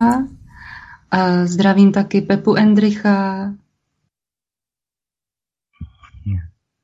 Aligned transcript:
A 0.00 1.46
zdravím 1.46 1.92
taky 1.92 2.20
Pepu 2.20 2.54
Endricha. 2.54 3.54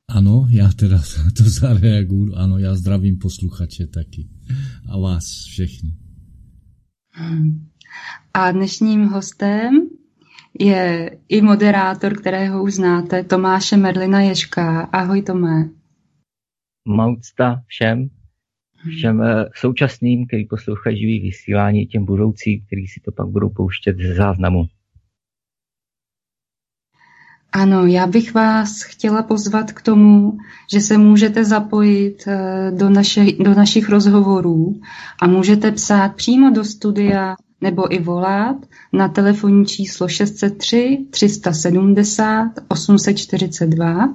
Ano, 0.09 0.47
já 0.51 0.69
teda 0.73 0.99
to 1.37 1.43
zareaguju. 1.43 2.35
Ano, 2.35 2.59
já 2.59 2.75
zdravím 2.75 3.19
posluchače 3.19 3.87
taky. 3.87 4.29
A 4.91 4.99
vás 4.99 5.25
všechny. 5.47 5.95
A 8.35 8.51
dnešním 8.51 9.05
hostem 9.05 9.89
je 10.61 11.11
i 11.29 11.41
moderátor, 11.43 12.19
kterého 12.21 12.63
už 12.63 12.75
znáte, 12.75 13.25
Tomáše 13.25 13.77
Merlina 13.77 14.21
Ješka. 14.21 14.81
Ahoj 14.81 15.23
Tomé. 15.23 15.69
Maucta 16.89 17.63
všem 17.67 18.11
všem 18.91 19.23
eh, 19.23 19.45
současným, 19.55 20.27
který 20.27 20.45
poslouchají 20.45 20.99
živý 20.99 21.21
vysílání, 21.21 21.87
těm 21.87 22.05
budoucím, 22.05 22.61
který 22.67 22.87
si 22.87 23.01
to 23.05 23.13
pak 23.13 23.29
budou 23.29 23.49
pouštět 23.49 23.97
ze 23.99 24.15
záznamu. 24.15 24.67
Ano, 27.53 27.87
já 27.87 28.07
bych 28.07 28.35
vás 28.35 28.83
chtěla 28.83 29.23
pozvat 29.23 29.73
k 29.73 29.83
tomu, 29.83 30.39
že 30.73 30.81
se 30.81 30.99
můžete 30.99 31.45
zapojit 31.45 32.25
eh, 32.27 32.71
do, 32.79 32.91
naše, 32.91 33.25
do 33.45 33.55
našich 33.55 33.89
rozhovorů 33.89 34.81
a 35.23 35.27
můžete 35.27 35.73
psát 35.73 36.15
přímo 36.17 36.51
do 36.51 36.65
studia 36.65 37.37
nebo 37.61 37.95
i 37.95 37.99
volat 37.99 38.57
na 38.93 39.09
telefonní 39.09 39.67
číslo 39.67 40.09
603 40.09 41.07
370 41.11 42.51
842 42.69 44.15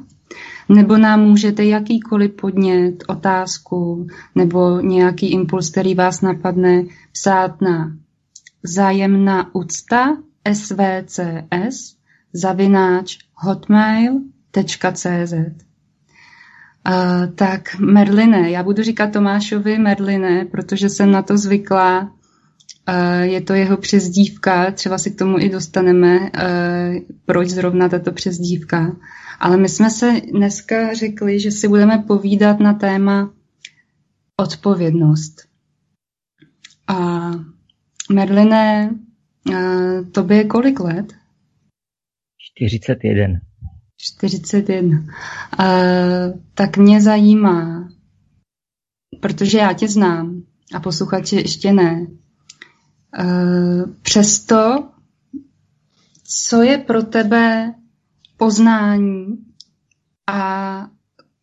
nebo 0.69 0.97
nám 0.97 1.21
můžete 1.21 1.65
jakýkoliv 1.65 2.31
podnět, 2.31 3.03
otázku 3.07 4.07
nebo 4.35 4.79
nějaký 4.79 5.31
impuls, 5.31 5.69
který 5.69 5.95
vás 5.95 6.21
napadne, 6.21 6.83
psát 7.11 7.61
na 7.61 7.91
vzájemná 8.63 9.55
úcta 9.55 10.17
svcs 10.53 11.95
zavináč 12.33 13.17
hotmail.cz 13.35 15.33
Uh, 16.87 17.33
tak 17.35 17.79
Merline, 17.79 18.51
já 18.51 18.63
budu 18.63 18.83
říkat 18.83 19.11
Tomášovi 19.13 19.77
Merline, 19.77 20.45
protože 20.45 20.89
jsem 20.89 21.11
na 21.11 21.21
to 21.21 21.37
zvykla. 21.37 22.11
Uh, 22.89 23.21
je 23.21 23.41
to 23.41 23.53
jeho 23.53 23.77
přezdívka, 23.77 24.71
třeba 24.71 24.97
si 24.97 25.11
k 25.11 25.17
tomu 25.17 25.39
i 25.39 25.49
dostaneme, 25.49 26.19
uh, 26.19 26.27
proč 27.25 27.49
zrovna 27.49 27.89
tato 27.89 28.11
přezdívka. 28.11 28.95
Ale 29.39 29.57
my 29.57 29.69
jsme 29.69 29.89
se 29.89 30.21
dneska 30.31 30.93
řekli, 30.93 31.39
že 31.39 31.51
si 31.51 31.67
budeme 31.67 32.03
povídat 32.07 32.59
na 32.59 32.73
téma 32.73 33.33
odpovědnost. 34.37 35.47
A 36.87 37.31
Merliné, 38.11 38.95
tobě 40.11 40.37
je 40.37 40.43
kolik 40.43 40.79
let? 40.79 41.13
41. 42.37 43.39
41. 43.97 45.05
A, 45.57 45.65
tak 46.53 46.77
mě 46.77 47.01
zajímá, 47.01 47.89
protože 49.19 49.57
já 49.57 49.73
tě 49.73 49.87
znám 49.87 50.43
a 50.75 50.79
posluchači 50.79 51.35
ještě 51.35 51.73
ne. 51.73 52.07
A, 53.13 53.23
přesto, 54.01 54.89
co 56.23 56.61
je 56.61 56.77
pro 56.77 57.03
tebe 57.03 57.73
poznání 58.37 59.37
a 60.29 60.87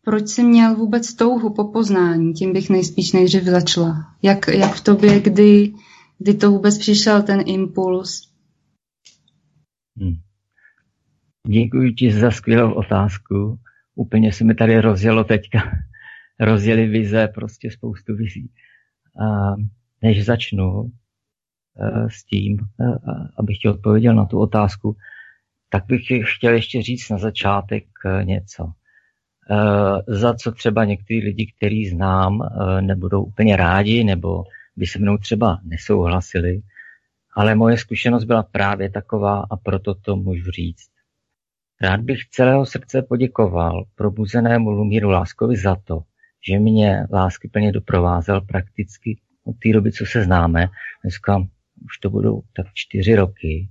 proč 0.01 0.27
jsi 0.27 0.43
měl 0.43 0.75
vůbec 0.75 1.13
touhu 1.13 1.53
po 1.53 1.71
poznání? 1.71 2.33
Tím 2.33 2.53
bych 2.53 2.69
nejspíš 2.69 3.11
nejdřív 3.11 3.43
začala. 3.43 4.15
Jak, 4.21 4.47
jak 4.47 4.73
v 4.73 4.83
tobě, 4.83 5.19
kdy, 5.19 5.73
kdy 6.17 6.33
to 6.33 6.51
vůbec 6.51 6.77
přišel 6.77 7.23
ten 7.23 7.43
impuls? 7.45 8.29
Hmm. 9.97 10.15
Děkuji 11.47 11.93
ti 11.93 12.11
za 12.11 12.31
skvělou 12.31 12.73
otázku. 12.73 13.59
Úplně 13.95 14.33
se 14.33 14.43
mi 14.43 14.55
tady 14.55 14.81
rozjelo 14.81 15.23
teďka. 15.23 15.59
Rozjeli 16.39 16.87
vize, 16.87 17.27
prostě 17.35 17.71
spoustu 17.71 18.15
vizí. 18.15 18.51
A 19.21 19.55
než 20.03 20.25
začnu 20.25 20.91
s 22.07 22.23
tím, 22.23 22.57
uh, 22.77 22.95
abych 23.37 23.57
ti 23.57 23.69
odpověděl 23.69 24.15
na 24.15 24.25
tu 24.25 24.39
otázku, 24.39 24.95
tak 25.69 25.85
bych 25.85 26.01
chtěl 26.35 26.53
ještě 26.53 26.81
říct 26.81 27.09
na 27.09 27.17
začátek 27.17 27.83
eh, 28.05 28.23
něco. 28.25 28.71
Eh, 29.51 30.15
za 30.15 30.33
co 30.33 30.51
třeba 30.51 30.85
někteří 30.85 31.21
lidi, 31.21 31.53
který 31.57 31.85
znám, 31.85 32.41
eh, 32.41 32.81
nebudou 32.81 33.23
úplně 33.23 33.55
rádi, 33.55 34.03
nebo 34.03 34.43
by 34.75 34.85
se 34.85 34.99
mnou 34.99 35.17
třeba 35.17 35.59
nesouhlasili, 35.63 36.61
ale 37.35 37.55
moje 37.55 37.77
zkušenost 37.77 38.23
byla 38.23 38.43
právě 38.43 38.89
taková 38.89 39.45
a 39.51 39.57
proto 39.57 39.95
to 39.95 40.15
můžu 40.15 40.51
říct. 40.51 40.89
Rád 41.81 42.01
bych 42.01 42.29
celého 42.29 42.65
srdce 42.65 43.01
poděkoval 43.01 43.83
probuzenému 43.95 44.69
Lumíru 44.69 45.09
Láskovi 45.09 45.57
za 45.57 45.75
to, 45.83 46.01
že 46.47 46.59
mě 46.59 47.07
lásky 47.11 47.47
plně 47.47 47.71
doprovázel 47.71 48.41
prakticky 48.41 49.19
od 49.43 49.55
té 49.63 49.73
doby, 49.73 49.91
co 49.91 50.05
se 50.05 50.23
známe. 50.23 50.67
Dneska 51.03 51.47
už 51.85 51.97
to 51.97 52.09
budou 52.09 52.41
tak 52.55 52.67
čtyři 52.73 53.15
roky. 53.15 53.69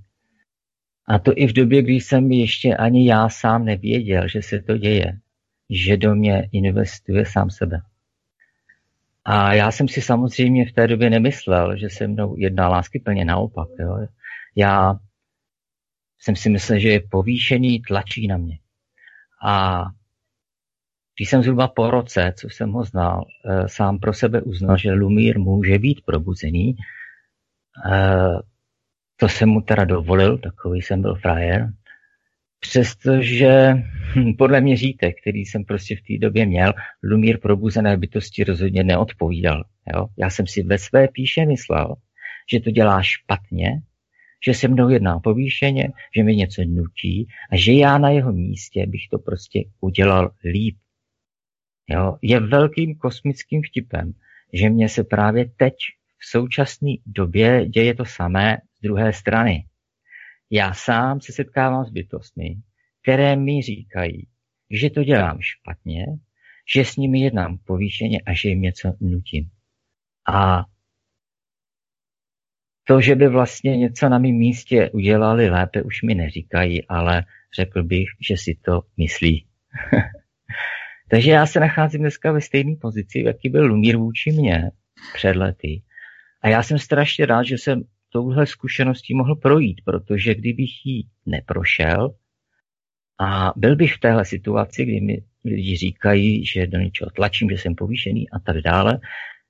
A 1.06 1.18
to 1.18 1.32
i 1.36 1.46
v 1.46 1.52
době, 1.52 1.82
kdy 1.82 1.92
jsem 1.92 2.32
ještě 2.32 2.76
ani 2.76 3.08
já 3.08 3.28
sám 3.28 3.64
nevěděl, 3.64 4.28
že 4.28 4.42
se 4.42 4.62
to 4.62 4.78
děje, 4.78 5.18
že 5.70 5.96
do 5.96 6.14
mě 6.14 6.48
investuje 6.52 7.26
sám 7.26 7.50
sebe. 7.50 7.80
A 9.24 9.54
já 9.54 9.70
jsem 9.70 9.88
si 9.88 10.02
samozřejmě 10.02 10.66
v 10.66 10.72
té 10.72 10.86
době 10.86 11.10
nemyslel, 11.10 11.76
že 11.76 11.90
se 11.90 12.06
mnou 12.06 12.36
jedná 12.38 12.68
lásky 12.68 13.00
plně 13.00 13.24
naopak. 13.24 13.68
Jo. 13.80 14.06
Já 14.56 14.94
jsem 16.18 16.36
si 16.36 16.50
myslel, 16.50 16.78
že 16.78 16.88
je 16.88 17.00
povýšený, 17.10 17.80
tlačí 17.80 18.26
na 18.26 18.36
mě. 18.36 18.58
A 19.44 19.84
když 21.16 21.30
jsem 21.30 21.42
zhruba 21.42 21.68
po 21.68 21.90
roce, 21.90 22.34
co 22.36 22.48
jsem 22.50 22.72
ho 22.72 22.84
znal, 22.84 23.24
eh, 23.44 23.68
sám 23.68 23.98
pro 23.98 24.14
sebe 24.14 24.42
uznal, 24.42 24.76
že 24.76 24.92
Lumír 24.92 25.38
může 25.38 25.78
být 25.78 26.04
probuzený, 26.04 26.76
to 29.16 29.28
jsem 29.28 29.48
mu 29.48 29.60
teda 29.60 29.84
dovolil, 29.84 30.38
takový 30.38 30.82
jsem 30.82 31.02
byl 31.02 31.14
frajer. 31.14 31.72
Přestože 32.60 33.74
hm, 34.16 34.32
podle 34.38 34.60
měřítek, 34.60 35.20
který 35.20 35.40
jsem 35.40 35.64
prostě 35.64 35.96
v 35.96 36.00
té 36.00 36.26
době 36.26 36.46
měl, 36.46 36.72
Lumír 37.02 37.38
probuzené 37.40 37.96
bytosti 37.96 38.44
rozhodně 38.44 38.84
neodpovídal. 38.84 39.64
Jo? 39.94 40.06
Já 40.16 40.30
jsem 40.30 40.46
si 40.46 40.62
ve 40.62 40.78
své 40.78 41.08
píše 41.08 41.46
myslel, 41.46 41.94
že 42.52 42.60
to 42.60 42.70
dělá 42.70 43.02
špatně, 43.02 43.82
že 44.46 44.54
se 44.54 44.68
mnou 44.68 44.88
jedná 44.88 45.20
povýšeně, 45.20 45.88
že 46.16 46.22
mi 46.22 46.36
něco 46.36 46.62
nutí 46.66 47.28
a 47.52 47.56
že 47.56 47.72
já 47.72 47.98
na 47.98 48.10
jeho 48.10 48.32
místě 48.32 48.86
bych 48.86 49.08
to 49.10 49.18
prostě 49.18 49.64
udělal 49.80 50.30
líp. 50.44 50.76
Jo? 51.88 52.16
Je 52.22 52.40
velkým 52.40 52.94
kosmickým 52.94 53.62
vtipem, 53.62 54.12
že 54.52 54.70
mě 54.70 54.88
se 54.88 55.04
právě 55.04 55.50
teď 55.56 55.74
v 56.18 56.26
současné 56.30 56.92
době 57.06 57.66
děje 57.66 57.94
to 57.94 58.04
samé 58.04 58.58
z 58.78 58.80
druhé 58.80 59.12
strany. 59.12 59.64
Já 60.50 60.74
sám 60.74 61.20
se 61.20 61.32
setkávám 61.32 61.84
s 61.84 61.90
bytostmi, 61.90 62.56
které 63.02 63.36
mi 63.36 63.62
říkají, 63.62 64.26
že 64.70 64.90
to 64.90 65.04
dělám 65.04 65.38
špatně, 65.40 66.06
že 66.74 66.84
s 66.84 66.96
nimi 66.96 67.20
jednám 67.20 67.58
povýšeně 67.58 68.20
a 68.26 68.32
že 68.32 68.48
jim 68.48 68.60
něco 68.60 68.94
nutím. 69.00 69.50
A 70.32 70.64
to, 72.84 73.00
že 73.00 73.14
by 73.14 73.28
vlastně 73.28 73.76
něco 73.76 74.08
na 74.08 74.18
mém 74.18 74.34
místě 74.34 74.90
udělali 74.90 75.50
lépe, 75.50 75.82
už 75.82 76.02
mi 76.02 76.14
neříkají, 76.14 76.86
ale 76.86 77.24
řekl 77.56 77.82
bych, 77.82 78.06
že 78.28 78.36
si 78.36 78.58
to 78.64 78.82
myslí. 78.96 79.46
Takže 81.10 81.30
já 81.30 81.46
se 81.46 81.60
nacházím 81.60 82.00
dneska 82.00 82.32
ve 82.32 82.40
stejné 82.40 82.76
pozici, 82.80 83.22
jaký 83.26 83.48
byl 83.48 83.66
Lumír 83.66 83.96
vůči 83.96 84.32
mně 84.32 84.70
před 85.14 85.36
lety. 85.36 85.82
A 86.42 86.48
já 86.48 86.62
jsem 86.62 86.78
strašně 86.78 87.26
rád, 87.26 87.42
že 87.42 87.58
jsem 87.58 87.82
touhle 88.08 88.46
zkušeností 88.46 89.14
mohl 89.14 89.36
projít, 89.36 89.80
protože 89.84 90.34
kdybych 90.34 90.86
ji 90.86 91.02
neprošel 91.26 92.14
a 93.20 93.52
byl 93.56 93.76
bych 93.76 93.94
v 93.94 94.00
téhle 94.00 94.24
situaci, 94.24 94.84
kdy 94.84 95.00
mi 95.00 95.24
lidi 95.44 95.76
říkají, 95.76 96.46
že 96.46 96.66
do 96.66 96.78
něčeho 96.78 97.10
tlačím, 97.10 97.50
že 97.50 97.58
jsem 97.58 97.74
povýšený 97.74 98.30
a 98.30 98.38
tak 98.38 98.56
dále, 98.56 99.00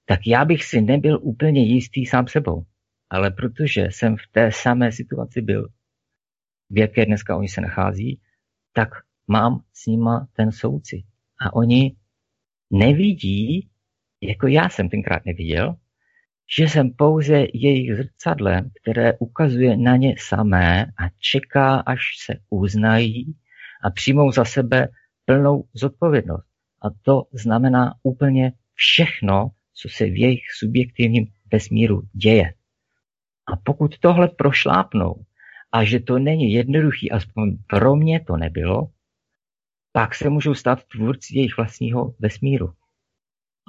tak 0.05 0.21
já 0.27 0.45
bych 0.45 0.65
si 0.65 0.81
nebyl 0.81 1.19
úplně 1.23 1.65
jistý 1.65 2.07
sám 2.07 2.27
sebou. 2.27 2.65
ale 3.11 3.31
protože 3.31 3.89
jsem 3.91 4.17
v 4.17 4.33
té 4.33 4.53
samé 4.53 4.93
situaci 4.93 5.43
byl, 5.43 5.69
v 6.71 6.79
jaké 6.79 7.07
dneska 7.07 7.37
oni 7.37 7.49
se 7.49 7.61
nachází, 7.61 8.21
tak 8.73 8.89
mám 9.27 9.61
s 9.73 9.87
nima 9.87 10.29
ten 10.33 10.53
soucit. 10.53 11.05
A 11.41 11.55
oni 11.55 11.97
nevidí, 12.71 13.69
jako 14.21 14.47
já 14.47 14.69
jsem 14.69 14.89
tenkrát 14.89 15.27
neviděl, 15.27 15.77
že 16.57 16.65
jsem 16.65 16.91
pouze 16.91 17.47
jejich 17.55 17.97
zrcadlem, 17.97 18.71
které 18.83 19.13
ukazuje 19.19 19.77
na 19.77 19.97
ně 19.97 20.15
samé 20.19 20.85
a 20.85 21.09
čeká, 21.19 21.77
až 21.77 22.01
se 22.25 22.35
uznají 22.51 23.37
a 23.83 23.91
přijmou 23.91 24.33
za 24.33 24.45
sebe 24.45 24.89
plnou 25.25 25.65
zodpovědnost. 25.75 26.47
A 26.83 26.87
to 27.03 27.23
znamená 27.33 27.95
úplně 28.03 28.53
všechno, 28.75 29.51
co 29.75 29.89
se 29.89 30.05
v 30.05 30.17
jejich 30.17 30.43
subjektivním 30.59 31.27
vesmíru 31.53 32.03
děje. 32.13 32.55
A 33.53 33.57
pokud 33.57 33.99
tohle 33.99 34.29
prošlápnou 34.29 35.25
a 35.73 35.85
že 35.85 36.01
to 36.01 36.19
není 36.19 36.53
jednoduchý, 36.53 37.11
aspoň 37.11 37.57
pro 37.67 37.97
mě 37.97 38.21
to 38.21 38.37
nebylo, 38.37 38.91
pak 39.93 40.15
se 40.15 40.29
můžou 40.29 40.55
stát 40.55 40.85
tvůrci 40.85 41.37
jejich 41.37 41.57
vlastního 41.57 42.15
vesmíru. 42.19 42.73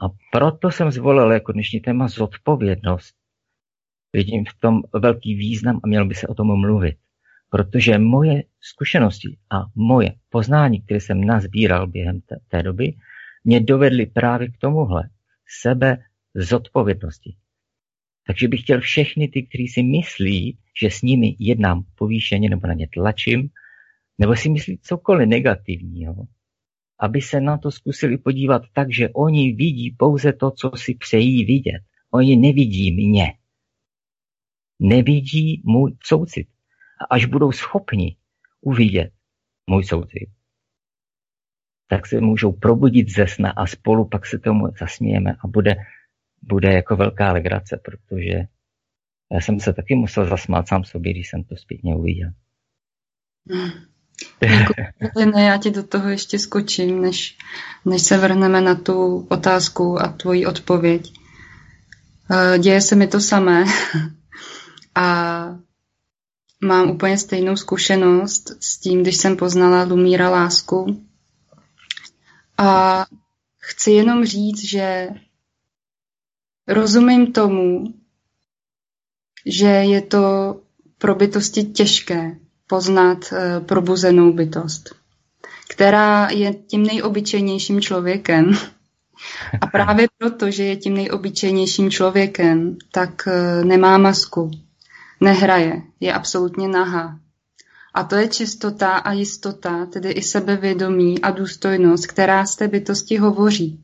A 0.02 0.10
proto 0.32 0.72
jsem 0.72 0.92
zvolil 0.92 1.32
jako 1.32 1.52
dnešní 1.52 1.80
téma 1.80 2.08
zodpovědnost. 2.08 3.16
Vidím 4.14 4.46
v 4.46 4.60
tom 4.60 4.82
velký 4.94 5.36
význam 5.36 5.80
a 5.84 5.88
měl 5.88 6.06
by 6.06 6.16
se 6.16 6.28
o 6.28 6.34
tom 6.34 6.60
mluvit. 6.60 6.98
Protože 7.50 7.98
moje 7.98 8.44
zkušenosti 8.60 9.38
a 9.50 9.66
moje 9.76 10.16
poznání, 10.30 10.82
které 10.82 11.00
jsem 11.00 11.22
nazbíral 11.22 11.88
během 11.88 12.22
té, 12.22 12.36
té 12.48 12.64
doby, 12.64 12.94
mě 13.44 13.60
dovedly 13.60 14.06
právě 14.06 14.48
k 14.48 14.58
tomuhle 14.58 15.10
sebe 15.62 15.98
zodpovědnosti. 16.36 17.36
Takže 18.28 18.48
bych 18.48 18.62
chtěl 18.62 18.82
všechny 18.82 19.28
ty, 19.28 19.44
kteří 19.44 19.68
si 19.68 19.84
myslí, 19.84 20.58
že 20.82 20.90
s 20.92 21.02
nimi 21.02 21.36
jednám 21.40 21.84
povýšeně 21.96 22.50
nebo 22.50 22.68
na 22.68 22.74
ně 22.74 22.88
tlačím, 22.94 23.50
nebo 24.18 24.36
si 24.36 24.50
myslí 24.50 24.78
cokoliv 24.82 25.30
negativního, 25.30 26.16
aby 27.00 27.22
se 27.22 27.42
na 27.42 27.58
to 27.58 27.72
zkusili 27.72 28.18
podívat 28.18 28.62
tak, 28.74 28.94
že 28.94 29.10
oni 29.10 29.54
vidí 29.54 29.92
pouze 29.92 30.34
to, 30.34 30.52
co 30.52 30.72
si 30.76 30.96
přejí 30.96 31.46
vidět. 31.46 31.82
Oni 32.12 32.36
nevidí 32.36 32.92
mě. 32.92 33.34
Nevidí 34.80 35.62
můj 35.66 35.98
soucit. 36.04 36.48
A 37.02 37.16
až 37.16 37.26
budou 37.26 37.52
schopni 37.52 38.18
uvidět 38.62 39.12
můj 39.70 39.84
soucit, 39.84 40.30
tak 41.88 42.08
se 42.08 42.22
můžou 42.22 42.52
probudit 42.52 43.10
ze 43.10 43.28
sna 43.28 43.52
a 43.52 43.66
spolu 43.66 44.08
pak 44.10 44.26
se 44.26 44.40
tomu 44.40 44.68
zasmějeme 44.80 45.34
a 45.34 45.48
bude, 45.48 45.76
bude 46.42 46.74
jako 46.74 46.96
velká 46.96 47.34
legrace, 47.34 47.82
protože 47.86 48.34
já 49.32 49.42
jsem 49.42 49.60
se 49.60 49.74
taky 49.74 49.96
musel 49.96 50.26
zasmát 50.26 50.68
sám 50.68 50.84
sobě, 50.84 51.14
když 51.14 51.30
jsem 51.30 51.44
to 51.44 51.56
zpětně 51.56 51.96
uviděl. 51.96 52.32
ne, 55.34 55.44
já 55.44 55.58
ti 55.58 55.72
do 55.72 55.84
toho 55.84 56.10
ještě 56.10 56.40
skočím, 56.40 57.02
než, 57.02 57.38
než 57.86 58.02
se 58.02 58.18
vrhneme 58.18 58.62
na 58.62 58.76
tu 58.76 59.28
otázku 59.30 60.02
a 60.02 60.08
tvoji 60.08 60.46
odpověď. 60.46 61.14
Eh, 62.32 62.60
děje 62.60 62.82
se 62.82 62.96
mi 62.96 63.08
to 63.08 63.20
samé 63.20 63.66
a 64.96 65.46
mám 66.62 66.90
úplně 66.90 67.18
stejnou 67.18 67.56
zkušenost 67.56 68.52
s 68.60 68.78
tím, 68.78 69.02
když 69.02 69.18
jsem 69.18 69.38
poznala 69.38 69.84
Lumíra 69.84 70.30
lásku. 70.30 71.06
A 72.58 73.06
chci 73.60 73.92
jenom 73.92 74.26
říct, 74.26 74.64
že 74.64 75.10
rozumím 76.68 77.34
tomu, 77.34 77.94
že 79.46 79.68
je 79.68 80.02
to 80.02 80.56
pro 80.98 81.16
bytosti 81.16 81.64
těžké 81.64 82.38
poznat 82.70 83.34
eh, 83.34 83.60
probuzenou 83.60 84.34
bytost, 84.34 84.96
která 85.70 86.30
je 86.30 86.54
tím 86.54 86.84
nejobyčejnějším 86.84 87.82
člověkem. 87.82 88.52
A 89.62 89.68
právě 89.68 90.08
proto, 90.18 90.52
že 90.52 90.64
je 90.64 90.76
tím 90.76 90.94
nejobyčejnějším 90.94 91.92
člověkem, 91.92 92.78
tak 92.92 93.28
eh, 93.28 93.66
nemá 93.66 93.98
masku, 93.98 94.52
nehraje, 95.22 95.82
je 96.00 96.14
absolutně 96.14 96.68
nahá. 96.68 97.20
A 97.94 98.04
to 98.04 98.16
je 98.16 98.28
čistota 98.28 98.98
a 98.98 99.12
jistota, 99.12 99.86
tedy 99.86 100.12
i 100.12 100.22
sebevědomí 100.22 101.22
a 101.22 101.32
důstojnost, 101.32 102.08
která 102.08 102.46
z 102.46 102.56
té 102.56 102.68
bytosti 102.68 103.18
hovoří. 103.18 103.84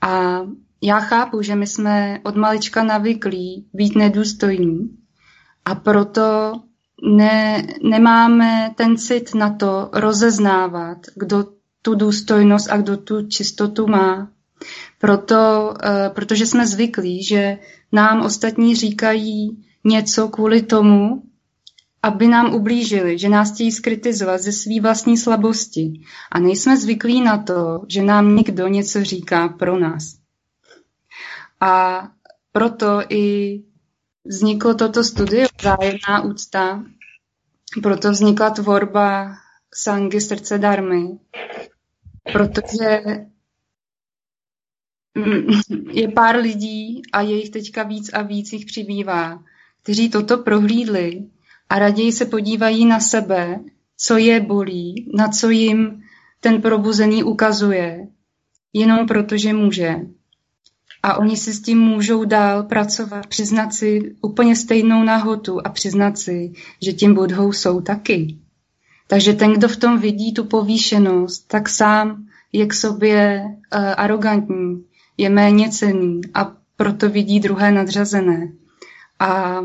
A 0.00 0.40
já 0.82 1.00
chápu, 1.00 1.42
že 1.42 1.54
my 1.54 1.66
jsme 1.66 2.20
od 2.24 2.36
malička 2.36 2.84
navyklí 2.84 3.66
být 3.72 3.96
nedůstojní 3.96 4.90
a 5.64 5.74
proto 5.74 6.52
ne, 7.04 7.66
nemáme 7.82 8.70
ten 8.76 8.96
cit 8.96 9.34
na 9.34 9.54
to 9.54 9.90
rozeznávat, 9.92 10.98
kdo 11.14 11.44
tu 11.82 11.94
důstojnost 11.94 12.70
a 12.70 12.76
kdo 12.76 12.96
tu 12.96 13.28
čistotu 13.28 13.86
má. 13.86 14.28
Proto, 14.98 15.74
eh, 15.84 16.10
protože 16.14 16.46
jsme 16.46 16.66
zvyklí, 16.66 17.24
že 17.24 17.58
nám 17.92 18.20
ostatní 18.20 18.76
říkají 18.76 19.64
něco 19.84 20.28
kvůli 20.28 20.62
tomu, 20.62 21.22
aby 22.02 22.28
nám 22.28 22.54
ublížili, 22.54 23.18
že 23.18 23.28
nás 23.28 23.52
chtějí 23.52 23.72
skritizovat 23.72 24.40
ze 24.40 24.52
své 24.52 24.80
vlastní 24.80 25.16
slabosti. 25.16 26.00
A 26.32 26.40
nejsme 26.40 26.76
zvyklí 26.76 27.20
na 27.20 27.38
to, 27.38 27.80
že 27.88 28.02
nám 28.02 28.36
někdo 28.36 28.68
něco 28.68 29.04
říká 29.04 29.48
pro 29.48 29.78
nás. 29.78 30.16
A 31.60 32.02
proto 32.52 33.00
i 33.08 33.60
vzniklo 34.24 34.74
toto 34.74 35.04
studio 35.04 35.46
Vzájemná 35.60 36.22
úcta, 36.24 36.84
proto 37.82 38.10
vznikla 38.10 38.50
tvorba 38.50 39.36
Sangy 39.74 40.20
srdce 40.20 40.58
darmy, 40.58 41.18
protože 42.32 43.02
je 45.92 46.08
pár 46.08 46.36
lidí 46.36 47.02
a 47.12 47.20
je 47.20 47.36
jich 47.36 47.50
teďka 47.50 47.82
víc 47.82 48.10
a 48.12 48.22
víc 48.22 48.52
jich 48.52 48.66
přibývá, 48.66 49.42
kteří 49.82 50.10
toto 50.10 50.38
prohlídli 50.38 51.24
a 51.68 51.78
raději 51.78 52.12
se 52.12 52.24
podívají 52.24 52.84
na 52.84 53.00
sebe, 53.00 53.60
co 53.96 54.16
je 54.16 54.40
bolí, 54.40 55.10
na 55.14 55.28
co 55.28 55.50
jim 55.50 56.02
ten 56.40 56.62
probuzený 56.62 57.24
ukazuje, 57.24 58.08
jenom 58.72 59.06
proto, 59.06 59.36
že 59.36 59.52
může. 59.52 59.96
A 61.04 61.16
oni 61.18 61.36
si 61.36 61.52
s 61.52 61.62
tím 61.62 61.78
můžou 61.78 62.24
dál 62.24 62.62
pracovat, 62.62 63.26
přiznat 63.26 63.74
si 63.74 64.14
úplně 64.22 64.56
stejnou 64.56 65.02
nahotu 65.02 65.66
a 65.66 65.70
přiznat 65.70 66.18
si, 66.18 66.52
že 66.82 66.92
tím 66.92 67.14
budhou 67.14 67.52
jsou 67.52 67.80
taky. 67.80 68.36
Takže 69.06 69.32
ten, 69.32 69.52
kdo 69.52 69.68
v 69.68 69.76
tom 69.76 69.98
vidí 69.98 70.34
tu 70.34 70.44
povýšenost, 70.44 71.48
tak 71.48 71.68
sám 71.68 72.26
je 72.52 72.66
k 72.66 72.74
sobě 72.74 73.44
uh, 73.44 73.80
arrogantní, 73.96 74.84
je 75.18 75.30
méně 75.30 75.70
cený 75.70 76.20
a 76.34 76.52
proto 76.76 77.08
vidí 77.08 77.40
druhé 77.40 77.72
nadřazené. 77.72 78.52
A 79.18 79.60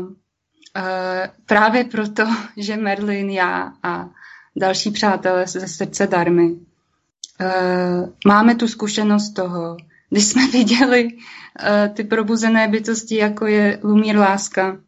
Eh, 0.76 1.30
právě 1.46 1.84
proto, 1.84 2.22
že 2.56 2.76
Merlin, 2.76 3.30
já 3.30 3.72
a 3.82 4.08
další 4.56 4.90
přátelé 4.90 5.46
ze 5.46 5.68
srdce 5.68 6.06
darmy 6.06 6.50
uh, 6.50 8.08
máme 8.26 8.54
tu 8.54 8.68
zkušenost 8.68 9.30
toho, 9.30 9.76
když 10.10 10.24
jsme 10.24 10.48
viděli 10.52 11.04
uh, 11.04 11.94
ty 11.94 12.04
probuzené 12.04 12.68
bytosti, 12.68 13.16
jako 13.16 13.46
je 13.46 13.78
Lumír 13.82 14.16
Láska, 14.16 14.78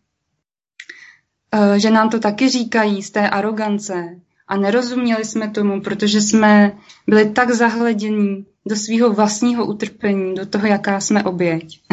že 1.77 1.91
nám 1.91 2.11
to 2.11 2.19
taky 2.19 2.49
říkají 2.49 3.03
z 3.03 3.11
té 3.11 3.31
arogance 3.31 4.21
a 4.49 4.57
nerozuměli 4.57 5.25
jsme 5.25 5.51
tomu, 5.51 5.81
protože 5.81 6.21
jsme 6.21 6.73
byli 7.07 7.31
tak 7.31 7.51
zahledění 7.51 8.47
do 8.67 8.77
svého 8.77 9.13
vlastního 9.13 9.67
utrpení, 9.67 10.35
do 10.35 10.47
toho, 10.47 10.67
jaká 10.67 11.01
jsme 11.01 11.25
oběť. 11.25 11.81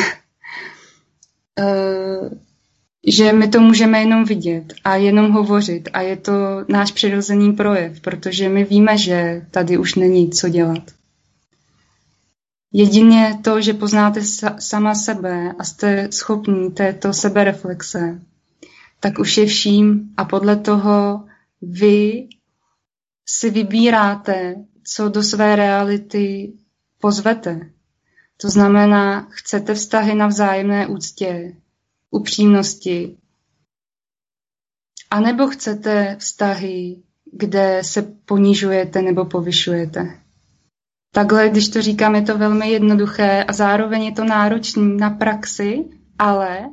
že 3.08 3.34
my 3.34 3.48
to 3.48 3.60
můžeme 3.60 4.00
jenom 4.00 4.24
vidět 4.24 4.74
a 4.84 4.96
jenom 4.96 5.32
hovořit 5.32 5.90
a 5.94 6.02
je 6.02 6.18
to 6.18 6.32
náš 6.68 6.92
přirozený 6.92 7.54
projev, 7.54 8.02
protože 8.02 8.50
my 8.50 8.64
víme, 8.64 8.98
že 8.98 9.46
tady 9.52 9.78
už 9.78 9.96
není 9.96 10.30
co 10.30 10.50
dělat. 10.50 10.99
Jedině 12.74 13.40
to, 13.44 13.62
že 13.62 13.74
poznáte 13.74 14.22
sama 14.60 14.96
sebe 14.96 15.54
a 15.60 15.64
jste 15.64 16.12
schopní 16.12 16.72
této 16.72 17.14
sebereflexe, 17.14 18.22
tak 19.00 19.20
už 19.20 19.38
je 19.38 19.46
vším 19.46 20.14
a 20.18 20.26
podle 20.26 20.56
toho 20.56 21.26
vy 21.62 22.28
si 23.26 23.50
vybíráte, 23.50 24.56
co 24.84 25.10
do 25.10 25.24
své 25.24 25.56
reality 25.56 26.54
pozvete. 27.02 27.70
To 28.42 28.50
znamená, 28.50 29.28
chcete 29.32 29.74
vztahy 29.74 30.16
na 30.16 30.28
vzájemné 30.28 30.88
úctě, 30.88 31.56
upřímnosti. 32.12 33.18
A 35.12 35.20
nebo 35.20 35.48
chcete 35.48 36.16
vztahy, 36.20 37.04
kde 37.32 37.82
se 37.84 38.02
ponižujete 38.02 39.02
nebo 39.02 39.26
povyšujete. 39.26 40.20
Takhle, 41.12 41.50
když 41.50 41.70
to 41.70 41.82
říkám, 41.82 42.16
je 42.16 42.22
to 42.22 42.38
velmi 42.38 42.70
jednoduché 42.70 43.44
a 43.44 43.54
zároveň 43.54 44.04
je 44.04 44.12
to 44.12 44.26
náročné 44.26 44.84
na 44.84 45.10
praxi, 45.10 45.86
ale 46.20 46.70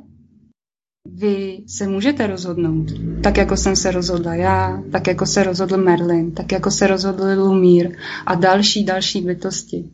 vy 1.13 1.63
se 1.67 1.87
můžete 1.87 2.27
rozhodnout, 2.27 2.85
tak 3.23 3.37
jako 3.37 3.57
jsem 3.57 3.75
se 3.75 3.91
rozhodla 3.91 4.35
já, 4.35 4.83
tak 4.91 5.07
jako 5.07 5.25
se 5.25 5.43
rozhodl 5.43 5.77
Merlin, 5.77 6.33
tak 6.33 6.51
jako 6.51 6.71
se 6.71 6.87
rozhodl 6.87 7.23
Lumír 7.37 7.97
a 8.25 8.35
další, 8.35 8.85
další 8.85 9.21
bytosti. 9.21 9.89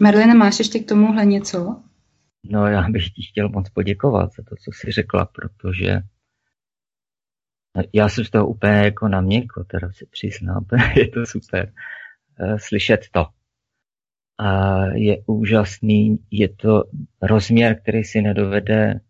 Merlin, 0.00 0.36
máš 0.36 0.58
ještě 0.58 0.78
k 0.78 0.88
tomuhle 0.88 1.24
něco? 1.26 1.82
No 2.44 2.66
já 2.66 2.88
bych 2.88 3.04
ti 3.04 3.22
chtěl 3.30 3.48
moc 3.48 3.68
poděkovat 3.68 4.30
za 4.36 4.42
to, 4.42 4.56
co 4.56 4.70
jsi 4.72 4.92
řekla, 4.92 5.24
protože 5.24 6.02
já 7.92 8.08
jsem 8.08 8.24
z 8.24 8.30
toho 8.30 8.48
úplně 8.48 8.72
jako 8.72 9.08
na 9.08 9.20
měko, 9.20 9.64
teda 9.64 9.92
si 9.92 10.06
přiznám, 10.06 10.64
je 10.96 11.08
to 11.08 11.26
super 11.26 11.72
slyšet 12.56 13.00
to. 13.12 13.26
A 14.38 14.80
je 14.86 15.22
úžasný, 15.26 16.18
je 16.30 16.48
to 16.48 16.82
rozměr, 17.22 17.80
který 17.80 18.04
si 18.04 18.22
nedovede 18.22 19.00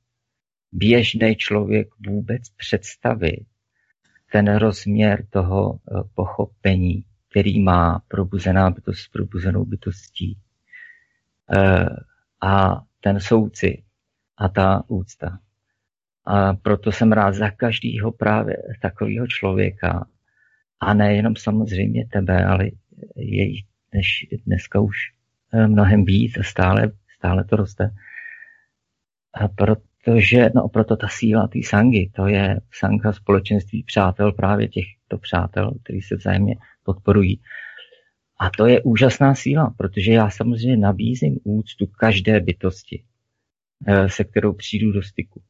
běžný 0.72 1.36
člověk 1.36 1.88
vůbec 2.06 2.42
představit. 2.56 3.46
Ten 4.32 4.56
rozměr 4.56 5.26
toho 5.30 5.74
eh, 5.74 6.02
pochopení, 6.14 7.04
který 7.30 7.62
má 7.62 8.02
probuzená 8.08 8.70
bytost 8.70 8.98
s 8.98 9.08
probuzenou 9.08 9.64
bytostí. 9.64 10.38
Eh, 11.56 11.86
a 12.40 12.82
ten 13.00 13.20
souci 13.20 13.84
a 14.36 14.48
ta 14.48 14.84
úcta. 14.88 15.38
A 16.26 16.54
proto 16.54 16.92
jsem 16.92 17.12
rád 17.12 17.34
za 17.34 17.50
každého 17.50 18.12
právě 18.12 18.56
takového 18.82 19.26
člověka. 19.26 20.06
A 20.80 20.94
nejenom 20.94 21.36
samozřejmě 21.36 22.06
tebe, 22.12 22.44
ale 22.44 22.64
je 23.16 23.44
jich 23.44 23.64
než 23.94 24.26
dneska 24.46 24.80
už 24.80 24.96
eh, 25.52 25.68
mnohem 25.68 26.04
víc 26.04 26.38
a 26.38 26.42
stále, 26.42 26.92
stále 27.16 27.44
to 27.44 27.56
roste. 27.56 27.90
A 29.34 29.48
protože, 29.48 30.50
no 30.54 30.68
proto 30.68 30.96
ta 30.96 31.08
síla 31.08 31.48
té 31.48 31.58
sangy, 31.64 32.10
to 32.14 32.26
je 32.26 32.60
sanga 32.72 33.12
společenství 33.12 33.82
přátel, 33.82 34.32
právě 34.32 34.68
těchto 34.68 35.18
přátel, 35.18 35.74
kteří 35.82 36.02
se 36.02 36.16
vzájemně 36.16 36.56
podporují. 36.82 37.40
A 38.38 38.50
to 38.50 38.66
je 38.66 38.82
úžasná 38.82 39.34
síla, 39.34 39.74
protože 39.78 40.12
já 40.12 40.30
samozřejmě 40.30 40.76
nabízím 40.76 41.38
úctu 41.44 41.86
každé 41.86 42.40
bytosti, 42.40 43.04
eh, 43.86 44.08
se 44.08 44.24
kterou 44.24 44.52
přijdu 44.52 44.92
do 44.92 45.02
styku. 45.02 45.42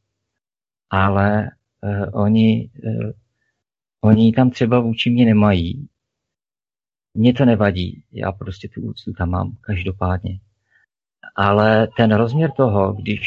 Ale 0.90 1.50
eh, 1.84 2.06
oni, 2.06 2.70
oni 4.00 4.32
tam 4.32 4.50
třeba 4.50 4.80
vůči 4.80 5.10
mě 5.10 5.24
nemají. 5.24 5.88
Mně 7.14 7.32
to 7.34 7.44
nevadí, 7.44 8.04
já 8.12 8.32
prostě 8.32 8.68
tu 8.68 8.80
úctu 8.80 9.12
tam 9.12 9.30
mám 9.30 9.56
každopádně. 9.60 10.40
Ale 11.36 11.88
ten 11.96 12.14
rozměr 12.14 12.50
toho, 12.50 12.92
když 12.92 13.26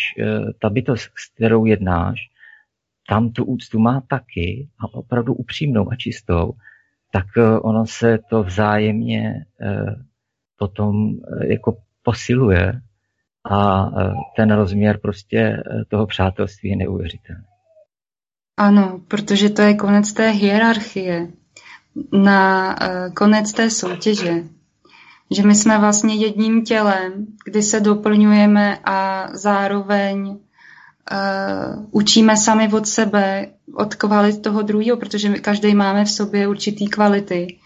ta 0.62 0.70
bytost, 0.70 1.04
s 1.04 1.36
kterou 1.36 1.66
jednáš, 1.66 2.20
tam 3.10 3.32
tu 3.32 3.46
úctu 3.46 3.80
má 3.80 4.02
taky 4.02 4.70
a 4.80 4.94
opravdu 4.94 5.34
upřímnou 5.34 5.92
a 5.92 5.96
čistou, 5.96 6.54
tak 7.12 7.26
eh, 7.38 7.60
ono 7.60 7.86
se 7.86 8.20
to 8.30 8.44
vzájemně 8.44 9.46
eh, 9.62 9.96
potom 10.58 11.10
eh, 11.10 11.48
jako 11.48 11.78
posiluje 12.04 12.82
a 13.52 13.90
ten 14.36 14.52
rozměr 14.52 15.00
prostě 15.00 15.64
toho 15.88 16.08
přátelství 16.08 16.70
je 16.70 16.76
neuvěřitelný. 16.76 17.44
Ano, 18.58 19.02
protože 19.08 19.50
to 19.50 19.62
je 19.62 19.74
konec 19.74 20.14
té 20.14 20.30
hierarchie, 20.30 21.28
na 22.12 22.76
konec 23.14 23.54
té 23.54 23.70
soutěže. 23.70 24.44
Že 25.32 25.44
my 25.44 25.56
jsme 25.56 25.80
vlastně 25.80 26.16
jedním 26.16 26.64
tělem, 26.66 27.26
kdy 27.46 27.64
se 27.64 27.80
doplňujeme 27.80 28.78
a 28.84 29.30
zároveň 29.34 30.28
uh, 30.28 30.38
učíme 31.92 32.38
sami 32.38 32.70
od 32.74 32.88
sebe, 32.88 33.48
od 33.74 33.96
kvalit 33.96 34.42
toho 34.42 34.62
druhého, 34.62 34.98
protože 34.98 35.30
my 35.30 35.40
každý 35.40 35.76
máme 35.76 36.06
v 36.06 36.12
sobě 36.12 36.48
určitý 36.48 36.88
kvality. 36.88 37.58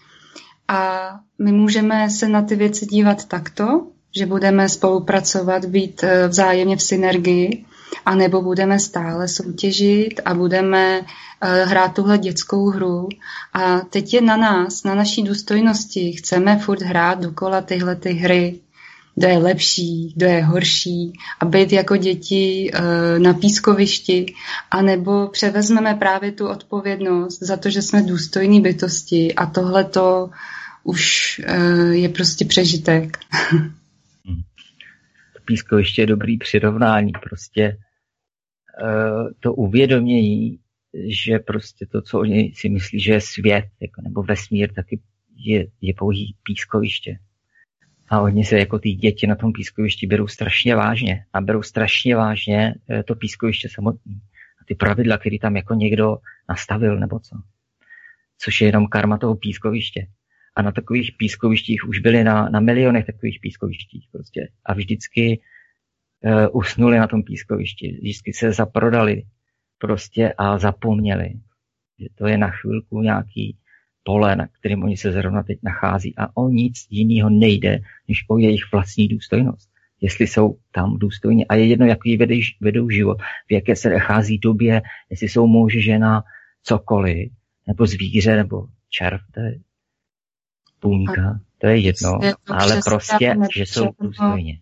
A 0.68 1.10
my 1.38 1.52
můžeme 1.52 2.10
se 2.10 2.28
na 2.28 2.42
ty 2.42 2.56
věci 2.56 2.86
dívat 2.86 3.24
takto, 3.24 3.86
že 4.16 4.26
budeme 4.26 4.68
spolupracovat, 4.68 5.64
být 5.64 6.02
uh, 6.02 6.28
vzájemně 6.28 6.76
v 6.76 6.82
synergii, 6.82 7.64
anebo 8.06 8.42
budeme 8.42 8.78
stále 8.78 9.28
soutěžit 9.28 10.20
a 10.24 10.34
budeme 10.34 11.00
uh, 11.00 11.06
hrát 11.48 11.94
tuhle 11.94 12.18
dětskou 12.18 12.70
hru. 12.70 13.08
A 13.52 13.80
teď 13.80 14.14
je 14.14 14.20
na 14.20 14.36
nás, 14.36 14.84
na 14.84 14.94
naší 14.94 15.22
důstojnosti. 15.22 16.12
Chceme 16.12 16.58
furt 16.58 16.82
hrát 16.82 17.20
dokola 17.20 17.60
tyhle 17.60 17.96
ty 17.96 18.12
hry 18.12 18.60
kdo 19.14 19.28
je 19.28 19.38
lepší, 19.38 20.12
kdo 20.16 20.26
je 20.26 20.44
horší 20.44 21.12
a 21.40 21.44
být 21.44 21.72
jako 21.72 21.96
děti 21.96 22.70
eh, 22.74 23.18
na 23.18 23.34
pískovišti, 23.34 24.34
anebo 24.70 25.28
převezmeme 25.28 25.94
právě 25.94 26.32
tu 26.32 26.48
odpovědnost 26.48 27.38
za 27.42 27.56
to, 27.56 27.70
že 27.70 27.82
jsme 27.82 28.02
důstojní 28.02 28.60
bytosti 28.60 29.34
a 29.34 29.46
tohle 29.46 29.84
to 29.84 30.30
už 30.84 31.40
eh, 31.44 31.94
je 31.94 32.08
prostě 32.08 32.44
přežitek. 32.44 33.18
Pískoviště 35.44 36.02
je 36.02 36.06
dobrý 36.06 36.38
přirovnání, 36.38 37.12
prostě 37.22 37.62
eh, 37.62 39.34
to 39.40 39.54
uvědomění, 39.54 40.58
že 41.08 41.38
prostě 41.38 41.86
to, 41.86 42.02
co 42.02 42.20
oni 42.20 42.52
si 42.54 42.68
myslí, 42.68 43.00
že 43.00 43.12
je 43.12 43.20
svět, 43.20 43.64
jako, 43.80 44.02
nebo 44.02 44.22
vesmír, 44.22 44.72
taky 44.72 45.00
je, 45.36 45.66
je 45.80 45.94
pouhý 45.94 46.36
pískoviště. 46.42 47.18
A 48.08 48.20
oni 48.20 48.44
se 48.44 48.58
jako 48.58 48.78
ty 48.78 48.92
děti 48.92 49.26
na 49.26 49.34
tom 49.34 49.52
pískovišti 49.52 50.06
berou 50.06 50.26
strašně 50.26 50.76
vážně 50.76 51.24
a 51.32 51.40
berou 51.40 51.62
strašně 51.62 52.16
vážně 52.16 52.74
eh, 52.90 53.02
to 53.02 53.14
pískoviště 53.14 53.68
samotné. 53.68 54.14
A 54.60 54.64
ty 54.66 54.74
pravidla, 54.74 55.18
které 55.18 55.38
tam 55.38 55.56
jako 55.56 55.74
někdo 55.74 56.16
nastavil 56.48 56.98
nebo 56.98 57.20
co. 57.20 57.36
Což 58.38 58.60
je 58.60 58.68
jenom 58.68 58.86
karma 58.86 59.18
toho 59.18 59.36
pískoviště. 59.36 60.06
A 60.56 60.62
na 60.62 60.72
takových 60.72 61.12
pískovištích 61.18 61.88
už 61.88 61.98
byli 61.98 62.24
na, 62.24 62.48
na 62.48 62.60
milionech 62.60 63.06
takových 63.06 63.38
pískovištích 63.40 64.08
prostě. 64.12 64.48
A 64.64 64.74
vždycky 64.74 65.40
uh, 66.24 66.46
usnuli 66.52 66.98
na 66.98 67.06
tom 67.06 67.22
pískovišti. 67.22 67.98
Vždycky 68.02 68.32
se 68.32 68.52
zaprodali 68.52 69.22
prostě 69.78 70.32
a 70.38 70.58
zapomněli. 70.58 71.30
Že 71.98 72.06
to 72.14 72.26
je 72.26 72.38
na 72.38 72.50
chvilku 72.50 73.00
nějaký 73.00 73.56
pole, 74.04 74.36
na 74.36 74.46
kterém 74.46 74.82
oni 74.82 74.96
se 74.96 75.12
zrovna 75.12 75.42
teď 75.42 75.58
nachází 75.62 76.14
a 76.18 76.36
o 76.36 76.48
nic 76.48 76.86
jiného 76.90 77.30
nejde, 77.30 77.78
než 78.08 78.24
o 78.28 78.38
jejich 78.38 78.72
vlastní 78.72 79.08
důstojnost. 79.08 79.70
Jestli 80.00 80.26
jsou 80.26 80.58
tam 80.72 80.98
důstojní 80.98 81.48
a 81.48 81.54
je 81.54 81.66
jedno, 81.66 81.86
jaký 81.86 82.16
vedou, 82.16 82.34
vedou 82.60 82.90
život, 82.90 83.18
v 83.48 83.52
jaké 83.52 83.76
se 83.76 83.90
nachází 83.90 84.38
době, 84.38 84.82
jestli 85.10 85.28
jsou 85.28 85.46
muž, 85.46 85.76
žena, 85.76 86.22
cokoliv, 86.62 87.32
nebo 87.66 87.86
zvíře, 87.86 88.36
nebo 88.36 88.66
červ, 88.90 89.20
to 89.34 89.40
je 89.40 89.58
půlka, 90.82 91.38
to 91.58 91.66
je 91.66 91.78
jedno, 91.78 92.20
ale 92.46 92.80
prostě, 92.84 93.36
že 93.56 93.62
jsou 93.62 93.88
důstojně. 94.00 94.58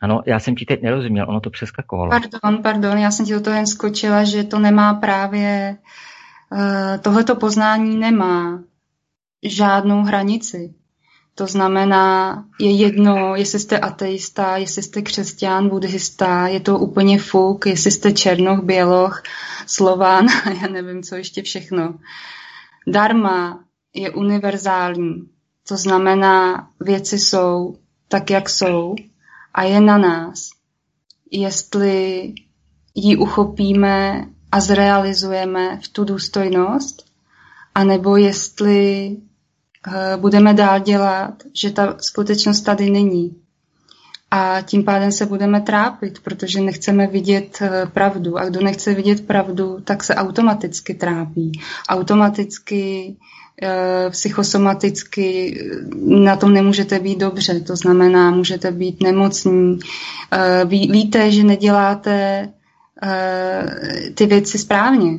Ano, 0.00 0.22
já 0.26 0.40
jsem 0.40 0.56
ti 0.56 0.64
teď 0.64 0.82
nerozuměl, 0.82 1.26
ono 1.28 1.40
to 1.40 1.50
přeskakovalo. 1.50 2.10
Pardon, 2.10 2.62
pardon, 2.62 2.98
já 2.98 3.10
jsem 3.10 3.26
ti 3.26 3.32
do 3.32 3.40
toho 3.40 3.56
jen 3.56 3.66
skočila, 3.66 4.24
že 4.24 4.44
to 4.44 4.58
nemá 4.58 4.94
právě 4.94 5.76
Eh, 6.52 6.98
tohleto 6.98 7.36
poznání 7.36 7.96
nemá 7.96 8.62
žádnou 9.42 10.02
hranici. 10.02 10.74
To 11.34 11.46
znamená, 11.46 12.44
je 12.60 12.70
jedno, 12.70 13.36
jestli 13.36 13.60
jste 13.60 13.78
ateista, 13.78 14.56
jestli 14.56 14.82
jste 14.82 15.02
křesťan, 15.02 15.68
buddhista, 15.68 16.48
je 16.48 16.60
to 16.60 16.78
úplně 16.78 17.18
fuk, 17.18 17.66
jestli 17.66 17.90
jste 17.90 18.12
černoch, 18.12 18.64
běloch, 18.64 19.22
slován, 19.66 20.26
já 20.62 20.68
nevím, 20.68 21.02
co 21.02 21.14
ještě 21.14 21.42
všechno. 21.42 21.98
Dharma 22.86 23.64
je 23.96 24.10
univerzální, 24.10 25.28
to 25.68 25.76
znamená, 25.76 26.68
věci 26.80 27.18
jsou 27.18 27.76
tak, 28.08 28.30
jak 28.30 28.50
jsou 28.50 28.94
a 29.54 29.62
je 29.62 29.80
na 29.80 29.98
nás, 29.98 30.50
jestli 31.30 32.34
ji 32.94 33.16
uchopíme 33.16 34.26
a 34.52 34.60
zrealizujeme 34.60 35.80
v 35.84 35.88
tu 35.88 36.04
důstojnost, 36.04 37.04
anebo 37.74 38.16
jestli 38.16 39.16
eh, 39.86 40.16
budeme 40.16 40.54
dál 40.54 40.80
dělat, 40.80 41.42
že 41.54 41.70
ta 41.70 41.96
skutečnost 42.00 42.60
tady 42.60 42.90
není. 42.90 43.36
A 44.30 44.62
tím 44.62 44.84
pádem 44.84 45.12
se 45.12 45.26
budeme 45.26 45.60
trápit, 45.60 46.20
protože 46.20 46.60
nechceme 46.60 47.06
vidět 47.06 47.58
eh, 47.62 47.86
pravdu. 47.86 48.38
A 48.38 48.44
kdo 48.44 48.60
nechce 48.60 48.94
vidět 48.94 49.26
pravdu, 49.26 49.80
tak 49.84 50.04
se 50.04 50.14
automaticky 50.14 50.94
trápí. 50.94 51.52
Automaticky, 51.88 53.16
psychosomaticky 54.10 55.58
na 56.06 56.36
tom 56.36 56.52
nemůžete 56.52 56.98
být 56.98 57.18
dobře. 57.18 57.60
To 57.60 57.76
znamená, 57.76 58.30
můžete 58.30 58.70
být 58.70 59.02
nemocní. 59.02 59.78
víte, 60.66 61.30
že 61.30 61.44
neděláte 61.44 62.48
ty 64.14 64.26
věci 64.26 64.58
správně. 64.58 65.18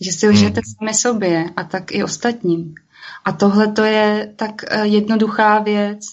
Že 0.00 0.12
si 0.12 0.28
lžete 0.28 0.60
hmm. 0.64 0.74
sami 0.78 0.94
sobě 0.94 1.50
a 1.56 1.64
tak 1.64 1.92
i 1.92 2.04
ostatním. 2.04 2.74
A 3.24 3.32
tohle 3.32 3.68
to 3.72 3.84
je 3.84 4.32
tak 4.36 4.62
jednoduchá 4.82 5.58
věc 5.58 6.06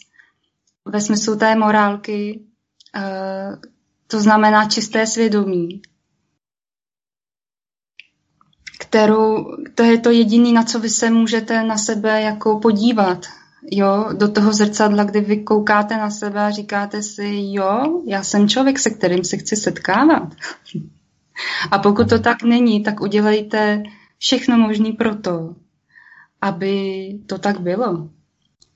ve 0.85 1.01
smyslu 1.01 1.35
té 1.35 1.55
morálky. 1.55 2.39
To 4.07 4.21
znamená 4.21 4.65
čisté 4.65 5.07
svědomí, 5.07 5.81
kterou, 8.89 9.55
to 9.75 9.83
je 9.83 9.97
to 9.97 10.11
jediné, 10.11 10.51
na 10.51 10.63
co 10.63 10.79
vy 10.79 10.89
se 10.89 11.09
můžete 11.09 11.63
na 11.63 11.77
sebe 11.77 12.21
jako 12.21 12.59
podívat, 12.59 13.25
jo, 13.71 14.09
do 14.13 14.27
toho 14.27 14.53
zrcadla, 14.53 15.03
kdy 15.03 15.21
vy 15.21 15.43
koukáte 15.43 15.97
na 15.97 16.09
sebe 16.09 16.39
a 16.41 16.51
říkáte 16.51 17.01
si, 17.03 17.29
jo, 17.31 18.01
já 18.05 18.23
jsem 18.23 18.49
člověk, 18.49 18.79
se 18.79 18.89
kterým 18.89 19.23
se 19.23 19.37
chci 19.37 19.55
setkávat. 19.55 20.35
A 21.71 21.79
pokud 21.79 22.09
to 22.09 22.19
tak 22.19 22.43
není, 22.43 22.83
tak 22.83 23.01
udělejte 23.01 23.83
všechno 24.17 24.57
možné 24.57 24.91
pro 24.91 25.15
to, 25.15 25.55
aby 26.41 26.73
to 27.25 27.37
tak 27.37 27.59
bylo. 27.59 28.09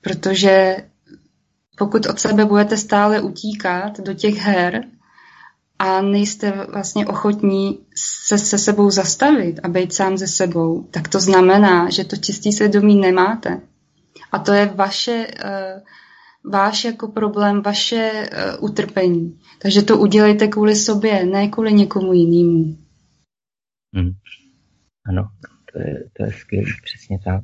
Protože 0.00 0.76
pokud 1.78 2.06
od 2.06 2.20
sebe 2.20 2.44
budete 2.44 2.76
stále 2.76 3.20
utíkat 3.20 4.00
do 4.00 4.14
těch 4.14 4.34
her 4.34 4.84
a 5.78 6.02
nejste 6.02 6.66
vlastně 6.72 7.06
ochotní 7.06 7.78
se 8.26 8.38
se 8.38 8.58
sebou 8.58 8.90
zastavit 8.90 9.60
a 9.62 9.68
být 9.68 9.92
sám 9.92 10.16
ze 10.16 10.26
sebou, 10.26 10.82
tak 10.90 11.08
to 11.08 11.20
znamená, 11.20 11.90
že 11.90 12.04
to 12.04 12.16
čistý 12.16 12.52
svědomí 12.52 12.96
nemáte. 12.96 13.60
A 14.32 14.38
to 14.38 14.52
je 14.52 14.66
vaše, 14.66 15.26
uh, 15.26 16.52
váš 16.52 16.84
jako 16.84 17.08
problém, 17.08 17.62
vaše 17.62 18.12
uh, 18.12 18.64
utrpení. 18.64 19.38
Takže 19.62 19.82
to 19.82 19.98
udělejte 19.98 20.48
kvůli 20.48 20.76
sobě, 20.76 21.26
ne 21.26 21.48
kvůli 21.48 21.72
někomu 21.72 22.12
jinému. 22.12 22.78
Hmm. 23.94 24.12
Ano, 25.06 25.28
to 25.72 25.78
je, 25.78 26.04
to 26.16 26.24
je 26.24 26.32
skvělé, 26.32 26.66
přesně 26.84 27.18
tak. 27.24 27.42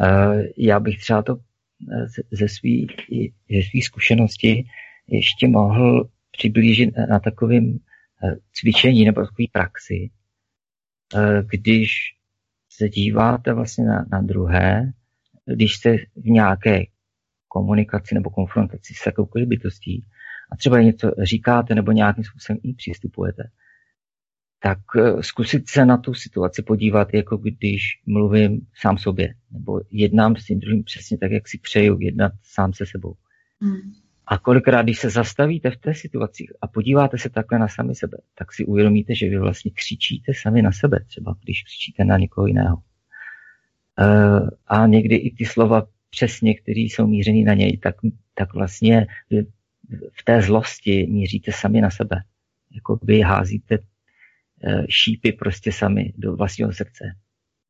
Uh, 0.00 0.42
já 0.56 0.80
bych 0.80 0.98
třeba 0.98 1.22
to 1.22 1.36
ze 2.32 2.48
své 2.48 2.70
ze 3.50 3.62
svý 3.70 3.82
zkušenosti 3.82 4.64
ještě 5.08 5.48
mohl 5.48 6.08
přiblížit 6.36 6.96
na 7.10 7.18
takovém 7.18 7.78
cvičení 8.52 9.04
nebo 9.04 9.20
takové 9.20 9.46
praxi, 9.52 10.10
když 11.50 11.96
se 12.68 12.88
díváte 12.88 13.52
vlastně 13.52 13.84
na, 13.84 14.06
na 14.12 14.22
druhé 14.22 14.92
když 15.54 15.74
jste 15.74 15.96
v 15.96 16.24
nějaké 16.24 16.84
komunikaci 17.48 18.14
nebo 18.14 18.30
konfrontaci 18.30 18.94
s 18.94 19.06
jakoukoliv 19.06 19.48
bytostí 19.48 20.06
a 20.52 20.56
třeba 20.56 20.82
něco 20.82 21.10
říkáte 21.22 21.74
nebo 21.74 21.92
nějakým 21.92 22.24
způsobem 22.24 22.58
i 22.62 22.74
přistupujete, 22.74 23.42
tak 24.62 24.78
eh, 24.96 25.22
zkusit 25.22 25.68
se 25.68 25.86
na 25.86 25.96
tu 25.96 26.14
situaci 26.14 26.62
podívat, 26.62 27.14
jako 27.14 27.36
když 27.36 27.82
mluvím 28.06 28.66
sám 28.80 28.98
sobě, 28.98 29.34
nebo 29.50 29.80
jednám 29.90 30.36
s 30.36 30.44
tím 30.44 30.60
druhým 30.60 30.84
přesně 30.84 31.18
tak, 31.18 31.30
jak 31.30 31.48
si 31.48 31.58
přeju 31.58 31.98
jednat 32.00 32.32
sám 32.42 32.72
se 32.72 32.86
sebou. 32.86 33.14
Hmm. 33.60 33.92
A 34.26 34.38
kolikrát, 34.38 34.82
když 34.82 34.98
se 34.98 35.10
zastavíte 35.10 35.70
v 35.70 35.76
té 35.76 35.94
situaci 35.94 36.46
a 36.62 36.66
podíváte 36.66 37.18
se 37.18 37.30
takhle 37.30 37.58
na 37.58 37.68
sami 37.68 37.94
sebe, 37.94 38.18
tak 38.34 38.52
si 38.52 38.64
uvědomíte, 38.64 39.14
že 39.14 39.28
vy 39.28 39.38
vlastně 39.38 39.70
křičíte 39.70 40.32
sami 40.34 40.62
na 40.62 40.72
sebe, 40.72 41.04
třeba 41.06 41.36
když 41.44 41.62
křičíte 41.62 42.04
na 42.04 42.18
někoho 42.18 42.46
jiného. 42.46 42.82
Eh, 43.98 44.50
a 44.66 44.86
někdy 44.86 45.16
i 45.16 45.34
ty 45.34 45.44
slova 45.44 45.86
přesně, 46.10 46.54
které 46.54 46.80
jsou 46.80 47.06
mířený 47.06 47.44
na 47.44 47.54
něj, 47.54 47.78
tak, 47.78 47.94
tak 48.34 48.54
vlastně 48.54 49.06
v 50.12 50.24
té 50.24 50.42
zlosti 50.42 51.06
míříte 51.10 51.52
sami 51.52 51.80
na 51.80 51.90
sebe. 51.90 52.22
Jako 52.74 52.98
vy 53.02 53.20
házíte 53.20 53.78
eh, 54.64 54.86
šípy 54.88 55.32
prostě 55.32 55.72
sami 55.72 56.12
do 56.16 56.36
vlastního 56.36 56.72
srdce. 56.72 57.04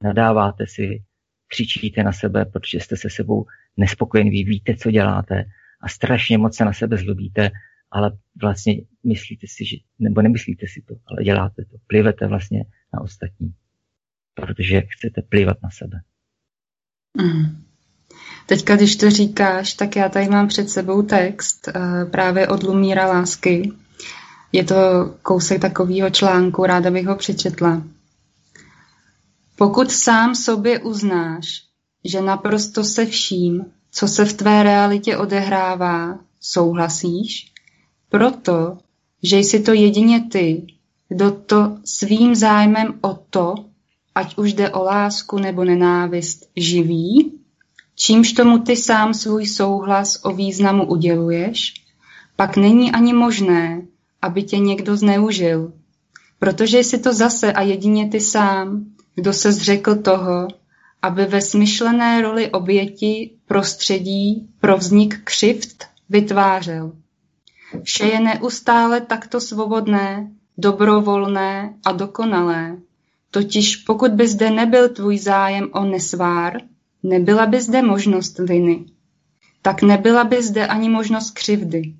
Nadáváte 0.02 0.66
si, 0.66 1.02
křičíte 1.48 2.02
na 2.02 2.12
sebe, 2.12 2.44
protože 2.44 2.80
jste 2.80 2.96
se 2.96 3.10
sebou 3.10 3.46
nespokojení, 3.76 4.30
vy 4.30 4.44
víte, 4.44 4.76
co 4.76 4.90
děláte 4.90 5.44
a 5.86 5.88
strašně 5.88 6.38
moc 6.38 6.56
se 6.56 6.64
na 6.64 6.72
sebe 6.72 6.96
zlobíte, 6.96 7.50
ale 7.90 8.12
vlastně 8.40 8.74
myslíte 9.04 9.46
si, 9.50 9.64
že, 9.64 9.76
nebo 9.98 10.22
nemyslíte 10.22 10.66
si 10.66 10.82
to, 10.88 10.94
ale 11.06 11.24
děláte 11.24 11.64
to. 11.64 11.76
Plivete 11.86 12.26
vlastně 12.26 12.64
na 12.94 13.00
ostatní, 13.00 13.54
protože 14.34 14.80
chcete 14.80 15.22
plivat 15.22 15.56
na 15.62 15.70
sebe. 15.70 16.00
Mm. 17.16 17.64
Teďka, 18.46 18.76
když 18.76 18.96
to 18.96 19.10
říkáš, 19.10 19.74
tak 19.74 19.96
já 19.96 20.08
tady 20.08 20.28
mám 20.28 20.48
před 20.48 20.70
sebou 20.70 21.02
text 21.02 21.68
uh, 21.68 22.10
právě 22.10 22.48
od 22.48 22.62
Lumíra 22.62 23.06
Lásky. 23.06 23.72
Je 24.52 24.64
to 24.64 24.74
kousek 25.22 25.60
takového 25.60 26.10
článku, 26.10 26.66
ráda 26.66 26.90
bych 26.90 27.06
ho 27.06 27.16
přečetla. 27.16 27.82
Pokud 29.56 29.90
sám 29.90 30.34
sobě 30.34 30.78
uznáš, 30.78 31.62
že 32.04 32.20
naprosto 32.20 32.84
se 32.84 33.06
vším, 33.06 33.75
co 33.90 34.08
se 34.08 34.24
v 34.24 34.32
tvé 34.32 34.62
realitě 34.62 35.16
odehrává, 35.16 36.18
souhlasíš, 36.40 37.52
proto, 38.08 38.78
že 39.22 39.38
jsi 39.38 39.60
to 39.62 39.72
jedině 39.72 40.20
ty, 40.32 40.66
kdo 41.08 41.30
to 41.30 41.76
svým 41.84 42.34
zájmem 42.34 42.98
o 43.00 43.14
to, 43.30 43.54
ať 44.14 44.38
už 44.38 44.52
jde 44.52 44.70
o 44.70 44.84
lásku 44.84 45.38
nebo 45.38 45.64
nenávist, 45.64 46.50
živí, 46.56 47.32
čímž 47.94 48.32
tomu 48.32 48.58
ty 48.58 48.76
sám 48.76 49.14
svůj 49.14 49.46
souhlas 49.46 50.20
o 50.22 50.32
významu 50.32 50.86
uděluješ, 50.86 51.74
pak 52.36 52.56
není 52.56 52.92
ani 52.92 53.12
možné, 53.12 53.82
aby 54.22 54.42
tě 54.42 54.58
někdo 54.58 54.96
zneužil, 54.96 55.72
protože 56.38 56.78
jsi 56.78 56.98
to 56.98 57.12
zase 57.12 57.52
a 57.52 57.62
jedině 57.62 58.08
ty 58.08 58.20
sám, 58.20 58.84
kdo 59.14 59.32
se 59.32 59.52
zřekl 59.52 59.94
toho, 59.94 60.48
aby 61.06 61.24
ve 61.24 61.40
smyšlené 61.40 62.22
roli 62.22 62.50
oběti 62.50 63.30
prostředí 63.46 64.48
pro 64.60 64.76
vznik 64.76 65.20
křivt 65.24 65.84
vytvářel. 66.08 66.92
Vše 67.82 68.04
je 68.04 68.20
neustále 68.20 69.00
takto 69.00 69.40
svobodné, 69.40 70.30
dobrovolné 70.58 71.74
a 71.84 71.92
dokonalé, 71.92 72.76
Totiž 73.36 73.76
pokud 73.76 74.12
by 74.12 74.28
zde 74.28 74.50
nebyl 74.50 74.88
tvůj 74.88 75.18
zájem 75.18 75.70
o 75.72 75.84
nesvár, 75.84 76.60
nebyla 77.02 77.46
by 77.46 77.60
zde 77.60 77.82
možnost 77.82 78.38
viny. 78.38 78.84
Tak 79.62 79.82
nebyla 79.82 80.24
by 80.24 80.42
zde 80.42 80.66
ani 80.66 80.88
možnost 80.88 81.30
křivdy. 81.30 81.94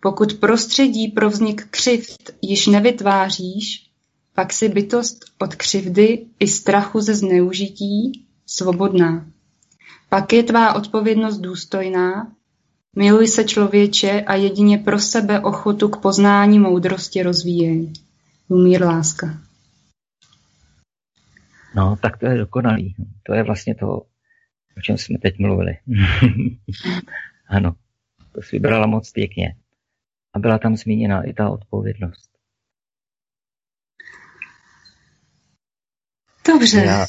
Pokud 0.00 0.34
prostředí 0.34 1.08
pro 1.08 1.30
vznik 1.30 1.66
křivd 1.70 2.30
již 2.42 2.66
nevytváříš, 2.66 3.90
pak 4.34 4.52
si 4.52 4.68
bytost 4.68 5.24
od 5.38 5.54
křivdy 5.54 6.26
i 6.40 6.48
strachu 6.48 7.00
ze 7.00 7.14
zneužití 7.14 8.23
svobodná. 8.46 9.26
Pak 10.08 10.32
je 10.32 10.42
tvá 10.42 10.74
odpovědnost 10.74 11.38
důstojná, 11.38 12.32
miluj 12.96 13.28
se 13.28 13.44
člověče 13.44 14.20
a 14.20 14.34
jedině 14.34 14.78
pro 14.78 14.98
sebe 14.98 15.40
ochotu 15.40 15.88
k 15.88 16.02
poznání 16.02 16.58
moudrosti 16.58 17.22
rozvíjej. 17.22 17.92
Umír 18.48 18.82
láska. 18.82 19.40
No, 21.76 21.96
tak 22.02 22.18
to 22.18 22.26
je 22.26 22.38
dokonalý. 22.38 22.94
To 23.22 23.34
je 23.34 23.42
vlastně 23.42 23.74
to, 23.74 23.86
o 24.76 24.80
čem 24.82 24.98
jsme 24.98 25.18
teď 25.18 25.38
mluvili. 25.38 25.72
ano, 27.48 27.76
to 28.32 28.42
si 28.42 28.56
vybrala 28.56 28.86
moc 28.86 29.10
pěkně. 29.10 29.56
A 30.34 30.38
byla 30.38 30.58
tam 30.58 30.76
zmíněna 30.76 31.22
i 31.22 31.32
ta 31.32 31.50
odpovědnost. 31.50 32.30
Dobře. 36.48 36.78
Já, 36.78 37.06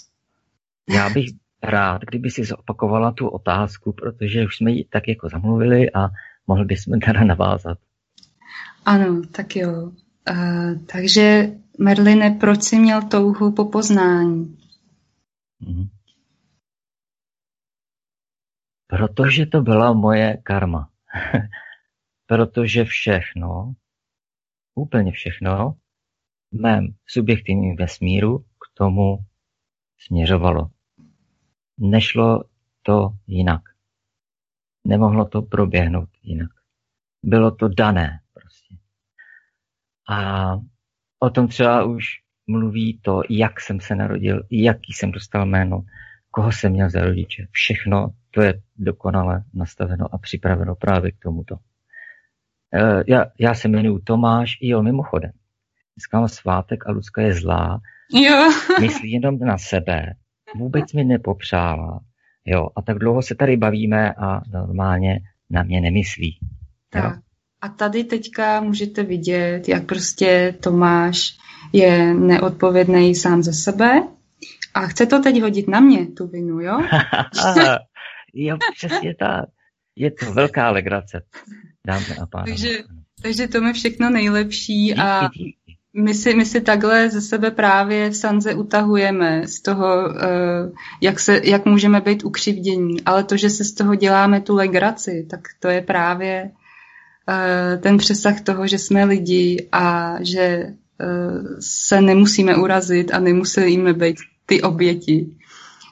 já 0.89 1.09
bych 1.09 1.25
rád, 1.63 2.01
kdyby 2.01 2.31
si 2.31 2.43
zopakovala 2.43 3.11
tu 3.11 3.27
otázku, 3.27 3.93
protože 3.93 4.45
už 4.45 4.57
jsme 4.57 4.71
ji 4.71 4.85
tak 4.85 5.07
jako 5.07 5.29
zamluvili 5.29 5.91
a 5.91 6.09
mohli 6.47 6.65
bychom 6.65 6.99
teda 6.99 7.23
navázat. 7.23 7.77
Ano, 8.85 9.21
tak 9.31 9.55
jo. 9.55 9.91
Uh, 10.31 10.85
takže 10.91 11.51
Merline, 11.79 12.37
proč 12.39 12.63
jsi 12.63 12.79
měl 12.79 13.01
touhu 13.01 13.51
po 13.51 13.65
poznání? 13.65 14.57
Mm-hmm. 15.61 15.89
Protože 18.87 19.45
to 19.45 19.61
byla 19.61 19.93
moje 19.93 20.37
karma. 20.43 20.89
Protože 22.25 22.85
všechno, 22.85 23.73
úplně 24.75 25.11
všechno, 25.11 25.75
v 26.51 26.61
mém 26.61 26.87
subjektivním 27.07 27.75
vesmíru 27.75 28.39
k 28.39 28.73
tomu 28.73 29.17
směřovalo. 29.97 30.69
Nešlo 31.77 32.43
to 32.83 33.09
jinak. 33.27 33.61
Nemohlo 34.87 35.25
to 35.25 35.41
proběhnout 35.41 36.09
jinak. 36.23 36.49
Bylo 37.23 37.51
to 37.51 37.67
dané 37.67 38.19
prostě. 38.33 38.75
A 40.09 40.51
o 41.19 41.29
tom 41.29 41.47
třeba 41.47 41.83
už 41.83 42.05
mluví 42.47 42.99
to, 43.01 43.21
jak 43.29 43.61
jsem 43.61 43.79
se 43.79 43.95
narodil, 43.95 44.43
jaký 44.51 44.93
jsem 44.93 45.11
dostal 45.11 45.45
jméno, 45.45 45.85
koho 46.31 46.51
jsem 46.51 46.71
měl 46.71 46.89
za 46.89 47.05
rodiče. 47.05 47.47
Všechno 47.51 48.07
to 48.31 48.41
je 48.41 48.61
dokonale 48.75 49.43
nastaveno 49.53 50.13
a 50.13 50.17
připraveno 50.17 50.75
právě 50.75 51.11
k 51.11 51.19
tomuto. 51.19 51.55
E, 52.73 53.03
já, 53.07 53.25
já 53.39 53.53
se 53.53 53.67
jmenuji 53.67 53.99
Tomáš, 53.99 54.57
jo, 54.61 54.83
mimochodem. 54.83 55.31
Dneska 55.95 56.19
mám 56.19 56.27
svátek 56.27 56.87
a 56.87 56.91
Lucka 56.91 57.21
je 57.21 57.33
zlá. 57.33 57.81
Jo. 58.13 58.51
Myslí 58.81 59.11
jenom 59.11 59.39
na 59.39 59.57
sebe. 59.57 60.13
Vůbec 60.57 60.93
mi 60.93 61.03
nepopřála. 61.03 61.99
Jo, 62.45 62.67
a 62.75 62.81
tak 62.81 62.99
dlouho 62.99 63.21
se 63.21 63.35
tady 63.35 63.57
bavíme 63.57 64.13
a 64.13 64.41
normálně 64.53 65.19
na 65.49 65.63
mě 65.63 65.81
nemyslí. 65.81 66.39
Tak. 66.89 67.19
A 67.61 67.69
tady 67.69 68.03
teďka 68.03 68.61
můžete 68.61 69.03
vidět, 69.03 69.69
jak 69.69 69.85
prostě 69.85 70.55
Tomáš 70.59 71.37
je 71.73 72.13
neodpovědný 72.13 73.15
sám 73.15 73.43
ze 73.43 73.53
sebe 73.53 74.03
a 74.73 74.87
chce 74.87 75.05
to 75.05 75.19
teď 75.19 75.41
hodit 75.41 75.67
na 75.67 75.79
mě, 75.79 76.07
tu 76.07 76.27
vinu, 76.27 76.59
jo? 76.59 76.79
jo, 78.33 78.57
přesně 78.75 79.15
tak. 79.15 79.45
Je 79.95 80.11
to 80.11 80.33
velká 80.33 80.71
legrace, 80.71 81.21
dámy 81.87 82.05
a 82.21 82.25
pánové. 82.25 82.51
Takže, 82.51 82.77
takže 83.21 83.47
to 83.47 83.65
je 83.65 83.73
všechno 83.73 84.09
nejlepší 84.09 84.95
a 84.95 85.29
my 85.95 86.13
si, 86.13 86.35
my 86.35 86.45
si 86.45 86.61
takhle 86.61 87.09
ze 87.09 87.21
sebe 87.21 87.51
právě 87.51 88.09
v 88.09 88.15
Sanze 88.15 88.53
utahujeme 88.53 89.47
z 89.47 89.61
toho, 89.61 90.15
eh, 90.23 90.71
jak, 91.01 91.19
se, 91.19 91.41
jak 91.43 91.65
můžeme 91.65 92.01
být 92.01 92.25
ukřivdění, 92.25 93.01
ale 93.01 93.23
to, 93.23 93.37
že 93.37 93.49
se 93.49 93.63
z 93.63 93.73
toho 93.73 93.95
děláme 93.95 94.41
tu 94.41 94.55
legraci, 94.55 95.27
tak 95.29 95.39
to 95.59 95.67
je 95.67 95.81
právě 95.81 96.51
eh, 97.29 97.77
ten 97.77 97.97
přesah 97.97 98.41
toho, 98.41 98.67
že 98.67 98.77
jsme 98.77 99.05
lidi 99.05 99.67
a 99.71 100.15
že 100.21 100.39
eh, 100.39 100.75
se 101.59 102.01
nemusíme 102.01 102.55
urazit 102.55 103.13
a 103.13 103.19
nemusíme 103.19 103.93
být 103.93 104.17
ty 104.45 104.61
oběti. 104.61 105.27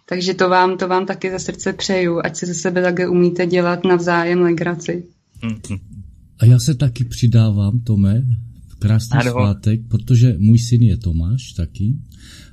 Takže 0.06 0.34
to 0.34 0.50
vám, 0.50 0.78
to 0.78 0.88
vám 0.88 1.06
taky 1.06 1.32
ze 1.32 1.40
srdce 1.40 1.74
přeju, 1.74 2.22
ať 2.24 2.36
se 2.36 2.46
ze 2.46 2.54
sebe 2.54 2.82
také 2.82 3.08
umíte 3.08 3.46
dělat 3.46 3.84
navzájem 3.84 4.42
legraci. 4.42 5.04
A 6.40 6.46
já 6.46 6.60
se 6.60 6.76
taky 6.76 7.06
přidávám, 7.06 7.80
Tome, 7.80 8.22
krásný 8.84 9.20
ano. 9.20 9.32
svátek, 9.32 9.82
protože 9.88 10.36
můj 10.40 10.60
syn 10.60 10.82
je 10.82 10.98
Tomáš 10.98 11.52
taky. 11.52 11.96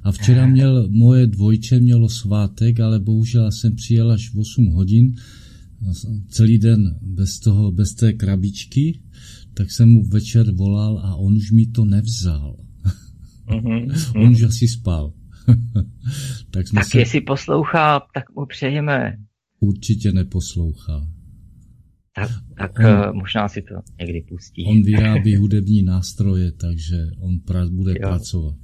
A 0.03 0.13
včera 0.13 0.47
měl, 0.47 0.89
moje 0.89 1.27
dvojče 1.27 1.81
mělo 1.81 2.09
svátek, 2.09 2.81
ale 2.81 2.99
bohužel 2.99 3.53
jsem 3.53 3.75
přijel 3.75 4.13
až 4.13 4.31
v 4.35 4.39
8 4.39 4.67
hodin, 4.67 5.15
celý 6.29 6.59
den 6.59 6.99
bez 7.03 7.39
toho, 7.39 7.73
bez 7.73 7.95
té 7.95 8.13
krabičky, 8.13 9.01
tak 9.55 9.71
jsem 9.71 9.89
mu 9.89 10.05
večer 10.05 10.51
volal 10.51 10.99
a 10.99 11.17
on 11.17 11.37
už 11.37 11.51
mi 11.51 11.67
to 11.67 11.85
nevzal. 11.85 12.57
Mm-hmm. 13.49 14.13
on 14.23 14.31
už 14.33 14.43
asi 14.43 14.69
spal. 14.69 15.13
tak 16.51 16.69
jsme 16.69 16.81
tak 16.81 16.91
se... 16.91 16.99
jestli 16.99 17.21
poslouchá, 17.21 18.01
tak 18.15 18.25
mu 18.37 18.47
přejeme. 18.47 19.19
Určitě 19.61 20.13
neposlouchá. 20.13 21.07
Tak, 22.15 22.31
tak 22.59 22.79
on, 22.79 22.87
uh, 22.87 23.15
možná 23.15 23.49
si 23.49 23.63
to 23.63 23.75
někdy 24.01 24.23
pustí. 24.29 24.67
On 24.67 24.83
vyrábí 24.93 25.37
hudební 25.37 25.83
nástroje, 25.83 26.53
takže 26.53 26.97
on 27.21 27.41
pra, 27.47 27.67
bude 27.71 27.93
jo. 27.93 28.09
pracovat. 28.09 28.55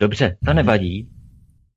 Dobře, 0.00 0.36
to 0.44 0.54
nevadí, 0.54 1.08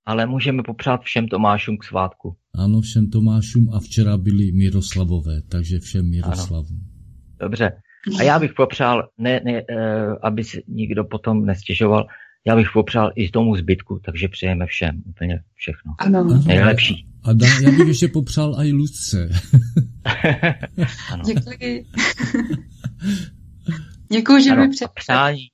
ale 0.06 0.26
můžeme 0.26 0.64
popřát 0.64 1.02
všem 1.02 1.28
Tomášům 1.28 1.78
k 1.78 1.84
svátku. 1.84 2.36
Ano, 2.56 2.82
všem 2.82 3.10
Tomášům 3.10 3.74
a 3.74 3.80
včera 3.80 4.18
byli 4.18 4.52
Miroslavové, 4.52 5.42
takže 5.42 5.80
všem 5.80 6.10
Miroslavům. 6.10 6.80
Ano. 6.80 6.92
Dobře. 7.40 7.72
A 8.20 8.24
já 8.24 8.40
bych 8.40 8.54
popřál, 8.54 9.10
ne, 9.18 9.42
ne, 9.46 9.62
uh, 9.62 10.16
aby 10.24 10.44
si 10.44 10.64
nikdo 10.68 11.04
potom 11.04 11.46
nestěžoval, 11.46 12.08
já 12.48 12.56
bych 12.56 12.68
popřál 12.74 13.12
i 13.16 13.30
tomu 13.30 13.56
zbytku, 13.56 14.00
takže 14.06 14.28
přejeme 14.28 14.66
všem 14.66 15.04
úplně 15.06 15.44
všechno. 15.56 15.94
Ano. 16.00 16.44
Nejlepší. 16.46 17.08
A 17.24 17.34
dá, 17.34 17.48
já 17.64 17.72
bych 17.72 17.88
ještě 17.88 18.08
popřál 18.08 18.56
i 18.66 18.72
Luce. 18.72 19.30
Děkuji. 21.26 21.86
Děkuji, 24.12 24.44
že 24.44 24.50
ano, 24.50 24.68
mi 24.68 24.70
přání, 24.96 25.48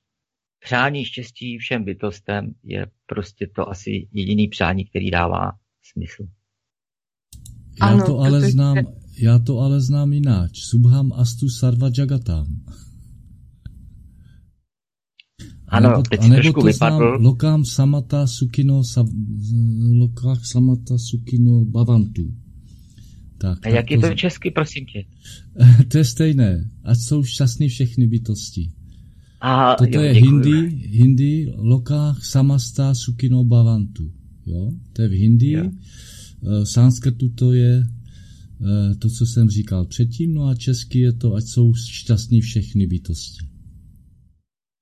přání 0.64 1.04
štěstí 1.04 1.58
všem 1.58 1.84
bytostem 1.84 2.54
je 2.64 2.86
prostě 3.06 3.46
to 3.54 3.68
asi 3.68 4.08
jediný 4.12 4.48
přání, 4.48 4.84
který 4.84 5.10
dává 5.10 5.52
smysl. 5.92 6.26
Já 7.80 7.86
ano, 7.86 8.06
to 8.06 8.18
ale 8.18 8.40
znám, 8.40 8.76
já 9.20 9.38
to 9.38 9.58
ale 9.58 9.80
znám 9.80 10.12
jináč. 10.12 10.58
Subham 10.58 11.12
astu 11.12 11.48
sarva 11.48 11.90
jagatam. 11.98 12.46
Ano, 15.68 15.88
nebo, 15.88 16.02
teď 16.02 16.20
trošku 16.20 16.60
to 16.60 16.66
vypadl. 16.66 16.96
Znám, 16.96 17.24
lokám 17.24 17.64
samata 17.64 18.26
sukino, 18.26 18.84
sa, 18.84 19.04
lokách 19.98 20.46
samata 20.46 20.98
sukino 20.98 21.64
bavantu. 21.64 22.32
Tak, 23.38 23.66
A 23.66 23.68
jak 23.68 23.90
je 23.90 23.98
to 23.98 24.10
v 24.10 24.14
česky, 24.14 24.50
prosím 24.50 24.86
tě? 24.86 25.04
to 25.88 25.98
je 25.98 26.04
stejné. 26.04 26.70
Ať 26.84 26.98
jsou 26.98 27.22
šťastní 27.22 27.68
všechny 27.68 28.06
bytosti. 28.06 28.70
A, 29.40 29.74
Toto 29.74 29.98
jo, 29.98 30.02
je 30.02 30.12
hindi, 30.12 30.58
hindi 30.90 31.52
lokách 31.56 32.24
samasta 32.24 32.94
sukino 32.94 33.44
bavantu. 33.44 34.10
Jo? 34.46 34.72
To 34.92 35.02
je 35.02 35.08
v 35.08 35.12
hindi. 35.12 35.52
Jo. 35.52 35.70
Uh, 36.40 36.64
sanskrtu 36.64 37.28
to 37.28 37.52
je 37.52 37.78
uh, 37.78 38.94
to, 38.98 39.08
co 39.08 39.26
jsem 39.26 39.50
říkal 39.50 39.84
předtím, 39.84 40.34
no 40.34 40.46
a 40.46 40.54
česky 40.54 40.98
je 40.98 41.12
to, 41.12 41.34
ať 41.34 41.44
jsou 41.44 41.74
šťastní 41.74 42.40
všechny 42.40 42.86
bytosti. 42.86 43.47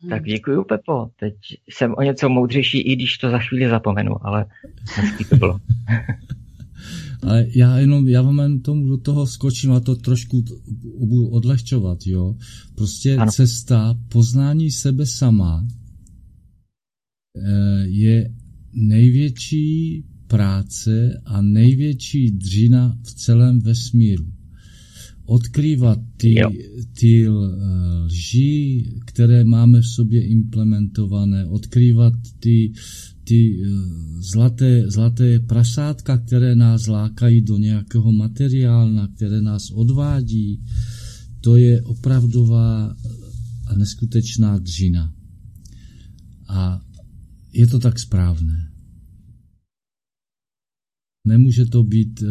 Tak 0.08 0.24
děkuji, 0.24 0.64
Pepo. 0.64 1.10
Teď 1.20 1.34
jsem 1.70 1.94
o 1.98 2.02
něco 2.02 2.28
moudřejší, 2.28 2.80
i 2.80 2.96
když 2.96 3.18
to 3.18 3.30
za 3.30 3.38
chvíli 3.38 3.68
zapomenu, 3.68 4.26
ale 4.26 4.46
hezký 4.94 5.24
to 5.24 5.36
bylo. 5.36 5.60
Ale 7.22 7.46
já 7.54 7.78
jenom, 7.78 8.08
já 8.08 8.22
vám 8.22 8.58
tomu 8.58 8.88
do 8.88 8.96
toho 8.96 9.26
skočím 9.26 9.72
a 9.72 9.80
to 9.80 9.96
trošku 9.96 10.44
budu 10.98 11.28
odlehčovat, 11.28 11.98
jo. 12.06 12.34
Prostě 12.74 13.16
ano. 13.16 13.32
cesta 13.32 13.94
poznání 14.08 14.70
sebe 14.70 15.06
sama 15.06 15.66
eh, 17.36 17.84
je 17.86 18.34
největší 18.72 20.04
práce 20.26 21.22
a 21.24 21.42
největší 21.42 22.30
dřina 22.30 22.98
v 23.02 23.14
celém 23.14 23.60
vesmíru 23.60 24.35
odkrývat 25.26 25.98
ty, 26.16 26.34
ty 27.00 27.28
lži, 27.28 28.84
které 29.06 29.44
máme 29.44 29.80
v 29.80 29.86
sobě 29.86 30.26
implementované, 30.26 31.46
odkrývat 31.46 32.12
ty, 32.40 32.72
ty 33.24 33.62
eh, 33.62 33.68
zlaté, 34.32 34.90
zlaté 34.90 35.40
prasátka, 35.40 36.18
které 36.18 36.54
nás 36.54 36.86
lákají 36.86 37.40
do 37.40 37.58
nějakého 37.58 38.12
materiálna, 38.12 39.08
které 39.16 39.42
nás 39.42 39.70
odvádí, 39.70 40.62
to 41.40 41.56
je 41.56 41.82
opravdová 41.82 42.96
a 43.66 43.74
neskutečná 43.76 44.58
dřina. 44.58 45.12
A 46.48 46.80
je 47.52 47.66
to 47.66 47.78
tak 47.78 47.98
správné. 47.98 48.75
Nemůže 51.26 51.64
to 51.64 51.84
být 51.84 52.22
uh, 52.22 52.28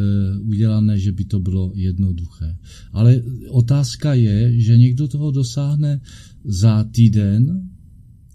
udělané, 0.48 1.00
že 1.00 1.12
by 1.12 1.26
to 1.26 1.40
bylo 1.40 1.72
jednoduché. 1.76 2.58
Ale 2.92 3.22
otázka 3.50 4.14
je, 4.14 4.60
že 4.60 4.78
někdo 4.78 5.08
toho 5.08 5.32
dosáhne 5.32 6.02
za 6.44 6.84
týden, 6.84 7.70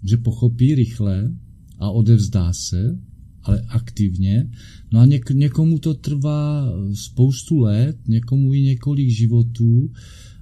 že 0.03 0.17
pochopí 0.17 0.75
rychle 0.75 1.35
a 1.79 1.89
odevzdá 1.89 2.53
se, 2.53 2.99
ale 3.43 3.61
aktivně. 3.67 4.49
No 4.91 4.99
a 4.99 5.05
něk- 5.05 5.35
někomu 5.35 5.79
to 5.79 5.93
trvá 5.93 6.73
spoustu 6.93 7.59
let, 7.59 7.97
někomu 8.07 8.53
i 8.53 8.61
několik 8.61 9.09
životů, 9.09 9.91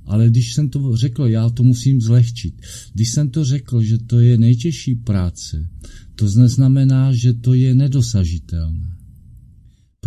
ale 0.05 0.29
když 0.29 0.53
jsem 0.53 0.69
to 0.69 0.97
řekl, 0.97 1.25
já 1.25 1.49
to 1.49 1.63
musím 1.63 2.01
zlehčit. 2.01 2.62
Když 2.93 3.10
jsem 3.12 3.29
to 3.29 3.45
řekl, 3.45 3.82
že 3.82 3.97
to 3.97 4.19
je 4.19 4.38
nejtěžší 4.38 4.95
práce, 4.95 5.69
to 6.15 6.25
neznamená, 6.25 7.13
že 7.13 7.34
to 7.34 7.53
je 7.53 7.75
nedosažitelné. 7.75 8.99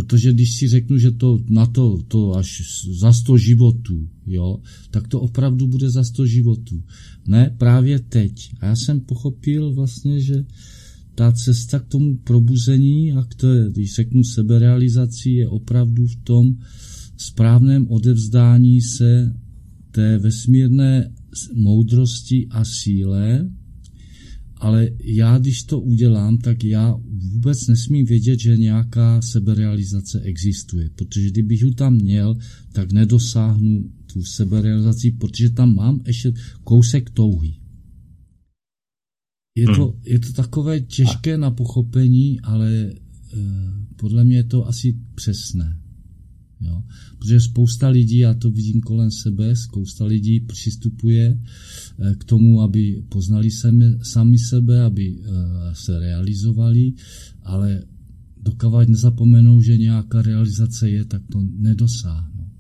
Protože 0.03 0.33
když 0.33 0.57
si 0.57 0.69
řeknu, 0.69 0.99
že 0.99 1.11
to 1.11 1.39
na 1.49 1.67
to, 1.67 2.03
to 2.09 2.37
až 2.37 2.63
za 3.01 3.13
sto 3.13 3.39
životů, 3.39 4.09
jo, 4.27 4.59
tak 4.91 5.09
to 5.09 5.21
opravdu 5.21 5.67
bude 5.67 5.91
za 5.91 6.05
sto 6.05 6.27
životů. 6.27 6.83
Ne, 7.27 7.55
právě 7.59 7.99
teď. 7.99 8.51
A 8.61 8.67
já 8.67 8.77
jsem 8.77 9.01
pochopil 9.01 9.75
vlastně, 9.75 10.21
že 10.21 10.45
ta 11.15 11.33
cesta 11.33 11.79
k 11.79 11.87
tomu 11.87 12.17
probuzení 12.17 13.13
a 13.13 13.23
k 13.25 13.35
té, 13.35 13.69
když 13.71 13.95
řeknu 13.95 14.25
seberealizaci, 14.25 15.31
je 15.31 15.49
opravdu 15.49 16.07
v 16.07 16.17
tom 16.17 16.57
správném 17.17 17.87
odevzdání 17.91 18.81
se 18.81 19.35
té 19.91 20.19
vesmírné 20.19 21.13
moudrosti 21.55 22.47
a 22.51 22.65
síle, 22.65 23.51
ale 24.63 24.91
já, 25.05 25.39
když 25.39 25.63
to 25.63 25.81
udělám, 25.81 26.39
tak 26.39 26.65
já 26.65 26.97
vůbec 27.33 27.67
nesmím 27.67 28.07
vědět, 28.07 28.41
že 28.41 28.57
nějaká 28.57 29.23
seberealizace 29.23 30.21
existuje, 30.21 30.91
protože 30.91 31.31
kdybych 31.31 31.63
ji 31.63 31.75
tam 31.75 31.95
měl, 31.95 32.37
tak 32.73 32.93
nedosáhnu 32.93 33.91
tu 34.13 34.23
seberealizaci, 34.23 35.11
protože 35.11 35.51
tam 35.51 35.75
mám 35.75 36.01
ještě 36.07 36.33
kousek 36.65 37.11
touhy. 37.11 37.55
Je 39.55 39.67
to, 39.67 39.87
hmm. 39.89 40.01
je 40.05 40.19
to 40.19 40.33
takové 40.33 40.81
těžké 40.81 41.39
na 41.39 41.51
pochopení, 41.51 42.41
ale 42.41 42.71
e, 42.73 42.93
podle 43.97 44.25
mě 44.25 44.37
je 44.37 44.45
to 44.45 44.69
asi 44.69 44.99
přesné. 45.15 45.79
Jo? 46.61 46.83
Protože 47.19 47.41
spousta 47.41 47.89
lidí, 47.89 48.17
já 48.17 48.35
to 48.35 48.51
vidím 48.51 48.81
kolem 48.81 49.11
sebe, 49.11 49.57
spousta 49.57 50.05
lidí 50.05 50.41
přistupuje 50.41 51.41
k 52.19 52.25
tomu, 52.25 52.61
aby 52.61 53.03
poznali 53.09 53.51
sami, 53.51 54.03
sami 54.03 54.39
sebe, 54.39 54.83
aby 54.83 55.07
eh, 55.07 55.21
se 55.75 55.99
realizovali, 55.99 56.93
ale 57.43 57.83
dokavať 58.43 58.89
nezapomenou, 58.89 59.61
že 59.61 59.79
nějaká 59.79 60.23
realizace 60.23 60.91
je, 60.91 61.05
tak 61.05 61.23
to 61.33 61.39
nedosáhnou. 61.59 62.51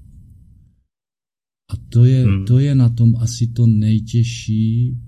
A 1.71 1.77
to 1.89 2.05
je, 2.05 2.25
hmm. 2.25 2.45
to 2.45 2.59
je 2.59 2.75
na 2.75 2.89
tom 2.89 3.17
asi 3.17 3.47
to 3.47 3.67
nejtěžší, 3.67 4.99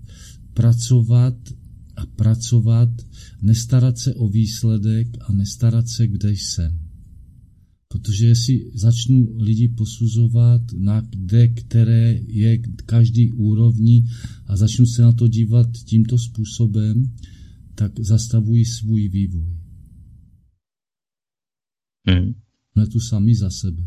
pracovat 0.55 1.35
a 1.97 2.07
pracovat, 2.07 2.89
nestarat 3.43 3.99
se 3.99 4.15
o 4.15 4.29
výsledek 4.29 5.09
a 5.29 5.33
nestarat 5.33 5.89
se, 5.89 6.07
kde 6.09 6.31
jsem. 6.33 6.84
Protože 7.95 8.27
jestli 8.27 8.71
začnu 8.75 9.37
lidi 9.39 9.69
posuzovat 9.69 10.61
na 10.79 11.01
kde, 11.01 11.49
které 11.49 12.15
je 12.27 12.59
každý 12.87 13.33
úrovni 13.33 14.05
a 14.47 14.57
začnu 14.57 14.87
se 14.87 15.03
na 15.03 15.13
to 15.13 15.29
dívat 15.29 15.67
tímto 15.87 16.19
způsobem, 16.19 17.05
tak 17.75 17.93
zastavují 18.01 18.65
svůj 18.65 19.09
vývoj. 19.09 19.47
Hmm. 22.09 22.35
Jsme 22.73 22.87
tu 22.87 23.01
sami 23.01 23.35
za 23.35 23.51
sebe. 23.51 23.83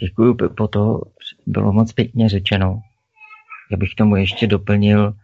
Děkuji, 0.00 0.34
po 0.56 0.68
to 0.68 1.00
bylo 1.46 1.72
moc 1.72 1.92
pěkně 1.92 2.28
řečeno. 2.28 2.80
Já 3.70 3.76
bych 3.76 3.94
tomu 3.94 4.16
ještě 4.16 4.46
doplnil, 4.46 5.14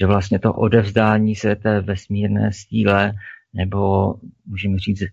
že 0.00 0.06
vlastně 0.06 0.38
to 0.38 0.54
odevzdání 0.54 1.34
se 1.34 1.56
té 1.56 1.80
vesmírné 1.80 2.52
stíle, 2.52 3.14
nebo 3.54 4.14
můžeme 4.46 4.78
říct 4.78 5.02
eh, 5.02 5.08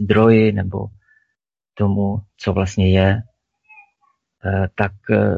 zdroji, 0.00 0.52
nebo 0.52 0.86
tomu, 1.74 2.16
co 2.36 2.52
vlastně 2.52 2.90
je, 2.90 3.22
eh, 4.44 4.68
tak 4.74 4.92
eh, 5.10 5.36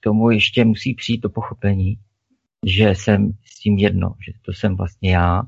tomu 0.00 0.30
ještě 0.30 0.64
musí 0.64 0.94
přijít 0.94 1.20
to 1.20 1.28
pochopení, 1.28 1.98
že 2.66 2.88
jsem 2.90 3.32
s 3.44 3.60
tím 3.60 3.78
jedno, 3.78 4.14
že 4.26 4.32
to 4.42 4.52
jsem 4.52 4.76
vlastně 4.76 5.12
já 5.12 5.42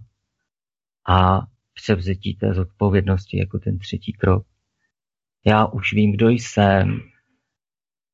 a 1.09 1.41
převzetí 1.75 2.35
té 2.35 2.55
zodpovědnosti 2.55 3.39
jako 3.39 3.59
ten 3.59 3.79
třetí 3.79 4.13
krok. 4.13 4.47
Já 5.47 5.67
už 5.67 5.93
vím, 5.93 6.13
kdo 6.13 6.29
jsem 6.29 7.01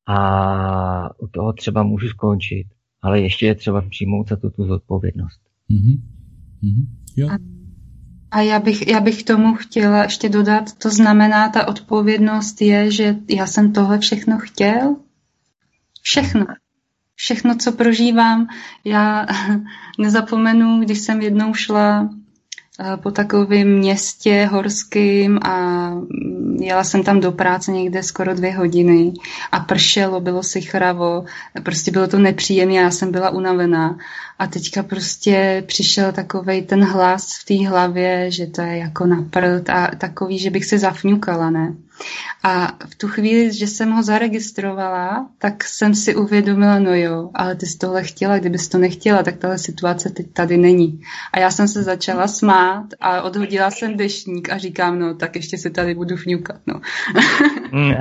a 0.07 1.21
u 1.21 1.27
toho 1.27 1.53
třeba 1.53 1.83
můžu 1.83 2.09
skončit, 2.09 2.67
ale 3.03 3.21
ještě 3.21 3.47
je 3.47 3.55
třeba 3.55 3.83
přijmout 3.83 4.29
za 4.29 4.37
to 4.37 4.51
tu 4.51 4.67
zodpovědnost. 4.67 5.41
Mm-hmm. 5.71 6.03
Mm-hmm. 6.63 6.87
Jo. 7.17 7.29
A, 7.29 7.39
a 8.35 8.41
já, 8.41 8.59
bych, 8.59 8.87
já 8.87 9.01
bych 9.01 9.23
tomu 9.23 9.55
chtěla 9.55 10.03
ještě 10.03 10.29
dodat, 10.29 10.73
to 10.73 10.91
znamená, 10.91 11.49
ta 11.49 11.69
odpovědnost 11.69 12.61
je, 12.61 12.91
že 12.91 13.17
já 13.29 13.47
jsem 13.47 13.73
tohle 13.73 13.99
všechno 13.99 14.39
chtěl, 14.39 14.97
všechno. 16.03 16.47
Všechno, 17.15 17.55
co 17.57 17.73
prožívám, 17.73 18.49
já 18.85 19.27
nezapomenu, 19.99 20.81
když 20.81 20.99
jsem 20.99 21.21
jednou 21.21 21.55
šla 21.55 22.09
po 23.03 23.11
takovém 23.11 23.79
městě 23.79 24.49
horským 24.53 25.39
a 25.43 25.89
mm, 25.91 26.57
jela 26.61 26.85
jsem 26.85 27.03
tam 27.03 27.21
do 27.21 27.33
práce 27.33 27.73
někde 27.73 28.03
skoro 28.03 28.35
dvě 28.35 28.53
hodiny 28.57 29.13
a 29.53 29.61
pršelo, 29.61 30.21
bylo 30.21 30.43
si 30.43 30.61
chravo, 30.61 31.25
prostě 31.63 31.91
bylo 31.91 32.07
to 32.09 32.19
nepříjemné, 32.19 32.75
já 32.75 32.91
jsem 32.91 33.13
byla 33.13 33.31
unavená 33.31 33.99
a 34.39 34.47
teďka 34.47 34.83
prostě 34.83 35.65
přišel 35.67 36.13
takovej 36.13 36.63
ten 36.63 36.85
hlas 36.85 37.29
v 37.43 37.45
té 37.45 37.69
hlavě, 37.69 38.31
že 38.31 38.47
to 38.47 38.61
je 38.61 38.77
jako 38.77 39.07
na 39.07 39.25
prd 39.31 39.71
a 39.71 39.91
takový, 39.99 40.39
že 40.39 40.51
bych 40.51 40.65
se 40.65 40.79
zafňukala, 40.79 41.51
ne? 41.51 41.75
A 42.43 42.79
v 42.87 42.95
tu 42.95 43.09
chvíli, 43.09 43.53
že 43.53 43.67
jsem 43.67 43.91
ho 43.91 44.03
zaregistrovala, 44.03 45.31
tak 45.39 45.65
jsem 45.65 45.95
si 45.95 46.17
uvědomila, 46.17 46.79
no 46.79 46.95
jo, 46.95 47.31
ale 47.35 47.55
ty 47.55 47.67
jsi 47.67 47.79
tohle 47.79 48.03
chtěla, 48.03 48.39
kdybys 48.39 48.69
to 48.69 48.79
nechtěla, 48.79 49.23
tak 49.23 49.37
tahle 49.37 49.59
situace 49.59 50.11
teď 50.11 50.33
tady 50.33 50.57
není. 50.57 51.01
A 51.33 51.39
já 51.39 51.51
jsem 51.51 51.69
se 51.69 51.83
začala 51.83 52.29
smát 52.29 52.87
a 53.01 53.23
odhodila 53.23 53.71
jsem 53.71 53.97
dešník 53.97 54.51
a 54.51 54.59
říkám, 54.59 54.99
no 54.99 55.15
tak 55.15 55.37
ještě 55.37 55.59
se 55.59 55.71
tady 55.71 55.95
budu 55.95 56.17
fňukat, 56.17 56.61
no. 56.67 56.81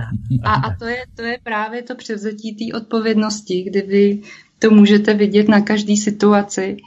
a, 0.44 0.54
a 0.54 0.76
to, 0.76 0.86
je, 0.86 1.04
to 1.16 1.22
je 1.22 1.38
právě 1.44 1.82
to 1.84 1.96
převzetí 1.96 2.56
té 2.56 2.78
odpovědnosti, 2.78 3.64
kdy 3.64 3.82
vy 3.82 4.22
to 4.60 4.70
můžete 4.70 5.14
vidět 5.14 5.48
na 5.48 5.62
každé 5.62 5.98
situaci 5.98 6.78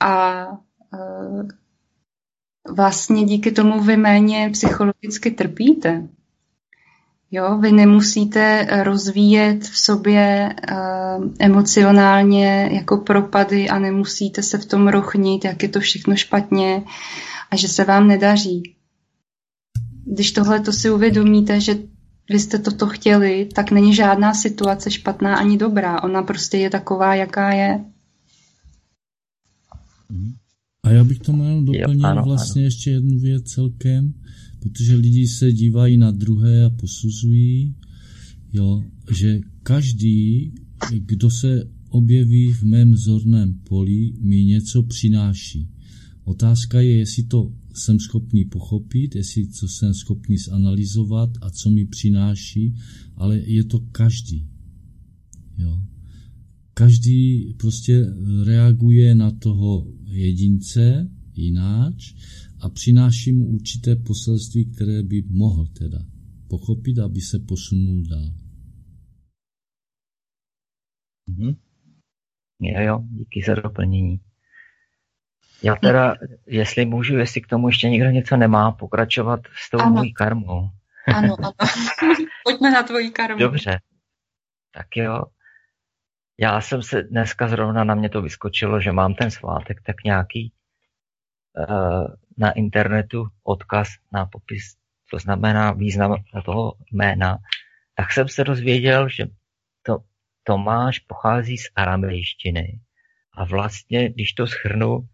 a 0.00 0.46
uh, 0.92 1.48
vlastně 2.68 3.24
díky 3.24 3.52
tomu 3.52 3.82
vy 3.82 3.96
méně 3.96 4.50
psychologicky 4.52 5.30
trpíte. 5.30 6.08
Jo, 7.32 7.58
vy 7.58 7.72
nemusíte 7.72 8.66
rozvíjet 8.84 9.64
v 9.64 9.78
sobě 9.78 10.54
uh, 10.72 11.28
emocionálně 11.38 12.70
jako 12.72 12.96
propady 12.96 13.68
a 13.68 13.78
nemusíte 13.78 14.42
se 14.42 14.58
v 14.58 14.66
tom 14.66 14.88
rochnit, 14.88 15.44
jak 15.44 15.62
je 15.62 15.68
to 15.68 15.80
všechno 15.80 16.16
špatně 16.16 16.82
a 17.50 17.56
že 17.56 17.68
se 17.68 17.84
vám 17.84 18.08
nedaří. 18.08 18.62
Když 20.04 20.32
tohle 20.32 20.60
to 20.60 20.72
si 20.72 20.90
uvědomíte, 20.90 21.60
že 21.60 21.78
vy 22.30 22.38
jste 22.38 22.58
toto 22.58 22.86
chtěli, 22.86 23.48
tak 23.54 23.70
není 23.70 23.94
žádná 23.94 24.34
situace 24.34 24.90
špatná 24.90 25.36
ani 25.36 25.56
dobrá. 25.56 26.02
Ona 26.02 26.22
prostě 26.22 26.58
je 26.58 26.70
taková, 26.70 27.14
jaká 27.14 27.52
je. 27.52 27.84
A 30.82 30.90
já 30.90 31.04
bych 31.04 31.18
tomu 31.18 31.44
jenom 31.44 31.64
doplnil 31.64 32.00
jo, 32.00 32.06
ano, 32.06 32.22
vlastně 32.24 32.60
ano. 32.60 32.66
ještě 32.66 32.90
jednu 32.90 33.18
věc 33.18 33.44
celkem, 33.44 34.12
protože 34.60 34.94
lidi 34.94 35.28
se 35.28 35.52
dívají 35.52 35.96
na 35.96 36.10
druhé 36.10 36.64
a 36.64 36.70
posuzují, 36.70 37.74
jo, 38.52 38.84
že 39.16 39.40
každý, 39.62 40.52
kdo 40.98 41.30
se 41.30 41.70
objeví 41.88 42.52
v 42.52 42.62
mém 42.62 42.96
zorném 42.96 43.54
poli, 43.54 44.12
mi 44.20 44.44
něco 44.44 44.82
přináší. 44.82 45.68
Otázka 46.24 46.80
je, 46.80 46.96
jestli 46.96 47.22
to 47.22 47.52
jsem 47.74 48.00
schopný 48.00 48.44
pochopit, 48.44 49.14
jestli 49.14 49.48
co 49.48 49.68
jsem 49.68 49.94
schopný 49.94 50.38
zanalizovat 50.38 51.30
a 51.40 51.50
co 51.50 51.70
mi 51.70 51.86
přináší, 51.86 52.74
ale 53.16 53.38
je 53.38 53.64
to 53.64 53.78
každý. 53.78 54.46
Jo. 55.58 55.82
Každý 56.74 57.54
prostě 57.56 58.06
reaguje 58.44 59.14
na 59.14 59.30
toho 59.30 59.92
jedince 60.06 61.10
jináč 61.36 62.14
a 62.60 62.68
přináší 62.68 63.32
mu 63.32 63.44
určité 63.44 63.96
poselství, 63.96 64.74
které 64.74 65.02
by 65.02 65.22
mohl 65.30 65.66
teda 65.66 65.98
pochopit, 66.50 66.98
aby 66.98 67.20
se 67.20 67.38
posunul 67.48 68.02
dál. 68.10 68.34
Mm-hmm. 71.30 71.56
Jo, 72.60 72.80
jo, 72.80 73.04
díky 73.10 73.42
za 73.46 73.54
doplnění. 73.54 74.20
Já 75.62 75.76
teda, 75.76 76.14
jestli 76.46 76.86
můžu, 76.86 77.16
jestli 77.16 77.40
k 77.40 77.46
tomu 77.46 77.68
ještě 77.68 77.88
někdo 77.88 78.10
něco 78.10 78.36
nemá, 78.36 78.72
pokračovat 78.72 79.40
s 79.66 79.70
tou 79.70 79.78
ano. 79.80 79.90
mojí 79.90 80.12
karmou. 80.12 80.68
Ano, 81.14 81.36
ano. 81.38 81.52
Pojďme 82.44 82.70
na 82.70 82.82
tvoji 82.82 83.10
karmu. 83.10 83.38
Dobře. 83.38 83.80
Tak 84.74 84.86
jo. 84.96 85.22
Já 86.40 86.60
jsem 86.60 86.82
se 86.82 87.02
dneska 87.02 87.48
zrovna 87.48 87.84
na 87.84 87.94
mě 87.94 88.08
to 88.08 88.22
vyskočilo, 88.22 88.80
že 88.80 88.92
mám 88.92 89.14
ten 89.14 89.30
svátek 89.30 89.82
tak 89.86 89.96
nějaký 90.04 90.52
uh, 91.68 92.06
na 92.40 92.52
internetu 92.52 93.28
odkaz 93.42 93.88
na 94.12 94.26
popis, 94.26 94.76
co 95.10 95.18
znamená 95.18 95.72
význam 95.72 96.24
toho 96.44 96.74
jména. 96.92 97.38
Tak 97.94 98.12
jsem 98.12 98.28
se 98.28 98.44
dozvěděl, 98.44 99.08
že 99.08 99.26
to 99.82 99.98
Tomáš 100.42 100.98
pochází 100.98 101.58
z 101.58 101.70
aramejštiny. 101.76 102.80
A 103.32 103.44
vlastně, 103.44 104.08
když 104.08 104.32
to 104.32 104.46
schrnu, 104.46 105.08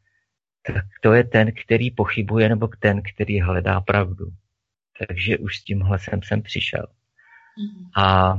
tak 0.67 0.85
to 1.03 1.13
je 1.13 1.25
ten, 1.25 1.53
který 1.65 1.91
pochybuje, 1.91 2.49
nebo 2.49 2.69
ten, 2.69 3.03
který 3.15 3.41
hledá 3.41 3.81
pravdu. 3.81 4.27
Takže 4.99 5.39
už 5.39 5.59
s 5.59 5.65
tímhle 5.65 5.99
jsem 5.99 6.23
sem 6.23 6.43
přišel. 6.43 6.87
Mm-hmm. 6.87 8.03
A 8.03 8.39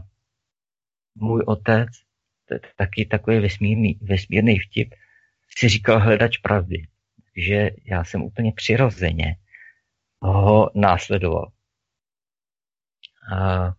můj 1.15 1.43
otec, 1.47 1.89
to 2.45 2.53
je 2.53 2.59
taky 2.75 3.05
takový 3.05 3.39
vesmírný, 3.39 3.99
vesmírný 4.01 4.59
vtip, 4.59 4.93
si 5.57 5.69
říkal 5.69 5.99
hledač 5.99 6.37
pravdy. 6.37 6.87
Takže 7.37 7.69
já 7.85 8.03
jsem 8.03 8.21
úplně 8.23 8.51
přirozeně 8.55 9.35
ho 10.21 10.69
následoval. 10.75 11.51
A 13.33 13.71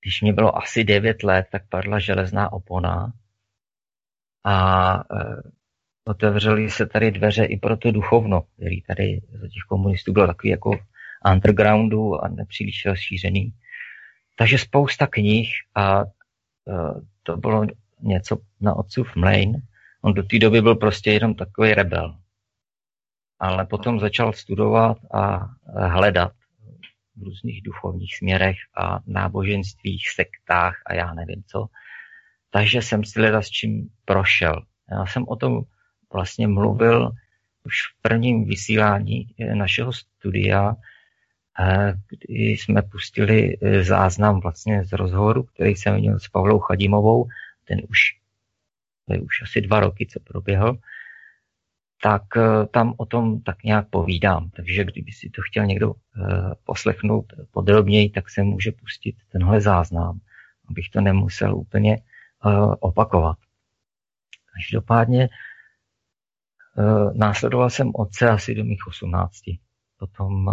když 0.00 0.22
mě 0.22 0.32
bylo 0.32 0.58
asi 0.58 0.84
9 0.84 1.22
let, 1.22 1.46
tak 1.52 1.68
padla 1.68 1.98
železná 1.98 2.52
opona 2.52 3.12
a 4.44 4.94
e, 4.96 5.02
otevřely 6.04 6.70
se 6.70 6.86
tady 6.86 7.10
dveře 7.10 7.44
i 7.44 7.56
pro 7.56 7.76
to 7.76 7.92
duchovno, 7.92 8.40
který 8.40 8.82
tady 8.82 9.20
za 9.32 9.48
těch 9.48 9.62
komunistů 9.68 10.12
byl 10.12 10.26
takový 10.26 10.50
jako 10.50 10.78
undergroundu 11.32 12.24
a 12.24 12.28
nepříliš 12.28 12.86
rozšířený. 12.86 13.52
Takže 14.38 14.58
spousta 14.58 15.06
knih 15.06 15.48
a 15.74 16.04
uh, 16.04 17.00
to 17.22 17.36
bylo 17.36 17.66
něco 18.00 18.36
na 18.60 18.74
otcův 18.74 19.16
mlejn. 19.16 19.67
On 20.02 20.14
do 20.14 20.22
té 20.22 20.38
doby 20.38 20.62
byl 20.62 20.74
prostě 20.74 21.10
jenom 21.10 21.34
takový 21.34 21.74
rebel. 21.74 22.18
Ale 23.38 23.66
potom 23.66 24.00
začal 24.00 24.32
studovat 24.32 24.98
a 25.14 25.48
hledat 25.88 26.32
v 27.16 27.22
různých 27.22 27.62
duchovních 27.62 28.16
směrech 28.16 28.56
a 28.76 28.98
náboženstvích, 29.06 30.10
sektách 30.14 30.82
a 30.86 30.94
já 30.94 31.14
nevím 31.14 31.42
co. 31.46 31.66
Takže 32.50 32.82
jsem 32.82 33.04
si 33.04 33.20
leda 33.20 33.42
s 33.42 33.50
čím 33.50 33.90
prošel. 34.04 34.62
Já 34.90 35.06
jsem 35.06 35.24
o 35.28 35.36
tom 35.36 35.62
vlastně 36.12 36.48
mluvil 36.48 37.10
už 37.64 37.74
v 37.92 38.02
prvním 38.02 38.44
vysílání 38.44 39.34
našeho 39.54 39.92
studia 39.92 40.76
kdy 42.08 42.50
jsme 42.50 42.82
pustili 42.82 43.58
e, 43.60 43.84
záznam 43.84 44.40
vlastně 44.40 44.84
z 44.84 44.92
rozhovoru, 44.92 45.42
který 45.42 45.76
jsem 45.76 45.94
měl 45.94 46.18
s 46.18 46.28
Pavlou 46.28 46.58
Chadimovou, 46.58 47.28
ten 47.64 47.80
už, 47.88 47.98
to 49.08 49.14
je 49.14 49.20
už 49.20 49.42
asi 49.42 49.60
dva 49.60 49.80
roky, 49.80 50.06
co 50.06 50.20
proběhl, 50.20 50.78
tak 52.02 52.22
e, 52.36 52.66
tam 52.66 52.94
o 52.96 53.06
tom 53.06 53.42
tak 53.42 53.62
nějak 53.62 53.88
povídám. 53.90 54.50
Takže 54.50 54.84
kdyby 54.84 55.12
si 55.12 55.30
to 55.30 55.42
chtěl 55.42 55.66
někdo 55.66 55.92
e, 55.92 55.94
poslechnout 56.64 57.32
podrobněji, 57.50 58.10
tak 58.10 58.30
se 58.30 58.42
může 58.42 58.72
pustit 58.72 59.16
tenhle 59.32 59.60
záznam, 59.60 60.20
abych 60.70 60.90
to 60.90 61.00
nemusel 61.00 61.56
úplně 61.56 61.96
opakovat. 62.80 63.36
Každopádně 64.54 65.28
následoval 67.12 67.70
jsem 67.70 67.90
otce 67.94 68.30
asi 68.30 68.54
do 68.54 68.64
mých 68.64 68.86
18. 68.86 69.34
Potom 69.96 70.50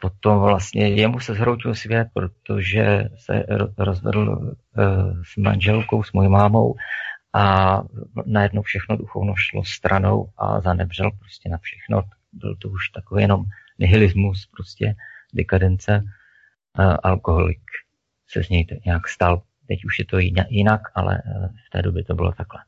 potom 0.00 0.38
vlastně 0.38 0.88
jemu 0.88 1.20
se 1.20 1.34
zhroutil 1.34 1.74
svět, 1.74 2.08
protože 2.14 3.08
se 3.16 3.44
rozvedl 3.78 4.54
eh, 4.78 4.82
s 5.24 5.36
manželkou, 5.36 6.02
s 6.02 6.12
mojí 6.12 6.28
mámou 6.28 6.74
a 7.34 7.82
najednou 8.26 8.62
všechno 8.62 8.96
duchovno 8.96 9.34
šlo 9.36 9.64
stranou 9.64 10.28
a 10.38 10.60
zanebřel 10.60 11.10
prostě 11.10 11.48
na 11.48 11.58
všechno. 11.58 12.02
Byl 12.32 12.56
to 12.56 12.68
už 12.68 12.88
takový 12.88 13.22
jenom 13.22 13.44
nihilismus, 13.78 14.48
prostě 14.52 14.94
dekadence, 15.34 16.02
alkoholik 17.02 17.60
se 18.28 18.44
z 18.44 18.48
něj 18.48 18.66
nějak 18.84 19.08
stal. 19.08 19.42
Teď 19.68 19.84
už 19.84 19.98
je 19.98 20.04
to 20.04 20.18
jinak, 20.48 20.80
ale 20.94 21.22
eh, 21.26 21.48
v 21.66 21.70
té 21.70 21.82
době 21.82 22.04
to 22.04 22.14
bylo 22.14 22.32
takhle. 22.32 22.60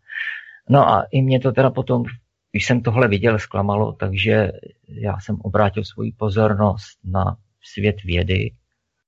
No 0.68 0.88
a 0.88 1.06
i 1.10 1.22
mě 1.22 1.40
to 1.40 1.52
teda 1.52 1.70
potom 1.70 2.04
když 2.52 2.66
jsem 2.66 2.82
tohle 2.82 3.08
viděl, 3.08 3.38
zklamalo, 3.38 3.92
takže 3.92 4.52
já 4.88 5.20
jsem 5.20 5.36
obrátil 5.40 5.84
svoji 5.84 6.12
pozornost 6.12 6.98
na 7.04 7.36
svět 7.62 8.02
vědy, 8.04 8.50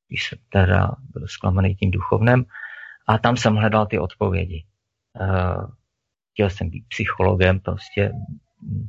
když 0.08 0.28
jsem 0.28 0.38
teda 0.48 0.90
byl 1.12 1.28
zklamaný 1.28 1.74
tím 1.74 1.90
duchovnem, 1.90 2.44
a 3.08 3.18
tam 3.18 3.36
jsem 3.36 3.56
hledal 3.56 3.86
ty 3.86 3.98
odpovědi. 3.98 4.64
Uh, 5.20 5.70
chtěl 6.32 6.50
jsem 6.50 6.70
být 6.70 6.84
psychologem, 6.88 7.60
prostě 7.60 8.12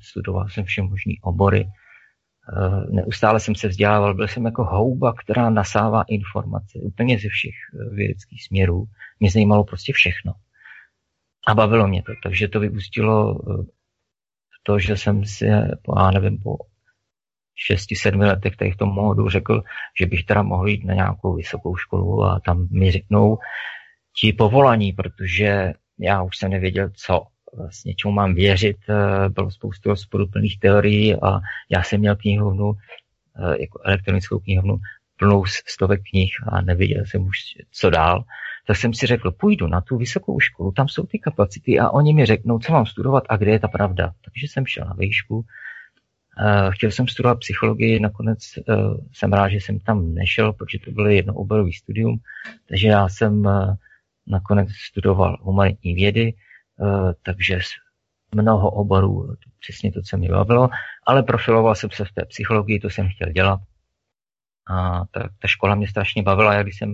studoval 0.01 0.49
jsem 0.49 0.65
vše 0.65 0.81
možný 0.81 1.19
obory, 1.21 1.65
uh, 1.65 2.95
neustále 2.95 3.39
jsem 3.39 3.55
se 3.55 3.67
vzdělával, 3.67 4.13
byl 4.13 4.27
jsem 4.27 4.45
jako 4.45 4.63
houba, 4.63 5.13
která 5.13 5.49
nasává 5.49 6.03
informace 6.07 6.79
úplně 6.81 7.19
ze 7.19 7.29
všech 7.29 7.53
eh, 7.53 7.95
vědeckých 7.95 8.43
směrů. 8.43 8.85
Mě 9.19 9.31
zajímalo 9.31 9.63
prostě 9.63 9.93
všechno. 9.93 10.33
A 11.47 11.55
bavilo 11.55 11.87
mě 11.87 12.03
to, 12.03 12.11
takže 12.23 12.47
to 12.47 12.59
vyústilo 12.59 13.39
to, 14.63 14.79
že 14.79 14.97
jsem 14.97 15.25
si, 15.25 15.45
já 15.45 16.11
nevím, 16.13 16.37
po 16.37 16.57
6-7 17.71 18.19
letech 18.19 18.55
tady 18.55 18.71
v 18.71 18.77
tom 18.77 18.89
módu 18.89 19.29
řekl, 19.29 19.63
že 19.99 20.05
bych 20.05 20.23
teda 20.23 20.41
mohl 20.43 20.67
jít 20.67 20.85
na 20.85 20.93
nějakou 20.93 21.35
vysokou 21.35 21.75
školu 21.75 22.23
a 22.23 22.39
tam 22.39 22.67
mi 22.71 22.91
řeknou 22.91 23.37
ti 24.19 24.33
povolaní, 24.33 24.93
protože 24.93 25.73
já 25.99 26.21
už 26.23 26.37
jsem 26.37 26.51
nevěděl, 26.51 26.89
co 26.95 27.25
vlastně 27.57 27.95
čemu 27.95 28.13
mám 28.13 28.33
věřit. 28.33 28.77
Eh, 28.89 29.29
bylo 29.29 29.51
spoustu 29.51 29.89
rozporuplných 29.89 30.59
teorií 30.59 31.15
a 31.15 31.39
já 31.69 31.83
jsem 31.83 31.99
měl 31.99 32.15
knihovnu, 32.15 32.73
eh, 32.73 33.61
jako 33.61 33.79
elektronickou 33.83 34.39
knihovnu, 34.39 34.77
plnou 35.17 35.45
stovek 35.45 36.01
knih 36.09 36.31
a 36.47 36.61
nevěděl 36.61 37.05
jsem 37.05 37.21
už, 37.21 37.37
co 37.71 37.89
dál 37.89 38.23
tak 38.67 38.77
jsem 38.77 38.93
si 38.93 39.07
řekl, 39.07 39.31
půjdu 39.31 39.67
na 39.67 39.81
tu 39.81 39.97
vysokou 39.97 40.39
školu, 40.39 40.71
tam 40.71 40.87
jsou 40.87 41.05
ty 41.05 41.19
kapacity 41.19 41.79
a 41.79 41.89
oni 41.89 42.13
mi 42.13 42.25
řeknou, 42.25 42.59
co 42.59 42.71
mám 42.71 42.85
studovat 42.85 43.23
a 43.29 43.37
kde 43.37 43.51
je 43.51 43.59
ta 43.59 43.67
pravda. 43.67 44.13
Takže 44.25 44.47
jsem 44.47 44.65
šel 44.65 44.85
na 44.85 44.93
výšku, 44.93 45.45
Uh, 46.39 46.71
chtěl 46.73 46.91
jsem 46.91 47.07
studovat 47.07 47.39
psychologii, 47.39 47.99
nakonec 47.99 48.39
uh, 48.67 48.97
jsem 49.13 49.33
rád, 49.33 49.49
že 49.49 49.57
jsem 49.57 49.79
tam 49.79 50.13
nešel, 50.13 50.53
protože 50.53 50.79
to 50.85 50.91
bylo 50.91 51.07
jednooborový 51.07 51.73
studium, 51.73 52.17
takže 52.69 52.87
já 52.87 53.09
jsem 53.09 53.45
uh, 53.45 53.75
nakonec 54.27 54.69
studoval 54.71 55.37
humanitní 55.41 55.93
vědy, 55.93 56.33
takže 57.23 57.59
mnoho 58.35 58.71
oborů, 58.71 59.35
přesně 59.59 59.91
to, 59.91 60.01
co 60.01 60.17
mi 60.17 60.27
bavilo, 60.27 60.69
ale 61.07 61.23
profiloval 61.23 61.75
jsem 61.75 61.89
se 61.93 62.05
v 62.05 62.11
té 62.11 62.25
psychologii, 62.25 62.79
to 62.79 62.89
jsem 62.89 63.09
chtěl 63.09 63.31
dělat. 63.31 63.59
A 64.67 65.05
ta, 65.11 65.29
ta 65.39 65.47
škola 65.47 65.75
mě 65.75 65.87
strašně 65.87 66.23
bavila, 66.23 66.53
já 66.53 66.63
když 66.63 66.77
jsem 66.77 66.93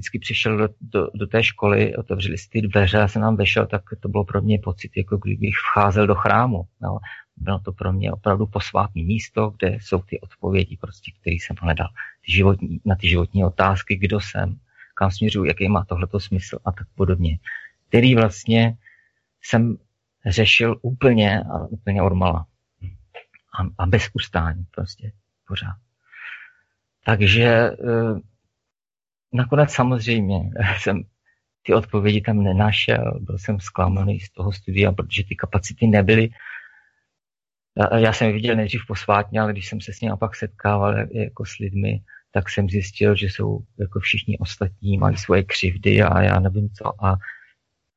vždycky 0.00 0.18
přišel 0.18 0.56
do, 0.56 0.68
do, 0.80 1.08
do 1.14 1.26
té 1.26 1.44
školy, 1.44 1.96
otevřeli 1.96 2.38
si 2.38 2.48
ty 2.50 2.62
dveře 2.62 3.02
a 3.02 3.08
jsem 3.08 3.22
nám 3.22 3.36
vešel, 3.36 3.66
tak 3.66 3.82
to 4.00 4.08
bylo 4.08 4.24
pro 4.24 4.42
mě 4.42 4.58
pocit, 4.58 4.96
jako 4.96 5.16
kdybych 5.16 5.54
vcházel 5.54 6.06
do 6.06 6.14
chrámu. 6.14 6.62
No. 6.80 6.98
Bylo 7.36 7.58
to 7.58 7.72
pro 7.72 7.92
mě 7.92 8.12
opravdu 8.12 8.46
posvátné 8.46 9.02
místo, 9.02 9.52
kde 9.58 9.78
jsou 9.80 9.98
ty 10.02 10.20
odpovědi, 10.20 10.76
prostě, 10.80 11.12
které 11.20 11.34
jsem 11.34 11.56
hledal. 11.60 11.88
Ty 12.24 12.32
životní, 12.32 12.80
na 12.84 12.94
ty 12.96 13.08
životní 13.08 13.44
otázky, 13.44 13.96
kdo 13.96 14.20
jsem, 14.20 14.56
kam 14.94 15.10
směřuji, 15.10 15.44
jaký 15.44 15.68
má 15.68 15.84
tohleto 15.84 16.20
smysl 16.20 16.58
a 16.64 16.72
tak 16.72 16.86
podobně. 16.94 17.38
Který 17.88 18.14
vlastně 18.14 18.76
jsem 19.42 19.76
řešil 20.26 20.76
úplně 20.82 21.40
a 21.40 21.58
úplně 21.58 22.02
odmala. 22.02 22.46
A, 23.58 23.82
a 23.82 23.86
bez 23.86 24.08
ustání 24.12 24.64
prostě 24.70 25.12
pořád. 25.48 25.76
Takže 27.04 27.44
eh, 27.44 28.29
nakonec 29.32 29.70
samozřejmě 29.70 30.50
jsem 30.78 31.02
ty 31.62 31.74
odpovědi 31.74 32.20
tam 32.20 32.42
nenašel, 32.42 33.18
byl 33.20 33.38
jsem 33.38 33.60
zklamaný 33.60 34.20
z 34.20 34.30
toho 34.30 34.52
studia, 34.52 34.92
protože 34.92 35.24
ty 35.24 35.36
kapacity 35.36 35.86
nebyly. 35.86 36.28
Já 37.96 38.12
jsem 38.12 38.26
je 38.26 38.32
viděl 38.32 38.56
nejdřív 38.56 38.80
posvátně, 38.88 39.40
ale 39.40 39.52
když 39.52 39.68
jsem 39.68 39.80
se 39.80 39.92
s 39.92 40.00
ním 40.00 40.12
pak 40.20 40.36
setkával 40.36 40.98
jako 41.12 41.44
s 41.44 41.58
lidmi, 41.58 42.00
tak 42.32 42.50
jsem 42.50 42.68
zjistil, 42.68 43.16
že 43.16 43.26
jsou 43.26 43.60
jako 43.78 44.00
všichni 44.00 44.38
ostatní, 44.38 44.98
mají 44.98 45.16
svoje 45.16 45.44
křivdy 45.44 46.02
a 46.02 46.22
já 46.22 46.40
nevím 46.40 46.70
co. 46.70 47.04
A 47.04 47.14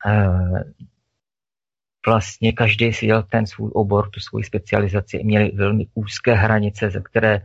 e, 0.06 0.30
vlastně 2.08 2.54
každý 2.54 2.94
si 2.94 3.06
dělal 3.06 3.24
ten 3.24 3.48
svůj 3.48 3.72
obor, 3.74 4.10
tu 4.10 4.20
svoji 4.20 4.44
specializaci, 4.44 5.24
měli 5.24 5.52
velmi 5.52 5.86
úzké 5.94 6.34
hranice, 6.34 6.90
ze 6.90 7.02
které 7.02 7.42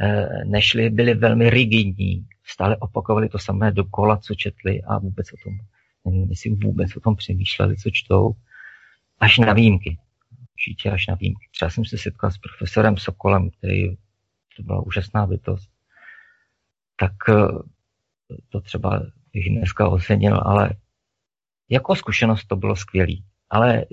e, 0.00 0.44
nešly, 0.44 0.90
byly 0.90 1.14
velmi 1.14 1.50
rigidní 1.50 2.26
stále 2.44 2.76
opakovali 2.76 3.28
to 3.28 3.38
samé 3.38 3.72
dokola, 3.72 4.16
co 4.16 4.34
četli 4.34 4.82
a 4.82 4.98
vůbec 4.98 5.32
o 5.32 5.36
tom, 5.44 5.52
nevím, 6.04 6.30
jestli 6.30 6.50
vůbec 6.50 6.96
o 6.96 7.00
tom 7.00 7.16
přemýšleli, 7.16 7.76
co 7.76 7.90
čtou, 7.92 8.32
až 9.20 9.38
na 9.38 9.52
výjimky. 9.52 9.98
Určitě 10.54 10.90
až 10.90 11.06
na 11.06 11.14
výjimky. 11.14 11.46
Třeba 11.54 11.70
jsem 11.70 11.84
se 11.84 11.98
setkal 11.98 12.30
s 12.30 12.38
profesorem 12.38 12.96
Sokolem, 12.96 13.50
který 13.50 13.96
to 14.56 14.62
byla 14.62 14.80
úžasná 14.86 15.26
bytost. 15.26 15.70
Tak 16.96 17.12
eh, 17.28 17.32
to 18.48 18.60
třeba 18.60 19.02
bych 19.32 19.50
dneska 19.50 19.88
ocenil, 19.88 20.40
ale 20.44 20.70
jako 21.68 21.96
zkušenost 21.96 22.44
to 22.44 22.56
bylo 22.56 22.76
skvělý. 22.76 23.24
Ale 23.50 23.78
e, 23.78 23.84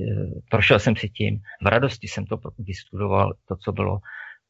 prošel 0.49 0.79
jsem 0.79 0.95
si 0.95 1.09
tím, 1.09 1.41
v 1.61 1.67
radosti 1.67 2.07
jsem 2.07 2.25
to 2.25 2.39
vystudoval, 2.59 3.33
to, 3.47 3.55
co 3.55 3.71
bylo 3.71 3.99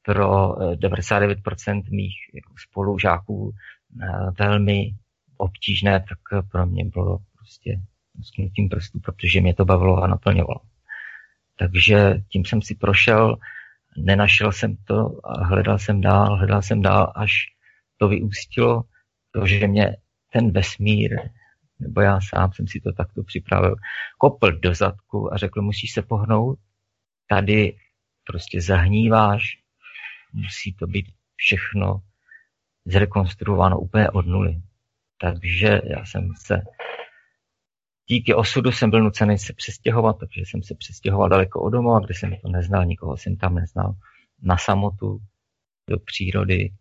pro 0.05 0.55
99% 0.75 1.83
eh, 1.87 1.95
mých 1.95 2.15
jako 2.33 2.53
spolužáků 2.69 3.53
Eh, 4.01 4.31
velmi 4.39 4.95
obtížné, 5.37 6.05
tak 6.09 6.47
pro 6.51 6.65
mě 6.65 6.85
bylo 6.85 7.17
prostě 7.37 7.79
sknutím 8.21 8.69
prstů, 8.69 8.99
protože 8.99 9.41
mě 9.41 9.53
to 9.53 9.65
bavilo 9.65 10.03
a 10.03 10.07
naplňovalo. 10.07 10.59
Takže 11.59 12.15
tím 12.29 12.45
jsem 12.45 12.61
si 12.61 12.75
prošel, 12.75 13.37
nenašel 13.97 14.51
jsem 14.51 14.75
to 14.75 15.19
a 15.23 15.45
hledal 15.45 15.79
jsem 15.79 16.01
dál, 16.01 16.37
hledal 16.37 16.61
jsem 16.61 16.81
dál, 16.81 17.13
až 17.15 17.31
to 17.97 18.07
vyústilo, 18.07 18.83
to, 19.31 19.45
že 19.45 19.67
mě 19.67 19.97
ten 20.31 20.51
vesmír, 20.51 21.11
nebo 21.79 22.01
já 22.01 22.19
sám 22.21 22.53
jsem 22.53 22.67
si 22.67 22.79
to 22.79 22.91
takto 22.91 23.23
připravil, 23.23 23.75
kopl 24.17 24.51
do 24.51 24.75
zadku 24.75 25.33
a 25.33 25.37
řekl, 25.37 25.62
musíš 25.62 25.93
se 25.93 26.01
pohnout, 26.01 26.60
tady 27.27 27.77
prostě 28.23 28.62
zahníváš, 28.62 29.62
musí 30.34 30.73
to 30.73 30.88
být 30.88 31.06
všechno 31.36 32.02
zrekonstruováno 32.86 33.79
úplně 33.79 34.10
od 34.10 34.25
nuly. 34.25 34.62
Takže 35.21 35.81
já 35.86 36.06
jsem 36.06 36.34
se 36.36 36.62
díky 38.08 38.34
osudu 38.34 38.71
jsem 38.71 38.90
byl 38.90 39.04
nucený 39.04 39.38
se 39.38 39.54
přestěhovat, 39.54 40.17
takže 40.19 40.42
jsem 40.42 40.63
se 40.63 40.75
přestěhoval 40.75 41.29
daleko 41.29 41.62
od 41.62 41.69
domova, 41.69 42.00
kde 42.00 42.13
jsem 42.13 42.36
to 42.42 42.48
neznal, 42.48 42.86
nikoho 42.86 43.17
jsem 43.17 43.36
tam 43.36 43.56
neznal, 43.56 43.96
na 44.42 44.58
samotu, 44.58 45.19
do 45.90 46.00
přírody, 46.00 46.73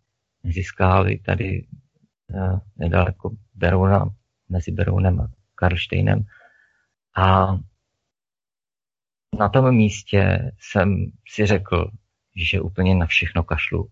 mezi 0.43 0.63
skály, 0.63 1.19
tady 1.19 1.67
uh, 2.33 2.59
nedaleko 2.77 3.31
Berouna, 3.53 4.05
mezi 4.49 4.71
Berounem 4.71 5.21
a 5.21 5.27
Karlštejnem. 5.55 6.23
A 7.15 7.57
na 9.39 9.49
tom 9.49 9.75
místě 9.75 10.51
jsem 10.59 11.11
si 11.27 11.45
řekl, 11.45 11.91
že 12.35 12.61
úplně 12.61 12.95
na 12.95 13.05
všechno 13.05 13.43
kašlu 13.43 13.89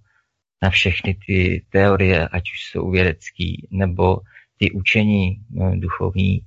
na 0.62 0.70
všechny 0.70 1.18
ty 1.26 1.66
teorie, 1.70 2.28
ať 2.28 2.44
už 2.52 2.64
jsou 2.64 2.92
vědecký, 2.92 3.68
nebo 3.72 4.18
ty 4.58 4.72
učení 4.72 5.46
no, 5.50 5.80
duchovní, 5.80 6.42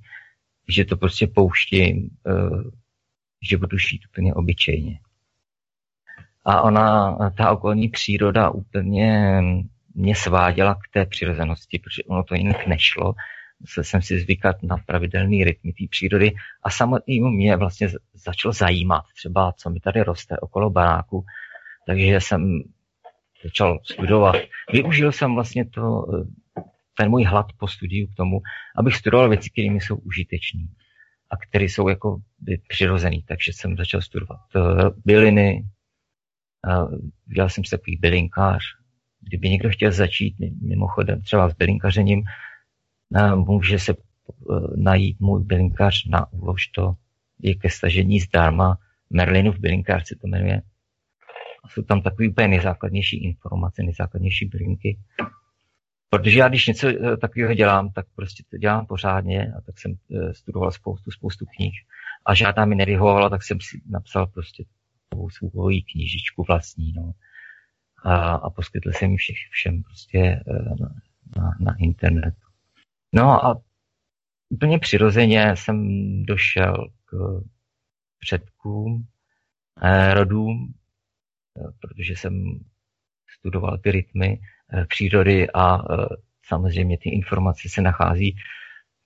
že 0.67 0.85
to 0.85 0.97
prostě 0.97 1.27
pouštím, 1.27 2.09
uh, 2.23 2.63
že 3.49 3.57
budu 3.57 3.77
žít 3.77 4.01
úplně 4.09 4.33
obyčejně. 4.33 4.99
A 6.45 6.61
ona, 6.61 7.17
ta 7.37 7.51
okolní 7.51 7.89
příroda 7.89 8.49
úplně 8.49 9.41
mě 9.95 10.15
sváděla 10.15 10.75
k 10.75 10.93
té 10.93 11.05
přirozenosti, 11.05 11.79
protože 11.79 12.03
ono 12.03 12.23
to 12.23 12.35
jinak 12.35 12.67
nešlo. 12.67 13.13
Musel 13.59 13.83
jsem 13.83 14.01
si 14.01 14.19
zvykat 14.19 14.63
na 14.63 14.77
pravidelný 14.77 15.43
rytmy 15.43 15.73
té 15.73 15.83
přírody 15.89 16.35
a 16.63 16.69
samotný 16.69 17.21
mě 17.21 17.57
vlastně 17.57 17.89
začalo 18.13 18.53
zajímat 18.53 19.03
třeba, 19.15 19.51
co 19.57 19.69
mi 19.69 19.79
tady 19.79 20.03
roste 20.03 20.37
okolo 20.37 20.69
baráku. 20.69 21.25
Takže 21.85 22.05
jsem 22.05 22.63
začal 23.43 23.79
studovat. 23.83 24.35
Využil 24.73 25.11
jsem 25.11 25.33
vlastně 25.33 25.65
to, 25.65 26.05
ten 26.97 27.09
můj 27.09 27.23
hlad 27.23 27.45
po 27.57 27.67
studiu 27.67 28.07
k 28.07 28.15
tomu, 28.15 28.41
abych 28.75 28.95
studoval 28.95 29.29
věci, 29.29 29.49
které 29.49 29.69
mi 29.69 29.81
jsou 29.81 29.95
užitečné 29.95 30.67
a 31.29 31.37
které 31.37 31.65
jsou 31.65 31.87
jako 31.87 32.17
by 32.39 32.57
přirozený. 32.67 33.23
Takže 33.27 33.53
jsem 33.53 33.77
začal 33.77 34.01
studovat 34.01 34.39
uh, 34.55 34.89
byliny, 35.05 35.65
dělal 37.25 37.49
jsem 37.49 37.63
se 37.63 37.77
takový 37.77 37.97
bylinkář. 37.97 38.63
Kdyby 39.21 39.49
někdo 39.49 39.69
chtěl 39.69 39.91
začít 39.91 40.35
mimochodem 40.61 41.21
třeba 41.21 41.49
s 41.49 41.53
bylinkařením, 41.53 42.23
uh, 43.09 43.35
může 43.35 43.79
se 43.79 43.93
uh, 43.93 44.75
najít 44.75 45.19
můj 45.19 45.43
bylinkář 45.43 46.05
na 46.05 46.33
úlož 46.33 46.67
to 46.67 46.93
je 47.41 47.55
ke 47.55 47.69
stažení 47.69 48.19
zdarma. 48.19 48.77
Merlinu 49.09 49.51
v 49.51 49.59
bylinkárce 49.59 50.15
to 50.21 50.27
jmenuje. 50.27 50.61
Jsou 51.69 51.81
tam 51.81 52.01
takové 52.01 52.29
úplně 52.29 52.47
nejzákladnější 52.47 53.23
informace, 53.23 53.83
nejzákladnější 53.83 54.45
bylinky. 54.45 54.99
Protože 56.09 56.39
já 56.39 56.47
když 56.47 56.67
něco 56.67 56.87
eh, 56.87 57.17
takového 57.17 57.53
dělám, 57.53 57.91
tak 57.91 58.05
prostě 58.15 58.43
to 58.49 58.57
dělám 58.57 58.85
pořádně 58.85 59.53
a 59.57 59.61
tak 59.61 59.79
jsem 59.79 59.93
eh, 60.11 60.33
studoval 60.33 60.71
spoustu, 60.71 61.11
spoustu 61.11 61.45
knih 61.45 61.73
a 62.25 62.33
žádná 62.33 62.65
mi 62.65 62.75
nevyhovovala, 62.75 63.29
tak 63.29 63.43
jsem 63.43 63.57
si 63.61 63.81
napsal 63.89 64.27
prostě 64.27 64.63
svou 65.29 65.69
knížičku 65.91 66.43
vlastní, 66.47 66.93
no. 66.93 67.11
A, 68.03 68.35
a 68.35 68.49
poskytl 68.49 68.91
jsem 68.91 69.11
ji 69.11 69.17
všech, 69.17 69.37
všem 69.51 69.83
prostě 69.83 70.19
eh, 70.19 70.75
na, 70.79 70.89
na, 71.37 71.51
na 71.59 71.75
internet. 71.79 72.35
No 73.13 73.45
a 73.45 73.61
úplně 74.49 74.79
přirozeně 74.79 75.55
jsem 75.55 75.87
došel 76.23 76.87
k 77.05 77.41
předkům, 78.19 79.07
rodům, 80.13 80.73
protože 81.81 82.13
jsem 82.13 82.33
studoval 83.39 83.77
ty 83.77 83.91
rytmy 83.91 84.39
Eh, 84.73 84.85
přírody 84.85 85.47
a 85.51 85.77
eh, 85.77 86.05
samozřejmě 86.45 86.97
ty 86.97 87.09
informace 87.09 87.69
se 87.69 87.81
nachází 87.81 88.35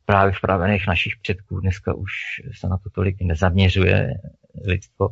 právě 0.05 0.33
v 0.33 0.41
pravenech 0.41 0.87
našich 0.87 1.13
předků. 1.21 1.59
Dneska 1.59 1.93
už 1.93 2.11
se 2.59 2.67
na 2.67 2.77
to 2.77 2.89
tolik 2.89 3.21
nezaměřuje 3.21 4.09
lidstvo, 4.65 5.09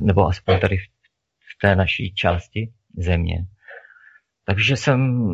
nebo 0.00 0.26
aspoň 0.26 0.60
tady 0.60 0.78
v 0.78 1.58
té 1.60 1.76
naší 1.76 2.14
části 2.14 2.72
země. 2.96 3.46
Takže 4.44 4.76
jsem 4.76 5.28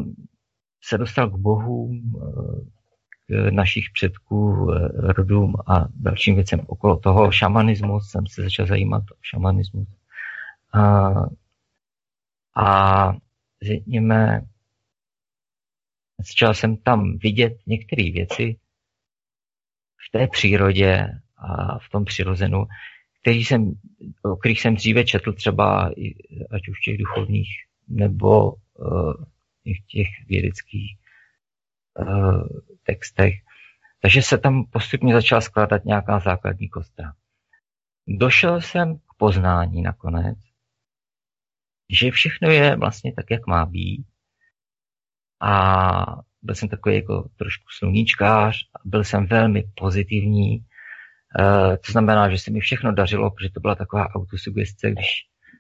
se 0.84 0.98
dostal 0.98 1.30
k 1.30 1.36
Bohu, 1.36 1.90
eh, 1.92 2.72
k 3.26 3.52
našich 3.52 3.84
předků, 3.94 4.70
rodům 4.94 5.54
a 5.66 5.84
dalším 5.94 6.34
věcem 6.34 6.60
okolo 6.66 6.96
toho. 6.96 7.32
Šamanismus 7.32 8.10
jsem 8.10 8.26
se 8.26 8.42
začal 8.42 8.66
zajímat 8.66 9.02
o 9.02 9.14
šamanismus. 9.22 9.88
A, 10.72 11.12
a 12.56 13.12
řekněme, 13.62 14.40
začal 16.18 16.54
jsem 16.54 16.76
tam 16.76 17.18
vidět 17.18 17.52
některé 17.66 18.02
věci 18.02 18.56
v 20.08 20.10
té 20.12 20.26
přírodě 20.26 21.06
a 21.36 21.78
v 21.78 21.88
tom 21.88 22.04
přirozenu, 22.04 22.66
který 23.20 23.44
jsem, 23.44 23.72
o 24.22 24.36
kterých 24.36 24.60
jsem 24.60 24.74
dříve 24.74 25.04
četl 25.04 25.32
třeba, 25.32 25.86
ať 26.50 26.68
už 26.68 26.80
těch 26.80 26.98
duchovních, 26.98 27.48
nebo 27.88 28.52
uh, 28.52 29.12
v 29.64 29.86
těch 29.86 30.08
vědeckých 30.26 30.98
uh, 31.98 32.46
textech. 32.82 33.34
Takže 34.00 34.22
se 34.22 34.38
tam 34.38 34.64
postupně 34.64 35.14
začala 35.14 35.40
skládat 35.40 35.84
nějaká 35.84 36.18
základní 36.18 36.68
kostra. 36.68 37.12
Došel 38.06 38.60
jsem 38.60 38.98
k 38.98 39.14
poznání 39.16 39.82
nakonec, 39.82 40.38
že 41.92 42.10
všechno 42.10 42.50
je 42.50 42.76
vlastně 42.76 43.12
tak, 43.12 43.26
jak 43.30 43.46
má 43.46 43.66
být. 43.66 44.04
A 45.42 46.04
byl 46.42 46.54
jsem 46.54 46.68
takový 46.68 46.94
jako 46.94 47.28
trošku 47.36 47.64
sluníčkář, 47.78 48.56
byl 48.84 49.04
jsem 49.04 49.26
velmi 49.26 49.64
pozitivní, 49.74 50.54
e, 50.54 50.62
to 51.76 51.92
znamená, 51.92 52.30
že 52.30 52.38
se 52.38 52.50
mi 52.50 52.60
všechno 52.60 52.92
dařilo, 52.92 53.30
protože 53.30 53.50
to 53.50 53.60
byla 53.60 53.74
taková 53.74 54.14
autosugestce, 54.14 54.90
když 54.90 55.06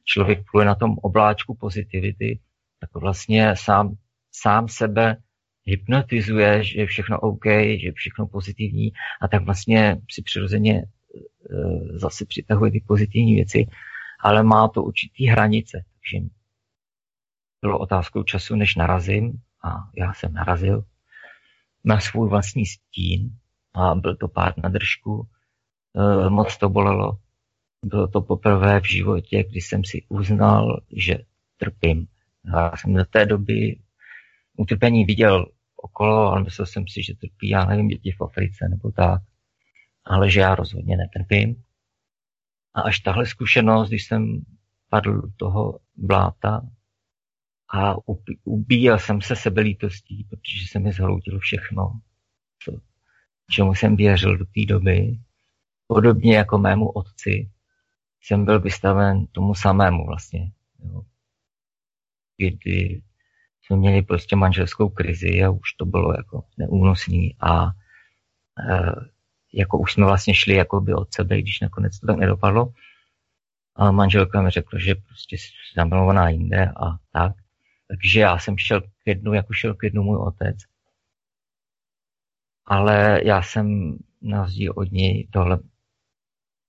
člověk 0.04 0.38
pluje 0.50 0.66
na 0.66 0.74
tom 0.74 0.98
obláčku 1.02 1.54
pozitivity, 1.54 2.40
tak 2.80 2.90
vlastně 2.94 3.54
sám, 3.56 3.94
sám 4.32 4.68
sebe 4.68 5.16
hypnotizuje, 5.64 6.64
že 6.64 6.80
je 6.80 6.86
všechno 6.86 7.20
OK, 7.20 7.44
že 7.44 7.86
je 7.86 7.92
všechno 7.92 8.26
pozitivní 8.26 8.92
a 9.22 9.28
tak 9.28 9.44
vlastně 9.44 9.96
si 10.10 10.22
přirozeně 10.22 10.74
e, 10.74 10.84
zase 11.98 12.26
přitahuje 12.26 12.70
ty 12.70 12.84
pozitivní 12.86 13.34
věci, 13.34 13.66
ale 14.20 14.42
má 14.42 14.68
to 14.68 14.82
určitý 14.82 15.26
hranice. 15.26 15.84
Takže 16.02 16.26
bylo 17.62 17.78
otázkou 17.78 18.22
času, 18.22 18.56
než 18.56 18.74
narazím 18.76 19.42
a 19.64 19.90
já 19.96 20.14
jsem 20.14 20.32
narazil 20.32 20.84
na 21.84 22.00
svůj 22.00 22.28
vlastní 22.28 22.66
stín 22.66 23.30
a 23.74 23.94
byl 23.94 24.16
to 24.16 24.28
pár 24.28 24.54
na 24.62 24.68
držku. 24.68 25.28
E, 25.96 26.30
moc 26.30 26.56
to 26.56 26.68
bolelo. 26.68 27.18
Bylo 27.84 28.08
to 28.08 28.20
poprvé 28.20 28.80
v 28.80 28.84
životě, 28.84 29.44
kdy 29.44 29.60
jsem 29.60 29.84
si 29.84 30.06
uznal, 30.08 30.80
že 30.96 31.18
trpím. 31.56 32.06
Já 32.44 32.76
jsem 32.76 32.94
do 32.94 33.04
té 33.04 33.26
doby 33.26 33.80
utrpení 34.56 35.04
viděl 35.04 35.46
okolo, 35.76 36.32
ale 36.32 36.42
myslel 36.42 36.66
jsem 36.66 36.88
si, 36.88 37.02
že 37.02 37.14
trpí, 37.14 37.48
já 37.48 37.64
nevím, 37.64 37.88
děti 37.88 38.10
v 38.10 38.20
Africe 38.20 38.68
nebo 38.68 38.90
tak. 38.92 39.22
Ale 40.04 40.30
že 40.30 40.40
já 40.40 40.54
rozhodně 40.54 40.96
netrpím. 40.96 41.62
A 42.74 42.80
až 42.80 43.00
tahle 43.00 43.26
zkušenost, 43.26 43.88
když 43.88 44.06
jsem 44.06 44.44
padl 44.92 45.20
do 45.20 45.28
toho 45.36 45.78
bláta 45.96 46.60
a 47.74 47.94
ubíjel 48.44 48.98
jsem 48.98 49.20
se 49.20 49.36
sebelítostí, 49.36 50.24
protože 50.24 50.66
se 50.70 50.78
mi 50.78 50.92
zhroutil 50.92 51.38
všechno, 51.38 52.00
co, 52.64 52.72
čemu 53.50 53.74
jsem 53.74 53.96
věřil 53.96 54.38
do 54.38 54.44
té 54.44 54.60
doby. 54.68 55.18
Podobně 55.86 56.36
jako 56.36 56.58
mému 56.58 56.88
otci 56.88 57.50
jsem 58.20 58.44
byl 58.44 58.60
vystaven 58.60 59.26
tomu 59.26 59.54
samému 59.54 60.06
vlastně. 60.06 60.52
Jo. 60.84 61.02
Kdy 62.36 63.02
jsme 63.62 63.76
měli 63.76 64.02
prostě 64.02 64.36
manželskou 64.36 64.88
krizi 64.88 65.44
a 65.44 65.50
už 65.50 65.72
to 65.72 65.84
bylo 65.84 66.12
jako 66.16 66.44
neúnosný 66.58 67.36
a 67.40 67.66
e, 67.66 67.70
jako 69.52 69.78
už 69.78 69.92
jsme 69.92 70.04
vlastně 70.04 70.34
šli 70.34 70.54
jako 70.54 70.80
by 70.80 70.94
od 70.94 71.14
sebe, 71.14 71.40
když 71.40 71.60
nakonec 71.60 71.98
to 71.98 72.06
tak 72.06 72.16
nedopadlo. 72.16 72.72
A 73.74 73.90
manželka 73.90 74.42
mi 74.42 74.50
řekla, 74.50 74.78
že 74.78 74.94
prostě 74.94 75.36
zamilovaná 75.76 76.28
jinde 76.28 76.66
a 76.66 76.98
tak. 77.12 77.32
Takže 77.88 78.20
já 78.20 78.38
jsem 78.38 78.58
šel 78.58 78.80
k 78.80 79.06
jednu, 79.06 79.32
jako 79.32 79.52
šel 79.52 79.74
k 79.74 79.82
jednu 79.82 80.02
můj 80.02 80.16
otec. 80.16 80.56
Ale 82.64 83.20
já 83.24 83.42
jsem 83.42 83.96
na 84.22 84.46
od 84.76 84.92
něj 84.92 85.28
tohle 85.32 85.58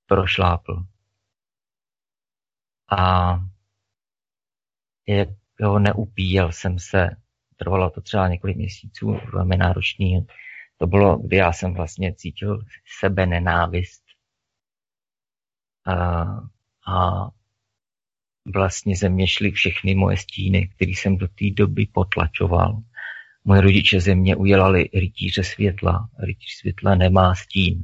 prošlápl. 0.06 0.84
A 2.91 3.34
jako 5.08 5.80
neupíjel 5.80 6.51
jsem 6.51 6.80
se, 6.80 7.10
trvalo 7.58 7.89
to 7.89 8.01
třeba 8.01 8.28
několik 8.28 8.58
měsíců, 8.58 9.20
velmi 9.34 9.58
náročný. 9.58 10.28
To 10.78 10.88
bylo, 10.88 11.18
kdy 11.18 11.38
já 11.38 11.54
jsem 11.54 11.74
vlastně 11.74 12.16
cítil 12.16 12.60
sebe 12.99 13.26
nenávist. 13.26 14.04
A 15.86 16.26
a 16.88 17.28
vlastně 18.54 18.96
ze 18.96 19.10
mě 19.10 19.28
šly 19.28 19.52
všechny 19.52 19.96
moje 19.96 20.18
stíny, 20.18 20.68
které 20.68 20.92
jsem 20.92 21.18
do 21.18 21.28
té 21.28 21.46
doby 21.54 21.86
potlačoval. 21.86 22.82
Moje 23.46 23.62
rodiče 23.62 24.00
ze 24.00 24.16
mě 24.16 24.36
udělali 24.36 24.90
rytíře 24.94 25.44
světla. 25.44 26.10
Rytíř 26.20 26.50
světla 26.60 26.96
nemá 26.96 27.36
stín. 27.36 27.84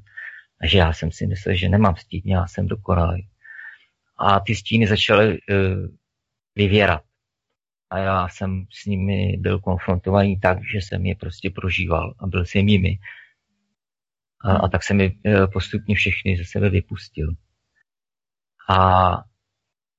Takže 0.59 0.77
já 0.77 0.93
jsem 0.93 1.11
si 1.11 1.27
myslel, 1.27 1.55
že 1.55 1.69
nemám 1.69 1.95
stín, 1.95 2.21
já 2.25 2.47
jsem 2.47 2.67
dokonalý. 2.67 3.27
A 4.17 4.39
ty 4.39 4.55
stíny 4.55 4.87
začaly 4.87 5.27
uh, 5.31 5.37
vyvěrat. 6.55 7.03
A 7.89 7.97
já 7.97 8.27
jsem 8.27 8.65
s 8.71 8.85
nimi 8.85 9.37
byl 9.37 9.59
konfrontovaný 9.59 10.39
tak, 10.39 10.57
že 10.71 10.77
jsem 10.77 11.05
je 11.05 11.15
prostě 11.15 11.49
prožíval 11.49 12.13
a 12.19 12.27
byl 12.27 12.45
jsem 12.45 12.67
jimi. 12.67 12.99
A, 14.41 14.57
a 14.57 14.67
tak 14.67 14.83
jsem 14.83 15.01
je 15.01 15.11
uh, 15.11 15.51
postupně 15.51 15.95
všechny 15.95 16.37
ze 16.37 16.45
sebe 16.45 16.69
vypustil. 16.69 17.35
A 18.69 19.17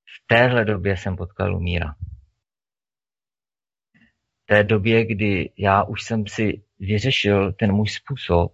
v 0.04 0.26
téhle 0.26 0.64
době 0.64 0.96
jsem 0.96 1.16
potkal 1.16 1.50
Lumíra. 1.50 1.94
V 4.42 4.46
té 4.46 4.64
době, 4.64 5.06
kdy 5.06 5.52
já 5.58 5.82
už 5.84 6.02
jsem 6.02 6.26
si 6.26 6.62
vyřešil 6.78 7.52
ten 7.52 7.72
můj 7.72 7.88
způsob, 7.88 8.52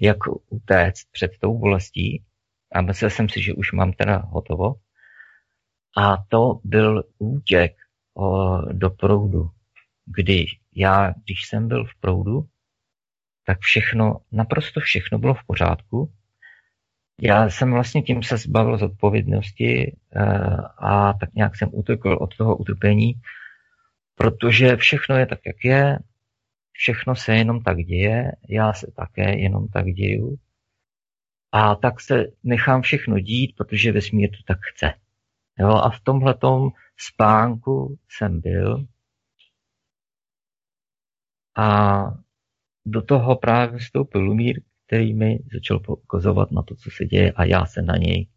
jak 0.00 0.18
utéct 0.48 1.10
před 1.12 1.30
tou 1.40 1.58
bolestí 1.58 2.24
a 2.72 2.80
myslel 2.82 3.10
jsem 3.10 3.28
si, 3.28 3.42
že 3.42 3.54
už 3.54 3.72
mám 3.72 3.92
teda 3.92 4.16
hotovo. 4.16 4.74
A 5.96 6.16
to 6.28 6.60
byl 6.64 7.04
útěk 7.18 7.76
o, 8.14 8.56
do 8.72 8.90
proudu, 8.90 9.50
kdy 10.06 10.46
já, 10.74 11.10
když 11.10 11.46
jsem 11.46 11.68
byl 11.68 11.84
v 11.84 12.00
proudu, 12.00 12.48
tak 13.46 13.58
všechno, 13.60 14.20
naprosto 14.32 14.80
všechno 14.80 15.18
bylo 15.18 15.34
v 15.34 15.44
pořádku. 15.46 16.12
Já 17.22 17.50
jsem 17.50 17.72
vlastně 17.72 18.02
tím 18.02 18.22
se 18.22 18.36
zbavil 18.36 18.78
z 18.78 18.82
odpovědnosti 18.82 19.96
eh, 20.12 20.22
a 20.78 21.12
tak 21.12 21.34
nějak 21.34 21.56
jsem 21.56 21.68
utekl 21.72 22.18
od 22.20 22.36
toho 22.36 22.56
utrpení, 22.56 23.14
protože 24.14 24.76
všechno 24.76 25.16
je 25.16 25.26
tak, 25.26 25.38
jak 25.46 25.64
je, 25.64 25.98
všechno 26.72 27.16
se 27.16 27.34
jenom 27.34 27.62
tak 27.62 27.76
děje, 27.76 28.32
já 28.48 28.72
se 28.72 28.86
také 28.96 29.38
jenom 29.38 29.68
tak 29.68 29.86
děju. 29.86 30.36
A 31.52 31.74
tak 31.74 32.00
se 32.00 32.26
nechám 32.42 32.82
všechno 32.82 33.18
dít, 33.18 33.56
protože 33.56 33.92
vesmír 33.92 34.30
to 34.30 34.42
tak 34.46 34.58
chce. 34.72 34.94
Jo, 35.58 35.68
a 35.68 35.90
v 35.90 36.00
tomhletom 36.00 36.70
spánku 36.96 37.98
jsem 38.08 38.40
byl. 38.40 38.86
A 41.56 42.00
do 42.86 43.02
toho 43.02 43.36
právě 43.36 43.78
vstoupil 43.78 44.20
Lumír, 44.20 44.62
který 44.90 45.14
mi 45.14 45.38
začal 45.52 45.78
poukazovat 45.78 46.50
na 46.50 46.62
to, 46.62 46.74
co 46.74 46.90
se 46.90 47.04
děje 47.04 47.32
a 47.32 47.44
já 47.44 47.66
se 47.66 47.82
na 47.82 47.96
něj 47.96 48.28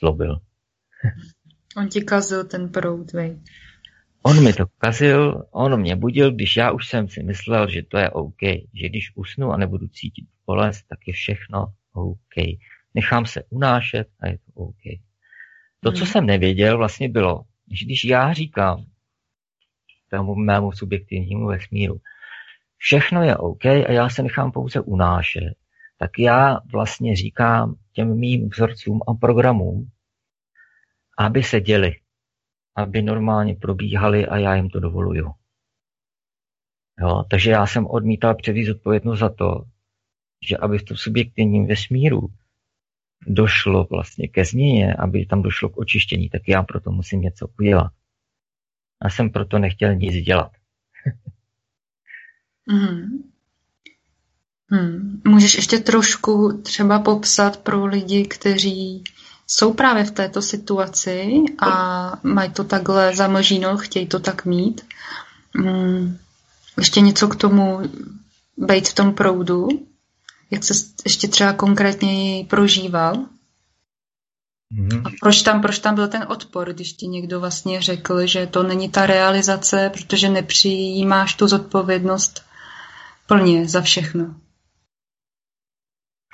zlobil. 0.00 0.40
On 1.76 1.88
ti 1.88 2.00
kazil 2.00 2.44
ten 2.44 2.68
proud, 2.68 3.12
vej. 3.12 3.40
On 4.22 4.44
mi 4.44 4.52
to 4.52 4.64
kazil, 4.78 5.44
on 5.50 5.80
mě 5.80 5.96
budil, 5.96 6.32
když 6.32 6.56
já 6.56 6.72
už 6.72 6.88
jsem 6.88 7.08
si 7.08 7.22
myslel, 7.22 7.70
že 7.70 7.82
to 7.82 7.98
je 7.98 8.10
OK, 8.10 8.42
že 8.74 8.88
když 8.88 9.12
usnu 9.14 9.50
a 9.50 9.56
nebudu 9.56 9.88
cítit 9.88 10.28
bolest, 10.46 10.82
tak 10.88 10.98
je 11.06 11.12
všechno 11.12 11.66
OK. 11.92 12.36
Nechám 12.94 13.26
se 13.26 13.42
unášet 13.50 14.08
a 14.20 14.26
je 14.26 14.38
to 14.38 14.52
OK. 14.54 14.82
To, 15.80 15.92
co 15.92 16.04
hmm. 16.04 16.06
jsem 16.06 16.26
nevěděl, 16.26 16.78
vlastně 16.78 17.08
bylo, 17.08 17.42
že 17.70 17.86
když 17.86 18.04
já 18.04 18.32
říkám 18.32 18.84
tomu 20.10 20.34
mému 20.34 20.72
subjektivnímu 20.72 21.46
vesmíru, 21.46 22.00
všechno 22.80 23.22
je 23.22 23.36
OK 23.36 23.64
a 23.64 23.92
já 23.92 24.08
se 24.08 24.22
nechám 24.22 24.52
pouze 24.52 24.80
unášet, 24.80 25.54
tak 25.98 26.10
já 26.18 26.60
vlastně 26.72 27.16
říkám 27.16 27.74
těm 27.92 28.18
mým 28.18 28.48
vzorcům 28.48 29.00
a 29.08 29.14
programům, 29.14 29.90
aby 31.18 31.42
se 31.42 31.60
děli, 31.60 31.96
aby 32.76 33.02
normálně 33.02 33.54
probíhali 33.54 34.26
a 34.26 34.36
já 34.36 34.54
jim 34.54 34.70
to 34.70 34.80
dovoluju. 34.80 35.30
Jo, 37.00 37.24
takže 37.30 37.50
já 37.50 37.66
jsem 37.66 37.86
odmítal 37.86 38.34
převzít 38.34 38.70
odpovědnost 38.70 39.18
za 39.18 39.28
to, 39.28 39.64
že 40.48 40.56
aby 40.56 40.78
v 40.78 40.84
tom 40.84 40.96
subjektivním 40.96 41.66
vesmíru 41.66 42.28
došlo 43.26 43.84
vlastně 43.90 44.28
ke 44.28 44.44
změně, 44.44 44.94
aby 44.94 45.26
tam 45.26 45.42
došlo 45.42 45.68
k 45.68 45.78
očištění, 45.78 46.30
tak 46.30 46.42
já 46.48 46.62
proto 46.62 46.90
musím 46.90 47.20
něco 47.20 47.48
udělat. 47.58 47.92
A 49.00 49.10
jsem 49.10 49.30
proto 49.30 49.58
nechtěl 49.58 49.94
nic 49.94 50.24
dělat. 50.24 50.52
Mm. 52.70 53.30
Hmm. 54.70 55.20
Můžeš 55.24 55.54
ještě 55.54 55.78
trošku 55.78 56.60
třeba 56.62 56.98
popsat 56.98 57.56
pro 57.56 57.86
lidi, 57.86 58.26
kteří 58.26 59.04
jsou 59.46 59.74
právě 59.74 60.04
v 60.04 60.10
této 60.10 60.42
situaci 60.42 61.44
a 61.58 62.12
mají 62.22 62.50
to 62.50 62.64
takhle 62.64 63.16
zamlžíno, 63.16 63.76
chtějí 63.76 64.06
to 64.06 64.18
tak 64.18 64.44
mít. 64.44 64.86
Hmm. 65.54 66.18
Ještě 66.78 67.00
něco 67.00 67.28
k 67.28 67.36
tomu 67.36 67.80
být 68.56 68.88
v 68.88 68.94
tom 68.94 69.14
proudu? 69.14 69.68
Jak 70.50 70.64
se 70.64 70.74
ještě 71.04 71.28
třeba 71.28 71.52
konkrétně 71.52 72.44
prožíval? 72.48 73.14
Mm-hmm. 74.74 75.02
A 75.06 75.10
proč 75.20 75.42
tam, 75.42 75.62
proč 75.62 75.78
tam 75.78 75.94
byl 75.94 76.08
ten 76.08 76.26
odpor, 76.28 76.72
když 76.72 76.92
ti 76.92 77.06
někdo 77.06 77.40
vlastně 77.40 77.82
řekl, 77.82 78.26
že 78.26 78.46
to 78.46 78.62
není 78.62 78.88
ta 78.88 79.06
realizace, 79.06 79.90
protože 79.94 80.28
nepřijímáš 80.28 81.34
tu 81.34 81.48
zodpovědnost 81.48 82.42
plně 83.30 83.68
za 83.68 83.80
všechno? 83.80 84.40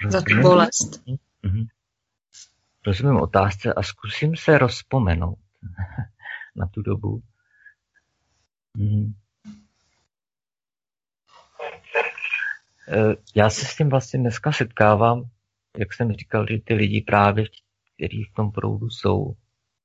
Rozumím. 0.03 0.11
Za 0.11 0.21
tu 0.21 0.43
bolest. 0.43 1.05
Mm-hmm. 1.07 1.67
Rozumím 2.87 3.17
otázce 3.17 3.75
a 3.75 3.83
zkusím 3.83 4.37
se 4.37 4.59
rozpomenout 4.59 5.39
na 6.57 6.67
tu 6.67 6.83
dobu. 6.83 7.23
Mm. 8.77 9.13
Já 13.35 13.51
se 13.51 13.67
s 13.67 13.77
tím 13.77 13.89
vlastně 13.89 14.21
dneska 14.21 14.53
setkávám, 14.53 15.23
jak 15.79 15.95
jsem 15.95 16.13
říkal, 16.13 16.47
že 16.51 16.59
ty 16.59 16.75
lidi 16.75 17.03
právě, 17.07 17.45
kteří 17.95 18.25
v 18.25 18.35
tom 18.35 18.53
proudu 18.53 18.91
jsou 18.91 19.33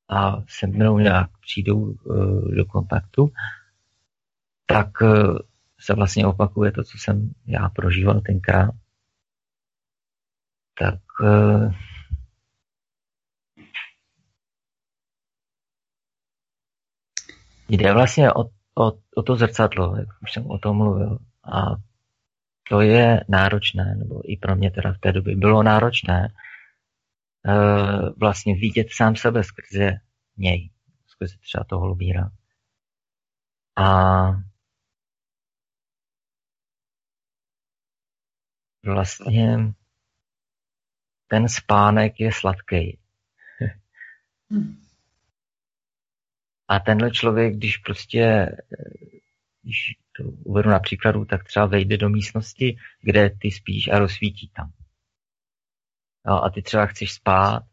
a 0.10 0.42
se 0.50 0.68
mnou 0.68 1.00
nějak 1.00 1.30
přijdou 1.42 1.80
uh, 1.80 2.52
do 2.56 2.66
kontaktu, 2.66 3.32
tak 4.66 5.02
uh, 5.02 5.38
se 5.82 5.94
vlastně 5.94 6.28
opakuje 6.28 6.72
to, 6.72 6.84
co 6.84 6.98
jsem 6.98 7.34
já 7.46 7.70
prožíval 7.70 8.22
tenkrát. 8.22 8.72
Tak 10.80 11.00
uh, 11.22 11.74
jde 17.70 17.94
vlastně 17.94 18.34
o, 18.34 18.44
o, 18.78 18.92
o 19.16 19.24
to 19.26 19.36
zrcadlo, 19.36 19.96
jak 19.98 20.08
už 20.24 20.32
jsem 20.32 20.48
o 20.48 20.58
tom 20.58 20.78
mluvil. 20.78 21.18
A 21.54 21.62
to 22.70 22.82
je 22.82 23.24
náročné, 23.30 23.96
nebo 23.96 24.32
i 24.32 24.38
pro 24.38 24.56
mě 24.56 24.72
teda 24.72 24.94
v 24.94 24.98
té 24.98 25.12
době 25.12 25.36
bylo 25.36 25.64
náročné 25.64 26.34
uh, 27.48 28.10
vlastně 28.20 28.56
vidět 28.56 28.88
sám 28.92 29.16
sebe 29.16 29.44
skrze 29.44 29.92
něj, 30.38 30.72
skrze 31.08 31.38
třeba 31.38 31.64
toho 31.64 31.88
lubíra. 31.88 32.32
A 33.78 34.51
vlastně 38.86 39.58
ten 41.28 41.50
spánek 41.50 42.20
je 42.20 42.32
sladký. 42.34 43.00
A 46.68 46.80
tenhle 46.80 47.12
člověk, 47.12 47.56
když 47.56 47.78
prostě 47.78 48.50
když 49.64 49.96
to 50.18 50.24
uvedu 50.24 50.70
na 50.70 50.80
příkladu, 50.80 51.26
tak 51.26 51.44
třeba 51.44 51.66
vejde 51.66 51.98
do 51.98 52.10
místnosti, 52.10 52.78
kde 53.02 53.30
ty 53.30 53.52
spíš 53.52 53.88
a 53.88 54.00
rozsvítí 54.00 54.52
tam. 54.56 54.72
No, 56.26 56.44
a 56.44 56.50
ty 56.50 56.62
třeba 56.62 56.86
chceš 56.86 57.14
spát 57.14 57.64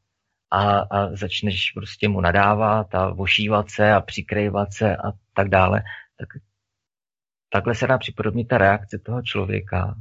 a, 0.51 0.79
a 0.81 1.17
začneš 1.17 1.73
prostě 1.75 2.09
mu 2.09 2.21
nadávat 2.21 2.95
a 2.95 3.11
vošívat 3.11 3.71
se 3.71 3.93
a 3.93 4.01
přikrývat 4.01 4.73
se 4.73 4.97
a 4.97 5.13
tak 5.33 5.49
dále, 5.49 5.83
tak 6.19 6.29
takhle 7.53 7.75
se 7.75 7.87
dá 7.87 7.99
připodobnit 7.99 8.49
ta 8.49 8.59
reakce 8.59 8.99
toho 8.99 9.23
člověka. 9.23 9.95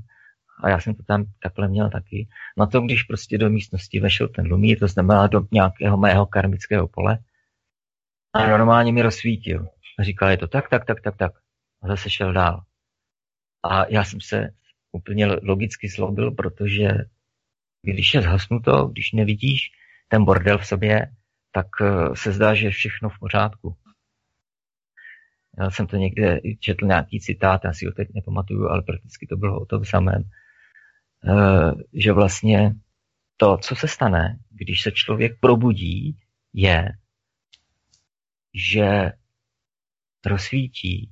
A 0.64 0.70
já 0.70 0.80
jsem 0.80 0.96
to 0.96 1.04
tam 1.04 1.26
takhle 1.44 1.68
měl 1.68 1.90
taky. 1.90 2.28
Na 2.58 2.66
to, 2.66 2.82
když 2.82 3.04
prostě 3.04 3.38
do 3.38 3.50
místnosti 3.50 4.00
vešel 4.00 4.28
ten 4.28 4.48
lumír, 4.48 4.80
to 4.80 4.88
znamená 4.88 5.28
do 5.28 5.42
nějakého 5.52 5.98
mého 5.98 6.26
karmického 6.26 6.88
pole, 6.88 7.20
a 8.34 8.48
normálně 8.48 8.92
mi 8.92 9.02
rozsvítil. 9.02 9.68
A 10.00 10.04
říkal, 10.04 10.30
je 10.30 10.38
to 10.38 10.48
tak, 10.48 10.70
tak, 10.70 10.86
tak, 10.86 11.02
tak, 11.02 11.18
tak 11.18 11.32
a 11.82 11.88
zase 11.88 12.10
šel 12.10 12.34
dál. 12.34 12.62
A 13.64 13.86
já 13.90 14.04
jsem 14.04 14.22
se 14.22 14.50
úplně 14.92 15.28
logicky 15.28 15.90
zlobil, 15.90 16.32
protože 16.32 16.90
když 17.82 18.14
je 18.14 18.22
zhasnuto, 18.22 18.88
když 18.88 19.12
nevidíš 19.12 19.72
ten 20.08 20.26
bordel 20.26 20.58
v 20.58 20.68
sobě, 20.68 21.12
tak 21.52 21.68
eh, 21.82 22.16
se 22.16 22.32
zdá, 22.32 22.54
že 22.54 22.68
je 22.68 22.72
všechno 22.72 23.10
v 23.10 23.20
pořádku. 23.20 23.76
Já 25.60 25.72
jsem 25.72 25.88
to 25.88 25.98
někde 25.98 26.40
četl 26.60 26.86
nějaký 26.86 27.20
citát, 27.20 27.62
já 27.64 27.74
si 27.74 27.86
ho 27.86 27.92
teď 27.92 28.08
nepamatuju, 28.14 28.68
ale 28.68 28.82
prakticky 28.82 29.28
to 29.28 29.38
bylo 29.38 29.62
o 29.62 29.66
tom 29.66 29.86
samém, 29.86 30.24
že 31.94 32.12
vlastně 32.12 32.74
to, 33.38 33.58
co 33.58 33.76
se 33.76 33.88
stane, 33.88 34.40
když 34.50 34.82
se 34.82 34.92
člověk 34.92 35.40
probudí, 35.40 36.18
je, 36.54 36.90
že 38.54 39.12
rozsvítí 40.26 41.12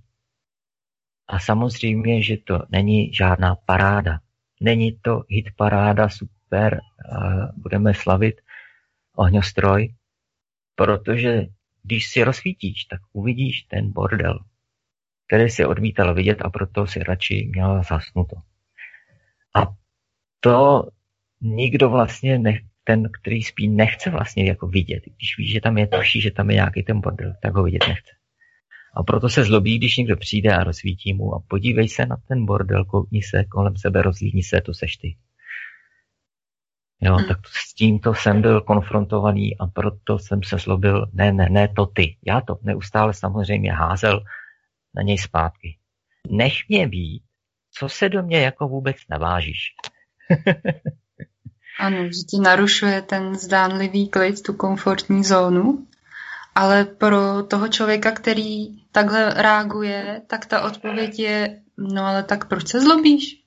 a 1.27 1.39
samozřejmě, 1.39 2.23
že 2.23 2.37
to 2.37 2.59
není 2.69 3.13
žádná 3.13 3.55
paráda. 3.55 4.19
Není 4.61 4.99
to 4.99 5.23
hit 5.29 5.45
paráda, 5.55 6.09
super, 6.09 6.79
budeme 7.57 7.93
slavit 7.93 8.35
ohňostroj, 9.15 9.95
protože 10.75 11.41
když 11.83 12.09
si 12.09 12.23
rozsvítíš, 12.23 12.85
tak 12.85 13.01
uvidíš 13.13 13.61
ten 13.61 13.91
bordel, 13.91 14.39
který 15.27 15.49
si 15.49 15.65
odmítal 15.65 16.13
vidět 16.13 16.41
a 16.41 16.49
proto 16.49 16.87
si 16.87 17.03
radši 17.03 17.49
měl 17.53 17.83
zasnuto. 17.89 18.35
A 19.55 19.75
to 20.45 20.83
nikdo 21.41 21.89
vlastně, 21.89 22.39
ne, 22.39 22.59
ten, 22.83 23.09
který 23.21 23.43
spí, 23.43 23.67
nechce 23.67 24.09
vlastně 24.09 24.45
jako 24.45 24.67
vidět. 24.67 25.03
Když 25.05 25.37
víš, 25.37 25.51
že 25.51 25.61
tam 25.61 25.77
je, 25.77 25.87
tuší, 25.87 26.21
že 26.21 26.31
tam 26.31 26.49
je 26.49 26.55
nějaký 26.55 26.83
ten 26.83 27.01
bordel, 27.01 27.33
tak 27.41 27.55
ho 27.55 27.63
vidět 27.63 27.87
nechce. 27.87 28.11
A 28.95 29.03
proto 29.03 29.29
se 29.29 29.43
zlobí, 29.43 29.77
když 29.77 29.97
někdo 29.97 30.17
přijde 30.17 30.55
a 30.55 30.63
rozsvítí 30.63 31.13
mu 31.13 31.35
a 31.35 31.43
podívej 31.47 31.89
se 31.89 32.05
na 32.05 32.17
ten 32.27 32.45
bordel, 32.45 32.85
koukni 32.85 33.21
se 33.21 33.43
kolem 33.43 33.77
sebe, 33.77 34.01
rozlíhni 34.01 34.43
se, 34.43 34.61
to 34.61 34.73
seš 34.73 34.97
ty. 34.97 35.17
Jo, 37.01 37.15
hmm. 37.15 37.27
tak 37.27 37.37
s 37.47 37.73
tímto 37.73 38.13
jsem 38.13 38.41
byl 38.41 38.61
konfrontovaný 38.61 39.57
a 39.57 39.67
proto 39.67 40.19
jsem 40.19 40.43
se 40.43 40.57
zlobil, 40.57 41.05
ne, 41.13 41.31
ne, 41.31 41.49
ne, 41.49 41.67
to 41.67 41.85
ty. 41.85 42.17
Já 42.25 42.41
to 42.41 42.59
neustále 42.63 43.13
samozřejmě 43.13 43.73
házel 43.73 44.23
na 44.95 45.01
něj 45.01 45.17
zpátky. 45.17 45.77
Nech 46.29 46.53
mě 46.69 46.87
být, 46.87 47.23
co 47.71 47.89
se 47.89 48.09
do 48.09 48.23
mě 48.23 48.39
jako 48.39 48.67
vůbec 48.67 48.95
navážíš. 49.09 49.75
ano, 51.80 52.05
že 52.05 52.23
ti 52.30 52.39
narušuje 52.39 53.01
ten 53.01 53.36
zdánlivý 53.36 54.09
klid, 54.09 54.41
tu 54.41 54.53
komfortní 54.53 55.23
zónu, 55.23 55.88
ale 56.55 56.86
pro 56.86 57.43
toho 57.43 57.67
člověka, 57.67 58.11
který 58.11 58.82
takhle 58.91 59.34
reaguje, 59.34 60.21
tak 60.28 60.45
ta 60.45 60.61
odpověď 60.61 61.19
je, 61.19 61.61
no 61.78 62.05
ale 62.05 62.23
tak 62.23 62.47
proč 62.47 62.67
se 62.67 62.82
zlobíš? 62.82 63.45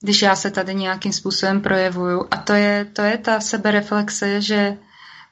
když 0.00 0.22
já 0.22 0.36
se 0.36 0.50
tady 0.50 0.74
nějakým 0.74 1.12
způsobem 1.12 1.60
projevuju. 1.60 2.28
A 2.30 2.36
to 2.36 2.52
je, 2.52 2.84
to 2.92 3.02
je 3.02 3.18
ta 3.18 3.40
sebereflexe, 3.40 4.40
že 4.40 4.76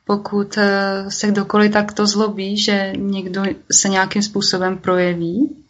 pokud 0.04 0.58
eh, 0.58 1.04
se 1.10 1.26
kdokoliv 1.26 1.72
takto 1.72 2.06
zlobí, 2.06 2.58
že 2.58 2.92
někdo 2.96 3.42
se 3.72 3.88
nějakým 3.88 4.22
způsobem 4.22 4.78
projeví, 4.78 5.64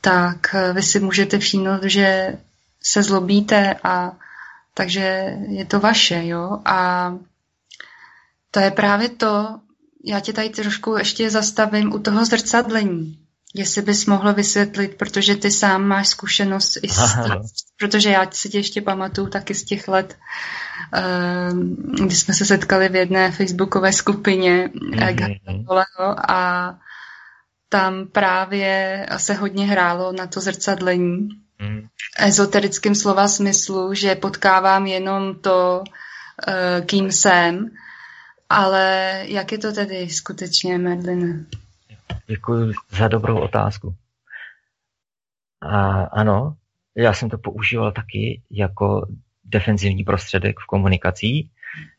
tak 0.00 0.54
eh, 0.54 0.72
vy 0.72 0.82
si 0.82 1.00
můžete 1.00 1.38
všimnout, 1.38 1.82
že 1.82 2.38
se 2.82 3.02
zlobíte 3.02 3.74
a 3.84 4.12
takže 4.74 5.36
je 5.48 5.64
to 5.64 5.80
vaše, 5.80 6.26
jo. 6.26 6.58
A 6.64 7.10
to 8.50 8.60
je 8.60 8.70
právě 8.70 9.08
to, 9.08 9.60
já 10.04 10.20
tě 10.20 10.32
tady 10.32 10.50
trošku 10.50 10.96
ještě 10.96 11.30
zastavím 11.30 11.92
u 11.92 11.98
toho 11.98 12.24
zrcadlení 12.24 13.26
jestli 13.56 13.82
bys 13.82 14.06
mohl 14.06 14.34
vysvětlit, 14.34 14.94
protože 14.94 15.36
ty 15.36 15.50
sám 15.50 15.84
máš 15.84 16.08
zkušenost 16.08 16.78
i 16.82 16.88
s 16.88 17.12
tím, 17.24 17.34
protože 17.78 18.10
já 18.10 18.30
si 18.30 18.48
tě 18.48 18.58
ještě 18.58 18.82
pamatuju 18.82 19.26
taky 19.26 19.54
z 19.54 19.64
těch 19.64 19.88
let, 19.88 20.16
ehm, 20.92 21.76
kdy 22.04 22.14
jsme 22.14 22.34
se 22.34 22.44
setkali 22.44 22.88
v 22.88 22.96
jedné 22.96 23.32
facebookové 23.32 23.92
skupině 23.92 24.70
mm-hmm. 24.74 26.14
a 26.28 26.74
tam 27.68 28.06
právě 28.06 29.06
se 29.16 29.34
hodně 29.34 29.66
hrálo 29.66 30.12
na 30.12 30.26
to 30.26 30.40
zrcadlení. 30.40 31.28
Ezoterickým 32.18 32.94
slova 32.94 33.28
smyslu, 33.28 33.94
že 33.94 34.14
potkávám 34.14 34.86
jenom 34.86 35.34
to, 35.34 35.84
eh, 36.48 36.82
kým 36.86 37.12
jsem, 37.12 37.70
ale 38.48 39.22
jak 39.26 39.52
je 39.52 39.58
to 39.58 39.72
tedy 39.72 40.08
skutečně, 40.10 40.78
Medline? 40.78 41.46
Děkuji 42.26 42.72
za 42.90 43.08
dobrou 43.08 43.40
otázku. 43.40 43.94
A 45.62 46.02
ano, 46.02 46.56
já 46.96 47.12
jsem 47.12 47.30
to 47.30 47.38
používal 47.38 47.92
taky 47.92 48.42
jako 48.50 49.06
defenzivní 49.44 50.04
prostředek 50.04 50.60
v 50.60 50.66
komunikací, 50.66 51.50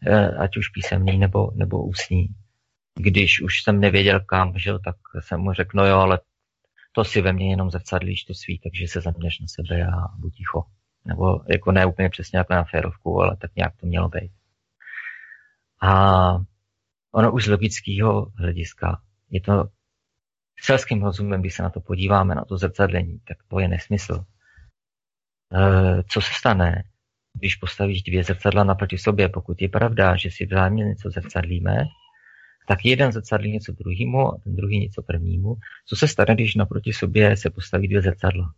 eh, 0.07 0.29
ať 0.29 0.57
už 0.57 0.69
písemný 0.69 1.17
nebo, 1.17 1.51
nebo 1.55 1.83
ústní. 1.83 2.27
Když 2.95 3.41
už 3.41 3.63
jsem 3.63 3.79
nevěděl 3.79 4.19
kam, 4.19 4.53
že, 4.57 4.71
tak 4.85 4.95
jsem 5.19 5.39
mu 5.39 5.53
řekl, 5.53 5.77
no 5.77 5.85
jo, 5.85 5.97
ale 5.97 6.19
to 6.97 7.03
si 7.03 7.21
ve 7.21 7.33
mně 7.33 7.49
jenom 7.49 7.71
zrcadlíš 7.71 8.23
to 8.23 8.33
svý, 8.33 8.59
takže 8.59 8.87
se 8.87 9.01
zaměř 9.01 9.39
na 9.39 9.47
sebe 9.47 9.87
a 9.87 10.17
buď 10.17 10.33
ticho. 10.35 10.63
Nebo 11.05 11.39
jako 11.49 11.71
ne 11.71 11.85
úplně 11.85 12.09
přesně 12.09 12.37
jako 12.37 12.53
na 12.53 12.63
férovku, 12.63 13.21
ale 13.21 13.37
tak 13.37 13.55
nějak 13.55 13.75
to 13.77 13.87
mělo 13.87 14.09
být. 14.09 14.31
A 15.81 15.91
ono 17.11 17.31
už 17.31 17.45
z 17.45 17.47
logického 17.47 18.31
hlediska 18.35 19.01
je 19.29 19.41
to 19.41 19.63
selským 20.61 21.03
rozumem, 21.03 21.41
když 21.41 21.55
se 21.55 21.63
na 21.63 21.69
to 21.69 21.81
podíváme, 21.81 22.35
na 22.35 22.45
to 22.45 22.57
zrcadlení, 22.57 23.19
tak 23.27 23.37
to 23.47 23.59
je 23.59 23.67
nesmysl. 23.67 24.25
E, 25.53 26.03
co 26.03 26.21
se 26.21 26.31
stane, 26.33 26.83
když 27.33 27.55
postavíš 27.55 28.03
dvě 28.03 28.23
zrcadla 28.23 28.63
naproti 28.63 28.97
sobě, 28.97 29.29
pokud 29.29 29.61
je 29.61 29.69
pravda, 29.69 30.15
že 30.15 30.29
si 30.31 30.45
vzájemně 30.45 30.83
něco 30.83 31.09
zrcadlíme, 31.09 31.77
tak 32.67 32.85
jeden 32.85 33.11
zrcadlí 33.11 33.51
něco 33.51 33.71
druhému 33.71 34.33
a 34.33 34.37
ten 34.43 34.55
druhý 34.55 34.79
něco 34.79 35.01
prvnímu. 35.01 35.55
Co 35.85 35.95
se 35.95 36.07
stane, 36.07 36.35
když 36.35 36.55
naproti 36.55 36.93
sobě 36.93 37.37
se 37.37 37.49
postaví 37.49 37.87
dvě 37.87 38.01
zrcadla? 38.01 38.53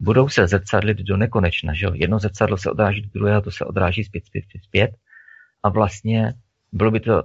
Budou 0.00 0.28
se 0.28 0.46
zrcadlit 0.46 0.98
do 0.98 1.16
nekonečna, 1.16 1.74
že 1.74 1.86
jo? 1.86 1.92
Jedno 1.94 2.18
zrcadlo 2.18 2.56
se 2.56 2.70
odráží 2.70 3.02
do 3.02 3.08
druhého, 3.14 3.42
to 3.42 3.50
se 3.50 3.64
odráží 3.64 4.04
zpět, 4.04 4.26
zpět, 4.26 4.44
zpět, 4.44 4.64
zpět. 4.64 4.90
A 5.62 5.68
vlastně 5.68 6.34
bylo 6.72 6.90
by 6.90 7.00
to, 7.00 7.22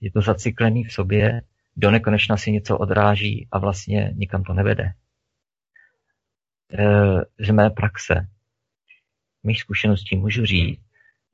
je 0.00 0.10
to 0.10 0.20
zacyklený 0.20 0.84
v 0.84 0.92
sobě 0.92 1.42
do 1.76 1.90
nekonečna 1.90 2.36
si 2.36 2.52
něco 2.52 2.78
odráží 2.78 3.48
a 3.52 3.58
vlastně 3.58 4.12
nikam 4.14 4.42
to 4.42 4.52
nevede. 4.52 4.84
E, 4.84 4.94
z 7.38 7.50
mé 7.50 7.70
praxe, 7.70 8.14
mých 9.42 9.60
zkušeností 9.60 10.16
můžu 10.16 10.44
říct, 10.46 10.80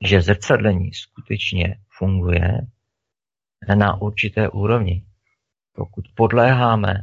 že 0.05 0.21
zrcadlení 0.21 0.93
skutečně 0.93 1.75
funguje 1.97 2.61
na 3.75 4.01
určité 4.01 4.49
úrovni. 4.49 5.05
Pokud 5.73 6.05
podléháme 6.15 6.93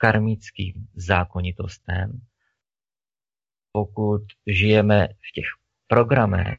karmickým 0.00 0.88
zákonitostem, 0.94 2.20
pokud 3.72 4.22
žijeme 4.46 5.08
v 5.08 5.32
těch 5.34 5.46
programech 5.86 6.58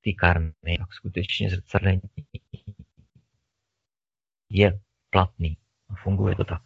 ty 0.00 0.14
karmy, 0.14 0.78
tak 0.78 0.92
skutečně 0.92 1.50
zrcadlení 1.50 2.00
je 4.50 4.80
platný. 5.10 5.56
A 5.88 5.94
funguje 5.94 6.36
to 6.36 6.44
tak. 6.44 6.62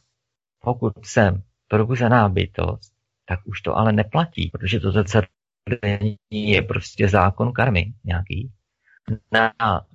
Pokud 0.58 1.06
jsem 1.06 1.42
probuzená 1.68 2.28
bytost, 2.28 2.94
tak 3.24 3.46
už 3.46 3.60
to 3.60 3.76
ale 3.76 3.92
neplatí, 3.92 4.50
protože 4.50 4.80
to 4.80 4.92
zrcadlení 4.92 6.18
je 6.30 6.62
prostě 6.62 7.08
zákon 7.08 7.52
karmy 7.52 7.94
nějaký, 8.04 8.52
na, 9.32 9.52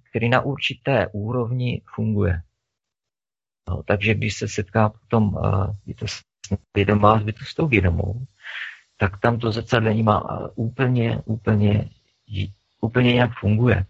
který 0.09 0.29
na 0.29 0.41
určité 0.41 1.07
úrovni 1.07 1.81
funguje. 1.95 2.41
No, 3.69 3.83
takže 3.83 4.13
když 4.13 4.33
se 4.37 4.47
setká 4.47 4.89
potom 4.89 5.33
uh, 5.33 5.75
bytost 5.85 6.25
vědomá 6.75 7.19
s 7.19 7.23
bytostou 7.23 7.67
vědomou, 7.67 8.25
tak 8.97 9.19
tam 9.19 9.39
to 9.39 9.51
zrcadlení 9.51 10.03
má 10.03 10.39
uh, 10.39 10.47
úplně, 10.55 11.21
úplně, 11.25 11.89
úplně 12.81 13.13
nějak 13.13 13.31
funguje. 13.39 13.85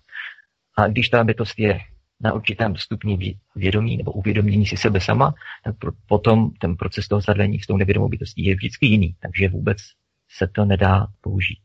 A 0.77 0.87
když 0.87 1.09
ta 1.09 1.23
bytost 1.23 1.59
je 1.59 1.79
na 2.19 2.33
určitém 2.33 2.75
stupni 2.75 3.39
vědomí 3.55 3.97
nebo 3.97 4.11
uvědomění 4.11 4.65
si 4.65 4.77
sebe 4.77 5.01
sama, 5.01 5.33
tak 5.63 5.75
potom 6.07 6.51
ten 6.51 6.75
proces 6.75 7.07
toho 7.07 7.21
zadlení 7.21 7.59
s 7.59 7.67
tou 7.67 7.77
nevědomou 7.77 8.09
bytostí 8.09 8.45
je 8.45 8.55
vždycky 8.55 8.85
jiný, 8.85 9.15
takže 9.19 9.49
vůbec 9.49 9.77
se 10.29 10.47
to 10.47 10.65
nedá 10.65 11.07
použít. 11.21 11.59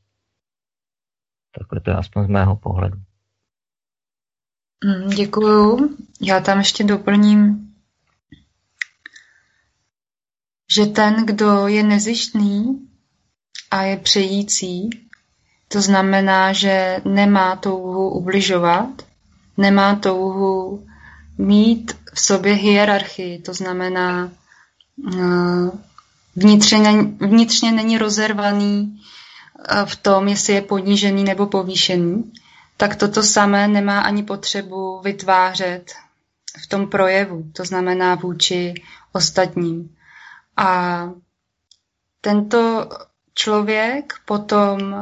Takhle 1.59 1.81
to 1.81 1.91
je 1.91 1.97
aspoň 1.97 2.25
z 2.25 2.29
mého 2.29 2.57
pohledu. 2.57 2.99
Mm, 4.85 5.09
děkuju. 5.11 5.97
Já 6.21 6.41
tam 6.41 6.59
ještě 6.59 6.85
doplním, 6.85 7.69
že 10.75 10.87
ten, 10.87 11.27
kdo 11.27 11.67
je 11.69 11.83
nezištný 11.83 12.89
a 13.71 13.83
je 13.83 13.97
přející, 13.97 14.91
to 15.69 15.81
znamená, 15.83 16.53
že 16.53 17.01
nemá 17.05 17.57
touhu 17.57 18.11
ubližovat, 18.11 18.89
nemá 19.57 19.95
touhu 19.97 20.87
mít 21.39 21.97
v 22.15 22.21
sobě 22.21 22.53
hierarchii, 22.55 23.39
to 23.39 23.55
znamená 23.55 24.33
eh, 25.15 25.71
vnitřně, 26.37 26.93
vnitřně 27.21 27.73
není 27.73 27.99
rozervaný 27.99 29.01
eh, 29.69 29.87
v 29.87 29.97
tom, 29.97 30.29
jestli 30.29 30.53
je 30.53 30.63
ponížený 30.63 31.25
nebo 31.25 31.47
povýšený, 31.47 32.33
tak 32.83 32.97
toto 32.97 33.23
samé 33.23 33.69
nemá 33.69 34.01
ani 34.01 34.23
potřebu 34.23 35.01
vytvářet 35.01 35.93
v 36.65 36.67
tom 36.67 36.91
projevu, 36.91 37.51
to 37.53 37.65
znamená 37.65 38.15
vůči 38.15 38.75
ostatním. 39.13 39.97
A 40.57 41.03
tento 42.21 42.89
člověk 43.35 44.13
potom 44.25 44.95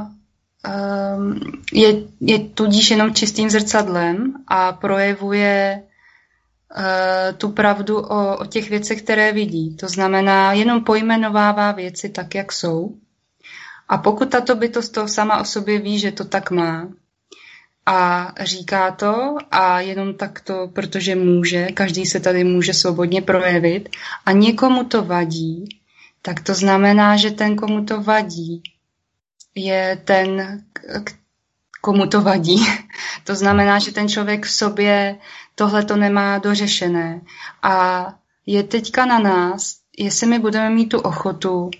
Ehm, 0.65 1.41
je, 1.73 2.03
je 2.21 2.39
tudíž 2.39 2.91
jenom 2.91 3.15
čistým 3.15 3.51
zrcadlem 3.51 4.35
a 4.47 4.73
projevuje 4.73 5.83
uh, 5.83 7.37
tu 7.39 7.49
pravdu 7.49 7.99
o, 7.99 8.37
o 8.39 8.45
těch 8.45 8.71
věcech, 8.71 9.03
které 9.03 9.33
vidí. 9.33 9.77
To 9.77 9.89
znamená, 9.89 10.53
jenom 10.53 10.85
pojmenovává 10.85 11.73
věci 11.73 12.09
tak, 12.09 12.35
jak 12.35 12.53
jsou. 12.53 12.95
A 13.89 13.99
pokud 13.99 14.31
tato 14.31 14.55
bytost 14.55 14.93
to 14.95 15.09
sama 15.09 15.41
o 15.41 15.45
sobě 15.45 15.79
ví, 15.79 15.99
že 15.99 16.13
to 16.13 16.25
tak 16.25 16.51
má, 16.51 16.89
a 17.87 18.33
říká 18.41 18.91
to 18.91 19.37
a 19.51 19.81
jenom 19.81 20.15
takto, 20.15 20.69
protože 20.73 21.15
může, 21.15 21.67
každý 21.67 22.07
se 22.07 22.21
tady 22.21 22.45
může 22.45 22.75
svobodně 22.75 23.23
projevit 23.23 23.89
a 24.27 24.33
někomu 24.33 24.85
to 24.85 25.05
vadí, 25.05 25.81
tak 26.23 26.41
to 26.41 26.55
znamená, 26.55 27.17
že 27.17 27.31
ten, 27.31 27.57
komu 27.57 27.85
to 27.85 28.03
vadí, 28.03 28.63
je 29.55 30.01
ten, 30.05 30.61
komu 31.81 32.07
to 32.07 32.21
vadí. 32.21 32.67
To 33.25 33.35
znamená, 33.35 33.79
že 33.79 33.93
ten 33.93 34.09
člověk 34.09 34.47
v 34.47 34.51
sobě 34.51 35.19
tohle 35.55 35.85
to 35.85 35.97
nemá 35.97 36.39
dořešené. 36.39 37.21
A 37.63 38.07
je 38.47 38.63
teďka 38.63 39.07
na 39.07 39.19
nás, 39.19 39.77
jestli 39.99 40.27
my 40.27 40.39
budeme 40.39 40.71
mít 40.71 40.87
tu 40.89 41.01
ochotu 41.01 41.71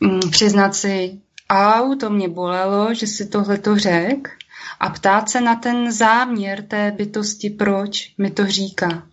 mm, 0.00 0.20
přiznat 0.30 0.74
si 0.74 1.20
au, 1.50 1.94
to 1.94 2.10
mě 2.10 2.28
bolelo, 2.28 2.94
že 2.94 3.06
si 3.06 3.26
tohle 3.26 3.58
to 3.58 3.78
řek 3.78 4.28
a 4.82 4.90
ptát 4.90 5.28
se 5.30 5.40
na 5.40 5.56
ten 5.56 5.92
záměr 5.92 6.66
té 6.66 6.90
bytosti, 6.90 7.50
proč 7.50 8.14
mi 8.18 8.30
to 8.30 8.46
říká. 8.46 9.08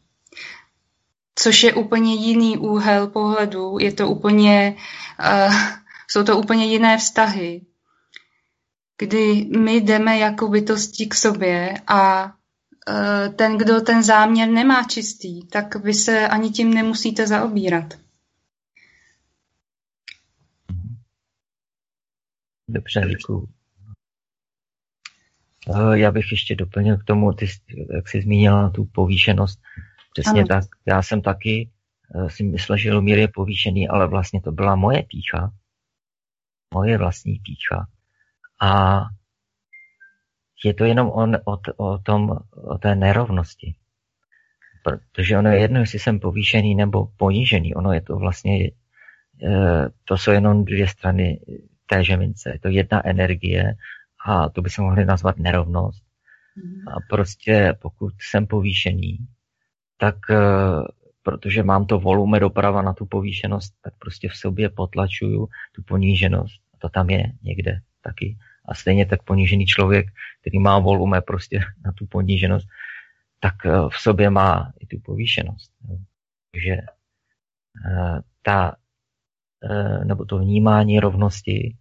Což 1.35 1.63
je 1.63 1.73
úplně 1.73 2.15
jiný 2.15 2.57
úhel 2.57 3.07
pohledu, 3.07 3.77
je 3.79 3.93
to 3.93 4.09
úplně, 4.09 4.75
uh, 5.19 5.55
jsou 6.07 6.23
to 6.23 6.37
úplně 6.37 6.65
jiné 6.65 6.97
vztahy, 6.97 7.61
kdy 8.97 9.49
my 9.57 9.75
jdeme 9.75 10.17
jako 10.17 10.47
bytosti 10.47 11.07
k 11.07 11.15
sobě 11.15 11.73
a 11.87 12.25
uh, 12.25 13.35
ten, 13.35 13.57
kdo 13.57 13.81
ten 13.81 14.03
záměr 14.03 14.49
nemá 14.49 14.83
čistý, 14.83 15.47
tak 15.47 15.75
vy 15.75 15.93
se 15.93 16.27
ani 16.27 16.49
tím 16.49 16.73
nemusíte 16.73 17.27
zaobírat. 17.27 17.93
Dobře, 22.67 23.01
děkuji. 23.09 23.58
Eh, 25.75 25.99
já 25.99 26.11
bych 26.11 26.31
ještě 26.31 26.55
doplnil 26.55 26.97
k 26.97 27.03
tomu, 27.03 27.33
ty, 27.33 27.47
jak 27.95 28.07
jsi 28.07 28.21
zmínila 28.21 28.69
tu 28.69 28.85
povýšenost. 28.85 29.59
Přesně 30.13 30.41
ano. 30.41 30.47
tak. 30.47 30.63
Já 30.85 31.01
jsem 31.01 31.21
taky 31.21 31.69
eh, 32.15 32.29
si 32.29 32.43
myslel, 32.43 32.77
že 32.77 32.93
Lumír 32.93 33.17
je 33.17 33.27
povýšený, 33.27 33.89
ale 33.89 34.07
vlastně 34.07 34.41
to 34.41 34.51
byla 34.51 34.75
moje 34.75 35.03
pícha. 35.03 35.51
Moje 36.73 36.97
vlastní 36.97 37.39
pícha. 37.39 37.87
A 38.61 39.01
je 40.63 40.73
to 40.73 40.85
jenom 40.85 41.09
on, 41.09 41.37
o, 41.45 41.57
o, 41.77 41.97
tom, 41.97 42.37
o 42.51 42.77
té 42.77 42.95
nerovnosti. 42.95 43.75
Protože 44.83 45.37
ono 45.37 45.49
je 45.49 45.59
jedno, 45.59 45.79
jestli 45.79 45.99
jsem 45.99 46.19
povýšený 46.19 46.75
nebo 46.75 47.07
ponížený. 47.17 47.75
Ono 47.75 47.93
je 47.93 48.01
to 48.01 48.15
vlastně, 48.15 48.71
eh, 49.43 49.89
to 50.03 50.17
jsou 50.17 50.31
jenom 50.31 50.65
dvě 50.65 50.87
strany 50.87 51.39
téže 51.85 52.17
mince. 52.17 52.49
Je 52.53 52.59
to 52.59 52.69
jedna 52.69 53.07
energie 53.07 53.75
a 54.25 54.49
to 54.49 54.61
by 54.61 54.69
se 54.69 54.81
mohli 54.81 55.05
nazvat 55.05 55.37
nerovnost. 55.37 56.03
Mm. 56.55 56.87
A 56.87 56.95
prostě 57.09 57.77
pokud 57.81 58.13
jsem 58.19 58.47
povýšený, 58.47 59.17
tak 59.97 60.15
eh, 60.29 60.37
protože 61.23 61.63
mám 61.63 61.85
to 61.85 61.99
volume 61.99 62.39
doprava 62.39 62.81
na 62.81 62.93
tu 62.93 63.05
povýšenost, 63.05 63.73
tak 63.81 63.93
prostě 63.99 64.29
v 64.29 64.35
sobě 64.35 64.69
potlačuju 64.69 65.47
tu 65.75 65.83
poníženost. 65.83 66.61
A 66.73 66.77
to 66.77 66.89
tam 66.89 67.09
je 67.09 67.31
někde 67.43 67.81
taky. 68.01 68.37
A 68.65 68.75
stejně 68.75 69.05
tak 69.05 69.23
ponížený 69.23 69.65
člověk, 69.65 70.07
který 70.41 70.59
má 70.59 70.79
volume 70.79 71.21
prostě 71.21 71.59
na 71.85 71.91
tu 71.91 72.05
poníženost, 72.05 72.67
tak 73.39 73.65
eh, 73.65 73.71
v 73.89 73.97
sobě 73.97 74.29
má 74.29 74.73
i 74.79 74.85
tu 74.85 74.99
povýšenost. 74.99 75.71
Takže 76.51 76.71
eh, 76.71 78.21
ta, 78.41 78.75
nebo 80.03 80.25
to 80.25 80.37
vnímání 80.37 80.99
rovnosti 80.99 81.77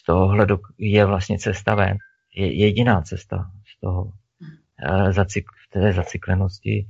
z 0.00 0.02
tohohle 0.06 0.46
je 0.78 1.04
vlastně 1.04 1.38
cesta 1.38 1.74
ven. 1.74 1.96
Je 2.34 2.52
jediná 2.52 3.02
cesta 3.02 3.50
z 3.76 3.80
toho 3.80 4.12
eh, 4.78 5.12
zacik, 5.12 5.44
v 5.66 5.70
té 5.70 5.92
zaciklenosti 5.92 6.86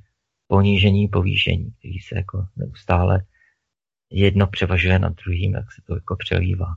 ponížení, 0.48 1.08
povýšení, 1.08 1.72
který 1.78 1.98
se 1.98 2.16
jako 2.16 2.46
neustále 2.56 3.24
jedno 4.10 4.46
převažuje 4.46 4.98
nad 4.98 5.12
druhým, 5.24 5.54
jak 5.54 5.72
se 5.72 5.82
to 5.86 5.94
jako 5.94 6.16
přelívá. 6.16 6.74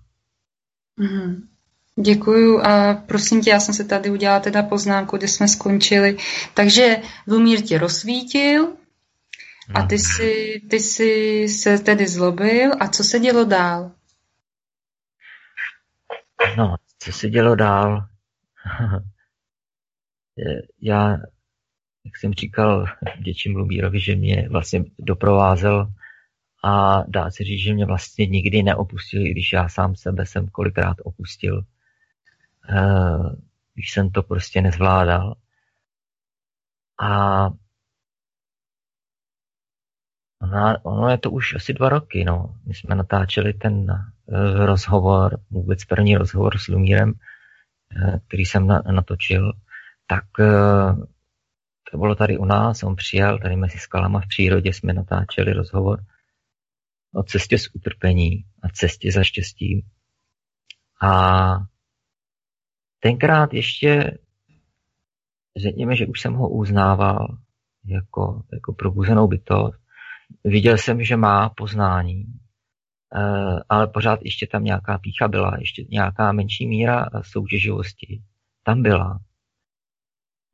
Mm-hmm. 0.99 1.41
Děkuju 2.01 2.59
a 2.59 2.93
prosím 2.93 3.41
tě, 3.41 3.49
já 3.49 3.59
jsem 3.59 3.73
se 3.73 3.83
tady 3.83 4.09
udělala 4.09 4.39
teda 4.39 4.63
poznámku, 4.63 5.17
kde 5.17 5.27
jsme 5.27 5.47
skončili. 5.47 6.17
Takže 6.53 6.97
Lumír 7.27 7.61
tě 7.61 7.77
rozsvítil 7.77 8.73
a 9.73 9.81
ty, 9.81 9.95
mhm. 9.95 10.03
si, 10.03 10.61
ty 10.69 10.79
si 10.79 11.45
se 11.49 11.79
tedy 11.79 12.07
zlobil 12.07 12.71
a 12.79 12.87
co 12.87 13.03
se 13.03 13.19
dělo 13.19 13.45
dál? 13.45 13.91
No, 16.57 16.75
co 16.99 17.11
se 17.11 17.29
dělo 17.29 17.55
dál? 17.55 18.07
Já, 20.81 21.17
jak 22.05 22.17
jsem 22.17 22.33
říkal 22.33 22.85
děčím 23.23 23.55
Lumírovi, 23.55 23.99
že 23.99 24.15
mě 24.15 24.49
vlastně 24.49 24.83
doprovázel 24.99 25.93
a 26.63 27.03
dá 27.07 27.31
se 27.31 27.43
říct, 27.43 27.61
že 27.61 27.73
mě 27.73 27.85
vlastně 27.85 28.25
nikdy 28.25 28.63
neopustil, 28.63 29.25
i 29.25 29.31
když 29.31 29.53
já 29.53 29.69
sám 29.69 29.95
sebe 29.95 30.25
jsem 30.25 30.47
kolikrát 30.47 30.97
opustil, 31.03 31.65
eh, 32.69 33.35
když 33.73 33.91
jsem 33.91 34.11
to 34.11 34.23
prostě 34.23 34.61
nezvládal. 34.61 35.35
A 37.01 37.49
ono 40.83 41.09
je 41.09 41.17
to 41.17 41.31
už 41.31 41.55
asi 41.55 41.73
dva 41.73 41.89
roky, 41.89 42.23
no. 42.23 42.55
My 42.65 42.73
jsme 42.73 42.95
natáčeli 42.95 43.53
ten 43.53 43.87
rozhovor, 44.65 45.39
vůbec 45.49 45.85
první 45.85 46.17
rozhovor 46.17 46.57
s 46.57 46.67
Lumírem, 46.67 47.13
eh, 47.95 48.19
který 48.27 48.45
jsem 48.45 48.67
natočil, 48.67 49.53
tak 50.07 50.23
eh, 50.39 50.95
to 51.91 51.97
bylo 51.97 52.15
tady 52.15 52.37
u 52.37 52.45
nás, 52.45 52.83
on 52.83 52.95
přijel, 52.95 53.39
tady 53.39 53.55
mezi 53.55 53.77
skalama 53.77 54.19
v 54.19 54.27
přírodě 54.27 54.73
jsme 54.73 54.93
natáčeli 54.93 55.53
rozhovor 55.53 56.03
o 57.13 57.23
cestě 57.23 57.57
z 57.57 57.69
utrpení 57.73 58.45
a 58.63 58.69
cestě 58.69 59.11
za 59.11 59.23
štěstím. 59.23 59.81
A 61.01 61.57
tenkrát 62.99 63.53
ještě 63.53 64.17
řekněme, 65.57 65.95
že 65.95 66.07
už 66.07 66.21
jsem 66.21 66.33
ho 66.33 66.49
uznával 66.49 67.37
jako, 67.85 68.43
jako 68.53 68.73
probuzenou 68.73 69.27
bytost. 69.27 69.79
Viděl 70.43 70.77
jsem, 70.77 71.03
že 71.03 71.17
má 71.17 71.49
poznání, 71.49 72.25
Eh, 72.25 72.46
ale 73.69 73.87
pořád 73.87 74.19
ještě 74.21 74.47
tam 74.47 74.63
nějaká 74.63 74.97
pícha 74.97 75.27
byla, 75.27 75.57
ještě 75.59 75.85
nějaká 75.89 76.31
menší 76.31 76.67
míra 76.67 77.05
soutěživosti 77.21 78.21
tam 78.63 78.83
byla. 78.83 79.19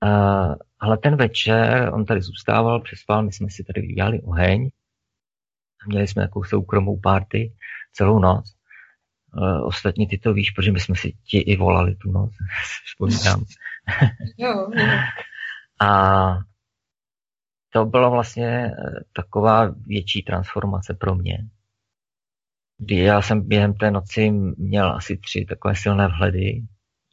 Eh, 0.05 0.55
ale 0.79 0.97
ten 0.97 1.15
večer 1.15 1.89
on 1.93 2.05
tady 2.05 2.21
zůstával, 2.21 2.81
přespal, 2.81 3.23
my 3.23 3.31
jsme 3.31 3.49
si 3.49 3.63
tady 3.63 3.87
udělali 3.87 4.21
oheň, 4.21 4.69
měli 5.87 6.07
jsme 6.07 6.23
takovou 6.23 6.43
soukromou 6.43 6.99
party 6.99 7.53
celou 7.93 8.19
noc. 8.19 8.45
Eh, 9.37 9.61
ostatně 9.61 10.07
ty 10.07 10.17
to 10.17 10.33
víš, 10.33 10.51
protože 10.51 10.71
my 10.71 10.79
jsme 10.79 10.95
si 10.95 11.13
ti 11.23 11.37
i 11.37 11.57
volali 11.57 11.95
tu 11.95 12.11
noc, 12.11 12.31
vzpomínám. 12.85 13.43
jo, 14.37 14.71
jo. 14.75 14.99
A 15.81 16.37
to 17.69 17.85
byla 17.85 18.09
vlastně 18.09 18.71
taková 19.13 19.75
větší 19.85 20.23
transformace 20.23 20.93
pro 20.93 21.15
mě 21.15 21.37
já 22.79 23.21
jsem 23.21 23.47
během 23.47 23.73
té 23.73 23.91
noci 23.91 24.31
měl 24.57 24.95
asi 24.95 25.17
tři 25.17 25.45
takové 25.45 25.75
silné 25.75 26.07
vhledy 26.07 26.61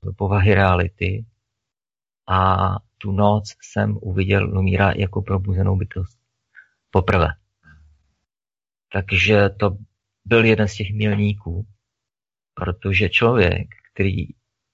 do 0.02 0.12
povahy 0.12 0.54
reality 0.54 1.24
a 2.28 2.76
tu 2.98 3.12
noc 3.12 3.54
jsem 3.62 3.98
uviděl 4.02 4.50
Lumíra 4.50 4.92
jako 4.92 5.22
probuzenou 5.22 5.76
bytost. 5.76 6.18
Poprvé. 6.90 7.28
Takže 8.92 9.48
to 9.48 9.76
byl 10.24 10.44
jeden 10.44 10.68
z 10.68 10.74
těch 10.74 10.90
milníků, 10.90 11.66
protože 12.54 13.08
člověk, 13.08 13.68
který 13.92 14.26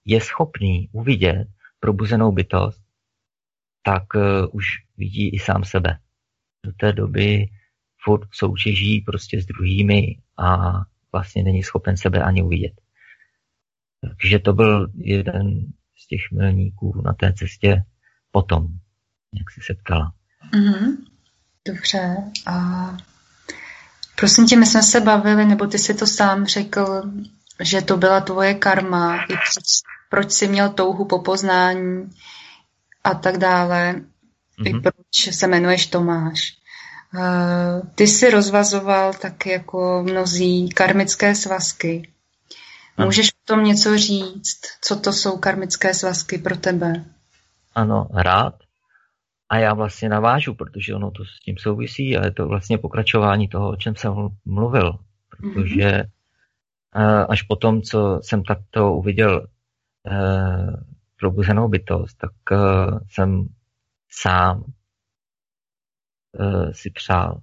je 0.05 0.21
schopný 0.21 0.89
uvidět 0.93 1.49
probuzenou 1.81 2.33
bytost, 2.33 2.83
tak 3.83 4.15
uh, 4.15 4.23
už 4.53 4.67
vidí 4.97 5.29
i 5.29 5.39
sám 5.39 5.65
sebe. 5.65 5.99
Do 6.65 6.73
té 6.73 6.93
doby 6.93 7.47
furt 8.07 8.29
soutěží 8.33 9.01
prostě 9.07 9.43
s 9.43 9.47
druhými 9.47 10.19
a 10.39 10.73
vlastně 11.13 11.43
není 11.43 11.63
schopen 11.63 11.97
sebe 11.97 12.23
ani 12.23 12.43
uvidět. 12.43 12.73
Takže 14.01 14.39
to 14.39 14.53
byl 14.53 14.89
jeden 14.95 15.61
z 15.99 16.07
těch 16.07 16.21
milníků 16.33 17.03
na 17.05 17.13
té 17.13 17.33
cestě 17.33 17.83
potom, 18.31 18.67
jak 19.35 19.51
jsi 19.51 19.61
se 19.61 19.75
ptala. 19.75 20.13
Mm-hmm. 20.53 20.97
Dobře. 21.69 22.17
A 22.47 22.57
prosím 24.19 24.47
tě, 24.47 24.57
my 24.57 24.67
jsme 24.67 24.83
se 24.83 25.01
bavili, 25.01 25.45
nebo 25.45 25.67
ty 25.67 25.79
si 25.79 25.95
to 25.95 26.07
sám 26.07 26.47
řekl, 26.47 27.03
že 27.61 27.83
to 27.83 27.97
byla 27.97 28.21
tvoje 28.21 28.55
karma, 28.55 29.27
proč 30.11 30.33
jsi 30.33 30.49
měl 30.49 30.69
touhu 30.69 31.05
po 31.05 31.23
poznání 31.23 32.11
a 33.05 33.15
tak 33.15 33.39
dále, 33.39 33.93
mm-hmm. 33.93 34.67
i 34.69 34.73
mhm. 34.73 34.83
proč 34.83 35.35
se 35.37 35.47
jmenuješ 35.47 35.87
Tomáš. 35.87 36.57
Ty 37.95 38.07
jsi 38.07 38.31
rozvazoval 38.31 39.15
tak 39.15 39.47
jako 39.47 40.05
mnozí 40.07 40.69
karmické 40.69 41.35
svazky. 41.35 42.11
Můžeš 43.05 43.29
o 43.29 43.45
tom 43.45 43.65
něco 43.65 43.99
říct? 43.99 44.61
Co 44.81 45.01
to 45.01 45.13
jsou 45.13 45.39
karmické 45.39 45.95
svazky 45.95 46.39
pro 46.39 46.57
tebe? 46.57 47.05
Ano, 47.75 48.09
rád. 48.15 48.55
A 49.49 49.59
já 49.59 49.75
vlastně 49.75 50.09
navážu, 50.09 50.55
protože 50.55 50.95
ono 50.95 51.11
to 51.11 51.25
s 51.25 51.41
tím 51.45 51.57
souvisí 51.59 52.17
a 52.17 52.25
je 52.25 52.31
to 52.31 52.49
vlastně 52.49 52.79
pokračování 52.79 53.49
toho, 53.49 53.71
o 53.71 53.77
čem 53.77 53.97
jsem 53.97 54.15
mluvil. 54.45 54.99
Protože 55.31 56.03
mm-hmm. 56.95 57.27
až 57.29 57.43
po 57.43 57.57
tom, 57.57 57.83
co 57.83 58.21
jsem 58.23 58.43
takto 58.43 58.93
uviděl 58.93 59.47
eh, 60.11 60.77
probuzenou 61.21 61.69
bytost, 61.69 62.19
tak 62.19 62.33
eh, 62.53 62.57
jsem 63.09 63.47
sám 64.11 64.65
si 66.73 66.91
přál 66.91 67.41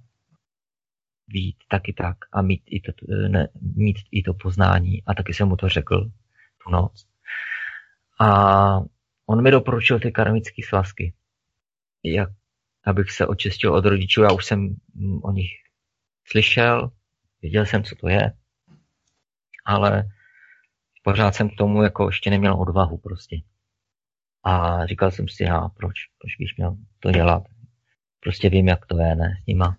být 1.26 1.56
taky 1.68 1.92
tak 1.92 2.16
a 2.32 2.42
mít 2.42 2.62
i 2.66 2.80
to, 2.80 2.92
ne, 3.28 3.48
mít 3.60 3.96
i 4.10 4.22
to 4.22 4.34
poznání. 4.34 5.02
A 5.06 5.14
taky 5.14 5.34
jsem 5.34 5.48
mu 5.48 5.56
to 5.56 5.68
řekl 5.68 6.10
tu 6.64 6.70
noc. 6.70 7.06
A 8.20 8.78
on 9.26 9.42
mi 9.42 9.50
doporučil 9.50 10.00
ty 10.00 10.12
karmické 10.12 10.62
svazky. 10.68 11.14
Jak, 12.02 12.28
abych 12.84 13.10
se 13.10 13.26
očistil 13.26 13.74
od 13.74 13.84
rodičů. 13.84 14.22
Já 14.22 14.32
už 14.32 14.44
jsem 14.44 14.76
o 15.22 15.32
nich 15.32 15.50
slyšel, 16.24 16.90
věděl 17.42 17.66
jsem, 17.66 17.84
co 17.84 17.94
to 17.94 18.08
je, 18.08 18.32
ale 19.64 20.04
pořád 21.02 21.34
jsem 21.34 21.50
k 21.50 21.56
tomu 21.58 21.82
jako 21.82 22.08
ještě 22.08 22.30
neměl 22.30 22.60
odvahu 22.60 22.98
prostě. 22.98 23.36
A 24.42 24.86
říkal 24.86 25.10
jsem 25.10 25.28
si, 25.28 25.42
já, 25.42 25.68
proč, 25.68 25.94
proč 26.18 26.36
bych 26.36 26.56
měl 26.56 26.76
to 27.00 27.10
dělat? 27.10 27.42
Prostě 28.24 28.50
vím, 28.50 28.68
jak 28.68 28.86
to 28.86 28.98
je, 28.98 29.14
ne, 29.14 29.36
s 29.42 29.46
nima 29.46 29.76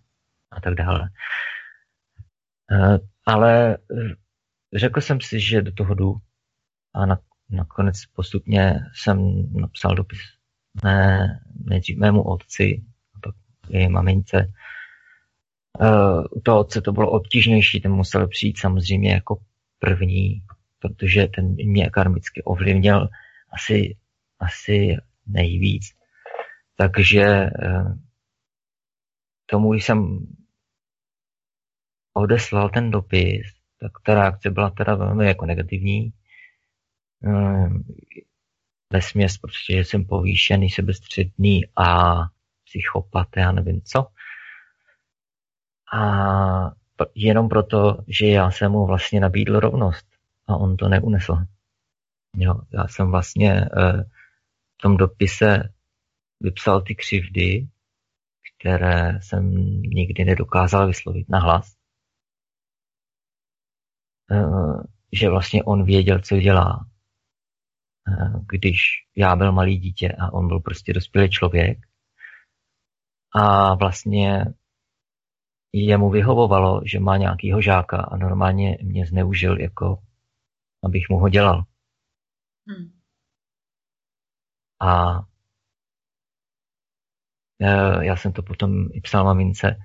a 0.52 0.62
tak 0.62 0.74
dále. 0.76 1.10
Eh, 2.72 3.00
ale 3.26 3.78
eh, 3.78 4.16
řekl 4.74 5.02
jsem 5.02 5.22
si, 5.22 5.39
že 5.39 5.62
do 5.62 5.72
toho 5.72 5.96
jdu 5.96 6.16
a 6.93 7.06
na, 7.06 7.20
nakonec 7.50 8.06
postupně 8.06 8.80
jsem 8.93 9.48
napsal 9.54 9.96
dopis 9.96 10.20
ne, 10.84 11.39
nejdřív 11.66 11.98
mému 11.98 12.24
otci 12.24 12.84
a 13.16 13.20
pak 13.24 13.36
i 13.70 13.88
mamince. 13.88 14.54
Uh, 15.80 16.24
u 16.32 16.41
toho 16.41 16.60
otce 16.60 16.82
to 16.82 16.91
bylo 16.91 17.12
obtížnější, 17.12 17.82
ten 17.82 17.91
musel 17.91 18.28
přijít 18.28 18.58
samozřejmě 18.58 19.14
jako 19.14 19.38
první, 19.80 20.41
protože 20.80 21.28
ten 21.28 21.56
mě 21.56 21.89
karmicky 21.89 22.43
ovlivnil 22.43 23.10
asi, 23.52 23.96
asi 24.39 24.98
nejvíc. 25.28 25.84
Takže 26.78 27.50
tomu 29.46 29.74
jsem 29.74 30.28
odeslal 32.14 32.70
ten 32.70 32.91
dopis, 32.91 33.48
tak 33.80 33.91
ta 34.06 34.14
reakce 34.14 34.50
byla 34.50 34.70
teda 34.70 34.96
velmi 34.96 35.28
jako 35.28 35.46
negativní. 35.46 36.14
Ehm, 37.24 37.84
ve 38.93 39.02
směs 39.02 39.38
prostě, 39.38 39.74
že 39.74 39.84
jsem 39.84 40.06
povýšený, 40.06 40.70
sebestředný 40.70 41.62
a 41.76 42.16
psychopat, 42.66 43.28
já 43.38 43.52
nevím 43.52 43.82
co. 43.82 44.08
A 45.93 46.02
jenom 47.16 47.50
proto, 47.50 47.98
že 48.08 48.28
já 48.28 48.52
jsem 48.52 48.72
mu 48.72 48.86
vlastně 48.86 49.20
nabídl 49.20 49.60
rovnost 49.60 50.06
a 50.48 50.56
on 50.56 50.78
to 50.78 50.89
neunesl. 50.89 51.38
Jo, 52.36 52.56
já 52.74 52.88
jsem 52.88 53.12
vlastně 53.12 53.52
eh, 53.54 54.04
v 54.74 54.82
tom 54.82 54.98
dopise 54.98 55.74
vypsal 56.39 56.82
ty 56.82 56.96
křivdy, 56.96 57.68
které 58.66 59.20
jsem 59.22 59.51
nikdy 59.82 60.26
nedokázal 60.26 60.88
vyslovit 60.88 61.30
na 61.30 61.39
hlas. 61.39 61.76
Eh, 64.32 64.84
že 65.13 65.30
vlastně 65.30 65.63
on 65.63 65.86
věděl, 65.86 66.22
co 66.22 66.38
dělá. 66.38 66.89
Eh, 68.07 68.34
když 68.51 68.78
já 69.16 69.36
byl 69.36 69.51
malý 69.51 69.78
dítě 69.78 70.16
a 70.20 70.34
on 70.34 70.47
byl 70.47 70.59
prostě 70.59 70.93
dospělý 70.93 71.30
člověk. 71.30 71.78
A 73.36 73.76
vlastně 73.76 74.45
jemu 75.74 76.09
vyhovovalo, 76.09 76.82
že 76.86 76.99
má 76.99 77.18
nějakýho 77.18 77.61
žáka 77.61 77.97
a 77.97 78.18
normálně 78.18 78.78
mě 78.84 79.05
zneužil, 79.05 79.61
jako 79.61 79.97
abych 80.84 81.09
mu 81.09 81.18
ho 81.18 81.30
dělal. 81.30 81.63
Hmm. 82.68 82.99
A 84.82 85.22
já 88.01 88.16
jsem 88.16 88.34
to 88.34 88.43
potom 88.43 88.89
i 88.93 89.01
psal 89.01 89.26
mamince, 89.26 89.76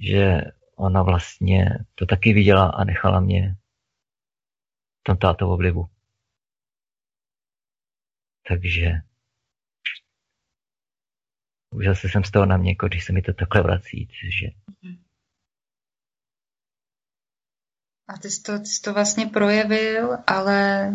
že 0.00 0.40
ona 0.76 1.02
vlastně 1.02 1.78
to 1.94 2.06
taky 2.06 2.32
viděla 2.32 2.70
a 2.70 2.84
nechala 2.84 3.20
mě 3.20 3.56
v 5.00 5.02
tom 5.02 5.16
tátovo 5.16 5.56
vlivu. 5.56 5.86
Takže 8.48 8.92
už 11.70 11.86
zase 11.86 12.08
jsem 12.08 12.24
z 12.24 12.30
toho 12.30 12.46
na 12.46 12.56
mě, 12.56 12.70
jako 12.70 12.86
když 12.86 13.04
se 13.04 13.12
mi 13.12 13.22
to 13.22 13.32
takhle 13.32 13.62
vrací, 13.62 14.08
že... 14.40 14.46
A 18.08 18.18
ty 18.22 18.30
jsi 18.30 18.42
to, 18.42 18.58
ty 18.58 18.66
jsi 18.66 18.82
to 18.82 18.94
vlastně 18.94 19.26
projevil, 19.26 20.18
ale 20.26 20.90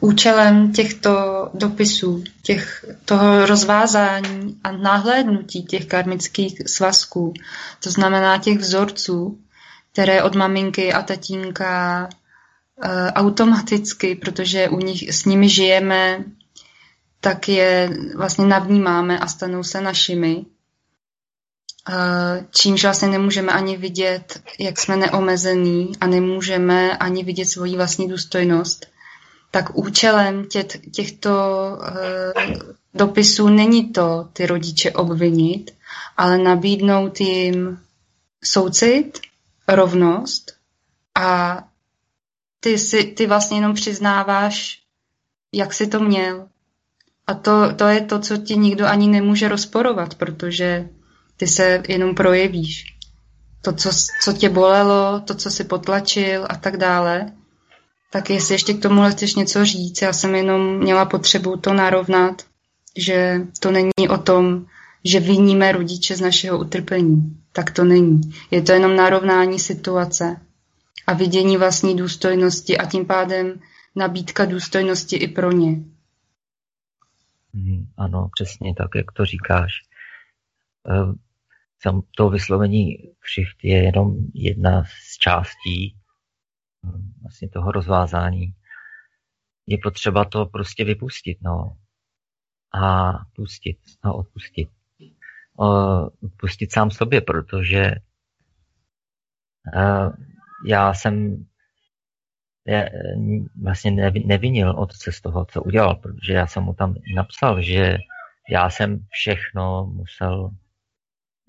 účelem 0.00 0.72
těchto 0.72 1.10
dopisů, 1.54 2.24
těch, 2.42 2.84
toho 3.04 3.46
rozvázání 3.46 4.60
a 4.64 4.72
nahlédnutí 4.72 5.62
těch 5.62 5.86
karmických 5.86 6.62
svazků, 6.66 7.32
to 7.80 7.90
znamená 7.90 8.38
těch 8.38 8.58
vzorců, 8.58 9.38
které 9.92 10.22
od 10.22 10.34
maminky 10.34 10.92
a 10.92 11.02
tatínka 11.02 12.08
uh, 12.08 12.90
automaticky, 13.14 14.14
protože 14.14 14.68
u 14.68 14.78
nich 14.78 15.14
s 15.14 15.24
nimi 15.24 15.48
žijeme, 15.48 16.24
tak 17.20 17.48
je 17.48 17.90
vlastně 18.16 18.46
navnímáme 18.46 19.18
a 19.18 19.26
stanou 19.26 19.62
se 19.62 19.80
našimi. 19.80 20.36
Uh, 21.88 22.46
čímž 22.50 22.82
vlastně 22.82 23.08
nemůžeme 23.08 23.52
ani 23.52 23.76
vidět, 23.76 24.42
jak 24.58 24.78
jsme 24.78 24.96
neomezení 24.96 25.92
a 26.00 26.06
nemůžeme 26.06 26.96
ani 26.96 27.24
vidět 27.24 27.44
svoji 27.44 27.76
vlastní 27.76 28.08
důstojnost 28.08 28.91
tak 29.52 29.76
účelem 29.76 30.44
těch, 30.44 30.66
těchto 30.92 31.30
uh, 31.80 32.52
dopisů 32.94 33.48
není 33.48 33.92
to 33.92 34.28
ty 34.32 34.46
rodiče 34.46 34.92
obvinit, 34.92 35.70
ale 36.16 36.38
nabídnout 36.38 37.20
jim 37.20 37.78
soucit, 38.44 39.20
rovnost 39.68 40.52
a 41.14 41.58
ty, 42.60 42.78
si, 42.78 43.04
ty 43.04 43.26
vlastně 43.26 43.56
jenom 43.56 43.74
přiznáváš, 43.74 44.82
jak 45.52 45.74
jsi 45.74 45.86
to 45.86 46.00
měl. 46.00 46.48
A 47.26 47.34
to, 47.34 47.74
to 47.74 47.84
je 47.84 48.00
to, 48.00 48.20
co 48.20 48.36
ti 48.36 48.56
nikdo 48.56 48.86
ani 48.86 49.08
nemůže 49.08 49.48
rozporovat, 49.48 50.14
protože 50.14 50.88
ty 51.36 51.46
se 51.46 51.82
jenom 51.88 52.14
projevíš. 52.14 52.84
To, 53.62 53.72
co, 53.72 53.90
co 54.22 54.32
tě 54.32 54.48
bolelo, 54.48 55.20
to, 55.20 55.34
co 55.34 55.50
si 55.50 55.64
potlačil 55.64 56.46
a 56.48 56.56
tak 56.56 56.76
dále. 56.76 57.32
Tak 58.12 58.30
jestli 58.30 58.54
ještě 58.54 58.74
k 58.74 58.82
tomu 58.82 59.10
chceš 59.10 59.34
něco 59.34 59.64
říct, 59.64 60.02
já 60.02 60.12
jsem 60.12 60.34
jenom 60.34 60.78
měla 60.78 61.04
potřebu 61.04 61.56
to 61.56 61.72
narovnat, 61.72 62.42
že 62.96 63.40
to 63.60 63.70
není 63.70 64.08
o 64.10 64.18
tom, 64.18 64.66
že 65.04 65.20
viníme 65.20 65.72
rodiče 65.72 66.16
z 66.16 66.20
našeho 66.20 66.58
utrpení. 66.58 67.42
Tak 67.52 67.70
to 67.70 67.84
není. 67.84 68.20
Je 68.50 68.62
to 68.62 68.72
jenom 68.72 68.96
narovnání 68.96 69.58
situace 69.58 70.40
a 71.06 71.12
vidění 71.12 71.56
vlastní 71.56 71.96
důstojnosti 71.96 72.78
a 72.78 72.86
tím 72.86 73.06
pádem 73.06 73.60
nabídka 73.96 74.44
důstojnosti 74.44 75.16
i 75.16 75.28
pro 75.28 75.52
ně. 75.52 75.84
Hmm, 77.54 77.86
ano, 77.96 78.28
přesně 78.34 78.74
tak, 78.74 78.88
jak 78.96 79.12
to 79.12 79.24
říkáš. 79.24 79.72
Sam 81.82 82.02
to 82.16 82.28
vyslovení 82.28 82.96
křivt 83.20 83.64
je 83.64 83.82
jenom 83.82 84.16
jedna 84.34 84.84
z 84.84 85.18
částí 85.18 85.96
vlastně 87.22 87.48
toho 87.48 87.72
rozvázání, 87.72 88.54
je 89.66 89.78
potřeba 89.82 90.24
to 90.24 90.46
prostě 90.46 90.84
vypustit, 90.84 91.38
no. 91.42 91.76
A 92.74 93.12
pustit 93.36 93.78
a 94.02 94.12
odpustit. 94.12 94.68
Odpustit 96.22 96.72
sám 96.72 96.90
sobě, 96.90 97.20
protože 97.20 97.94
já 100.66 100.94
jsem 100.94 101.46
je, 102.66 102.90
vlastně 103.62 103.90
nevinil 104.26 104.70
otce 104.80 105.12
z 105.12 105.20
toho, 105.20 105.44
co 105.44 105.62
udělal, 105.62 105.94
protože 105.94 106.32
já 106.32 106.46
jsem 106.46 106.62
mu 106.62 106.74
tam 106.74 106.94
napsal, 107.16 107.62
že 107.62 107.96
já 108.50 108.70
jsem 108.70 109.06
všechno 109.10 109.86
musel 109.86 110.50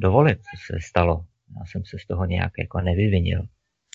dovolit, 0.01 0.38
co 0.38 0.73
se 0.73 0.79
stalo. 0.81 1.25
Já 1.59 1.65
jsem 1.65 1.86
se 1.86 1.97
z 1.99 2.07
toho 2.07 2.25
nějak 2.25 2.51
jako 2.59 2.81
nevyvinil. 2.81 3.47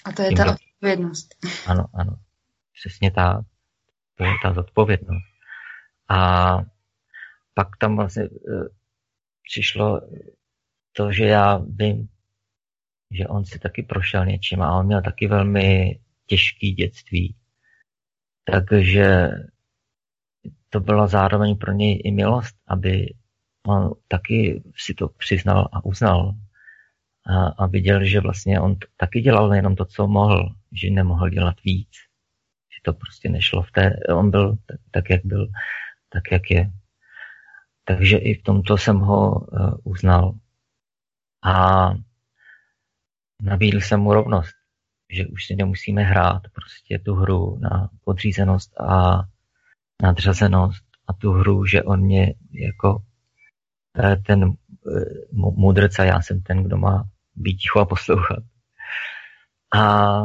A 0.04 0.12
to 0.12 0.22
je 0.22 0.32
ta 0.32 0.56
odpovědnost. 0.78 1.34
Ano, 1.66 1.86
ano. 1.94 2.18
Přesně 2.74 3.10
ta, 3.10 3.44
to 4.14 4.24
je 4.24 4.30
ta 4.42 4.52
zodpovědnost. 4.54 5.24
A 6.08 6.58
pak 7.54 7.76
tam 7.76 7.96
vlastně 7.96 8.22
e, 8.22 8.28
přišlo 9.42 10.00
to, 10.92 11.12
že 11.12 11.24
já 11.24 11.58
vím, 11.58 12.08
že 13.10 13.26
on 13.26 13.44
si 13.44 13.58
taky 13.58 13.82
prošel 13.82 14.26
něčím 14.26 14.62
a 14.62 14.78
on 14.78 14.86
měl 14.86 15.02
taky 15.02 15.26
velmi 15.26 16.00
těžký 16.26 16.72
dětství. 16.72 17.36
Takže 18.44 19.28
to 20.68 20.80
byla 20.80 21.06
zároveň 21.06 21.56
pro 21.56 21.72
něj 21.72 22.02
i 22.04 22.10
milost, 22.10 22.56
aby 22.66 23.14
on 23.66 23.94
taky 24.08 24.62
si 24.76 24.94
to 24.94 25.08
přiznal 25.08 25.68
a 25.72 25.84
uznal, 25.84 26.34
a, 27.26 27.46
a 27.46 27.66
viděl, 27.66 28.04
že 28.04 28.20
vlastně 28.20 28.60
on 28.60 28.76
taky 28.96 29.20
dělal 29.20 29.54
jenom 29.54 29.76
to, 29.76 29.84
co 29.84 30.06
mohl, 30.06 30.54
že 30.72 30.90
nemohl 30.90 31.30
dělat 31.30 31.54
víc. 31.64 31.90
Že 32.74 32.80
to 32.82 32.92
prostě 32.92 33.28
nešlo 33.28 33.62
v 33.62 33.70
té, 33.72 33.92
on 34.14 34.30
byl 34.30 34.56
tak, 34.66 34.80
tak 34.90 35.10
jak 35.10 35.20
byl, 35.24 35.48
tak, 36.08 36.22
jak 36.32 36.50
je. 36.50 36.70
Takže 37.84 38.16
i 38.16 38.34
v 38.34 38.42
tomto 38.42 38.76
jsem 38.76 38.98
ho 38.98 39.34
uh, 39.34 39.74
uznal. 39.84 40.34
A 41.44 41.88
nabídl 43.42 43.80
jsem 43.80 44.00
mu 44.00 44.12
rovnost, 44.12 44.54
že 45.10 45.26
už 45.26 45.46
si 45.46 45.56
nemusíme 45.56 46.02
hrát 46.02 46.42
prostě 46.52 46.98
tu 46.98 47.14
hru 47.14 47.58
na 47.58 47.90
podřízenost 48.04 48.80
a 48.80 49.22
nadřazenost 50.02 50.84
a 51.08 51.12
tu 51.12 51.32
hru, 51.32 51.66
že 51.66 51.82
on 51.82 52.00
mě 52.00 52.34
jako 52.52 53.02
ten 54.26 54.44
eh, 54.44 55.04
mudrc 55.32 55.98
a 55.98 56.04
já 56.04 56.22
jsem 56.22 56.40
ten, 56.40 56.62
kdo 56.62 56.76
má 56.76 57.08
být 57.34 57.56
ticho 57.56 57.80
a 57.80 57.84
poslouchat. 57.84 58.42
A 59.74 60.22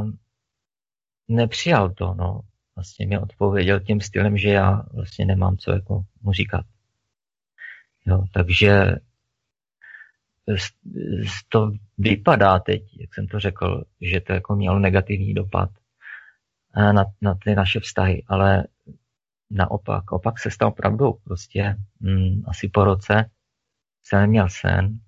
nepřijal 1.36 1.90
to, 1.90 2.14
no. 2.14 2.42
Vlastně 2.76 3.08
mi 3.08 3.18
odpověděl 3.18 3.80
tím 3.80 4.02
stylem, 4.02 4.38
že 4.38 4.50
já 4.50 4.84
vlastně 4.94 5.26
nemám 5.26 5.58
co 5.58 5.72
jako 5.72 6.04
mu 6.22 6.32
říkat. 6.32 6.66
Jo, 8.06 8.26
takže 8.34 8.96
to 11.50 11.72
vypadá 11.98 12.60
teď, 12.60 12.84
jak 13.00 13.14
jsem 13.14 13.28
to 13.28 13.40
řekl, 13.40 13.84
že 14.02 14.22
to 14.22 14.34
jako 14.34 14.56
mělo 14.56 14.80
negativní 14.80 15.34
dopad 15.34 15.70
na, 16.76 17.06
na 17.22 17.36
ty 17.44 17.56
naše 17.56 17.80
vztahy, 17.80 18.24
ale 18.28 18.64
naopak, 19.50 20.12
opak 20.12 20.40
se 20.40 20.52
stal 20.52 20.72
pravdou. 20.72 21.14
Prostě 21.14 21.76
mm, 22.00 22.44
asi 22.48 22.70
po 22.70 22.84
roce 22.84 23.30
jsem 24.04 24.22
neměl 24.22 24.50
sen 24.50 25.00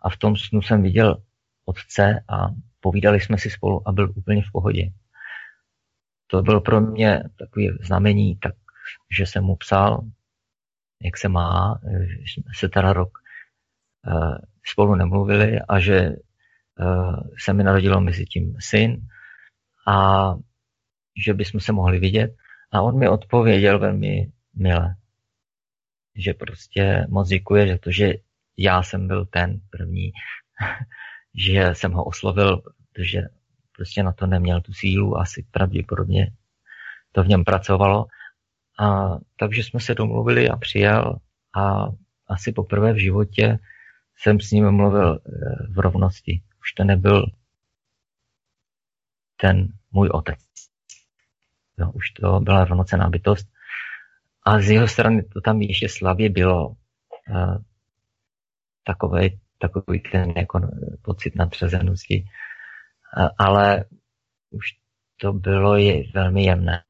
a 0.00 0.10
v 0.10 0.16
tom 0.16 0.36
snu 0.36 0.62
jsem 0.62 0.82
viděl 0.82 1.22
otce 1.64 2.24
a 2.28 2.48
povídali 2.80 3.20
jsme 3.20 3.38
si 3.38 3.50
spolu 3.50 3.88
a 3.88 3.92
byl 3.92 4.12
úplně 4.16 4.42
v 4.42 4.52
pohodě. 4.52 4.90
To 6.30 6.42
bylo 6.42 6.60
pro 6.60 6.80
mě 6.80 7.22
takové 7.38 7.64
znamení, 7.80 8.36
tak, 8.36 8.54
že 9.16 9.26
jsem 9.26 9.44
mu 9.44 9.56
psal, 9.56 10.00
jak 11.02 11.16
se 11.16 11.28
má, 11.28 11.80
že 12.00 12.14
jsme 12.14 12.52
se 12.56 12.68
teda 12.68 12.92
rok 12.92 13.10
uh, 14.06 14.38
spolu 14.64 14.94
nemluvili 14.94 15.60
a 15.68 15.80
že 15.80 16.10
uh, 16.80 17.20
se 17.38 17.52
mi 17.52 17.64
narodilo 17.64 18.00
mezi 18.00 18.24
tím 18.24 18.56
syn 18.58 19.00
a 19.86 20.34
že 21.26 21.34
bychom 21.34 21.60
se 21.60 21.72
mohli 21.72 21.98
vidět. 21.98 22.36
A 22.72 22.82
on 22.82 22.98
mi 22.98 23.08
odpověděl 23.08 23.78
velmi 23.78 24.32
milé, 24.54 24.94
že 26.16 26.34
prostě 26.34 27.06
moc 27.08 27.28
děkuje, 27.28 27.66
že 27.66 27.78
to, 27.78 27.90
že 27.90 28.14
já 28.56 28.82
jsem 28.82 29.06
byl 29.06 29.26
ten 29.26 29.60
první, 29.70 30.12
že 31.34 31.70
jsem 31.74 31.92
ho 31.92 32.04
oslovil, 32.04 32.62
protože 32.92 33.22
prostě 33.80 34.02
na 34.02 34.12
to 34.12 34.26
neměl 34.26 34.60
tu 34.60 34.72
sílu, 34.72 35.16
asi 35.16 35.46
pravděpodobně 35.50 36.32
to 37.12 37.22
v 37.22 37.28
něm 37.28 37.44
pracovalo. 37.44 38.06
A, 38.80 39.16
takže 39.36 39.62
jsme 39.62 39.80
se 39.80 39.94
domluvili 39.94 40.48
a 40.48 40.56
přijel 40.56 41.16
a 41.56 41.86
asi 42.28 42.52
poprvé 42.52 42.92
v 42.92 43.00
životě 43.00 43.58
jsem 44.16 44.40
s 44.40 44.50
ním 44.50 44.70
mluvil 44.70 45.14
eh, 45.14 45.30
v 45.72 45.78
rovnosti. 45.78 46.42
Už 46.60 46.72
to 46.72 46.84
nebyl 46.84 47.26
ten 49.36 49.68
můj 49.92 50.08
otec. 50.12 50.38
Jo, 51.78 51.90
už 51.94 52.10
to 52.10 52.40
byla 52.40 52.64
rovnocená 52.64 53.08
bytost. 53.08 53.48
A 54.46 54.60
z 54.60 54.70
jeho 54.70 54.88
strany 54.88 55.22
to 55.22 55.40
tam 55.40 55.60
ještě 55.60 55.88
slabě 55.88 56.30
bylo 56.30 56.68
uh, 56.68 57.56
takový, 58.84 59.40
takový 59.58 60.00
ten 60.00 60.30
jako 60.36 60.60
pocit 61.02 61.36
nadřazenosti. 61.36 62.24
Ale 63.38 63.84
už 64.50 64.66
to 65.16 65.32
bylo 65.32 65.76
je 65.76 66.02
velmi 66.14 66.44
jemné. 66.44 66.82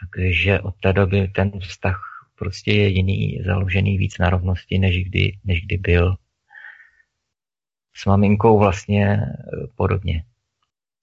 Takže 0.00 0.60
od 0.60 0.74
té 0.80 0.92
doby 0.92 1.28
ten 1.28 1.60
vztah 1.60 2.00
prostě 2.40 2.72
je 2.72 2.88
jiný, 2.88 3.42
založený 3.46 3.98
víc 3.98 4.18
na 4.18 4.30
rovnosti, 4.30 4.78
než 4.78 5.04
kdy, 5.04 5.38
než 5.44 5.62
kdy 5.62 5.76
byl. 5.76 6.16
S 7.94 8.06
maminkou 8.06 8.58
vlastně 8.58 9.06
e, 9.06 9.26
podobně. 9.76 10.24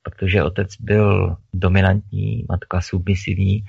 Protože 0.04 0.44
otec 0.44 0.76
byl 0.80 1.38
dominantní, 1.54 2.46
matka 2.50 2.82
submisivní. 2.82 3.64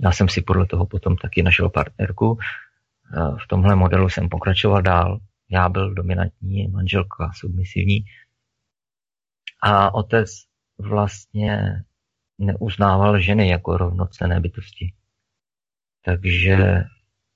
Já 0.00 0.12
jsem 0.12 0.28
si 0.28 0.42
podle 0.42 0.66
toho 0.66 0.86
potom 0.86 1.16
taky 1.16 1.42
našel 1.42 1.70
partnerku. 1.70 2.38
E, 2.38 2.40
v 3.44 3.48
tomhle 3.48 3.76
modelu 3.76 4.08
jsem 4.08 4.28
pokračoval 4.28 4.82
dál. 4.82 5.18
Já 5.50 5.68
byl 5.68 5.94
dominantní, 5.94 6.68
manželka 6.68 7.30
submisivní. 7.34 8.04
A 9.62 9.94
otec 9.94 10.30
vlastně 10.78 11.82
neuznával 12.38 13.20
ženy 13.20 13.48
jako 13.48 13.76
rovnocené 13.76 14.40
bytosti. 14.40 14.92
Takže 16.04 16.84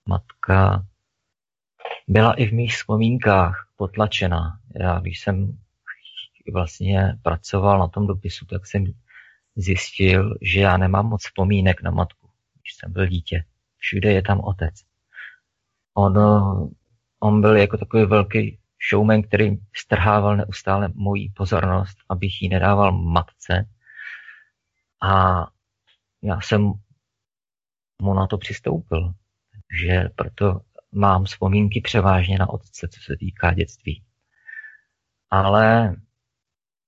matka 0.09 0.87
byla 2.09 2.35
i 2.35 2.47
v 2.47 2.53
mých 2.53 2.75
vzpomínkách 2.75 3.69
potlačená. 3.77 4.59
Já 4.75 4.99
když 5.01 5.21
jsem 5.21 5.59
vlastně 6.53 7.19
pracoval 7.23 7.79
na 7.79 7.89
tom 7.89 8.07
dopisu, 8.07 8.47
tak 8.47 8.67
jsem 8.67 8.85
zjistil, 9.57 10.35
že 10.43 10.61
já 10.61 10.77
nemám 10.77 11.07
moc 11.07 11.25
vzpomínek 11.25 11.83
na 11.83 11.91
matku, 11.91 12.29
když 12.61 12.75
jsem 12.75 12.93
byl 12.93 13.07
dítě. 13.07 13.45
Všude 13.77 14.13
je 14.13 14.23
tam 14.23 14.41
otec. 14.41 14.75
On, 15.95 16.19
on 17.21 17.41
byl 17.41 17.57
jako 17.57 17.77
takový 17.77 18.05
velký 18.05 18.59
showman, 18.91 19.23
který 19.23 19.57
strhával 19.77 20.37
neustále 20.37 20.89
moji 20.95 21.29
pozornost, 21.29 21.99
abych 22.09 22.43
ji 22.43 22.49
nedával 22.49 22.93
matce. 22.93 23.69
A 25.03 25.45
já 26.23 26.41
jsem 26.41 26.73
mu 28.03 28.15
na 28.15 28.27
to 28.27 28.39
přistoupil 28.39 29.15
že 29.73 30.09
proto 30.15 30.61
mám 30.93 31.25
vzpomínky 31.25 31.81
převážně 31.81 32.39
na 32.39 32.49
otce, 32.49 32.89
co 32.89 33.01
se 33.01 33.17
týká 33.17 33.55
dětství. 33.55 34.03
Ale 35.31 35.97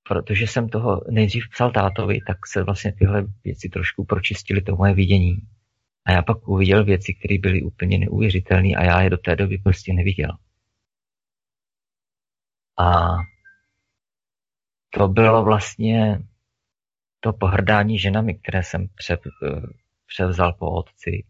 protože 0.09 0.47
jsem 0.47 0.69
toho 0.69 1.01
nejdřív 1.11 1.45
psal 1.51 1.73
tátovi, 1.73 2.19
tak 2.27 2.47
se 2.47 2.63
vlastně 2.63 2.93
tyhle 2.93 3.27
věci 3.45 3.69
trošku 3.69 4.05
pročistily 4.05 4.63
to 4.63 4.77
moje 4.77 4.95
vidění. 4.95 5.37
A 6.07 6.13
já 6.13 6.23
pak 6.23 6.49
uviděl 6.49 6.85
věci, 6.85 7.15
které 7.15 7.39
byly 7.39 7.63
úplně 7.63 7.99
neuvěřitelné 7.99 8.69
a 8.77 8.85
já 8.85 9.03
je 9.03 9.11
do 9.11 9.19
té 9.19 9.37
doby 9.37 9.59
prostě 9.59 9.93
neviděl. 9.93 10.31
A 12.79 13.17
to 14.91 15.09
bylo 15.09 15.45
vlastně 15.45 16.19
to 17.21 17.33
pohrdání 17.33 17.99
ženami, 17.99 18.35
které 18.35 18.63
jsem 18.63 18.87
převzal 20.07 20.53
po 20.53 20.71
otci, 20.71 21.27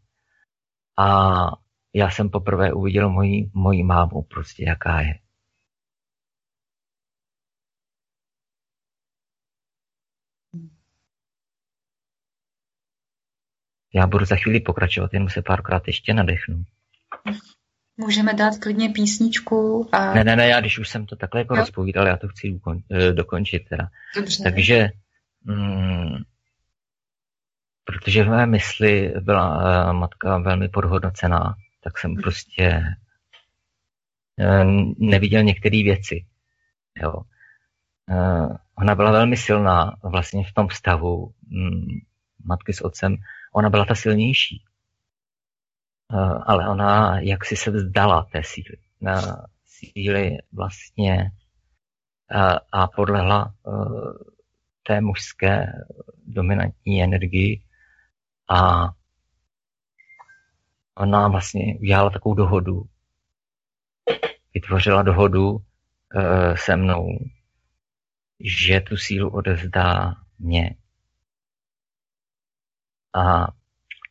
a 0.98 1.06
já 1.94 2.10
jsem 2.10 2.30
poprvé 2.30 2.72
uviděl 2.72 3.10
moji, 3.10 3.50
moji 3.54 3.82
mámu, 3.82 4.22
prostě 4.22 4.64
jaká 4.64 5.00
je. 5.00 5.14
Já 13.94 14.06
budu 14.06 14.24
za 14.24 14.36
chvíli 14.36 14.60
pokračovat, 14.60 15.12
jenom 15.12 15.28
se 15.28 15.42
párkrát 15.42 15.86
ještě 15.86 16.14
nadechnu. 16.14 16.64
Můžeme 17.96 18.34
dát 18.34 18.58
klidně 18.58 18.88
písničku 18.88 19.88
a... 19.92 20.14
Ne, 20.14 20.24
ne, 20.24 20.36
ne, 20.36 20.48
já 20.48 20.60
když 20.60 20.78
už 20.78 20.88
jsem 20.88 21.06
to 21.06 21.16
takhle 21.16 21.40
jako 21.40 21.54
rozpovídal, 21.54 22.06
já 22.06 22.16
to 22.16 22.28
chci 22.28 22.60
eh, 22.90 23.12
dokončit 23.12 23.68
teda. 23.68 23.88
Dobře. 24.16 24.42
Takže 24.42 24.88
mm, 25.44 26.16
protože 27.84 28.24
v 28.24 28.28
mé 28.28 28.46
mysli 28.46 29.14
byla 29.20 29.56
uh, 29.56 29.92
matka 29.92 30.38
velmi 30.38 30.68
podhodnocená, 30.68 31.54
tak 31.80 31.98
jsem 31.98 32.16
prostě 32.16 32.82
uh, 34.38 34.94
neviděl 34.98 35.42
některé 35.42 35.82
věci. 35.82 36.24
Jo. 37.02 37.12
Uh, 38.10 38.56
ona 38.74 38.94
byla 38.94 39.10
velmi 39.10 39.36
silná 39.36 39.96
vlastně 40.02 40.44
v 40.44 40.52
tom 40.52 40.68
vztahu 40.68 41.32
um, 41.52 42.00
matky 42.44 42.72
s 42.72 42.84
otcem. 42.84 43.16
Ona 43.52 43.70
byla 43.70 43.84
ta 43.84 43.94
silnější. 43.94 44.62
Uh, 46.14 46.42
ale 46.46 46.68
ona 46.68 47.20
jak 47.20 47.44
si 47.44 47.56
se 47.56 47.70
vzdala 47.70 48.26
té 48.32 48.42
síly. 48.44 48.76
Síly 49.64 50.38
vlastně 50.52 51.30
uh, 52.34 52.56
a 52.72 52.86
podlehla 52.86 53.54
uh, 53.62 54.12
té 54.82 55.00
mužské 55.00 55.66
dominantní 56.26 57.02
energii 57.02 57.62
a 58.48 58.88
ona 60.94 61.28
vlastně 61.28 61.78
udělala 61.80 62.10
takovou 62.10 62.34
dohodu, 62.34 62.82
vytvořila 64.54 65.02
dohodu 65.02 65.58
se 66.54 66.76
mnou, 66.76 67.08
že 68.40 68.80
tu 68.80 68.96
sílu 68.96 69.30
odevzdá 69.30 70.14
mě. 70.38 70.76
A 73.14 73.46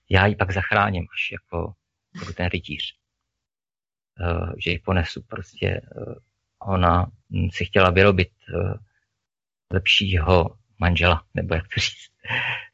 já 0.10 0.26
ji 0.26 0.36
pak 0.36 0.52
zachráním, 0.52 1.04
až 1.14 1.32
jako 1.32 1.74
budu 2.20 2.34
ten 2.34 2.48
rytíř. 2.48 2.96
E, 4.20 4.52
že 4.58 4.72
ji 4.72 4.80
ponesu 4.80 5.22
prostě. 5.22 5.68
E, 5.68 5.82
ona 6.60 7.12
si 7.52 7.66
chtěla 7.66 7.90
vyrobit 7.90 8.30
e, 8.30 8.74
lepšího 9.72 10.58
manžela, 10.80 11.24
nebo 11.34 11.56
jak 11.56 11.64
to 11.64 11.80
říct 11.80 12.14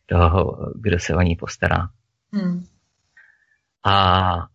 toho, 0.06 0.72
kdo 0.76 1.00
se 1.00 1.16
o 1.16 1.22
ní 1.22 1.36
postará. 1.36 1.90
Hmm. 2.34 2.66
A 3.86 3.94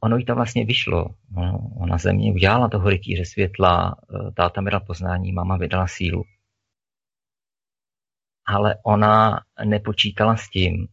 ono 0.01 0.16
jí 0.16 0.24
to 0.24 0.35
vlastně 0.35 0.64
vyšlo. 0.64 1.14
No, 1.30 1.70
ona 1.80 1.99
ze 1.99 2.12
mě 2.12 2.32
udělala 2.32 2.68
toho 2.68 2.91
rytíře 2.91 3.24
světla, 3.24 3.97
eh, 3.97 4.30
táta 4.32 4.61
mi 4.61 4.70
dal 4.70 4.80
poznání, 4.80 5.32
máma 5.32 5.57
vydala 5.57 5.87
sílu. 5.87 6.24
Ale 8.47 8.76
ona 8.85 9.41
nepočítala 9.64 10.37
s 10.37 10.49
tím, 10.49 10.89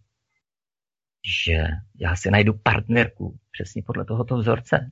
že 1.26 1.68
já 2.00 2.16
si 2.16 2.32
najdu 2.32 2.54
partnerku 2.54 3.40
přesně 3.52 3.84
podle 3.86 4.06
tohoto 4.06 4.38
vzorce. 4.38 4.92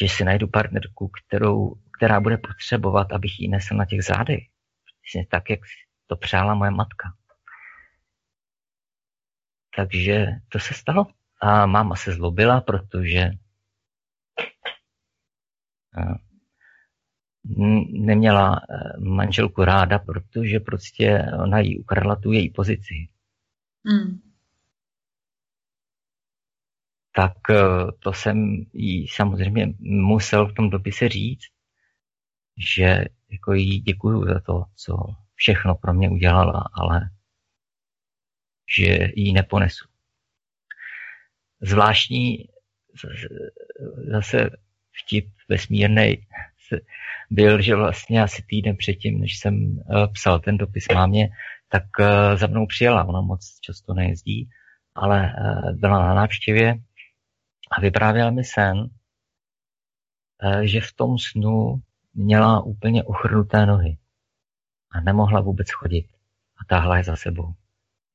Že 0.00 0.08
si 0.08 0.24
najdu 0.24 0.48
partnerku, 0.48 1.08
kterou, 1.08 1.74
která 1.96 2.20
bude 2.20 2.38
potřebovat, 2.38 3.12
abych 3.12 3.40
ji 3.40 3.48
nesl 3.48 3.74
na 3.74 3.84
těch 3.84 4.04
zádech. 4.04 4.40
Přesně 5.02 5.26
tak, 5.26 5.50
jak 5.50 5.60
to 6.06 6.16
přála 6.16 6.54
moje 6.54 6.70
matka. 6.70 7.08
Takže 9.76 10.26
to 10.48 10.58
se 10.58 10.74
stalo. 10.74 11.06
A 11.40 11.66
máma 11.66 11.96
se 11.96 12.12
zlobila, 12.12 12.60
protože 12.60 13.30
neměla 17.90 18.60
eh, 18.60 19.00
manželku 19.00 19.64
ráda, 19.64 19.98
protože 19.98 20.60
prostě 20.60 21.24
ona 21.44 21.58
jí 21.58 21.78
ukradla 21.78 22.16
tu 22.16 22.32
její 22.32 22.50
pozici. 22.50 22.94
Mm. 23.84 24.27
Tak 27.18 27.50
eh, 27.50 27.56
to 27.98 28.12
jsem 28.12 28.64
jí 28.72 29.08
samozřejmě 29.08 29.74
musel 29.80 30.46
v 30.46 30.54
tom 30.54 30.70
dopise 30.70 31.08
říct, 31.08 31.46
že 32.76 33.04
jako 33.30 33.52
jí 33.52 33.80
děkuju 33.80 34.26
za 34.26 34.40
to, 34.40 34.64
co 34.76 34.96
všechno 35.34 35.74
pro 35.74 35.94
mě 35.94 36.10
udělala, 36.10 36.64
ale 36.72 37.10
že 38.78 39.08
jí 39.14 39.32
neponesu. 39.32 39.88
Zvláštní 41.60 42.48
zase 44.10 44.50
vtip 45.02 45.28
vesmírný 45.48 46.26
byl, 47.30 47.62
že 47.62 47.74
vlastně 47.76 48.22
asi 48.22 48.42
týden 48.42 48.76
předtím, 48.76 49.20
než 49.20 49.38
jsem 49.38 49.78
eh, 49.80 50.08
psal 50.12 50.40
ten 50.40 50.56
dopis 50.56 50.88
mámě, 50.94 51.28
tak 51.68 51.84
eh, 52.00 52.36
za 52.36 52.46
mnou 52.46 52.66
přijela. 52.66 53.04
Ona 53.04 53.20
moc 53.20 53.58
často 53.60 53.94
nejezdí, 53.94 54.48
ale 54.94 55.32
byla 55.72 56.06
na 56.06 56.14
návštěvě 56.14 56.78
a 57.70 57.80
vyprávěla 57.80 58.30
mi 58.30 58.44
sen, 58.44 58.90
že 60.62 60.80
v 60.80 60.92
tom 60.92 61.18
snu 61.18 61.82
měla 62.14 62.62
úplně 62.62 63.04
ochrnuté 63.04 63.66
nohy 63.66 63.98
a 64.90 65.00
nemohla 65.00 65.40
vůbec 65.40 65.70
chodit 65.70 66.06
a 66.60 66.64
táhla 66.64 66.96
je 66.96 67.04
za 67.04 67.16
sebou. 67.16 67.54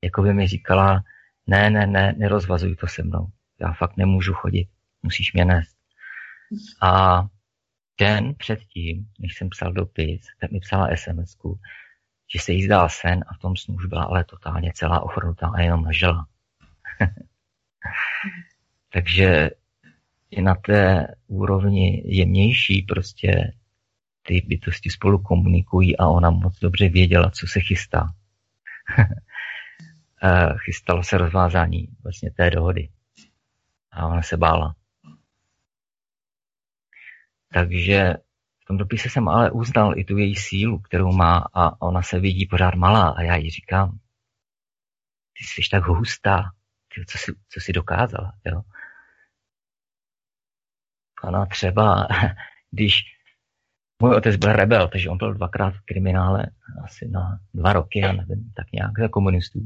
Jako 0.03 0.21
by 0.21 0.33
mi 0.33 0.47
říkala, 0.47 1.03
ne, 1.47 1.69
ne, 1.69 1.87
ne, 1.87 2.13
nerozvazuj 2.17 2.75
to 2.75 2.87
se 2.87 3.03
mnou. 3.03 3.27
Já 3.59 3.73
fakt 3.73 3.97
nemůžu 3.97 4.33
chodit, 4.33 4.69
musíš 5.03 5.33
mě 5.33 5.45
nést. 5.45 5.77
A 6.81 7.23
den 7.99 8.35
předtím, 8.35 9.07
než 9.19 9.37
jsem 9.37 9.49
psal 9.49 9.73
dopis, 9.73 10.21
tak 10.41 10.51
mi 10.51 10.59
psala 10.59 10.95
sms 10.95 11.37
že 12.33 12.39
se 12.39 12.51
jí 12.51 12.65
zdál 12.65 12.89
sen 12.89 13.23
a 13.27 13.33
v 13.33 13.37
tom 13.37 13.55
snu 13.55 13.75
už 13.75 13.85
byla 13.85 14.03
ale 14.03 14.23
totálně 14.23 14.71
celá 14.75 15.01
ochrnutá 15.01 15.51
a 15.55 15.61
jenom 15.61 15.83
ležela. 15.85 16.27
Takže 18.93 19.49
i 20.31 20.41
na 20.41 20.55
té 20.55 21.07
úrovni 21.27 22.03
jemnější 22.05 22.81
prostě 22.81 23.53
ty 24.21 24.41
bytosti 24.47 24.89
spolu 24.89 25.21
komunikují 25.21 25.97
a 25.97 26.07
ona 26.07 26.29
moc 26.29 26.59
dobře 26.59 26.89
věděla, 26.89 27.31
co 27.31 27.47
se 27.47 27.59
chystá. 27.59 28.07
Chystalo 30.57 31.03
se 31.03 31.17
rozvázání 31.17 31.87
vlastně 32.03 32.31
té 32.31 32.49
dohody. 32.49 32.89
A 33.91 34.07
ona 34.07 34.21
se 34.21 34.37
bála. 34.37 34.75
Takže 37.53 38.13
v 38.59 38.65
tom 38.65 38.77
dopise 38.77 39.09
jsem 39.09 39.27
ale 39.27 39.51
uznal 39.51 39.97
i 39.97 40.03
tu 40.03 40.17
její 40.17 40.35
sílu, 40.35 40.79
kterou 40.79 41.11
má 41.11 41.45
a 41.53 41.81
ona 41.81 42.01
se 42.01 42.19
vidí 42.19 42.45
pořád 42.45 42.75
malá 42.75 43.09
a 43.09 43.21
já 43.21 43.35
jí 43.35 43.49
říkám, 43.49 43.99
ty 45.37 45.43
jsi 45.43 45.69
tak 45.71 45.83
hustá, 45.83 46.43
ty, 46.95 47.05
co, 47.05 47.17
jsi, 47.17 47.31
co 47.49 47.59
jsi 47.59 47.73
dokázala, 47.73 48.33
jo. 48.45 48.61
Ona 51.23 51.45
třeba, 51.45 52.07
když 52.71 53.03
můj 54.01 54.15
otec 54.15 54.35
byl 54.35 54.53
rebel, 54.53 54.87
takže 54.87 55.09
on 55.09 55.17
byl 55.17 55.33
dvakrát 55.33 55.69
v 55.73 55.81
kriminále, 55.85 56.45
asi 56.83 57.07
na 57.07 57.39
dva 57.53 57.73
roky, 57.73 57.99
já 57.99 58.11
nevím, 58.11 58.51
tak 58.55 58.71
nějak 58.71 58.99
za 58.99 59.07
komunistů. 59.07 59.59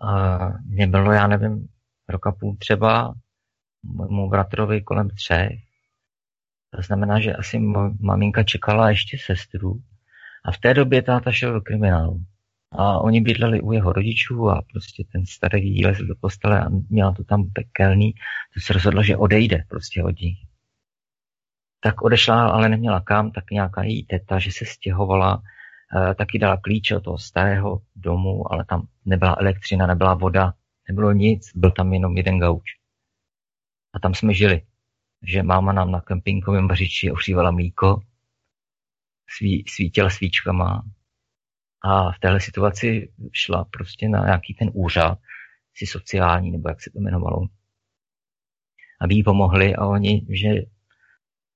A 0.00 0.38
mě 0.48 0.86
bylo, 0.86 1.12
já 1.12 1.26
nevím, 1.26 1.68
roka 2.08 2.32
půl 2.32 2.56
třeba, 2.56 3.14
mému 3.82 4.28
bratrovi 4.28 4.82
kolem 4.82 5.10
třech, 5.10 5.68
to 6.70 6.82
znamená, 6.82 7.20
že 7.20 7.34
asi 7.34 7.58
maminka 8.00 8.42
čekala 8.42 8.90
ještě 8.90 9.18
sestru 9.20 9.82
a 10.44 10.52
v 10.52 10.58
té 10.58 10.74
době 10.74 11.02
táta 11.02 11.32
šel 11.32 11.52
do 11.52 11.60
kriminálu. 11.60 12.20
A 12.72 12.98
oni 12.98 13.20
bydleli 13.20 13.60
u 13.60 13.72
jeho 13.72 13.92
rodičů 13.92 14.48
a 14.48 14.62
prostě 14.72 15.04
ten 15.12 15.26
starý 15.26 15.86
lezl 15.86 16.06
do 16.06 16.14
postele 16.20 16.60
a 16.60 16.68
měla 16.90 17.12
to 17.12 17.24
tam 17.24 17.50
pekelný, 17.52 18.12
to 18.54 18.60
se 18.60 18.72
rozhodla, 18.72 19.02
že 19.02 19.16
odejde 19.16 19.64
prostě 19.68 20.04
od 20.04 20.20
nich. 20.20 20.38
Tak 21.80 22.02
odešla, 22.02 22.48
ale 22.48 22.68
neměla 22.68 23.00
kam, 23.00 23.30
tak 23.30 23.50
nějaká 23.50 23.82
její 23.82 24.04
teta, 24.04 24.38
že 24.38 24.52
se 24.52 24.64
stěhovala, 24.64 25.42
eh, 25.96 26.14
taky 26.14 26.38
dala 26.38 26.56
klíče 26.56 26.96
od 26.96 27.04
toho 27.04 27.18
starého 27.18 27.82
domu, 27.96 28.52
ale 28.52 28.64
tam 28.64 28.86
nebyla 29.04 29.36
elektřina, 29.40 29.86
nebyla 29.86 30.14
voda, 30.14 30.54
nebylo 30.88 31.12
nic, 31.12 31.50
byl 31.54 31.70
tam 31.70 31.92
jenom 31.92 32.16
jeden 32.16 32.38
gauč. 32.38 32.64
A 33.94 33.98
tam 33.98 34.14
jsme 34.14 34.34
žili 34.34 34.62
že 35.22 35.42
máma 35.42 35.72
nám 35.72 35.90
na 35.90 36.00
kempingovém 36.00 36.68
vařiči 36.68 37.10
ohřívala 37.10 37.50
mlíko, 37.50 38.02
svítila 39.66 40.10
svíčkama 40.10 40.84
a 41.82 42.12
v 42.12 42.18
téhle 42.18 42.40
situaci 42.40 43.12
šla 43.32 43.64
prostě 43.64 44.08
na 44.08 44.24
nějaký 44.24 44.54
ten 44.54 44.70
úřad, 44.72 45.18
si 45.74 45.86
sociální, 45.86 46.50
nebo 46.50 46.68
jak 46.68 46.82
se 46.82 46.90
to 46.90 46.98
jmenovalo, 46.98 47.46
aby 49.00 49.14
jí 49.14 49.22
pomohli 49.22 49.76
a 49.76 49.86
oni, 49.86 50.26
že 50.30 50.48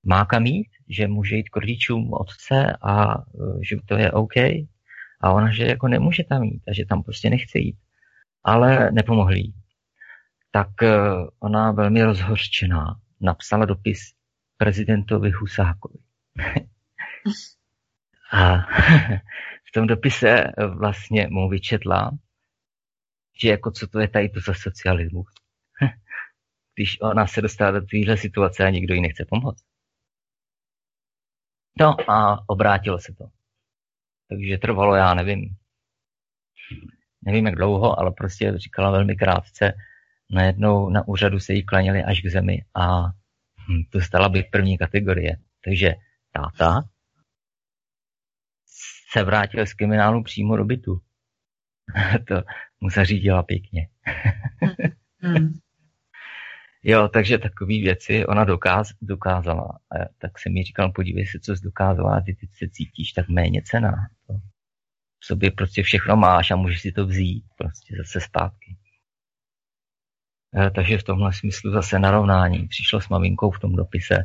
má 0.07 0.25
kam 0.25 0.47
jít, 0.47 0.71
že 0.89 1.09
může 1.09 1.37
jít 1.37 1.49
k 1.49 1.57
rodičům 1.57 2.13
otce 2.13 2.77
a 2.83 3.15
e, 3.15 3.19
že 3.69 3.77
to 3.87 3.97
je 3.97 4.13
OK. 4.13 4.37
A 5.21 5.33
ona, 5.33 5.53
že 5.53 5.65
jako 5.65 5.89
nemůže 5.89 6.25
tam 6.25 6.43
jít 6.43 6.63
a 6.69 6.73
že 6.73 6.85
tam 6.87 7.03
prostě 7.03 7.31
nechce 7.31 7.59
jít. 7.59 7.77
Ale 8.45 8.91
nepomohli. 8.93 9.43
Tak 10.51 10.83
e, 10.83 10.97
ona 11.39 11.73
velmi 11.73 12.03
rozhořčená 12.03 13.01
napsala 13.21 13.65
dopis 13.65 13.99
prezidentovi 14.57 15.31
Husákovi. 15.31 15.99
A 18.33 18.67
tom 19.73 19.87
dopise 19.87 20.45
vlastně 20.79 21.29
mu 21.31 21.49
vyčetla, 21.49 22.11
že 23.41 23.49
jako 23.49 23.71
co 23.71 23.87
to 23.87 24.01
je 24.01 24.09
tady 24.09 24.29
to 24.29 24.41
za 24.41 24.55
socialismus. 24.55 25.27
Když 26.75 27.01
ona 27.01 27.27
se 27.27 27.41
dostává 27.41 27.81
do 27.81 27.87
téhle 27.87 28.17
situace 28.17 28.65
a 28.65 28.71
nikdo 28.71 28.95
jí 28.95 29.01
nechce 29.01 29.25
pomoct. 29.29 29.65
No 31.81 32.11
a 32.11 32.45
obrátilo 32.49 32.99
se 32.99 33.15
to. 33.15 33.25
Takže 34.29 34.59
trvalo, 34.59 34.95
já 34.95 35.15
nevím, 35.15 35.57
nevím 37.23 37.47
jak 37.47 37.55
dlouho, 37.55 38.01
ale 38.01 38.11
prostě 38.11 38.53
říkala 38.57 38.91
velmi 38.91 39.17
krátce, 39.17 39.73
najednou 40.31 40.91
na 40.91 41.09
úřadu 41.09 41.41
se 41.41 41.53
jí 41.53 41.65
klanili 41.65 42.05
až 42.05 42.21
k 42.21 42.27
zemi 42.27 42.65
a 42.75 43.03
hm, 43.69 43.83
to 43.91 44.01
stala 44.01 44.29
být 44.29 44.47
první 44.51 44.79
kategorie. 44.79 45.37
Takže 45.65 45.95
táta 46.33 46.92
se 49.13 49.25
vrátil 49.25 49.67
z 49.67 49.75
kriminálu 49.75 50.23
přímo 50.23 50.57
do 50.57 50.65
bytu. 50.65 51.01
to 52.29 52.43
mu 52.81 52.91
zařídila 52.91 53.43
pěkně. 53.43 53.89
hmm. 55.21 55.53
Jo, 56.85 57.09
takže 57.09 57.39
takové 57.39 57.69
věci 57.69 58.27
ona 58.27 58.45
dokáz, 58.45 58.89
dokázala. 59.03 59.69
A 59.69 60.09
tak 60.19 60.39
jsem 60.39 60.53
mi 60.53 60.63
říkal, 60.63 60.93
podívej 60.93 61.27
se, 61.27 61.41
co 61.41 61.57
jsi 61.57 61.63
dokázala, 61.63 62.21
ty 62.21 62.35
teď 62.35 62.51
se 62.53 62.69
cítíš 62.69 63.13
tak 63.13 63.29
méně 63.29 63.63
cená. 63.63 63.93
To 64.27 64.35
v 65.19 65.27
sobě 65.27 65.51
prostě 65.51 65.83
všechno 65.83 66.17
máš 66.17 66.51
a 66.51 66.57
můžeš 66.57 66.81
si 66.81 66.93
to 66.93 67.07
vzít 67.07 67.45
prostě 67.59 67.97
zase 67.97 68.21
zpátky. 68.21 68.77
Eh, 70.57 70.71
takže 70.71 70.99
v 70.99 71.03
tomhle 71.03 71.33
smyslu 71.33 71.73
zase 71.73 71.99
narovnání. 71.99 72.69
Přišlo 72.69 73.01
s 73.01 73.09
maminkou 73.09 73.51
v 73.51 73.61
tom 73.61 73.77
dopise, 73.77 74.25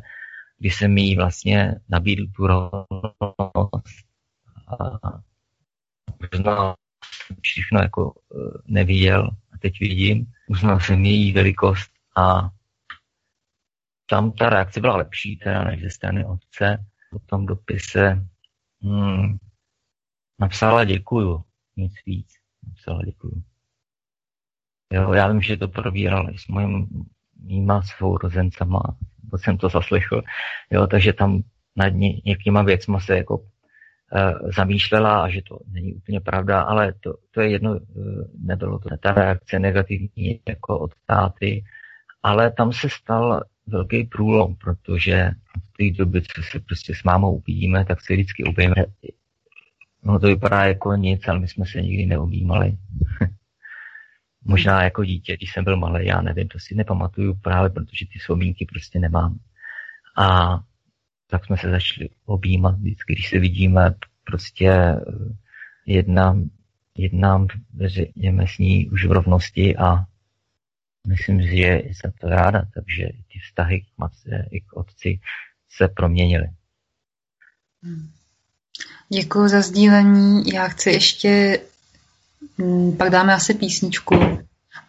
kdy 0.58 0.70
jsem 0.70 0.98
jí 0.98 1.16
vlastně 1.16 1.74
nabídl 1.88 2.26
tu 2.36 2.46
rovnost 2.46 4.07
uznal 6.34 6.74
všechno 7.42 7.80
jako 7.80 8.14
eh, 8.32 8.58
neviděl 8.66 9.30
a 9.52 9.58
teď 9.58 9.80
vidím, 9.80 10.32
uznal 10.48 10.80
jsem 10.80 11.04
její 11.04 11.32
velikost 11.32 11.90
a 12.16 12.50
tam 14.10 14.32
ta 14.32 14.50
reakce 14.50 14.80
byla 14.80 14.96
lepší 14.96 15.36
teda 15.36 15.64
než 15.64 15.82
ze 15.82 15.90
strany 15.90 16.24
otce. 16.24 16.84
Po 17.10 17.18
tom 17.18 17.46
dopise 17.46 18.26
hmm, 18.82 19.38
napsala 20.38 20.84
děkuju, 20.84 21.44
nic 21.76 21.92
víc. 22.06 22.28
Napsala 22.68 23.02
děkuju. 23.04 23.42
Jo, 24.92 25.12
já 25.12 25.28
vím, 25.28 25.42
že 25.42 25.56
to 25.56 25.68
probíral 25.68 26.28
s 26.36 26.48
mojím 26.48 26.88
mýma 27.40 27.82
sourozencama, 27.82 28.80
bo 29.22 29.38
jsem 29.38 29.58
to 29.58 29.68
zaslechl, 29.68 30.22
jo, 30.70 30.86
takže 30.86 31.12
tam 31.12 31.42
nad 31.76 31.88
ně, 31.88 32.20
někýma 32.24 32.62
věcma 32.62 33.00
se 33.00 33.16
jako 33.16 33.46
zamýšlela 34.56 35.22
a 35.22 35.28
že 35.28 35.42
to 35.42 35.58
není 35.72 35.94
úplně 35.94 36.20
pravda, 36.20 36.60
ale 36.60 36.92
to, 37.00 37.14
to 37.30 37.40
je 37.40 37.48
jedno, 37.48 37.72
uh, 37.72 37.78
nebylo 38.38 38.78
to 38.78 38.88
ta 39.00 39.12
reakce 39.12 39.58
negativní 39.58 40.40
jako 40.48 40.78
od 40.78 40.90
táty, 41.06 41.64
ale 42.22 42.50
tam 42.50 42.72
se 42.72 42.88
stal 42.88 43.44
velký 43.66 44.04
průlom, 44.04 44.56
protože 44.56 45.30
v 45.64 45.76
té 45.76 45.98
době, 45.98 46.22
co 46.22 46.42
se 46.42 46.60
prostě 46.60 46.94
s 46.94 47.02
mámou 47.02 47.32
uvidíme, 47.32 47.84
tak 47.84 48.00
se 48.00 48.12
vždycky 48.12 48.44
objíme. 48.44 48.74
No 50.02 50.18
to 50.18 50.26
vypadá 50.26 50.64
jako 50.64 50.94
nic, 50.94 51.28
ale 51.28 51.38
my 51.38 51.48
jsme 51.48 51.66
se 51.66 51.80
nikdy 51.82 52.06
neobjímali. 52.06 52.76
Možná 54.44 54.84
jako 54.84 55.04
dítě, 55.04 55.36
když 55.36 55.52
jsem 55.52 55.64
byl 55.64 55.76
malý, 55.76 56.06
já 56.06 56.20
nevím, 56.20 56.48
to 56.48 56.58
si 56.58 56.74
nepamatuju 56.74 57.34
právě, 57.34 57.70
protože 57.70 58.06
ty 58.12 58.18
vzpomínky 58.18 58.66
prostě 58.66 58.98
nemám. 58.98 59.38
A 60.16 60.58
tak 61.30 61.46
jsme 61.46 61.56
se 61.56 61.70
začali 61.70 62.08
objímat 62.26 62.78
vždycky, 62.78 63.14
když 63.14 63.28
se 63.28 63.38
vidíme, 63.38 63.94
prostě 64.24 64.70
eh, 64.70 65.00
jednám, 65.86 66.50
jednám 66.96 67.46
řekněme 67.84 68.46
s 68.46 68.58
ní 68.58 68.90
už 68.90 69.06
v 69.06 69.12
rovnosti 69.12 69.76
a 69.76 70.04
myslím 71.08 71.42
si, 71.42 71.56
že 71.56 71.82
jsem 71.84 72.12
to 72.20 72.28
ráda, 72.28 72.62
takže 72.74 73.04
ty 73.32 73.38
vztahy 73.44 73.80
k 73.80 73.98
matce 73.98 74.48
i 74.50 74.60
k 74.60 74.72
otci 74.72 75.20
se 75.70 75.88
proměnily. 75.88 76.46
Hmm. 77.82 78.10
Děkuji 79.08 79.48
za 79.48 79.62
sdílení. 79.62 80.42
Já 80.52 80.68
chci 80.68 80.90
ještě, 80.90 81.60
mm, 82.58 82.96
pak 82.96 83.10
dáme 83.10 83.34
asi 83.34 83.54
písničku, 83.54 84.14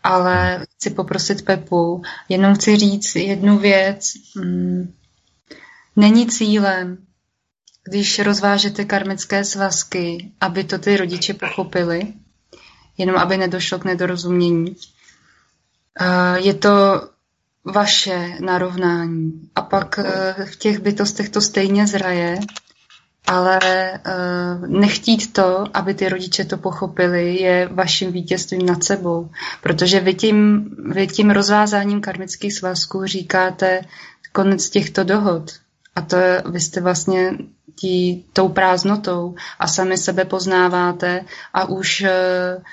ale 0.03 0.65
chci 0.75 0.89
poprosit 0.89 1.45
Pepu. 1.45 2.01
Jenom 2.29 2.55
chci 2.55 2.77
říct 2.77 3.15
jednu 3.15 3.57
věc. 3.57 4.13
Není 5.99 6.27
cílem, 6.27 6.97
když 7.83 8.19
rozvážete 8.19 8.85
karmické 8.85 9.43
svazky, 9.43 10.31
aby 10.41 10.63
to 10.63 10.77
ty 10.77 10.97
rodiče 10.97 11.33
pochopili, 11.33 12.13
jenom 12.97 13.17
aby 13.17 13.37
nedošlo 13.37 13.79
k 13.79 13.85
nedorozumění. 13.85 14.75
Je 16.35 16.53
to 16.53 16.69
vaše 17.65 18.37
narovnání. 18.39 19.49
A 19.55 19.61
pak 19.61 19.99
eh, 19.99 20.45
v 20.45 20.55
těch 20.55 20.79
bytostech 20.79 21.29
to 21.29 21.41
stejně 21.41 21.87
zraje 21.87 22.39
ale 23.27 23.59
uh, 23.91 24.67
nechtít 24.67 25.33
to, 25.33 25.63
aby 25.73 25.93
ty 25.93 26.09
rodiče 26.09 26.45
to 26.45 26.57
pochopili, 26.57 27.35
je 27.35 27.69
vaším 27.71 28.11
vítězstvím 28.11 28.65
nad 28.65 28.83
sebou. 28.83 29.29
Protože 29.61 29.99
vy 29.99 30.13
tím, 30.13 30.69
vy 30.93 31.07
tím 31.07 31.29
rozvázáním 31.29 32.01
karmických 32.01 32.53
svazků 32.53 33.05
říkáte 33.05 33.81
konec 34.31 34.69
těchto 34.69 35.03
dohod. 35.03 35.51
A 35.95 36.01
to 36.01 36.15
je, 36.15 36.43
vy 36.51 36.59
jste 36.59 36.81
vlastně 36.81 37.31
tí, 37.81 38.23
tou 38.33 38.49
prázdnotou 38.49 39.35
a 39.59 39.67
sami 39.67 39.97
sebe 39.97 40.25
poznáváte 40.25 41.25
a 41.53 41.65
už 41.65 42.01
uh, 42.01 42.63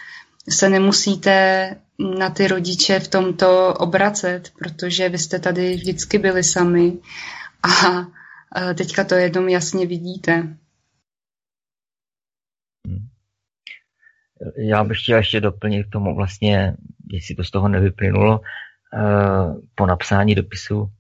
se 0.49 0.69
nemusíte 0.69 1.77
na 2.19 2.31
ty 2.31 2.49
rodiče 2.49 3.01
v 3.01 3.09
tomto 3.09 3.75
obracet, 3.75 4.53
protože 4.59 5.09
vy 5.09 5.19
jste 5.19 5.39
tady 5.39 5.75
vždycky 5.75 6.19
byli 6.19 6.45
sami 6.45 6.99
a 7.63 8.07
teďka 8.75 9.05
to 9.05 9.15
jenom 9.15 9.49
jasně 9.49 9.87
vidíte. 9.87 10.33
Hmm. 12.87 13.09
Já 14.57 14.85
bych 14.85 15.03
chtěl 15.03 15.19
ještě 15.19 15.41
doplnit 15.41 15.85
k 15.85 15.91
tomu 15.91 16.15
vlastně, 16.15 16.77
jestli 17.13 17.35
to 17.35 17.45
z 17.45 17.51
toho 17.51 17.69
nevyplynulo, 17.69 18.41
eh, 18.95 19.55
po 19.75 19.87
napsání 19.87 20.35
dopisu 20.35 20.91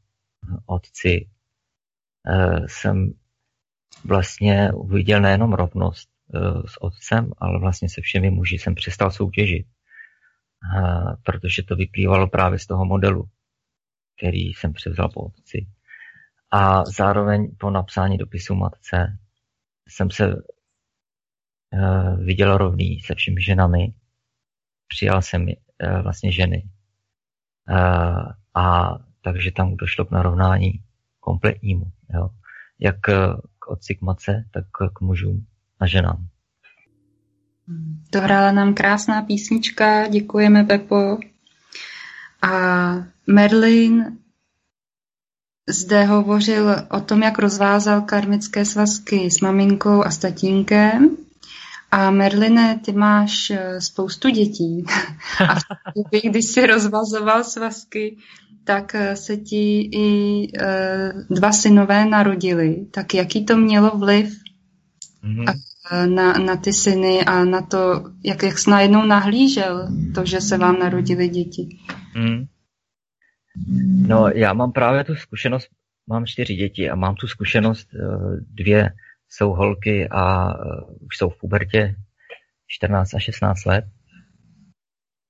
otci 0.67 1.27
eh, 1.27 1.36
jsem 2.67 3.13
vlastně 4.05 4.73
uviděl 4.73 5.21
nejenom 5.21 5.53
rovnost 5.53 6.09
eh, 6.35 6.39
s 6.67 6.83
otcem, 6.83 7.31
ale 7.39 7.61
vlastně 7.61 7.89
se 7.89 8.01
všemi 8.01 8.31
muži 8.31 8.59
jsem 8.59 8.75
přestal 8.75 9.11
soutěžit. 9.11 9.67
Protože 11.23 11.63
to 11.63 11.77
vyplývalo 11.77 12.29
právě 12.29 12.59
z 12.59 12.67
toho 12.67 12.85
modelu, 12.85 13.29
který 14.17 14.41
jsem 14.41 14.73
převzal 14.73 15.09
po 15.09 15.21
otci. 15.21 15.67
A 16.51 16.85
zároveň 16.85 17.57
po 17.59 17.71
napsání 17.71 18.19
dopisu 18.19 18.55
matce 18.55 19.19
jsem 19.89 20.11
se 20.11 20.35
viděl 22.19 22.59
rovný 22.59 23.01
se 23.01 23.15
všemi 23.15 23.43
ženami. 23.43 23.95
Přijal 24.89 25.23
jsem 25.23 25.47
vlastně 26.03 26.33
ženy. 26.33 26.69
A 28.55 28.95
takže 29.21 29.53
tam 29.53 29.77
došlo 29.77 30.05
k 30.05 30.11
narovnání 30.11 30.86
kompletnímu. 31.27 31.85
Jo. 32.15 32.29
Jak 32.81 32.97
k 33.59 33.69
otci, 33.69 33.95
k 33.95 34.03
matce, 34.03 34.45
tak 34.51 34.65
k 34.95 35.01
mužům 35.01 35.47
a 35.81 35.87
ženám. 35.87 36.27
Dohrála 38.13 38.53
nám 38.53 38.75
krásná 38.75 39.23
písnička, 39.23 40.09
děkujeme 40.09 40.65
Pepo. 40.65 41.19
A 42.43 42.51
Merlin 43.27 44.19
zde 45.69 46.05
hovořil 46.05 46.77
o 46.91 47.01
tom, 47.01 47.23
jak 47.23 47.39
rozvázal 47.39 48.01
karmické 48.01 48.65
svazky 48.65 49.31
s 49.31 49.41
maminkou 49.41 50.05
a 50.05 50.11
s 50.11 50.19
tatínkem. 50.19 51.17
A 51.91 52.11
Merline, 52.11 52.81
ty 52.85 52.93
máš 52.93 53.51
eh, 53.51 53.81
spoustu 53.81 54.29
dětí. 54.29 54.85
A 55.49 55.55
v 55.55 56.31
když 56.31 56.45
jsi 56.45 56.67
rozvazoval 56.67 57.45
svazky, 57.45 58.17
tak 58.67 58.95
eh, 58.95 59.17
se 59.17 59.37
ti 59.37 59.81
i 59.81 60.09
e, 60.59 61.13
dva 61.31 61.53
synové 61.53 62.07
narodili. 62.07 62.87
Tak 62.91 63.15
jaký 63.15 63.45
to 63.45 63.57
mělo 63.57 63.99
vliv 63.99 64.35
mm-hmm. 65.25 65.55
na, 66.15 66.33
na 66.33 66.57
ty 66.57 66.73
syny 66.73 67.25
a 67.25 67.45
na 67.45 67.63
to, 67.63 68.05
jak, 68.25 68.43
jak 68.43 68.59
jsi 68.59 68.71
najednou 68.71 69.07
nahlížel 69.07 69.89
to, 70.15 70.25
že 70.25 70.41
se 70.41 70.59
vám 70.59 70.79
narodili 70.79 71.29
děti? 71.29 71.69
Mm. 72.17 72.45
No, 74.07 74.29
já 74.29 74.53
mám 74.53 74.73
právě 74.73 75.05
tu 75.05 75.15
zkušenost, 75.15 75.69
mám 76.07 76.27
čtyři 76.27 76.55
děti 76.55 76.91
a 76.91 76.95
mám 76.95 77.15
tu 77.15 77.27
zkušenost, 77.27 77.89
eh, 77.95 77.99
dvě 78.51 78.91
jsou 79.29 79.51
holky 79.51 80.09
a 80.09 80.53
eh, 80.53 80.57
už 81.07 81.17
jsou 81.17 81.29
v 81.29 81.39
pubertě 81.39 81.95
14 82.67 83.15
a 83.15 83.19
16 83.19 83.65
let. 83.65 83.85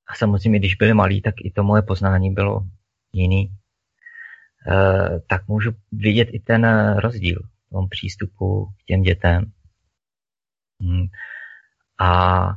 A 0.09 0.15
samozřejmě, 0.15 0.59
když 0.59 0.75
byli 0.75 0.95
malí, 0.95 1.23
tak 1.23 1.35
i 1.45 1.51
to 1.51 1.63
moje 1.63 1.83
poznání 1.83 2.31
bylo 2.31 2.61
jiný. 3.17 3.57
Eh, 4.69 5.21
tak 5.29 5.49
můžu 5.49 5.71
vidět 5.93 6.29
i 6.33 6.41
ten 6.41 6.93
rozdíl 6.99 7.43
v 7.67 7.71
tom 7.71 7.89
přístupu 7.89 8.67
k 8.67 8.85
těm 8.85 9.03
dětem. 9.03 9.53
Hmm. 10.81 11.07
A 12.01 12.49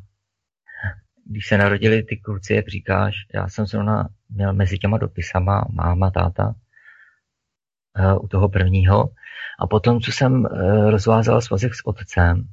když 1.26 1.48
se 1.48 1.58
narodili 1.58 2.04
ty 2.04 2.18
kluci, 2.18 2.54
jak 2.54 2.68
říkáš, 2.68 3.16
já 3.34 3.48
jsem 3.48 3.66
zrovna 3.66 4.10
měl 4.30 4.54
mezi 4.54 4.78
těma 4.78 4.98
dopisama 4.98 5.66
máma, 5.74 6.12
táta 6.12 6.56
uh, 8.00 8.24
u 8.24 8.28
toho 8.28 8.50
prvního. 8.50 9.10
A 9.60 9.68
potom, 9.68 10.00
co 10.00 10.12
jsem 10.12 10.46
rozvázal 10.90 11.42
svazek 11.42 11.76
s 11.76 11.88
otcem 11.88 12.48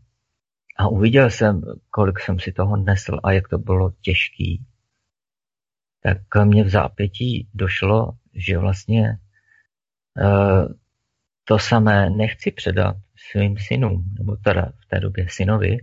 a 0.79 0.89
uviděl 0.89 1.31
jsem, 1.31 1.63
kolik 1.91 2.21
jsem 2.21 2.39
si 2.39 2.53
toho 2.53 2.77
nesl 2.77 3.21
a 3.25 3.33
jak 3.33 3.49
to 3.49 3.59
bylo 3.59 3.91
těžký, 4.01 4.67
tak 6.07 6.45
mě 6.45 6.65
v 6.65 6.69
zápětí 6.69 7.49
došlo, 7.55 8.13
že 8.35 8.59
vlastně 8.59 9.19
uh, 10.21 10.73
to 11.45 11.59
samé 11.59 12.11
nechci 12.11 12.51
předat 12.51 12.97
svým 13.31 13.57
synům, 13.59 14.05
nebo 14.19 14.37
teda 14.37 14.73
v 14.85 14.87
té 14.89 15.01
době 15.01 15.27
synovi, 15.29 15.79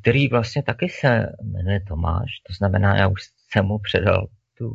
který 0.00 0.28
vlastně 0.28 0.62
taky 0.62 0.88
se 0.88 1.32
jmenuje 1.42 1.80
Tomáš, 1.80 2.30
to 2.46 2.52
znamená, 2.52 2.96
já 2.96 3.08
už 3.08 3.20
jsem 3.50 3.64
mu 3.64 3.78
předal 3.78 4.26
tu 4.58 4.74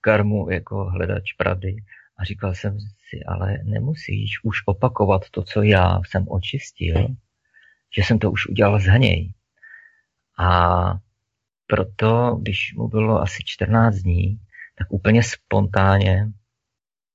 karmu 0.00 0.50
jako 0.50 0.84
hledač 0.84 1.32
pravdy 1.32 1.76
a 2.16 2.24
říkal 2.24 2.54
jsem 2.54 2.78
si, 2.80 3.24
ale 3.26 3.58
nemusíš 3.64 4.44
už 4.44 4.56
opakovat 4.66 5.30
to, 5.30 5.42
co 5.42 5.62
já 5.62 6.00
jsem 6.06 6.28
očistil, 6.28 7.06
že 7.96 8.02
jsem 8.02 8.18
to 8.18 8.30
už 8.30 8.46
udělal 8.46 8.80
z 8.80 8.84
hněj. 8.84 9.32
A 10.38 10.80
proto, 11.72 12.38
když 12.42 12.74
mu 12.76 12.88
bylo 12.88 13.20
asi 13.20 13.42
14 13.44 13.96
dní, 13.96 14.38
tak 14.78 14.92
úplně 14.92 15.22
spontánně, 15.22 16.28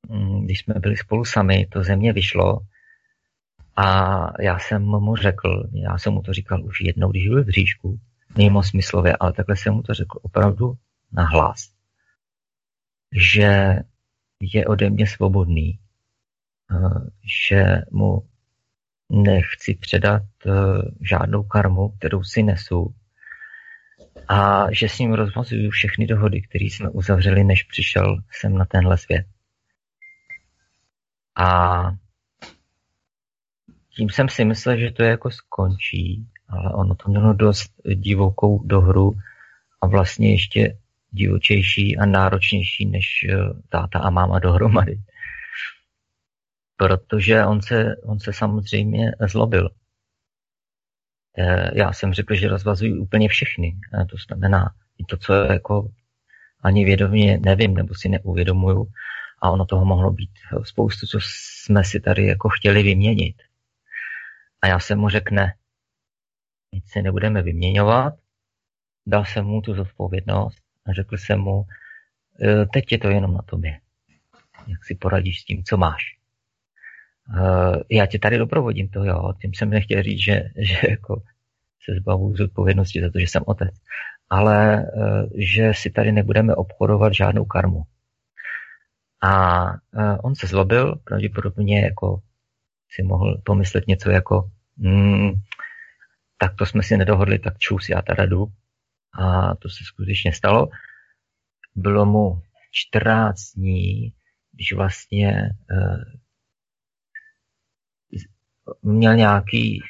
mm, 0.10 0.46
když 0.46 0.60
jsme 0.60 0.74
byli 0.80 0.98
spolu 0.98 1.26
sami, 1.26 1.66
to 1.66 1.84
ze 1.84 1.96
mě 1.96 2.14
vyšlo 2.14 2.60
a 3.76 3.88
já 4.42 4.60
jsem 4.60 4.82
mu 4.82 5.16
řekl, 5.16 5.70
já 5.74 5.98
jsem 5.98 6.14
mu 6.14 6.22
to 6.22 6.34
říkal 6.34 6.66
už 6.66 6.82
jednou, 6.82 7.12
když 7.12 7.28
byl 7.28 7.44
v 7.44 7.46
bříšku, 7.46 8.00
mimo 8.38 8.64
smyslově, 8.64 9.18
ale 9.20 9.34
takhle 9.34 9.56
jsem 9.56 9.74
mu 9.74 9.82
to 9.82 9.94
řekl 9.94 10.20
opravdu 10.22 10.74
na 11.12 11.26
hlas, 11.26 11.70
že 13.16 13.80
je 14.42 14.66
ode 14.66 14.90
mě 14.90 15.08
svobodný, 15.08 15.80
eh, 16.72 17.10
že 17.50 17.82
mu 17.92 18.28
nechci 19.10 19.76
předat 19.76 20.24
eh, 20.46 20.52
žádnou 21.02 21.44
karmu, 21.44 21.90
kterou 21.90 22.24
si 22.24 22.44
nesu, 22.44 22.94
a 24.28 24.68
že 24.72 24.90
s 24.90 25.00
ním 25.00 25.14
rozmazuju 25.14 25.70
všechny 25.70 26.08
dohody, 26.08 26.42
které 26.42 26.66
jsme 26.66 26.90
uzavřeli, 26.90 27.44
než 27.44 27.64
přišel 27.64 28.18
jsem 28.32 28.58
na 28.58 28.66
tenhle 28.66 28.98
svět. 28.98 29.26
A 31.38 31.92
tím 33.96 34.10
jsem 34.10 34.30
si 34.30 34.46
myslel, 34.46 34.78
že 34.78 34.92
to 34.92 35.04
je 35.04 35.10
jako 35.10 35.32
skončí, 35.32 36.28
ale 36.50 36.74
ono 36.74 36.96
to 36.96 37.10
mělo 37.10 37.34
dost 37.34 37.72
divokou 37.96 38.64
dohru 38.64 39.12
a 39.82 39.88
vlastně 39.88 40.32
ještě 40.32 40.78
divočejší 41.12 41.98
a 41.98 42.06
náročnější 42.06 42.86
než 42.86 43.06
eh, 43.30 43.36
táta 43.70 44.00
a 44.00 44.10
máma 44.10 44.40
dohromady. 44.40 45.02
Protože 46.76 47.46
on 47.46 47.62
se, 47.62 47.96
on 48.04 48.20
se 48.20 48.34
samozřejmě 48.34 49.12
zlobil. 49.30 49.70
Eh, 51.38 51.72
já 51.74 51.94
jsem 51.94 52.14
řekl, 52.14 52.36
že 52.36 52.48
rozvazují 52.48 53.00
úplně 53.00 53.30
všechny. 53.30 53.78
To 54.10 54.18
znamená 54.28 54.74
i 54.98 55.04
to, 55.04 55.18
co 55.18 55.34
jako 55.34 55.90
ani 56.64 56.86
vědomě 56.86 57.38
nevím 57.38 57.74
nebo 57.74 57.96
si 57.96 58.10
neuvědomuju. 58.10 58.88
A 59.42 59.50
ono 59.50 59.66
toho 59.66 59.86
mohlo 59.86 60.12
být 60.12 60.32
spoustu, 60.64 61.08
co 61.08 61.20
jsme 61.22 61.84
si 61.84 62.00
tady 62.00 62.26
jako 62.26 62.50
chtěli 62.50 62.84
vyměnit. 62.84 63.36
A 64.62 64.68
já 64.68 64.80
jsem 64.80 65.00
mu 65.00 65.10
řekl 65.10 65.36
ne. 65.36 65.54
Nic 66.74 66.92
si 66.92 67.02
nebudeme 67.02 67.42
vyměňovat. 67.42 68.14
Dal 69.08 69.26
jsem 69.26 69.46
mu 69.46 69.62
tu 69.62 69.74
zodpovědnost 69.74 70.64
a 70.86 70.94
řekl 70.94 71.18
jsem 71.18 71.40
mu, 71.40 71.66
e, 72.42 72.66
teď 72.66 72.92
je 72.92 72.98
to 72.98 73.10
jenom 73.10 73.34
na 73.34 73.42
tobě. 73.42 73.80
Jak 74.68 74.86
si 74.86 74.96
poradíš 74.96 75.42
s 75.42 75.46
tím, 75.46 75.64
co 75.64 75.78
máš. 75.78 76.17
E, 77.36 77.96
já 77.96 78.06
tě 78.06 78.20
tady 78.20 78.38
doprovodím, 78.38 78.90
to 78.90 79.04
jo. 79.04 79.34
Tím 79.42 79.54
jsem 79.54 79.70
nechtěl 79.70 80.04
říct, 80.04 80.24
že, 80.24 80.44
že 80.58 80.80
jako 80.90 81.22
se 81.86 81.96
zbavu 81.96 82.36
z 82.36 82.42
odpovědnosti 82.42 83.02
za 83.02 83.12
to, 83.12 83.20
že 83.20 83.28
jsem 83.28 83.44
otec. 83.46 83.76
Ale 84.30 84.78
e, 84.78 84.86
že 85.36 85.74
si 85.74 85.90
tady 85.90 86.12
nebudeme 86.12 86.56
obchodovat 86.56 87.14
žádnou 87.14 87.46
karmu. 87.46 87.84
A 89.24 89.66
on 90.24 90.36
se 90.36 90.48
zlobil, 90.48 90.96
pravděpodobně 90.96 91.82
jako 91.82 92.22
si 92.90 93.04
mohl 93.04 93.42
pomyslet 93.46 93.88
něco 93.88 94.10
jako 94.10 94.50
hmm, 94.78 95.32
tak 96.38 96.56
to 96.56 96.66
jsme 96.66 96.84
si 96.84 96.98
nedohodli, 96.98 97.40
tak 97.40 97.58
čus, 97.58 97.90
já 97.90 98.02
teda 98.02 98.26
jdu. 98.26 98.46
A 99.14 99.56
to 99.56 99.70
se 99.70 99.84
skutečně 99.84 100.34
stalo. 100.34 100.68
Bylo 101.76 102.06
mu 102.06 102.42
14 102.72 103.52
dní, 103.56 104.14
když 104.54 104.74
vlastně 104.74 105.50
uh, 105.72 106.04
měl 108.82 109.16
nějaký, 109.16 109.82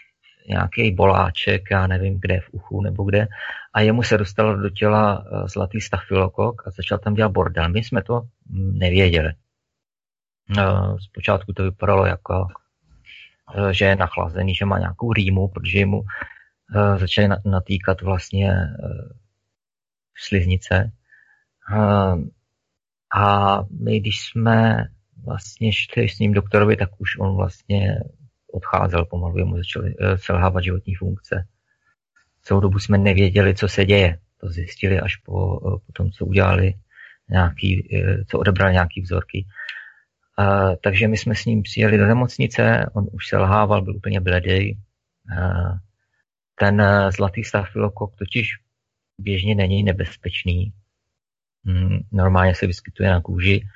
nějaký 0.50 0.92
boláček, 0.92 1.72
já 1.72 1.88
nevím 1.88 2.20
kde, 2.20 2.40
v 2.40 2.50
uchu 2.52 2.82
nebo 2.82 3.04
kde, 3.04 3.28
a 3.74 3.82
jemu 3.82 4.04
se 4.04 4.18
dostalo 4.18 4.56
do 4.56 4.70
těla 4.70 5.20
uh, 5.20 5.48
zlatý 5.48 5.82
stafilokok 5.82 6.68
a 6.68 6.72
začal 6.72 6.98
tam 6.98 7.14
dělat 7.14 7.32
bordel. 7.32 7.70
My 7.70 7.84
jsme 7.84 8.04
to 8.04 8.22
nevěděli. 8.50 9.34
Uh, 10.58 10.98
zpočátku 10.98 11.54
to 11.54 11.64
vypadalo 11.64 12.06
jako, 12.06 12.48
uh, 13.58 13.70
že 13.70 13.86
je 13.86 13.96
nachlazený, 13.96 14.56
že 14.56 14.66
má 14.66 14.80
nějakou 14.80 15.14
rýmu, 15.14 15.48
protože 15.48 15.86
mu 15.86 16.04
začaly 16.98 17.28
natýkat 17.46 18.02
vlastně 18.02 18.54
sliznice. 20.18 20.92
A 23.16 23.60
my, 23.84 24.00
když 24.00 24.26
jsme 24.26 24.86
vlastně 25.26 25.74
šli 25.74 26.10
s 26.10 26.20
ním 26.20 26.34
doktorovi, 26.34 26.76
tak 26.76 26.90
už 26.98 27.18
on 27.20 27.36
vlastně 27.36 28.00
odcházel 28.58 29.06
pomalu, 29.06 29.46
mu 29.46 29.58
začaly 29.58 29.96
uh, 29.96 30.16
selhávat 30.16 30.64
životní 30.64 30.96
funkce. 30.96 31.48
Celou 32.42 32.60
dobu 32.60 32.80
jsme 32.80 32.98
nevěděli, 32.98 33.56
co 33.56 33.68
se 33.68 33.86
děje. 33.86 34.18
To 34.42 34.50
zjistili 34.50 35.00
až 35.00 35.16
po, 35.16 35.60
uh, 35.60 35.78
po 35.86 35.92
tom, 35.94 36.12
co 36.12 36.26
udělali 36.26 36.74
nějaký, 37.30 37.90
uh, 37.94 38.24
co 38.28 38.40
odebrali 38.40 38.74
nějaký 38.74 39.02
vzorky. 39.02 39.46
Uh, 40.40 40.76
takže 40.84 41.08
my 41.08 41.18
jsme 41.18 41.36
s 41.36 41.46
ním 41.46 41.64
přijeli 41.64 41.98
do 41.98 42.08
nemocnice, 42.08 42.86
on 42.94 43.08
už 43.12 43.28
se 43.28 43.38
lhával, 43.38 43.82
byl 43.82 43.96
úplně 43.96 44.20
bledý. 44.20 44.78
Uh, 45.32 45.78
ten 46.60 46.82
eh, 46.82 47.12
zlatý 47.12 47.44
stafilokok 47.44 48.16
totiž 48.16 48.50
běžně 49.18 49.56
není 49.56 49.84
nebezpečný. 49.84 50.74
Mm, 51.64 52.00
normálně 52.12 52.56
se 52.56 52.68
vyskytuje 52.68 53.10
na 53.10 53.22
kůži 53.22 53.68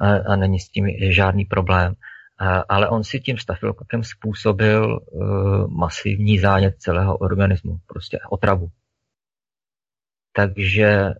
a, 0.00 0.16
a 0.16 0.36
není 0.36 0.60
s 0.60 0.68
tím 0.68 0.86
žádný 1.12 1.44
problém. 1.44 1.94
A, 2.38 2.60
ale 2.68 2.88
on 2.88 3.04
si 3.04 3.20
tím 3.20 3.38
stafilokokem 3.38 4.04
způsobil 4.04 5.00
uh, 5.00 5.70
masivní 5.70 6.38
zánět 6.38 6.74
celého 6.78 7.16
organismu, 7.16 7.78
prostě 7.86 8.18
otravu. 8.30 8.68
Takže 10.32 10.84
eh, 10.84 11.14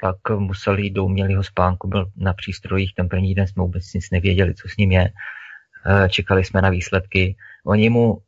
pak 0.00 0.16
museli 0.38 0.82
jít 0.82 0.90
do 0.90 1.04
umělého 1.04 1.44
spánku, 1.44 1.88
byl 1.88 2.06
na 2.16 2.32
přístrojích, 2.32 2.94
ten 2.94 3.08
první 3.08 3.34
den 3.34 3.46
jsme 3.46 3.62
vůbec 3.62 3.92
nic 3.94 4.10
nevěděli, 4.10 4.54
co 4.54 4.68
s 4.68 4.76
ním 4.76 4.92
je. 4.92 5.12
Čekali 6.08 6.44
jsme 6.44 6.62
na 6.62 6.70
výsledky. 6.70 7.36
Oni 7.66 7.90
mu 7.90 8.22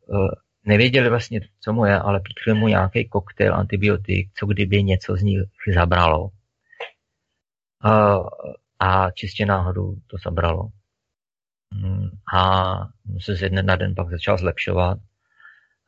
nevěděli 0.64 1.08
vlastně, 1.08 1.40
co 1.60 1.72
mu 1.72 1.84
je, 1.84 1.98
ale 1.98 2.20
píchli 2.20 2.54
mu 2.54 2.68
nějaký 2.68 3.08
koktejl 3.08 3.54
antibiotik, 3.54 4.30
co 4.38 4.46
kdyby 4.46 4.82
něco 4.82 5.16
z 5.16 5.22
nich 5.22 5.38
zabralo. 5.74 6.30
A, 7.82 8.16
a 8.78 9.10
čistě 9.10 9.46
náhodou 9.46 9.94
to 10.06 10.16
zabralo. 10.24 10.68
Mm, 11.74 12.08
a 12.34 12.74
se 13.20 13.36
z 13.36 13.42
jedné 13.42 13.62
na 13.62 13.76
den 13.76 13.94
pak 13.94 14.10
začal 14.10 14.38
zlepšovat. 14.38 14.98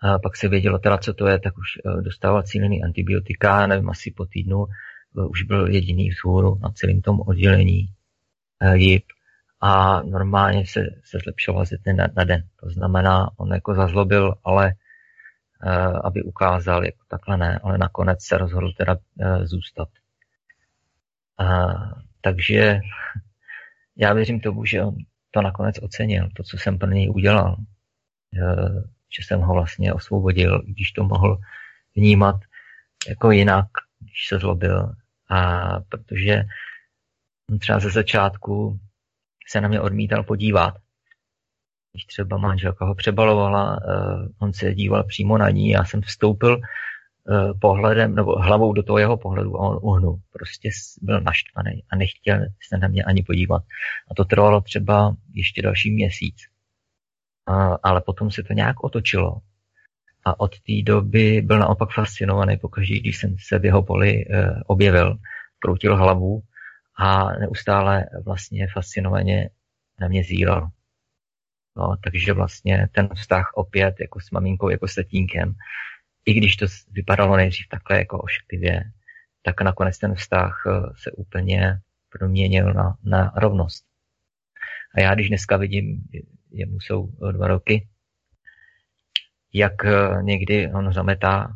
A 0.01 0.19
pak 0.19 0.37
se 0.37 0.49
vědělo 0.49 0.79
teda, 0.79 0.99
co 0.99 1.15
to 1.15 1.27
je, 1.27 1.39
tak 1.39 1.59
už 1.59 1.79
eh, 1.87 2.03
dostával 2.03 2.43
cílený 2.43 2.85
antibiotika, 2.85 3.67
nevím, 3.67 3.91
asi 3.91 4.11
po 4.11 4.27
týdnu 4.27 4.67
eh, 4.67 5.27
už 5.27 5.43
byl 5.43 5.69
jediný 5.69 6.11
vzhůru 6.11 6.59
na 6.63 6.71
celém 6.71 7.03
tom 7.03 7.21
oddělení 7.21 7.89
eh, 8.61 8.77
JIP 8.77 9.05
a 9.61 10.03
normálně 10.03 10.67
se, 10.67 10.81
se 11.05 11.19
zlepšoval 11.25 11.65
ze 11.65 11.77
dne 11.77 11.93
na, 11.93 12.09
na 12.17 12.25
den. 12.25 12.43
To 12.61 12.71
znamená, 12.71 13.31
on 13.37 13.53
jako 13.53 13.75
zazlobil, 13.75 14.35
ale 14.45 14.75
aby 16.05 16.23
ukázal, 16.23 16.85
jako 16.85 17.05
takhle 17.09 17.37
ne, 17.37 17.61
ale 17.63 17.79
nakonec 17.79 18.25
se 18.25 18.39
rozhodl 18.39 18.73
teda 18.73 18.97
zůstat. 19.43 19.89
Uh, 21.41 21.93
takže 22.21 22.81
já 23.97 24.13
věřím 24.13 24.41
tomu, 24.41 24.65
že 24.65 24.83
on 24.83 24.95
to 25.35 25.43
nakonec 25.43 25.79
ocenil, 25.83 26.29
to, 26.37 26.43
co 26.43 26.59
jsem 26.59 26.79
pro 26.79 26.91
něj 26.91 27.11
udělal. 27.11 27.57
Že 29.17 29.27
jsem 29.27 29.41
ho 29.41 29.55
vlastně 29.55 29.93
osvobodil, 29.93 30.63
když 30.67 30.93
to 30.93 31.05
mohl 31.05 31.39
vnímat 31.97 32.37
jako 33.09 33.31
jinak, 33.31 33.67
když 34.01 34.29
se 34.29 34.39
zlobil. 34.39 34.93
A 35.29 35.81
protože 35.81 36.45
třeba 37.61 37.81
ze 37.81 37.91
začátku 37.91 38.79
se 39.49 39.61
na 39.61 39.69
mě 39.69 39.81
odmítal 39.81 40.25
podívat. 40.25 40.75
Když 41.93 42.05
třeba 42.05 42.37
manželka 42.37 42.85
ho 42.85 42.95
přebalovala, 42.95 43.73
uh, 43.73 44.29
on 44.39 44.53
se 44.53 44.75
díval 44.75 45.05
přímo 45.05 45.39
na 45.39 45.51
ní, 45.51 45.69
já 45.69 45.85
jsem 45.85 46.03
vstoupil 46.03 46.61
pohledem 47.61 48.15
nebo 48.15 48.39
hlavou 48.39 48.73
do 48.73 48.83
toho 48.83 48.99
jeho 48.99 49.17
pohledu 49.17 49.57
a 49.57 49.59
on 49.59 49.79
uhnul. 49.83 50.21
Prostě 50.33 50.71
byl 51.03 51.21
naštvaný 51.21 51.85
a 51.91 51.97
nechtěl 51.97 52.41
se 52.69 52.79
na 52.79 52.89
mě 52.89 53.05
ani 53.05 53.23
podívat. 53.23 53.63
A 54.11 54.15
to 54.15 54.25
trvalo 54.25 54.61
třeba 54.61 55.17
ještě 55.35 55.63
další 55.63 55.91
měsíc. 55.93 56.37
Uh, 57.51 57.77
ale 57.83 58.01
potom 58.01 58.31
se 58.31 58.43
to 58.43 58.53
nějak 58.53 58.85
otočilo. 58.85 59.37
A 60.25 60.41
od 60.41 60.61
té 60.61 60.83
doby 60.83 61.41
byl 61.41 61.59
naopak 61.59 61.91
fascinovaný 61.95 62.57
pokaždé, 62.57 63.01
když 63.01 63.19
jsem 63.19 63.37
se 63.49 63.59
v 63.59 63.65
jeho 63.65 63.83
poli 63.83 64.27
uh, 64.27 64.61
objevil, 64.67 65.17
kroutil 65.59 65.97
hlavu 65.97 66.43
a 66.99 67.33
neustále 67.33 68.05
vlastně 68.25 68.67
fascinovaně 68.73 69.51
na 70.01 70.09
mě 70.09 70.25
zíral. 70.25 70.69
No, 71.77 71.97
takže 72.05 72.33
vlastně 72.33 72.89
ten 72.93 73.09
vztah 73.15 73.51
opět 73.55 73.95
jako 74.01 74.21
s 74.21 74.31
maminkou, 74.31 74.71
jako 74.71 74.89
s 74.89 74.95
tatínkem, 74.95 75.55
i 76.25 76.35
když 76.35 76.57
to 76.57 76.67
vypadalo 76.91 77.37
nejdřív 77.37 77.69
takhle 77.69 77.99
jako 77.99 78.19
ošklivě, 78.19 78.85
tak 79.43 79.61
nakonec 79.61 79.99
ten 79.99 80.15
vztah 80.15 80.63
eh, 80.67 80.93
se 80.97 81.13
úplně 81.13 81.79
proměnil 82.09 82.75
na, 82.75 82.97
na 83.05 83.33
rovnost. 83.37 83.85
A 84.95 85.01
já 85.01 85.15
když 85.15 85.29
dneska 85.29 85.57
vidím, 85.57 86.05
jemu 86.51 86.81
jsou 86.81 87.07
dva 87.33 87.47
roky, 87.47 87.89
jak 89.53 89.85
eh, 89.85 90.23
někdy 90.23 90.73
on 90.73 90.93
zametá 90.93 91.53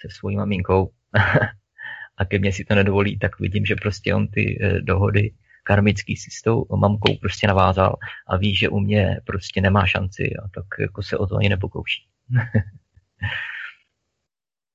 se 0.00 0.08
svojí 0.10 0.36
maminkou 0.36 0.92
a 2.16 2.24
ke 2.24 2.38
mně 2.38 2.52
si 2.52 2.64
to 2.64 2.74
nedovolí, 2.74 3.18
tak 3.18 3.40
vidím, 3.40 3.66
že 3.66 3.76
prostě 3.76 4.14
on 4.14 4.28
ty 4.28 4.58
eh, 4.62 4.80
dohody 4.80 5.30
karmický 5.62 6.16
si 6.16 6.30
s 6.30 6.42
tou 6.42 6.66
mamkou 6.76 7.16
prostě 7.16 7.46
navázal 7.46 7.96
a 8.26 8.36
ví, 8.36 8.54
že 8.56 8.68
u 8.68 8.80
mě 8.80 9.20
prostě 9.24 9.60
nemá 9.60 9.86
šanci 9.86 10.36
a 10.44 10.48
tak 10.48 10.64
jako 10.80 11.02
se 11.02 11.18
o 11.18 11.26
to 11.26 11.36
ani 11.36 11.48
nepokouší. 11.48 12.06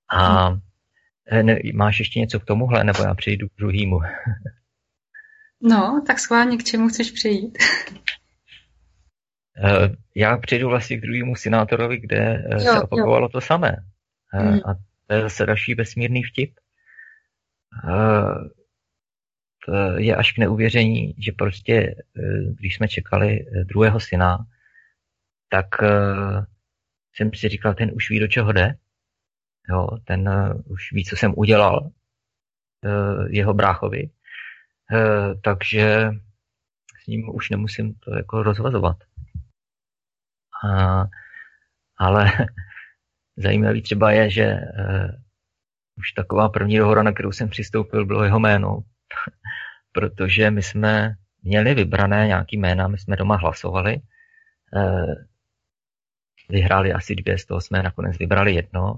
a 0.09 0.49
eh, 1.31 1.43
ne, 1.43 1.59
máš 1.73 1.99
ještě 1.99 2.19
něco 2.19 2.39
k 2.39 2.45
tomuhle, 2.45 2.83
nebo 2.83 3.03
já 3.03 3.13
přejdu 3.13 3.47
k 3.47 3.57
druhýmu? 3.57 3.99
no, 5.61 6.03
tak 6.07 6.19
schválně 6.19 6.57
k 6.57 6.63
čemu 6.63 6.89
chceš 6.89 7.11
přejít? 7.11 7.57
Eh, 9.63 9.89
já 10.15 10.37
přejdu 10.37 10.69
vlastně 10.69 10.97
k 10.97 11.01
druhému 11.01 11.35
senátorovi, 11.35 11.97
kde 11.97 12.43
jo, 12.51 12.59
se 12.59 12.81
opakovalo 12.81 13.25
jo. 13.25 13.29
to 13.29 13.41
samé. 13.41 13.75
Hmm. 14.27 14.59
A 14.65 14.73
To 15.07 15.13
je 15.13 15.21
zase 15.21 15.45
další 15.45 15.75
vesmírný 15.75 16.23
vtip. 16.23 16.53
To 19.65 19.97
je 19.97 20.15
až 20.15 20.31
k 20.31 20.37
neuvěření, 20.37 21.15
že 21.17 21.31
prostě, 21.31 21.95
když 22.59 22.75
jsme 22.75 22.87
čekali 22.87 23.45
druhého 23.65 23.99
syna, 23.99 24.37
tak 25.49 25.65
jsem 27.15 27.31
si 27.33 27.49
říkal, 27.49 27.73
ten 27.73 27.91
už 27.93 28.09
ví, 28.09 28.19
do 28.19 28.27
čeho 28.27 28.51
jde. 28.51 28.75
Jo, 29.69 29.87
ten 30.03 30.29
už 30.65 30.91
ví, 30.91 31.05
co 31.05 31.15
jsem 31.15 31.33
udělal 31.37 31.91
jeho 33.29 33.53
bráchovi. 33.53 34.09
Takže 35.43 36.11
s 37.03 37.07
ním 37.07 37.35
už 37.35 37.49
nemusím 37.49 37.93
to 37.93 38.15
jako 38.15 38.43
rozvazovat. 38.43 38.97
A, 40.65 41.05
ale 41.97 42.31
zajímavý 43.37 43.81
třeba 43.81 44.11
je, 44.11 44.29
že 44.29 44.57
už 45.97 46.11
taková 46.11 46.49
první 46.49 46.77
dohoda, 46.77 47.03
na 47.03 47.11
kterou 47.11 47.31
jsem 47.31 47.49
přistoupil, 47.49 48.05
bylo 48.05 48.23
jeho 48.23 48.39
jméno, 48.39 48.79
protože 49.91 50.51
my 50.51 50.63
jsme 50.63 51.15
měli 51.43 51.73
vybrané 51.73 52.27
nějaký 52.27 52.57
jména, 52.57 52.87
my 52.87 52.97
jsme 52.97 53.15
doma 53.15 53.35
hlasovali, 53.35 54.01
vyhráli 56.49 56.93
asi 56.93 57.15
dvě, 57.15 57.37
z 57.37 57.45
toho 57.45 57.61
jsme 57.61 57.83
nakonec 57.83 58.17
vybrali 58.17 58.53
jedno 58.53 58.95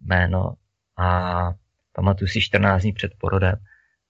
jméno 0.00 0.54
a 0.96 1.52
pamatuju 1.92 2.28
si 2.28 2.40
14 2.40 2.82
dní 2.82 2.92
před 2.92 3.12
porodem, 3.18 3.54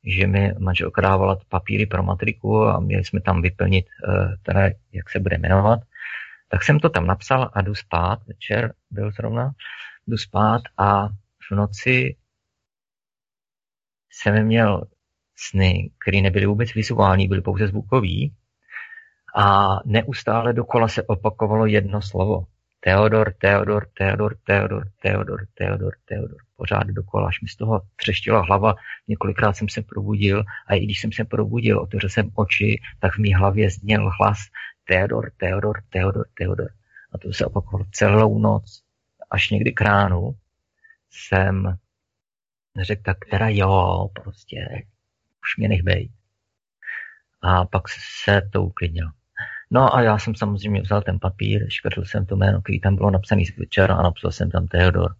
že 0.04 0.26
mi 0.26 0.52
manželka 0.58 1.00
dávala 1.00 1.38
papíry 1.48 1.86
pro 1.86 2.02
matriku 2.02 2.64
a 2.64 2.80
měli 2.80 3.04
jsme 3.04 3.20
tam 3.20 3.42
vyplnit, 3.42 3.86
teda, 4.42 4.60
jak 4.92 5.10
se 5.10 5.20
bude 5.20 5.38
jmenovat. 5.38 5.80
Tak 6.48 6.64
jsem 6.64 6.80
to 6.80 6.88
tam 6.88 7.06
napsal 7.06 7.50
a 7.52 7.62
jdu 7.62 7.74
spát, 7.74 8.26
večer 8.26 8.74
byl 8.90 9.10
zrovna, 9.10 9.52
jdu 10.06 10.16
spát 10.16 10.62
a 10.76 11.08
v 11.50 11.50
noci 11.50 12.16
jsem 14.10 14.46
měl 14.46 14.84
sny, 15.36 15.90
které 15.98 16.20
nebyly 16.20 16.46
vůbec 16.46 16.74
vizuální, 16.74 17.28
byly 17.28 17.40
pouze 17.40 17.68
zvukový 17.68 18.34
a 19.36 19.76
neustále 19.84 20.52
dokola 20.52 20.88
se 20.88 21.02
opakovalo 21.02 21.66
jedno 21.66 22.02
slovo. 22.02 22.46
Teodor, 22.80 23.34
Teodor, 23.38 23.88
Teodor, 23.94 24.36
Teodor, 24.44 24.88
Teodor, 25.02 25.46
Teodor, 25.54 25.92
Teodor. 26.04 26.36
Pořád 26.56 26.86
dokola, 26.86 27.28
až 27.28 27.40
mi 27.40 27.48
z 27.48 27.56
toho 27.56 27.82
třeštila 27.96 28.40
hlava. 28.40 28.74
Několikrát 29.08 29.52
jsem 29.52 29.68
se 29.68 29.82
probudil 29.82 30.44
a 30.66 30.74
i 30.74 30.80
když 30.80 31.00
jsem 31.00 31.12
se 31.12 31.24
probudil, 31.24 31.80
otevřel 31.80 32.10
jsem 32.10 32.30
oči, 32.34 32.80
tak 32.98 33.14
v 33.14 33.18
mý 33.18 33.34
hlavě 33.34 33.70
zněl 33.70 34.10
hlas 34.20 34.38
Teodor, 34.84 35.30
Teodor, 35.36 35.82
Teodor, 35.88 36.26
Teodor. 36.34 36.70
A 37.12 37.18
to 37.18 37.32
se 37.32 37.46
opakovalo 37.46 37.84
celou 37.92 38.38
noc. 38.38 38.82
Až 39.30 39.50
někdy 39.50 39.72
k 39.72 39.80
ránu 39.80 40.34
jsem 41.10 41.78
řekl, 42.82 43.02
tak 43.02 43.16
teda 43.30 43.48
jo, 43.48 44.08
prostě, 44.22 44.86
už 45.42 45.56
mě 45.56 45.68
nech 45.68 45.82
bej. 45.82 46.12
A 47.42 47.64
pak 47.64 47.82
se 48.24 48.42
to 48.52 48.62
uklidnilo. 48.62 49.10
No 49.70 49.94
a 49.94 50.02
já 50.02 50.18
jsem 50.18 50.34
samozřejmě 50.34 50.80
vzal 50.80 51.02
ten 51.02 51.18
papír, 51.18 51.66
škrtl 51.70 52.04
jsem 52.04 52.26
to 52.26 52.36
jméno, 52.36 52.62
který 52.62 52.80
tam 52.80 52.96
bylo 52.96 53.10
napsaný 53.10 53.46
z 53.46 53.56
večera 53.56 53.94
a 53.94 54.02
napsal 54.02 54.32
jsem 54.32 54.50
tam 54.50 54.66
Theodor. 54.66 55.14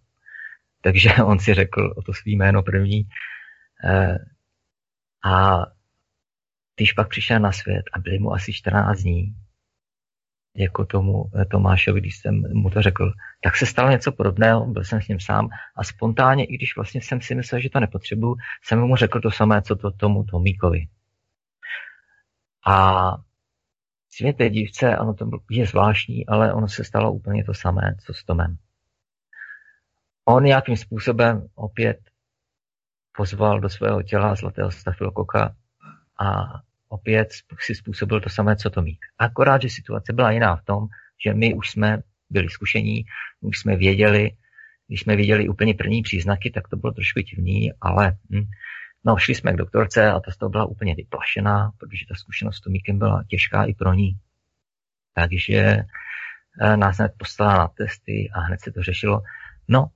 Takže 0.81 1.09
on 1.25 1.39
si 1.39 1.53
řekl 1.53 1.93
o 1.97 2.01
to 2.01 2.13
svý 2.13 2.35
jméno 2.35 2.63
první. 2.63 3.09
E, 3.83 4.17
a 5.25 5.65
když 6.75 6.93
pak 6.93 7.09
přišel 7.09 7.39
na 7.39 7.51
svět 7.51 7.85
a 7.93 7.99
byli 7.99 8.19
mu 8.19 8.33
asi 8.33 8.53
14 8.53 8.99
dní, 8.99 9.35
jako 10.55 10.85
tomu 10.85 11.25
eh, 11.35 11.45
Tomášovi, 11.45 12.01
když 12.01 12.17
jsem 12.17 12.43
mu 12.53 12.69
to 12.69 12.81
řekl, 12.81 13.13
tak 13.43 13.57
se 13.57 13.65
stalo 13.65 13.89
něco 13.89 14.11
podobného, 14.11 14.65
byl 14.65 14.83
jsem 14.83 15.01
s 15.01 15.07
ním 15.07 15.19
sám 15.19 15.49
a 15.75 15.83
spontánně, 15.83 16.45
i 16.45 16.55
když 16.55 16.75
vlastně 16.75 17.01
jsem 17.01 17.21
si 17.21 17.35
myslel, 17.35 17.61
že 17.61 17.69
to 17.69 17.79
nepotřebuju, 17.79 18.35
jsem 18.63 18.79
mu 18.79 18.95
řekl 18.95 19.21
to 19.21 19.31
samé, 19.31 19.61
co 19.61 19.75
to 19.75 19.91
tomu 19.91 20.23
Tomíkovi. 20.23 20.87
A 22.65 23.15
svět 24.09 24.37
té 24.37 24.49
dívce, 24.49 24.95
ano, 24.95 25.13
to 25.13 25.29
je 25.49 25.65
zvláštní, 25.65 26.27
ale 26.27 26.53
ono 26.53 26.67
se 26.67 26.83
stalo 26.83 27.11
úplně 27.11 27.43
to 27.43 27.53
samé, 27.53 27.95
co 28.05 28.13
s 28.13 28.23
Tomem. 28.23 28.57
On 30.25 30.43
nějakým 30.43 30.77
způsobem 30.77 31.47
opět 31.55 31.99
pozval 33.17 33.59
do 33.59 33.69
svého 33.69 34.03
těla 34.03 34.35
zlatého 34.35 34.71
stafilokoka 34.71 35.55
a 36.19 36.43
opět 36.89 37.29
si 37.59 37.75
způsobil 37.75 38.21
to 38.21 38.29
samé, 38.29 38.55
co 38.55 38.69
Tomík. 38.69 38.99
Akorát, 39.17 39.61
že 39.61 39.69
situace 39.69 40.13
byla 40.13 40.31
jiná 40.31 40.55
v 40.55 40.63
tom, 40.63 40.87
že 41.25 41.33
my 41.33 41.53
už 41.53 41.69
jsme 41.69 42.01
byli 42.29 42.49
zkušení, 42.49 43.05
už 43.41 43.59
jsme 43.59 43.75
věděli, 43.75 44.31
když 44.87 45.01
jsme 45.01 45.15
viděli 45.15 45.49
úplně 45.49 45.73
první 45.73 46.01
příznaky, 46.01 46.51
tak 46.51 46.67
to 46.67 46.77
bylo 46.77 46.93
trošku 46.93 47.19
divný, 47.19 47.73
ale 47.81 48.17
hm, 48.31 48.45
no, 49.05 49.17
šli 49.17 49.35
jsme 49.35 49.53
k 49.53 49.57
doktorce 49.57 50.11
a 50.11 50.19
ta 50.19 50.31
z 50.31 50.37
toho 50.37 50.49
byla 50.49 50.65
úplně 50.65 50.95
vyplašená, 50.95 51.71
protože 51.79 52.05
ta 52.09 52.15
zkušenost 52.15 52.55
s 52.55 52.61
Tomíkem 52.61 52.99
byla 52.99 53.23
těžká 53.27 53.63
i 53.63 53.73
pro 53.73 53.93
ní. 53.93 54.19
Takže 55.13 55.77
eh, 56.61 56.77
nás 56.77 56.97
hned 56.97 57.13
poslala 57.17 57.57
na 57.57 57.67
testy 57.67 58.29
a 58.33 58.39
hned 58.39 58.61
se 58.61 58.71
to 58.71 58.83
řešilo. 58.83 59.21
No 59.67 59.87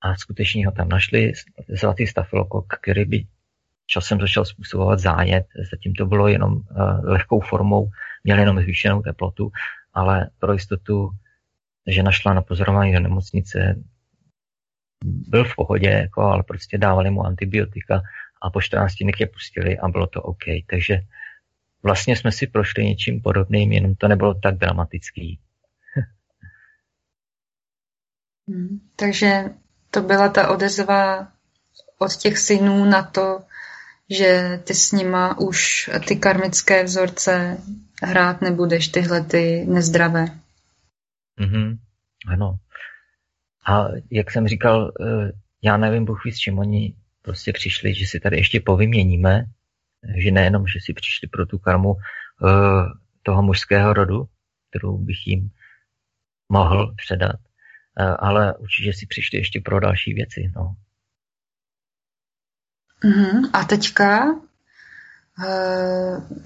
a 0.00 0.14
skutečně 0.14 0.66
ho 0.66 0.72
tam 0.72 0.88
našli, 0.88 1.32
zlatý 1.68 2.06
stafilokok, 2.06 2.66
který 2.80 3.04
by 3.04 3.26
časem 3.86 4.20
začal 4.20 4.44
způsobovat 4.44 4.98
zánět. 4.98 5.46
Zatím 5.70 5.94
to 5.94 6.06
bylo 6.06 6.28
jenom 6.28 6.52
uh, 6.52 6.62
lehkou 7.04 7.40
formou, 7.40 7.88
měl 8.24 8.38
jenom 8.38 8.60
zvýšenou 8.60 9.02
teplotu, 9.02 9.50
ale 9.94 10.30
pro 10.38 10.52
jistotu, 10.52 11.10
že 11.86 12.02
našla 12.02 12.34
na 12.34 12.42
pozorování 12.42 12.92
do 12.92 13.00
nemocnice, 13.00 13.76
byl 15.04 15.44
v 15.44 15.56
pohodě, 15.56 15.88
jako, 15.88 16.22
ale 16.22 16.42
prostě 16.42 16.78
dávali 16.78 17.10
mu 17.10 17.26
antibiotika 17.26 18.02
a 18.42 18.50
po 18.50 18.60
14 18.60 18.94
dnech 19.00 19.20
je 19.20 19.26
pustili 19.26 19.78
a 19.78 19.88
bylo 19.88 20.06
to 20.06 20.22
OK. 20.22 20.44
Takže 20.70 20.98
vlastně 21.82 22.16
jsme 22.16 22.32
si 22.32 22.46
prošli 22.46 22.84
něčím 22.84 23.22
podobným, 23.22 23.72
jenom 23.72 23.94
to 23.94 24.08
nebylo 24.08 24.34
tak 24.34 24.58
dramatický. 24.58 25.40
Hmm, 28.48 28.80
takže 28.96 29.44
to 29.90 30.02
byla 30.02 30.28
ta 30.28 30.50
odezva 30.50 31.28
od 31.98 32.16
těch 32.16 32.38
synů 32.38 32.84
na 32.84 33.02
to, 33.02 33.42
že 34.10 34.60
ty 34.64 34.74
s 34.74 34.92
nima 34.92 35.38
už 35.38 35.90
ty 36.08 36.16
karmické 36.16 36.84
vzorce 36.84 37.58
hrát 38.02 38.40
nebudeš, 38.40 38.88
tyhle 38.88 39.20
ty 39.24 39.64
nezdravé. 39.68 40.26
Mm-hmm. 41.40 41.78
Ano. 42.28 42.58
A 43.68 43.88
jak 44.10 44.30
jsem 44.30 44.48
říkal, 44.48 44.92
eh, 45.00 45.32
já 45.62 45.76
nevím, 45.76 46.04
Bůh 46.04 46.24
ví, 46.24 46.32
s 46.32 46.38
čím 46.38 46.58
oni 46.58 46.94
prostě 47.26 47.52
přišli, 47.52 47.94
že 47.94 48.06
si 48.06 48.20
tady 48.20 48.36
ještě 48.36 48.60
povyměníme, 48.60 49.44
že 50.22 50.30
nejenom, 50.30 50.66
že 50.66 50.78
si 50.80 50.92
přišli 50.94 51.28
pro 51.28 51.46
tu 51.46 51.58
karmu 51.58 51.94
eh, 51.94 52.48
toho 53.22 53.42
mužského 53.42 53.92
rodu, 53.92 54.28
kterou 54.70 54.98
bych 54.98 55.26
jim 55.26 55.50
mohl 56.48 56.94
předat, 56.96 57.40
eh, 57.98 58.04
ale 58.04 58.54
určitě 58.56 58.92
si 58.92 59.06
přišli 59.06 59.38
ještě 59.38 59.60
pro 59.60 59.80
další 59.80 60.14
věci. 60.14 60.52
No. 60.56 60.76
Uh-huh. 63.04 63.50
A 63.52 63.64
teďka, 63.64 64.32
uh, 64.32 64.42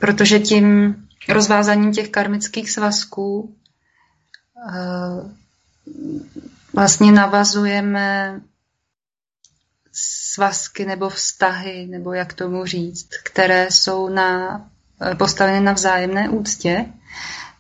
protože 0.01 0.39
tím 0.39 0.97
rozvázaním 1.29 1.93
těch 1.93 2.09
karmických 2.09 2.71
svazků 2.71 3.57
uh, 4.55 5.31
vlastně 6.75 7.13
navazujeme 7.13 8.41
svazky 9.93 10.85
nebo 10.85 11.09
vztahy, 11.09 11.87
nebo 11.87 12.13
jak 12.13 12.33
tomu 12.33 12.65
říct, 12.65 13.09
které 13.25 13.71
jsou 13.71 14.09
na, 14.09 14.61
eh, 15.03 15.15
postaveny 15.15 15.61
na 15.61 15.73
vzájemné 15.73 16.29
úctě, 16.29 16.87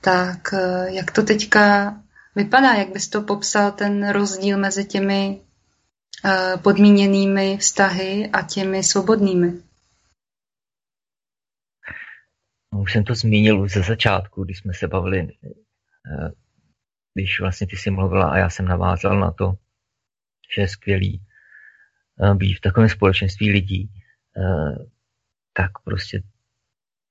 tak 0.01 0.55
jak 0.87 1.11
to 1.11 1.23
teďka 1.23 1.95
vypadá, 2.37 2.75
jak 2.75 2.89
bys 2.89 3.09
to 3.09 3.23
popsal, 3.23 3.73
ten 3.73 4.09
rozdíl 4.09 4.59
mezi 4.59 4.85
těmi 4.85 5.41
Eh, 6.25 6.57
podmíněnými 6.57 7.57
vztahy 7.57 8.31
a 8.33 8.43
těmi 8.43 8.83
svobodnými. 8.83 9.53
No, 12.73 12.81
už 12.81 12.93
jsem 12.93 13.05
to 13.05 13.15
zmínil 13.15 13.61
už 13.61 13.73
ze 13.73 13.83
začátku, 13.83 14.45
když 14.45 14.59
jsme 14.59 14.75
se 14.75 14.89
bavili, 14.89 15.19
eh, 15.21 16.31
když 17.15 17.41
vlastně 17.41 17.67
ty 17.67 17.77
jsi 17.77 17.91
mluvila 17.91 18.31
a 18.31 18.39
já 18.39 18.51
jsem 18.51 18.65
navázal 18.65 19.21
na 19.21 19.33
to, 19.33 19.53
že 20.55 20.63
je 20.63 20.69
skvělý 20.69 21.23
eh, 21.23 21.30
být 22.35 22.55
v 22.55 22.61
takovém 22.61 22.89
společenství 22.89 23.51
lidí, 23.51 23.91
tak 25.53 25.71
prostě 25.85 26.23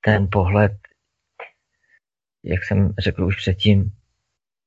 ten 0.02 0.27
pohled, 0.31 0.72
jak 2.44 2.64
jsem 2.64 2.94
řekl 2.99 3.26
už 3.26 3.36
předtím, 3.36 3.91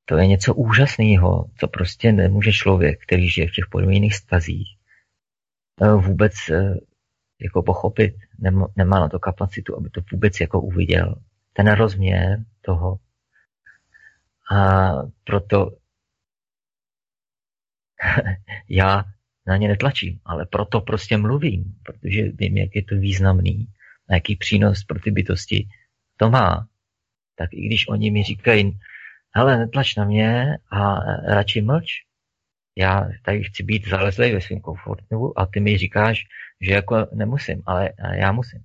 to 0.04 0.16
je 0.16 0.26
něco 0.26 0.54
úžasného, 0.54 1.50
co 1.58 1.68
prostě 1.68 2.12
nemůže 2.12 2.52
člověk, 2.52 3.02
který 3.02 3.28
žije 3.28 3.48
v 3.48 3.52
těch 3.52 3.64
podmíněných 3.70 4.14
stazích, 4.14 4.78
eh, 5.82 5.92
vůbec 5.92 6.32
eh, 6.50 6.74
jako 7.40 7.62
pochopit, 7.62 8.14
nemá 8.76 9.00
na 9.00 9.08
to 9.08 9.18
kapacitu, 9.18 9.76
aby 9.76 9.90
to 9.90 10.00
vůbec 10.12 10.40
jako 10.40 10.60
uviděl. 10.60 11.14
Ten 11.52 11.72
rozměr 11.72 12.44
toho. 12.60 12.98
A 14.52 14.92
proto 15.24 15.70
já 18.68 19.04
na 19.46 19.56
ně 19.56 19.68
netlačím, 19.68 20.20
ale 20.24 20.46
proto 20.46 20.80
prostě 20.80 21.16
mluvím, 21.16 21.64
protože 21.82 22.22
vím, 22.22 22.56
jak 22.56 22.76
je 22.76 22.84
to 22.84 22.94
významný 22.94 23.68
a 24.08 24.14
jaký 24.14 24.36
přínos 24.36 24.84
pro 24.84 25.00
ty 25.00 25.10
bytosti 25.10 25.68
to 26.16 26.30
má. 26.30 26.68
Tak 27.36 27.52
i 27.52 27.66
když 27.66 27.88
oni 27.88 28.10
mi 28.10 28.22
říkají, 28.22 28.78
hele, 29.34 29.58
netlač 29.58 29.96
na 29.96 30.04
mě 30.04 30.58
a 30.70 30.94
radši 31.34 31.60
mlč, 31.60 31.86
já 32.76 33.08
tady 33.22 33.44
chci 33.44 33.62
být 33.62 33.88
zalezlej 33.88 34.32
ve 34.32 34.40
svém 34.40 34.60
komfortu 34.60 35.32
a 35.36 35.46
ty 35.46 35.60
mi 35.60 35.78
říkáš, 35.78 36.24
že 36.60 36.72
jako 36.72 37.06
nemusím, 37.14 37.62
ale 37.66 37.90
já 38.14 38.32
musím. 38.32 38.64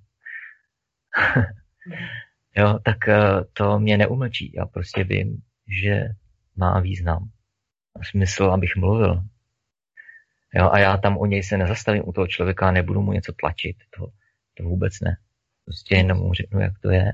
jo, 2.58 2.80
tak 2.84 3.08
eh, 3.08 3.20
to 3.54 3.80
mě 3.80 3.98
neumlčí. 3.98 4.54
Já 4.56 4.66
prostě 4.66 5.04
vím, 5.04 5.42
že 5.82 6.04
má 6.56 6.80
význam. 6.80 7.30
A 8.00 8.04
smysl, 8.04 8.44
abych 8.44 8.76
mluvil. 8.76 9.24
Jo, 10.54 10.70
a 10.72 10.80
já 10.80 10.98
tam 10.98 11.18
o 11.18 11.26
něj 11.26 11.44
se 11.44 11.58
nezastavím 11.58 12.04
u 12.06 12.14
toho 12.14 12.28
člověka 12.28 12.68
a 12.68 12.72
nebudu 12.72 13.02
mu 13.02 13.12
něco 13.12 13.34
tlačit. 13.34 13.78
To, 13.98 14.08
to 14.58 14.64
vůbec 14.64 14.94
ne. 15.02 15.18
Prostě 15.66 15.96
jenom 15.96 16.18
mu 16.18 16.34
řeknu, 16.34 16.60
jak 16.60 16.80
to 16.80 16.90
je 16.90 17.12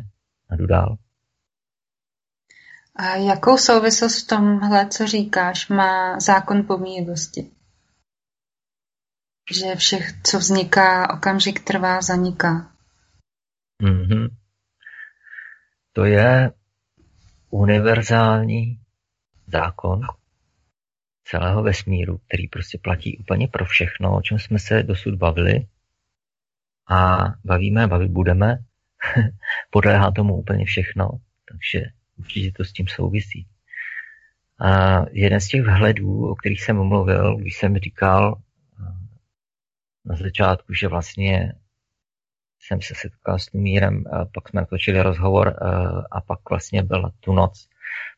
a 0.50 0.56
jdu 0.56 0.66
dál. 0.66 0.98
A 2.96 3.16
jakou 3.16 3.58
souvislost 3.58 4.24
v 4.24 4.28
tomhle, 4.28 4.88
co 4.88 5.08
říkáš, 5.08 5.70
má 5.70 6.20
zákon 6.20 6.64
pomíjivosti? 6.64 7.52
Že 9.52 9.76
všech, 9.76 10.22
co 10.24 10.40
vzniká, 10.40 11.14
okamžik 11.14 11.64
trvá, 11.64 12.02
zaniká. 12.02 12.72
Mm-hmm. 13.84 14.30
To 15.94 16.06
je 16.06 16.52
univerzální 17.50 18.80
zákon 19.48 20.02
celého 21.24 21.64
vesmíru, 21.64 22.18
který 22.18 22.48
prostě 22.48 22.78
platí 22.78 23.18
úplně 23.18 23.48
pro 23.48 23.66
všechno, 23.66 24.16
o 24.16 24.22
čem 24.22 24.40
jsme 24.40 24.60
se 24.60 24.84
dosud 24.84 25.16
bavili 25.16 25.68
a 26.90 27.26
bavíme, 27.44 27.88
bavit 27.88 28.12
budeme. 28.12 28.58
Podléhá 29.70 30.12
tomu 30.12 30.36
úplně 30.36 30.66
všechno, 30.66 31.10
takže 31.52 31.86
určitě 32.18 32.52
to 32.52 32.64
s 32.64 32.74
tím 32.74 32.88
souvisí. 32.88 33.48
A 34.60 35.02
jeden 35.12 35.40
z 35.40 35.48
těch 35.48 35.62
vhledů, 35.62 36.30
o 36.30 36.36
kterých 36.36 36.64
jsem 36.64 36.84
mluvil, 36.84 37.36
když 37.36 37.58
jsem 37.58 37.78
říkal 37.78 38.42
na 40.06 40.16
začátku, 40.16 40.74
že 40.74 40.88
vlastně 40.88 41.54
jsem 42.60 42.82
se 42.82 42.94
setkal 42.96 43.40
s 43.40 43.52
Mírem, 43.52 44.04
pak 44.34 44.50
jsme 44.50 44.66
točili 44.66 45.02
rozhovor 45.02 45.56
a 46.12 46.22
pak 46.22 46.40
vlastně 46.50 46.84
byla 46.84 47.12
tu 47.20 47.34
noc, 47.34 47.70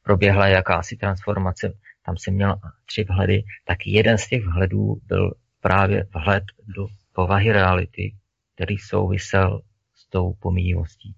proběhla 0.04 0.48
jakási 0.48 0.98
transformace, 0.98 1.74
tam 2.06 2.18
jsem 2.18 2.34
měl 2.34 2.56
tři 2.86 3.04
vhledy, 3.04 3.44
tak 3.66 3.78
jeden 3.86 4.18
z 4.18 4.28
těch 4.28 4.46
vhledů 4.46 5.02
byl 5.04 5.34
právě 5.60 6.08
vhled 6.14 6.44
do 6.76 6.88
povahy 7.14 7.52
reality, 7.52 8.16
který 8.56 8.78
souvisel 8.78 9.62
s 9.96 10.10
tou 10.10 10.34
pomíjivostí. 10.34 11.16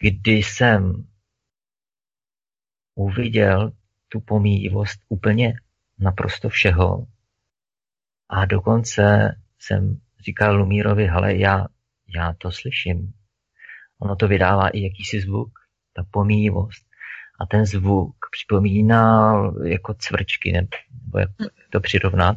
Když 0.00 0.52
jsem 0.52 1.06
uviděl 2.94 3.72
tu 4.08 4.20
pomíjivost 4.20 5.00
úplně 5.08 5.54
naprosto 5.98 6.48
všeho 6.48 7.06
a 8.28 8.44
dokonce 8.44 9.36
jsem 9.58 10.00
říkal 10.24 10.56
Lumírovi, 10.56 11.06
hele, 11.06 11.36
já 11.36 11.66
já 12.16 12.34
to 12.38 12.52
slyším. 12.52 13.12
Ono 13.98 14.16
to 14.16 14.28
vydává 14.28 14.68
i 14.68 14.80
jakýsi 14.80 15.20
zvuk, 15.20 15.50
ta 15.92 16.04
pomíjivost. 16.10 16.85
A 17.40 17.46
ten 17.46 17.66
zvuk 17.66 18.16
připomíná 18.30 19.32
jako 19.64 19.94
cvrčky, 19.94 20.52
nebo 20.52 21.18
jak 21.18 21.30
to 21.70 21.80
přirovnat, 21.80 22.36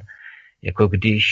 jako 0.62 0.88
když 0.88 1.26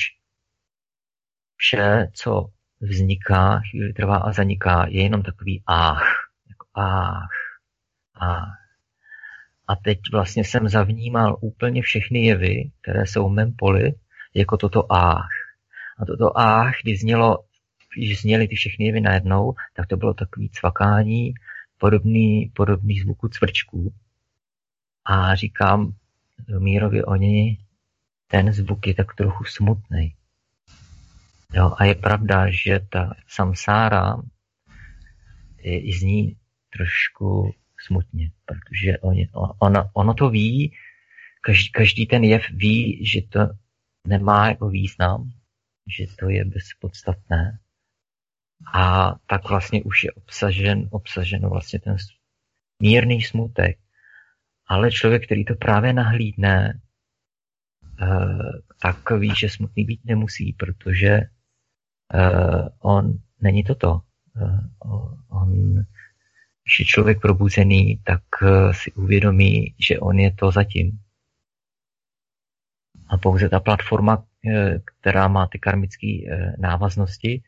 vše, 1.55 2.07
co 2.13 2.49
vzniká, 2.81 3.61
chvíli 3.69 3.93
trvá 3.93 4.17
a 4.17 4.31
zaniká, 4.31 4.85
je 4.87 5.03
jenom 5.03 5.23
takový 5.23 5.63
ách, 5.67 6.13
jako 6.49 6.67
ách, 6.73 7.29
ách. 8.15 8.57
A 9.67 9.75
teď 9.75 9.99
vlastně 10.11 10.43
jsem 10.43 10.69
zavnímal 10.69 11.37
úplně 11.41 11.81
všechny 11.81 12.25
jevy, 12.25 12.71
které 12.81 13.05
jsou 13.05 13.29
v 13.29 13.33
mém 13.33 13.53
poli, 13.53 13.93
jako 14.33 14.57
toto 14.57 14.93
ách. 14.93 15.29
A 15.99 16.05
toto 16.05 16.39
ách, 16.39 16.73
kdy 16.83 16.97
znělo 16.97 17.37
když 17.97 18.21
zněly 18.21 18.47
ty 18.47 18.55
všechny 18.55 18.85
jevy 18.85 19.01
najednou, 19.01 19.53
tak 19.73 19.87
to 19.87 19.97
bylo 19.97 20.13
takový 20.13 20.49
cvakání, 20.49 21.33
podobný, 21.77 22.51
podobný 22.55 22.99
zvuku 22.99 23.27
cvrčků. 23.27 23.93
A 25.05 25.35
říkám 25.35 25.93
Mírovi 26.59 27.03
oni, 27.03 27.57
ten 28.27 28.53
zvuk 28.53 28.87
je 28.87 28.93
tak 28.93 29.15
trochu 29.15 29.43
smutný. 29.43 30.15
Jo, 31.53 31.73
a 31.77 31.85
je 31.85 31.95
pravda, 31.95 32.51
že 32.51 32.79
ta 32.89 33.13
samsára 33.27 34.17
je, 35.57 35.81
i 35.81 35.93
zní 35.93 36.37
trošku 36.69 37.55
smutně, 37.85 38.31
protože 38.45 38.97
oni, 38.97 39.29
ono, 39.59 39.89
ono 39.93 40.13
to 40.13 40.29
ví, 40.29 40.73
každý, 41.41 41.71
každý 41.71 42.05
ten 42.07 42.23
jev 42.23 42.49
ví, 42.49 43.05
že 43.05 43.21
to 43.21 43.39
nemá 44.07 44.47
jako 44.47 44.69
význam, 44.69 45.31
že 45.97 46.05
to 46.19 46.29
je 46.29 46.45
bezpodstatné 46.45 47.59
a 48.73 49.15
tak 49.27 49.49
vlastně 49.49 49.83
už 49.83 50.03
je 50.03 50.11
obsažen, 50.11 50.87
obsaženo 50.91 51.49
vlastně 51.49 51.79
ten 51.79 51.95
mírný 52.81 53.21
smutek. 53.21 53.77
Ale 54.67 54.91
člověk, 54.91 55.25
který 55.25 55.45
to 55.45 55.55
právě 55.55 55.93
nahlídne, 55.93 56.81
eh, 58.01 58.07
tak 58.81 59.11
ví, 59.11 59.33
že 59.35 59.49
smutný 59.49 59.85
být 59.85 60.05
nemusí, 60.05 60.53
protože 60.53 61.21
eh, 62.13 62.69
on 62.79 63.13
není 63.41 63.63
toto. 63.63 64.01
Eh, 64.41 64.59
on, 65.29 65.73
když 66.63 66.79
je 66.79 66.85
člověk 66.85 67.21
probuzený, 67.21 68.01
tak 68.03 68.21
si 68.71 68.91
uvědomí, 68.91 69.75
že 69.87 69.99
on 69.99 70.19
je 70.19 70.33
to 70.33 70.51
zatím. 70.51 70.99
A 73.09 73.17
pouze 73.17 73.49
ta 73.49 73.59
platforma, 73.59 74.25
která 74.85 75.27
má 75.27 75.47
ty 75.47 75.59
karmické 75.59 76.07
návaznosti, 76.57 77.43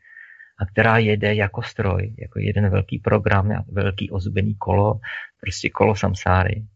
a 0.60 0.66
která 0.66 0.98
jede 0.98 1.34
jako 1.34 1.62
stroj, 1.62 2.14
jako 2.18 2.38
jeden 2.38 2.70
velký 2.70 2.98
program, 2.98 3.64
velký 3.68 4.10
ozubený 4.10 4.54
kolo, 4.54 5.00
prostě 5.40 5.70
kolo 5.70 5.96
samsáry. 5.96 6.66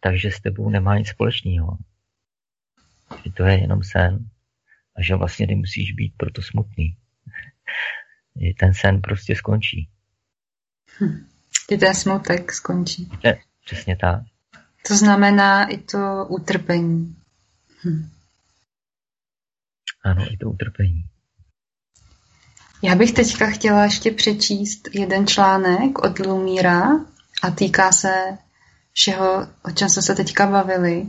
Takže 0.00 0.30
s 0.30 0.40
tebou 0.40 0.70
nemá 0.70 0.98
nic 0.98 1.08
společného. 1.08 1.78
Že 3.24 3.32
to 3.32 3.44
je 3.44 3.60
jenom 3.60 3.82
sen 3.82 4.30
a 4.96 5.02
že 5.02 5.14
vlastně 5.14 5.46
nemusíš 5.46 5.92
být 5.92 6.14
proto 6.16 6.42
smutný. 6.42 6.96
Ten 8.58 8.74
sen 8.74 9.00
prostě 9.00 9.36
skončí. 9.36 9.88
Hm. 11.00 11.26
Ty 11.68 11.78
ten 11.78 11.94
smutek 11.94 12.52
skončí. 12.52 13.10
Ne, 13.24 13.38
přesně 13.64 13.96
tak. 13.96 14.22
To 14.88 14.96
znamená 14.96 15.64
i 15.64 15.78
to 15.78 16.26
utrpení. 16.28 17.16
Hm. 17.84 18.10
Ano, 20.04 20.32
i 20.32 20.36
to 20.36 20.50
utrpení. 20.50 21.04
Já 22.84 22.94
bych 22.94 23.12
teďka 23.12 23.46
chtěla 23.46 23.84
ještě 23.84 24.10
přečíst 24.10 24.88
jeden 24.92 25.26
článek 25.26 25.98
od 25.98 26.18
Lumíra 26.18 26.90
a 27.42 27.50
týká 27.50 27.92
se 27.92 28.38
všeho, 28.92 29.46
o 29.64 29.70
čem 29.70 29.88
jsme 29.88 30.02
se 30.02 30.14
teďka 30.14 30.46
bavili. 30.46 31.06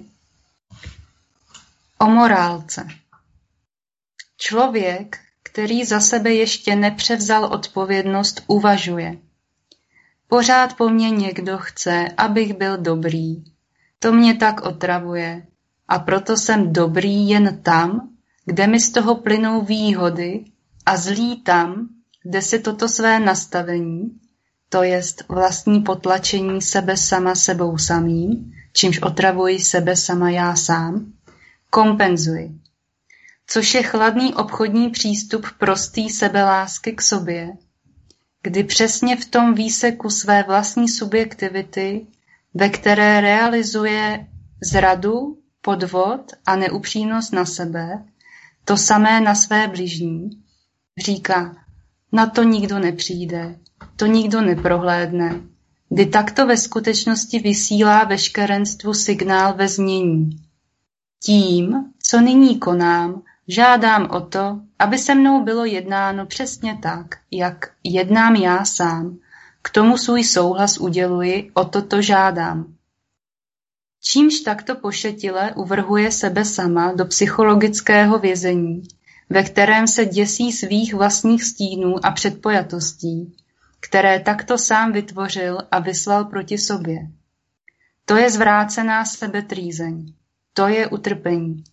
O 2.00 2.06
morálce. 2.06 2.88
Člověk, 4.38 5.20
který 5.44 5.86
za 5.86 6.00
sebe 6.00 6.34
ještě 6.34 6.76
nepřevzal 6.76 7.46
odpovědnost, 7.46 8.44
uvažuje. 8.48 9.18
Pořád 10.28 10.78
po 10.78 10.90
mně 10.90 11.10
někdo 11.10 11.58
chce, 11.58 12.08
abych 12.18 12.54
byl 12.54 12.78
dobrý. 12.78 13.44
To 14.00 14.12
mě 14.12 14.36
tak 14.36 14.62
otravuje. 14.62 15.46
A 15.88 16.00
proto 16.00 16.38
jsem 16.38 16.74
dobrý 16.74 17.30
jen 17.30 17.62
tam, 17.64 18.10
kde 18.46 18.68
mi 18.68 18.80
z 18.80 18.92
toho 18.92 19.16
plynou 19.16 19.62
výhody 19.62 20.46
a 20.86 20.98
zlý 20.98 21.42
tam, 21.42 21.88
kde 22.24 22.42
si 22.42 22.60
toto 22.60 22.90
své 22.90 23.20
nastavení, 23.20 24.20
to 24.70 24.84
jest 24.84 25.24
vlastní 25.30 25.82
potlačení 25.82 26.62
sebe 26.62 26.98
sama 26.98 27.36
sebou 27.36 27.78
samým, 27.78 28.54
čímž 28.74 29.02
otravuji 29.02 29.60
sebe 29.60 29.96
sama 29.96 30.30
já 30.30 30.56
sám, 30.56 31.14
kompenzuji. 31.70 32.52
Což 33.48 33.74
je 33.74 33.84
chladný 33.84 34.34
obchodní 34.34 34.90
přístup 34.90 35.46
prostý 35.58 36.10
sebelásky 36.10 36.94
k 36.94 37.02
sobě, 37.02 37.58
kdy 38.44 38.64
přesně 38.64 39.16
v 39.18 39.26
tom 39.26 39.54
výseku 39.54 40.10
své 40.10 40.44
vlastní 40.44 40.90
subjektivity, 40.90 42.08
ve 42.54 42.70
které 42.70 43.22
realizuje 43.22 44.28
zradu, 44.62 45.38
podvod 45.62 46.32
a 46.46 46.56
neupřímnost 46.56 47.34
na 47.34 47.46
sebe, 47.46 48.04
to 48.66 48.78
samé 48.78 49.22
na 49.22 49.36
své 49.36 49.68
bližní, 49.68 50.43
Říká, 50.98 51.56
na 52.12 52.26
to 52.26 52.44
nikdo 52.44 52.80
nepřijde, 52.80 53.60
to 53.96 54.06
nikdo 54.06 54.42
neprohlédne, 54.42 55.42
kdy 55.90 56.06
takto 56.06 56.48
ve 56.48 56.58
skutečnosti 56.58 57.40
vysílá 57.40 58.04
veškerenstvu 58.04 58.94
signál 58.94 59.54
ve 59.54 59.68
znění. 59.68 60.30
Tím, 61.20 61.94
co 62.04 62.22
nyní 62.22 62.60
konám, 62.60 63.22
žádám 63.48 64.10
o 64.12 64.22
to, 64.22 64.60
aby 64.80 64.98
se 64.98 65.16
mnou 65.16 65.44
bylo 65.44 65.66
jednáno 65.66 66.26
přesně 66.26 66.78
tak, 66.82 67.06
jak 67.32 67.72
jednám 67.84 68.36
já 68.36 68.66
sám. 68.66 69.18
K 69.62 69.70
tomu 69.70 69.98
svůj 69.98 70.24
souhlas 70.24 70.78
uděluji, 70.78 71.52
o 71.54 71.66
toto 71.66 72.02
žádám. 72.02 72.74
Čímž 74.02 74.40
takto 74.40 74.76
pošetile 74.76 75.54
uvrhuje 75.56 76.12
sebe 76.12 76.46
sama 76.46 76.94
do 76.94 77.06
psychologického 77.06 78.20
vězení, 78.20 78.84
ve 79.30 79.44
kterém 79.44 79.88
se 79.88 80.06
děsí 80.06 80.52
svých 80.52 80.94
vlastních 80.94 81.44
stínů 81.44 82.06
a 82.06 82.12
předpojatostí, 82.12 83.36
které 83.80 84.20
takto 84.20 84.58
sám 84.58 84.92
vytvořil 84.92 85.58
a 85.72 85.80
vyslal 85.80 86.26
proti 86.26 86.58
sobě. 86.58 87.08
To 88.06 88.16
je 88.16 88.32
zvrácená 88.32 89.06
sebetrýzeň. 89.06 90.14
To 90.54 90.68
je 90.68 90.88
utrpení. 90.88 91.64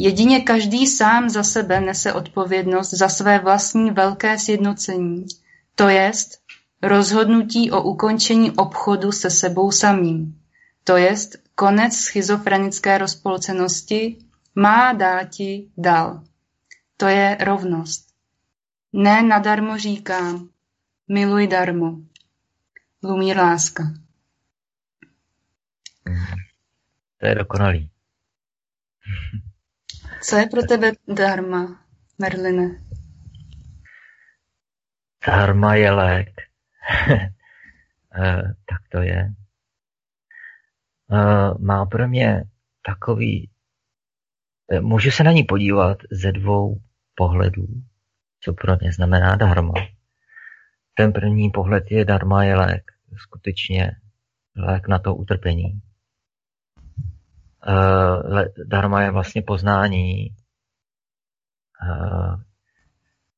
Jedině 0.00 0.40
každý 0.40 0.86
sám 0.86 1.30
za 1.30 1.42
sebe 1.42 1.80
nese 1.80 2.12
odpovědnost 2.12 2.90
za 2.90 3.08
své 3.08 3.38
vlastní 3.38 3.90
velké 3.90 4.38
sjednocení, 4.38 5.26
to 5.74 5.88
jest 5.88 6.38
rozhodnutí 6.82 7.70
o 7.70 7.82
ukončení 7.82 8.50
obchodu 8.50 9.12
se 9.12 9.30
sebou 9.30 9.72
samým, 9.72 10.38
to 10.84 10.96
jest 10.96 11.36
konec 11.54 11.96
schizofrenické 11.96 12.98
rozpolcenosti 12.98 14.18
má 14.54 14.92
dáti 14.92 15.68
dal. 15.76 16.22
To 17.04 17.08
je 17.08 17.36
rovnost. 17.40 18.14
Ne 18.92 19.22
nadarmo 19.22 19.78
říkám, 19.78 20.48
miluj 21.08 21.46
darmo. 21.46 21.96
Lumír 23.02 23.36
láska. 23.36 23.82
To 27.20 27.26
je 27.26 27.34
dokonalý. 27.34 27.90
Co 30.22 30.36
je 30.36 30.46
pro 30.46 30.62
tebe 30.62 30.92
dharma, 31.08 31.86
Merline? 32.18 32.84
Dharma 35.26 35.74
je 35.74 35.90
lék. 35.90 36.30
Eh, 38.16 38.42
tak 38.42 38.88
to 38.92 38.98
je. 38.98 39.34
Eh, 41.12 41.54
má 41.58 41.86
pro 41.86 42.08
mě 42.08 42.44
takový... 42.86 43.50
Eh, 44.70 44.80
můžu 44.80 45.10
se 45.10 45.24
na 45.24 45.32
ní 45.32 45.44
podívat 45.44 45.98
ze 46.10 46.32
dvou 46.32 46.80
pohledů, 47.14 47.66
co 48.40 48.52
pro 48.52 48.76
mě 48.80 48.92
znamená 48.92 49.36
dharma. 49.36 49.72
Ten 50.94 51.12
první 51.12 51.50
pohled 51.50 51.90
je 51.90 52.04
dharma 52.04 52.44
je 52.44 52.56
lék. 52.56 52.92
Skutečně 53.16 53.90
lék 54.56 54.88
na 54.88 54.98
to 54.98 55.14
utrpení. 55.14 55.80
Uh, 57.66 58.42
dharma 58.66 59.02
je 59.02 59.10
vlastně 59.10 59.42
poznání, 59.42 60.36
uh, 61.82 62.42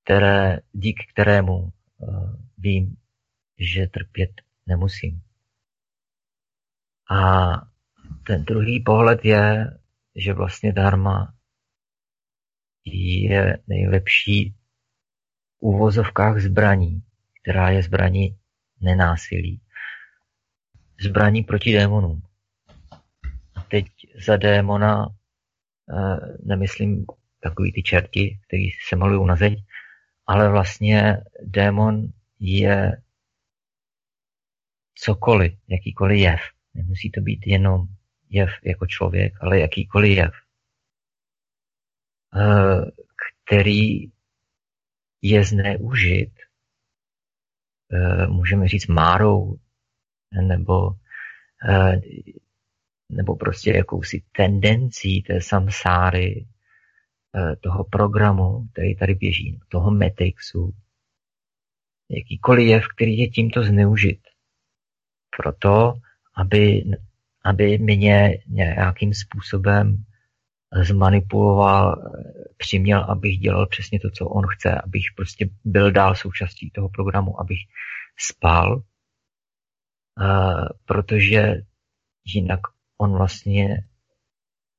které, 0.04 0.60
dík 0.72 0.96
kterému 1.12 1.72
uh, 1.98 2.34
vím, 2.58 2.96
že 3.58 3.86
trpět 3.86 4.30
nemusím. 4.66 5.22
A 7.10 7.50
ten 8.26 8.44
druhý 8.44 8.80
pohled 8.80 9.24
je, 9.24 9.70
že 10.16 10.32
vlastně 10.32 10.72
dharma 10.72 11.35
je 12.86 13.58
nejlepší 13.66 14.54
v 15.58 15.62
úvozovkách 15.62 16.40
zbraní, 16.40 17.02
která 17.42 17.70
je 17.70 17.82
zbraní 17.82 18.38
nenásilí. 18.80 19.60
Zbraní 21.00 21.42
proti 21.42 21.72
démonům 21.72 22.22
teď 23.68 23.86
za 24.26 24.36
démona 24.36 25.06
eh, 25.06 26.36
nemyslím 26.42 27.06
takový 27.40 27.72
ty 27.72 27.82
čerti, 27.82 28.38
kteří 28.46 28.70
se 28.88 28.96
malují 28.96 29.26
na 29.26 29.36
zeď, 29.36 29.58
ale 30.26 30.50
vlastně 30.50 31.16
démon 31.42 32.08
je 32.40 33.02
cokoliv, 34.94 35.52
jakýkoliv 35.68 36.18
jev. 36.18 36.40
Nemusí 36.74 37.10
to 37.10 37.20
být 37.20 37.46
jenom 37.46 37.86
jev 38.30 38.50
jako 38.64 38.86
člověk, 38.86 39.32
ale 39.40 39.60
jakýkoliv 39.60 40.16
jev, 40.16 40.34
který 43.44 44.10
je 45.22 45.44
zneužit, 45.44 46.32
eh, 47.92 48.26
můžeme 48.26 48.68
říct 48.68 48.86
márou, 48.86 49.56
nebo 50.42 50.96
nebo 53.10 53.36
prostě 53.36 53.70
jakousi 53.70 54.22
tendencí 54.32 55.22
té 55.22 55.40
samsáry, 55.40 56.46
eh, 57.36 57.56
toho 57.56 57.84
programu, 57.84 58.68
který 58.72 58.96
tady 58.96 59.14
běží, 59.14 59.60
toho 59.68 59.90
Matrixu, 59.90 60.74
jakýkoliv 62.10 62.68
jev, 62.68 62.84
který 62.96 63.18
je 63.18 63.28
tímto 63.28 63.62
zneužit. 63.62 64.20
Proto, 65.36 65.94
aby, 66.34 66.84
aby 67.44 67.78
mě 67.78 68.38
nějakým 68.46 69.14
způsobem 69.14 70.04
zmanipuloval, 70.72 71.96
přiměl, 72.56 73.04
abych 73.04 73.38
dělal 73.38 73.66
přesně 73.66 74.00
to, 74.00 74.10
co 74.10 74.26
on 74.26 74.44
chce, 74.46 74.80
abych 74.80 75.04
prostě 75.16 75.48
byl 75.64 75.92
dál 75.92 76.14
součástí 76.14 76.70
toho 76.70 76.88
programu, 76.88 77.40
abych 77.40 77.58
spal, 78.18 78.82
uh, 80.20 80.68
protože 80.84 81.54
jinak 82.24 82.60
on 82.98 83.12
vlastně 83.12 83.84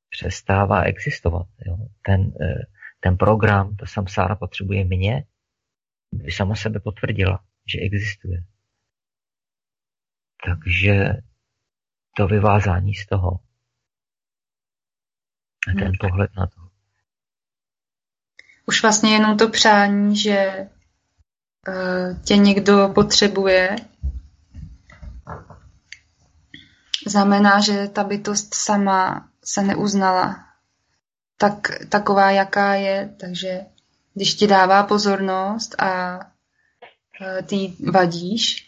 přestává 0.10 0.82
existovat. 0.82 1.48
Jo. 1.66 1.78
Ten, 2.02 2.34
eh, 2.42 2.66
ten 3.00 3.18
program, 3.18 3.76
ta 3.76 3.86
samsára 3.86 4.36
potřebuje 4.36 4.86
mě, 4.86 5.24
by 6.12 6.32
sama 6.32 6.56
sebe 6.56 6.80
potvrdila, 6.80 7.44
že 7.74 7.80
existuje. 7.80 8.44
Takže 10.46 11.14
to 12.18 12.28
vyvázání 12.28 12.94
z 12.94 13.06
toho 13.06 13.40
ten 15.74 15.88
hmm. 15.88 15.98
pohled 16.00 16.32
na 16.38 16.48
to. 16.48 16.62
Už 18.66 18.82
vlastně 18.82 19.14
jenom 19.14 19.38
to 19.38 19.50
přání, 19.50 20.18
že 20.18 20.68
uh, 21.68 22.22
tě 22.24 22.38
někdo 22.38 22.92
potřebuje, 22.96 23.76
znamená, 27.08 27.60
že 27.60 27.88
ta 27.88 28.04
bytost 28.04 28.54
sama 28.54 29.30
se 29.44 29.62
neuznala 29.62 30.46
tak, 31.38 31.68
taková, 31.90 32.32
jaká 32.32 32.74
je, 32.74 33.16
takže 33.20 33.62
když 34.14 34.34
ti 34.34 34.48
dává 34.48 34.84
pozornost 34.84 35.82
a 35.82 36.20
ty 37.46 37.74
vadíš, 37.92 38.67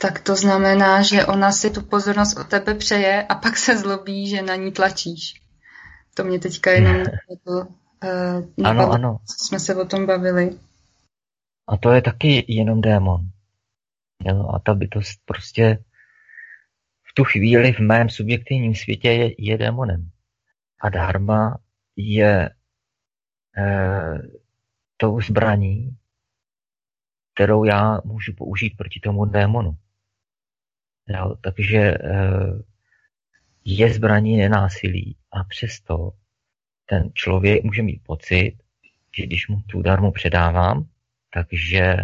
tak 0.00 0.20
to 0.20 0.36
znamená, 0.36 1.02
že 1.02 1.26
ona 1.26 1.52
si 1.52 1.70
tu 1.70 1.82
pozornost 1.82 2.38
od 2.38 2.48
tebe 2.48 2.74
přeje 2.74 3.22
a 3.22 3.34
pak 3.34 3.56
se 3.56 3.78
zlobí, 3.78 4.28
že 4.28 4.42
na 4.42 4.56
ní 4.56 4.72
tlačíš. 4.72 5.42
To 6.14 6.24
mě 6.24 6.38
teďka 6.38 6.70
jenom 6.70 7.04
to, 7.44 7.52
uh, 7.52 8.66
ano, 8.66 8.90
ano. 8.90 9.18
jsme 9.26 9.60
se 9.60 9.74
o 9.74 9.84
tom 9.84 10.06
bavili. 10.06 10.58
A 11.68 11.76
to 11.76 11.92
je 11.92 12.02
taky 12.02 12.44
jenom 12.48 12.80
démon. 12.80 13.20
Jo? 14.24 14.48
A 14.54 14.58
ta 14.58 14.74
bytost 14.74 15.20
prostě 15.24 15.78
tu 17.18 17.24
chvíli 17.24 17.72
v 17.72 17.78
mém 17.78 18.08
subjektivním 18.08 18.74
světě 18.74 19.08
je, 19.08 19.34
je 19.38 19.58
démonem. 19.58 20.10
A 20.80 20.88
dharma 20.88 21.58
je 21.96 22.50
e, 23.58 23.68
tou 24.96 25.20
zbraní, 25.20 25.96
kterou 27.34 27.64
já 27.64 28.00
můžu 28.04 28.32
použít 28.36 28.76
proti 28.76 29.00
tomu 29.00 29.24
démonu. 29.24 29.76
Jo, 31.08 31.34
takže 31.40 31.78
e, 31.78 31.98
je 33.64 33.94
zbraní 33.94 34.36
nenásilí 34.36 35.16
a 35.32 35.44
přesto 35.44 36.10
ten 36.86 37.10
člověk 37.14 37.64
může 37.64 37.82
mít 37.82 38.02
pocit, 38.04 38.56
že 39.16 39.26
když 39.26 39.48
mu 39.48 39.62
tu 39.62 39.82
darmu 39.82 40.12
předávám, 40.12 40.88
takže 41.34 41.96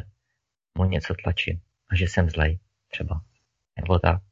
mu 0.78 0.84
něco 0.84 1.14
tlačím 1.22 1.60
a 1.90 1.96
že 1.96 2.04
jsem 2.04 2.30
zlej 2.30 2.58
třeba. 2.88 3.24
Nebo 3.76 3.98
tak. 3.98 4.22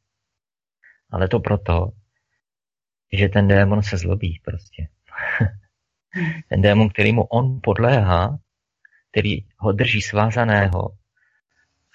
Ale 1.10 1.28
to 1.28 1.40
proto, 1.40 1.92
že 3.12 3.28
ten 3.28 3.48
démon 3.48 3.82
se 3.82 3.96
zlobí 3.96 4.40
prostě. 4.44 4.88
ten 6.48 6.62
démon, 6.62 6.88
který 6.88 7.12
mu 7.12 7.22
on 7.22 7.60
podléhá, 7.62 8.38
který 9.10 9.46
ho 9.56 9.72
drží 9.72 10.02
svázaného, 10.02 10.96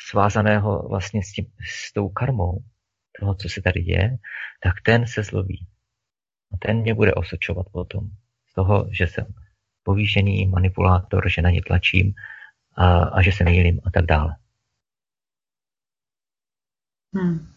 svázaného 0.09 0.87
vlastně 0.89 1.23
s, 1.23 1.31
tím, 1.31 1.45
s 1.89 1.93
tou 1.93 2.09
karmou 2.09 2.63
toho, 3.19 3.35
co 3.35 3.49
se 3.49 3.61
tady 3.61 3.81
děje, 3.81 4.17
tak 4.63 4.73
ten 4.85 5.07
se 5.07 5.23
zlobí. 5.23 5.67
A 6.53 6.57
ten 6.57 6.77
mě 6.77 6.93
bude 6.93 7.13
osočovat 7.13 7.65
potom 7.71 8.03
z 8.49 8.53
toho, 8.53 8.89
že 8.91 9.07
jsem 9.07 9.25
povýšený 9.83 10.47
manipulátor, 10.47 11.29
že 11.29 11.41
na 11.41 11.49
ně 11.49 11.61
tlačím 11.67 12.13
a, 12.75 13.03
a 13.03 13.21
že 13.21 13.31
se 13.31 13.43
mýlím 13.43 13.79
a 13.85 13.91
tak 13.91 14.05
dále. 14.05 14.35
Hmm. 17.15 17.47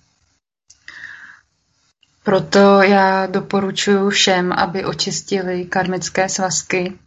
Proto 2.25 2.83
já 2.83 3.27
doporučuji 3.27 4.11
všem, 4.11 4.53
aby 4.53 4.85
očistili 4.85 5.65
karmické 5.65 6.29
svazky, 6.29 6.99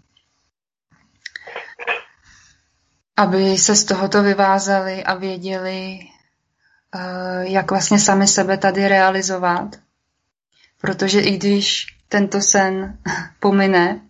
aby 3.18 3.58
se 3.58 3.76
z 3.76 3.84
tohoto 3.86 4.24
vyvázali 4.24 5.04
a 5.04 5.14
věděli, 5.16 6.00
eh, 6.96 7.50
jak 7.50 7.72
vlastně 7.72 8.00
sami 8.00 8.28
sebe 8.28 8.58
tady 8.58 8.88
realizovat. 8.88 9.76
Protože 10.82 11.22
i 11.22 11.38
když 11.38 11.86
tento 12.08 12.42
sen 12.42 12.98
pomine, 13.40 14.02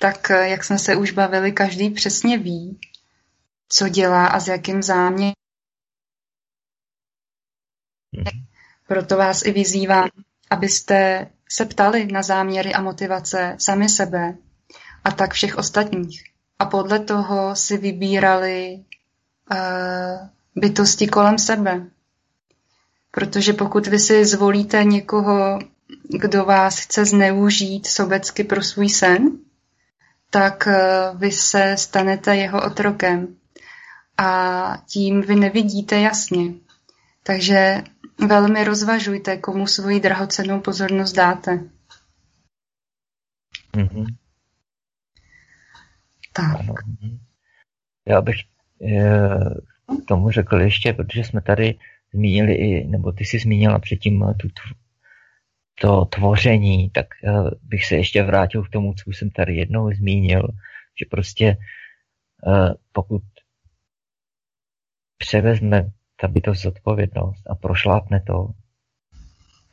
tak 0.00 0.30
eh, 0.30 0.48
jak 0.48 0.64
jsme 0.64 0.78
se 0.78 0.96
už 0.96 1.10
bavili, 1.12 1.52
každý 1.52 1.90
přesně 1.90 2.38
ví, 2.38 2.80
co 3.68 3.88
dělá 3.88 4.26
a 4.26 4.40
s 4.40 4.48
jakým 4.48 4.82
záměrem. 4.82 5.32
Mhm. 8.12 8.46
Proto 8.86 9.16
vás 9.16 9.44
i 9.44 9.52
vyzývám, 9.52 10.08
abyste 10.50 11.30
se 11.48 11.64
ptali 11.66 12.06
na 12.06 12.22
záměry 12.22 12.74
a 12.74 12.82
motivace 12.82 13.56
sami 13.58 13.88
sebe 13.88 14.36
a 15.04 15.10
tak 15.10 15.32
všech 15.32 15.56
ostatních. 15.58 16.31
A 16.62 16.66
podle 16.66 16.98
toho 16.98 17.56
si 17.56 17.76
vybírali 17.76 18.84
uh, 19.50 20.28
bytosti 20.56 21.06
kolem 21.06 21.38
sebe. 21.38 21.86
Protože 23.10 23.52
pokud 23.52 23.86
vy 23.86 23.98
si 23.98 24.24
zvolíte 24.24 24.84
někoho, 24.84 25.58
kdo 26.08 26.44
vás 26.44 26.78
chce 26.78 27.04
zneužít 27.04 27.86
sobecky 27.86 28.44
pro 28.44 28.62
svůj 28.62 28.88
sen, 28.88 29.38
tak 30.30 30.66
uh, 30.66 31.18
vy 31.18 31.32
se 31.32 31.74
stanete 31.78 32.36
jeho 32.36 32.66
otrokem. 32.66 33.36
A 34.18 34.82
tím 34.86 35.22
vy 35.22 35.34
nevidíte 35.36 36.00
jasně. 36.00 36.54
Takže 37.22 37.82
Velmi 38.26 38.64
rozvažujte, 38.64 39.36
komu 39.36 39.66
svoji 39.66 40.00
drahocenou 40.00 40.60
pozornost 40.60 41.12
dáte. 41.12 41.60
Mm-hmm. 43.76 44.06
Tak. 46.32 46.60
Ano. 46.60 46.74
Já 48.08 48.20
bych 48.20 48.36
eh, 48.86 49.38
k 50.04 50.04
tomu 50.08 50.30
řekl 50.30 50.60
ještě, 50.60 50.92
protože 50.92 51.24
jsme 51.24 51.40
tady 51.40 51.74
zmínili 52.14 52.54
i, 52.54 52.84
nebo 52.84 53.12
ty 53.12 53.24
jsi 53.24 53.38
zmínila 53.38 53.78
předtím 53.78 54.24
tu, 54.36 54.48
to 55.80 56.04
tvoření, 56.04 56.90
tak 56.90 57.06
eh, 57.24 57.30
bych 57.62 57.86
se 57.86 57.96
ještě 57.96 58.22
vrátil 58.22 58.62
k 58.64 58.70
tomu, 58.70 58.94
co 58.94 59.10
jsem 59.10 59.30
tady 59.30 59.56
jednou 59.56 59.92
zmínil, 59.92 60.48
že 61.00 61.06
prostě 61.10 61.56
eh, 62.46 62.74
pokud 62.92 63.22
převezme 65.18 65.90
ta 66.16 66.28
bytost 66.28 66.62
zodpovědnost 66.62 67.50
a 67.50 67.54
prošlápne 67.54 68.20
to, 68.20 68.48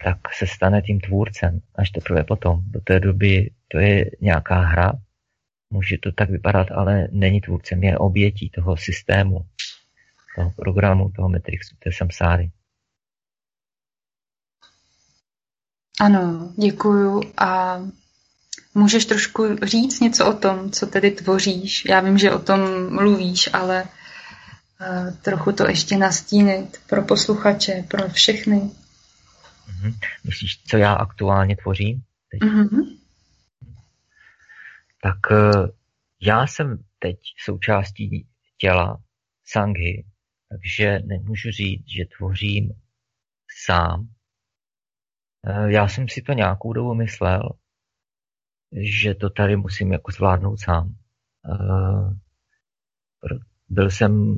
tak 0.04 0.34
se 0.34 0.48
stane 0.48 0.82
tím 0.82 1.00
tvůrcem 1.00 1.60
až 1.76 1.90
teprve 1.90 2.24
potom. 2.24 2.62
Do 2.64 2.82
té 2.82 3.00
doby 3.00 3.52
to 3.68 3.78
je 3.80 4.12
nějaká 4.22 4.60
hra, 4.60 4.92
může 5.70 5.98
to 5.98 6.12
tak 6.12 6.30
vypadat, 6.30 6.68
ale 6.72 7.08
není 7.12 7.42
tvůrcem, 7.42 7.84
je 7.84 7.98
obětí 7.98 8.50
toho 8.50 8.78
systému, 8.78 9.46
toho 10.36 10.52
programu, 10.52 11.12
toho 11.16 11.30
Matrixu, 11.30 11.76
té 11.84 11.92
samsáry. 11.94 12.52
Ano, 16.02 16.54
děkuju 16.58 17.22
a 17.38 17.80
můžeš 18.74 19.06
trošku 19.06 19.56
říct 19.64 20.00
něco 20.00 20.30
o 20.30 20.34
tom, 20.34 20.72
co 20.72 20.88
tedy 20.88 21.12
tvoříš. 21.12 21.86
Já 21.86 22.00
vím, 22.00 22.18
že 22.18 22.32
o 22.32 22.40
tom 22.40 22.94
mluvíš, 22.94 23.50
ale 23.54 23.86
trochu 25.22 25.52
to 25.52 25.68
ještě 25.68 25.98
nastínit 25.98 26.82
pro 26.90 27.04
posluchače, 27.04 27.86
pro 27.88 28.10
všechny. 28.10 28.56
Mm-hmm. 28.56 29.94
Myslíš, 30.24 30.64
co 30.68 30.78
já 30.78 30.94
aktuálně 30.94 31.56
tvořím? 31.56 32.02
Teď? 32.32 32.42
Mm-hmm. 32.42 32.99
Tak 35.02 35.32
eh, 35.32 35.68
já 36.22 36.48
jsem 36.48 36.84
teď 37.00 37.20
součástí 37.44 38.28
těla 38.58 39.04
sanghy, 39.46 40.06
takže 40.50 41.00
nemůžu 41.00 41.52
říct, 41.52 41.88
že 41.88 42.06
tvořím 42.18 42.72
sám. 43.66 44.10
Eh, 45.48 45.72
já 45.72 45.88
jsem 45.88 46.08
si 46.08 46.22
to 46.22 46.34
nějakou 46.34 46.74
dobu 46.74 46.94
myslel, 46.94 47.50
že 48.82 49.16
to 49.16 49.30
tady 49.30 49.56
musím 49.56 49.92
jako 49.92 50.12
zvládnout 50.12 50.60
sám. 50.60 50.96
Eh, 51.46 52.16
byl 53.70 53.90
jsem 53.90 54.36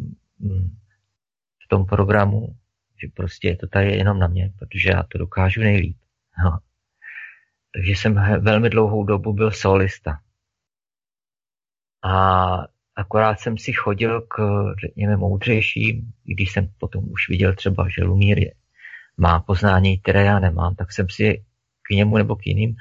v 1.65 1.67
tom 1.69 1.85
programu, 1.85 2.55
že 3.01 3.07
prostě 3.15 3.47
je 3.47 3.57
to 3.57 3.67
tady 3.67 3.91
jenom 3.91 4.19
na 4.19 4.27
mě, 4.27 4.53
protože 4.59 4.89
já 4.89 5.03
to 5.03 5.17
dokážu 5.17 5.61
nejlíp. 5.61 5.97
Takže 7.73 7.91
jsem 7.91 8.15
velmi 8.39 8.69
dlouhou 8.69 9.03
dobu 9.03 9.33
byl 9.33 9.51
solista. 9.51 10.21
A 12.03 12.48
akorát 12.95 13.40
jsem 13.40 13.57
si 13.57 13.73
chodil 13.73 14.22
k, 14.22 14.38
řekněme, 14.82 15.18
moudřejším, 15.18 16.11
když 16.23 16.52
jsem 16.52 16.69
potom 16.78 17.03
už 17.11 17.30
viděl 17.30 17.56
třeba, 17.56 17.88
že 17.90 18.03
Lumír 18.03 18.40
je, 18.40 18.53
má 19.18 19.40
poznání, 19.40 19.99
které 19.99 20.26
já 20.26 20.40
nemám, 20.40 20.76
tak 20.76 20.91
jsem 20.91 21.10
si 21.10 21.44
k 21.82 21.95
němu 21.95 22.18
nebo 22.18 22.36
k 22.36 22.48
jiným 22.48 22.76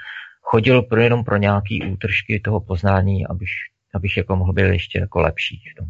chodil 0.51 0.83
pro 0.83 1.01
jenom 1.01 1.25
pro 1.25 1.37
nějaký 1.37 1.93
útržky 1.93 2.41
toho 2.41 2.61
poznání, 2.61 3.27
abych, 3.27 3.51
abych 3.95 4.17
jako 4.17 4.37
mohl 4.37 4.53
být 4.53 4.63
ještě 4.63 4.99
jako 4.99 5.21
lepší 5.21 5.63
v 5.73 5.75
tom. 5.79 5.89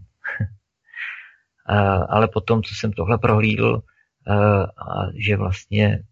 Ale 2.09 2.29
potom, 2.29 2.63
co 2.63 2.75
jsem 2.75 2.93
tohle 2.93 3.19
prohlídl, 3.19 3.83
a 4.27 5.13
že 5.15 5.37
vlastně 5.37 6.03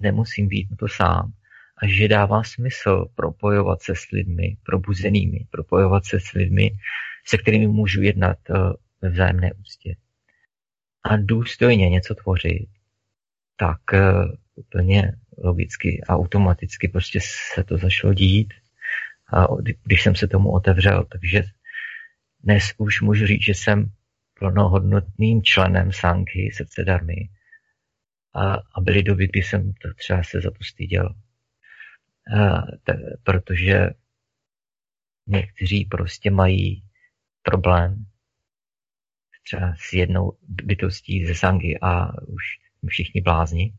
nemusím 0.00 0.48
být 0.48 0.68
to 0.78 0.88
sám 0.88 1.32
a 1.82 1.86
že 1.86 2.08
dává 2.08 2.42
smysl 2.42 3.04
propojovat 3.14 3.82
se 3.82 3.94
s 3.94 4.10
lidmi 4.10 4.56
probuzenými, 4.62 5.46
propojovat 5.50 6.04
se 6.04 6.20
s 6.20 6.32
lidmi, 6.32 6.70
se 7.26 7.38
kterými 7.38 7.66
můžu 7.66 8.02
jednat 8.02 8.38
ve 9.02 9.10
vzájemné 9.10 9.52
ústě. 9.52 9.96
A 11.04 11.16
důstojně 11.16 11.88
něco 11.88 12.14
tvořit, 12.14 12.68
tak 13.56 13.80
úplně 14.54 15.12
logicky 15.38 16.02
a 16.08 16.16
automaticky 16.16 16.88
prostě 16.88 17.18
se 17.54 17.64
to 17.64 17.78
začalo 17.78 18.14
dít, 18.14 18.54
a 19.32 19.46
když 19.84 20.02
jsem 20.02 20.14
se 20.14 20.28
tomu 20.28 20.52
otevřel. 20.52 21.04
Takže 21.04 21.42
dnes 22.40 22.74
už 22.78 23.00
můžu 23.00 23.26
říct, 23.26 23.42
že 23.42 23.54
jsem 23.54 23.90
plnohodnotným 24.38 25.42
členem 25.42 25.92
Sanky 25.92 26.50
srdce 26.54 26.84
darmy. 26.84 27.28
A, 28.34 28.54
a 28.54 28.80
byly 28.80 29.02
doby, 29.02 29.28
kdy 29.28 29.42
jsem 29.42 29.72
to 29.72 29.94
třeba 29.94 30.22
se 30.22 30.40
za 30.40 30.50
to 30.50 30.64
styděl. 30.64 31.14
Protože 33.22 33.90
někteří 35.26 35.84
prostě 35.84 36.30
mají 36.30 36.82
problém 37.42 38.06
třeba 39.44 39.74
s 39.76 39.92
jednou 39.92 40.38
bytostí 40.42 41.26
ze 41.26 41.34
Sangy 41.34 41.78
a 41.82 42.22
už 42.22 42.42
všichni 42.88 43.20
blázni. 43.20 43.72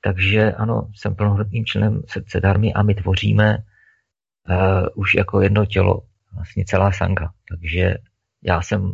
Takže 0.00 0.52
ano, 0.52 0.90
jsem 0.94 1.16
plnohodnotným 1.16 1.66
členem 1.66 2.02
srdce 2.08 2.40
darmy 2.40 2.74
a 2.74 2.82
my 2.82 2.94
tvoříme 2.94 3.58
uh, 3.58 4.86
už 4.94 5.14
jako 5.14 5.40
jedno 5.40 5.66
tělo, 5.66 6.02
vlastně 6.34 6.64
celá 6.64 6.92
sanga. 6.92 7.32
Takže 7.48 7.94
já 8.42 8.62
jsem 8.62 8.92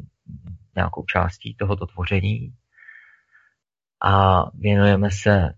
nějakou 0.77 1.05
částí 1.05 1.55
tohoto 1.55 1.87
tvoření 1.87 2.55
a 4.03 4.43
věnujeme 4.55 5.11
se 5.11 5.55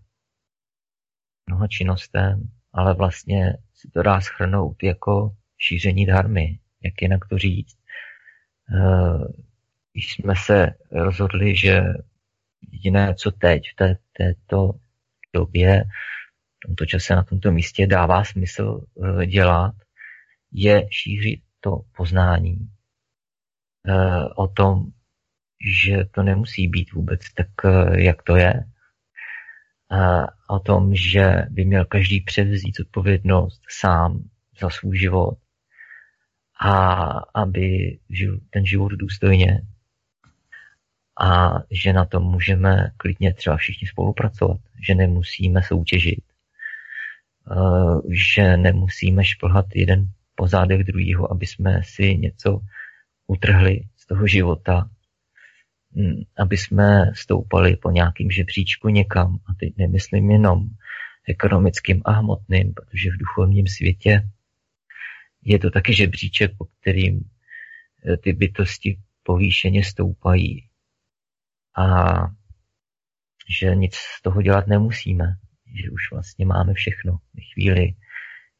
mnoha 1.47 1.67
činnostem, 1.67 2.49
ale 2.73 2.93
vlastně 2.93 3.57
se 3.73 3.87
to 3.93 4.03
dá 4.03 4.21
schrnout 4.21 4.83
jako 4.83 5.35
šíření 5.57 6.05
dharmy, 6.05 6.59
jak 6.83 7.01
jinak 7.01 7.27
to 7.27 7.37
říct. 7.37 7.77
Eh, 8.75 9.43
když 9.93 10.13
jsme 10.13 10.33
se 10.35 10.73
rozhodli, 10.91 11.55
že 11.55 11.83
jediné, 12.71 13.15
co 13.15 13.31
teď 13.31 13.63
v 13.71 13.75
té, 13.75 13.97
této 14.17 14.71
době, 15.33 15.83
v 16.57 16.67
tomto 16.67 16.85
čase 16.85 17.15
na 17.15 17.23
tomto 17.23 17.51
místě 17.51 17.87
dává 17.87 18.23
smysl 18.23 18.85
eh, 19.03 19.25
dělat, 19.25 19.75
je 20.51 20.87
šířit 20.91 21.41
to 21.59 21.81
poznání, 21.97 22.69
Eh, 23.87 24.25
o 24.35 24.47
tom, 24.47 24.85
že 25.85 26.05
to 26.05 26.23
nemusí 26.23 26.67
být 26.67 26.91
vůbec 26.93 27.21
tak, 27.33 27.47
jak 27.95 28.23
to 28.23 28.35
je. 28.35 28.53
O 30.47 30.59
tom, 30.59 30.95
že 30.95 31.45
by 31.49 31.65
měl 31.65 31.85
každý 31.85 32.21
převzít 32.21 32.79
odpovědnost 32.79 33.61
sám 33.69 34.23
za 34.59 34.69
svůj 34.69 34.97
život 34.97 35.37
a 36.59 37.03
aby 37.33 37.97
žil 38.09 38.39
ten 38.49 38.65
život 38.65 38.91
důstojně. 38.91 39.61
A 41.21 41.53
že 41.71 41.93
na 41.93 42.05
tom 42.05 42.23
můžeme 42.23 42.91
klidně 42.97 43.33
třeba 43.33 43.57
všichni 43.57 43.87
spolupracovat, 43.87 44.57
že 44.87 44.95
nemusíme 44.95 45.63
soutěžit, 45.63 46.23
že 48.09 48.57
nemusíme 48.57 49.23
šplhat 49.23 49.65
jeden 49.75 50.05
po 50.35 50.47
zádech 50.47 50.83
druhýho, 50.83 51.31
aby 51.31 51.45
jsme 51.45 51.81
si 51.83 52.17
něco 52.17 52.59
utrhli 53.27 53.81
z 53.97 54.05
toho 54.05 54.27
života, 54.27 54.89
aby 56.37 56.57
jsme 56.57 57.11
stoupali 57.13 57.75
po 57.75 57.91
nějakým 57.91 58.31
žebříčku 58.31 58.89
někam. 58.89 59.39
A 59.49 59.53
teď 59.59 59.73
nemyslím 59.77 60.31
jenom 60.31 60.59
ekonomickým 61.27 62.01
a 62.05 62.11
hmotným, 62.11 62.73
protože 62.73 63.09
v 63.09 63.17
duchovním 63.17 63.67
světě 63.67 64.29
je 65.41 65.59
to 65.59 65.71
taky 65.71 65.93
žebříček, 65.93 66.51
po 66.57 66.65
kterým 66.65 67.21
eh, 68.05 68.17
ty 68.17 68.33
bytosti 68.33 68.99
povýšeně 69.23 69.83
stoupají. 69.83 70.69
A 71.77 72.15
že 73.59 73.75
nic 73.75 73.95
z 73.95 74.21
toho 74.21 74.41
dělat 74.41 74.67
nemusíme, 74.67 75.25
že 75.83 75.89
už 75.91 76.01
vlastně 76.11 76.45
máme 76.45 76.73
všechno. 76.73 77.17
V 77.17 77.53
chvíli, 77.53 77.93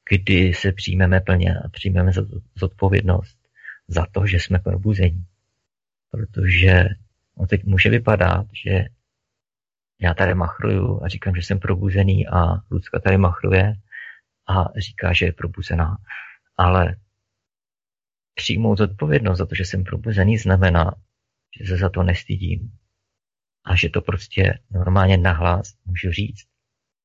kdy 0.10 0.54
se 0.54 0.72
přijmeme 0.72 1.22
plně 1.22 1.56
a 1.66 1.70
přijmeme 1.70 2.12
zodpovědnost 2.56 3.38
za 3.88 4.06
to, 4.12 4.28
že 4.28 4.40
jsme 4.40 4.60
probuzení. 4.60 5.26
Protože 6.12 6.86
no 7.38 7.48
teď 7.48 7.64
může 7.64 7.90
vypadat, 7.90 8.46
že 8.66 8.86
já 10.02 10.14
tady 10.14 10.34
machruju 10.34 11.04
a 11.04 11.08
říkám, 11.08 11.36
že 11.36 11.42
jsem 11.42 11.60
probuzený 11.60 12.28
a 12.28 12.56
Lucka 12.72 13.00
tady 13.00 13.18
machruje 13.18 13.74
a 14.48 14.80
říká, 14.80 15.14
že 15.14 15.26
je 15.26 15.34
probuzená. 15.34 15.98
Ale 16.58 16.96
přijmout 18.34 18.78
zodpovědnost 18.78 19.38
za 19.38 19.46
to, 19.46 19.56
že 19.56 19.66
jsem 19.66 19.84
probuzený, 19.84 20.38
znamená, 20.38 20.92
že 21.60 21.66
se 21.66 21.78
za 21.78 21.90
to 21.90 22.04
nestydím. 22.04 22.78
A 23.66 23.76
že 23.76 23.90
to 23.90 24.02
prostě 24.02 24.60
normálně 24.72 25.18
nahlas 25.18 25.74
můžu 25.86 26.12
říct. 26.12 26.48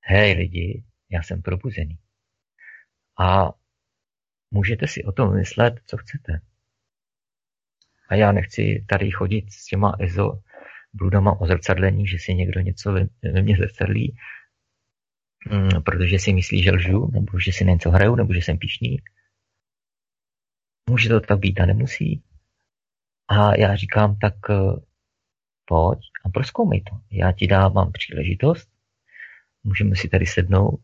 Hej 0.05 0.33
lidi, 0.33 0.85
já 1.11 1.23
jsem 1.23 1.43
probuzený. 1.43 1.99
A 3.19 3.49
můžete 4.51 4.87
si 4.87 5.05
o 5.05 5.13
tom 5.13 5.35
myslet, 5.35 5.75
co 5.87 5.97
chcete. 5.97 6.41
A 8.11 8.15
já 8.15 8.33
nechci 8.33 8.85
tady 8.89 9.11
chodit 9.11 9.53
s 9.53 9.65
těma 9.65 9.97
ezo 9.99 10.43
bludama 10.93 11.41
o 11.41 11.47
zrcadlení, 11.47 12.07
že 12.07 12.19
si 12.19 12.35
někdo 12.35 12.61
něco 12.61 12.93
ve, 12.93 13.07
mně 13.43 13.57
zrcadlí, 13.57 14.17
mm, 15.51 15.83
protože 15.83 16.19
si 16.19 16.33
myslí, 16.33 16.63
že 16.63 16.73
lžu, 16.73 17.11
nebo 17.13 17.41
že 17.41 17.53
si 17.53 17.65
něco 17.65 17.91
hraju, 17.91 18.15
nebo 18.15 18.35
že 18.35 18.41
jsem 18.41 18.59
pišný. 18.59 18.97
Může 20.91 21.09
to 21.09 21.21
tak 21.21 21.39
být 21.39 21.61
a 21.61 21.67
nemusí. 21.67 22.23
A 23.29 23.57
já 23.57 23.77
říkám, 23.77 24.19
tak 24.19 24.35
eh, 24.51 24.55
pojď 25.65 25.99
a 26.25 26.29
proskoumej 26.29 26.83
to. 26.83 26.97
Já 27.11 27.33
ti 27.33 27.47
dávám 27.47 27.93
příležitost, 27.93 28.69
můžeme 29.65 29.97
si 29.97 30.09
tady 30.09 30.27
sednout 30.27 30.81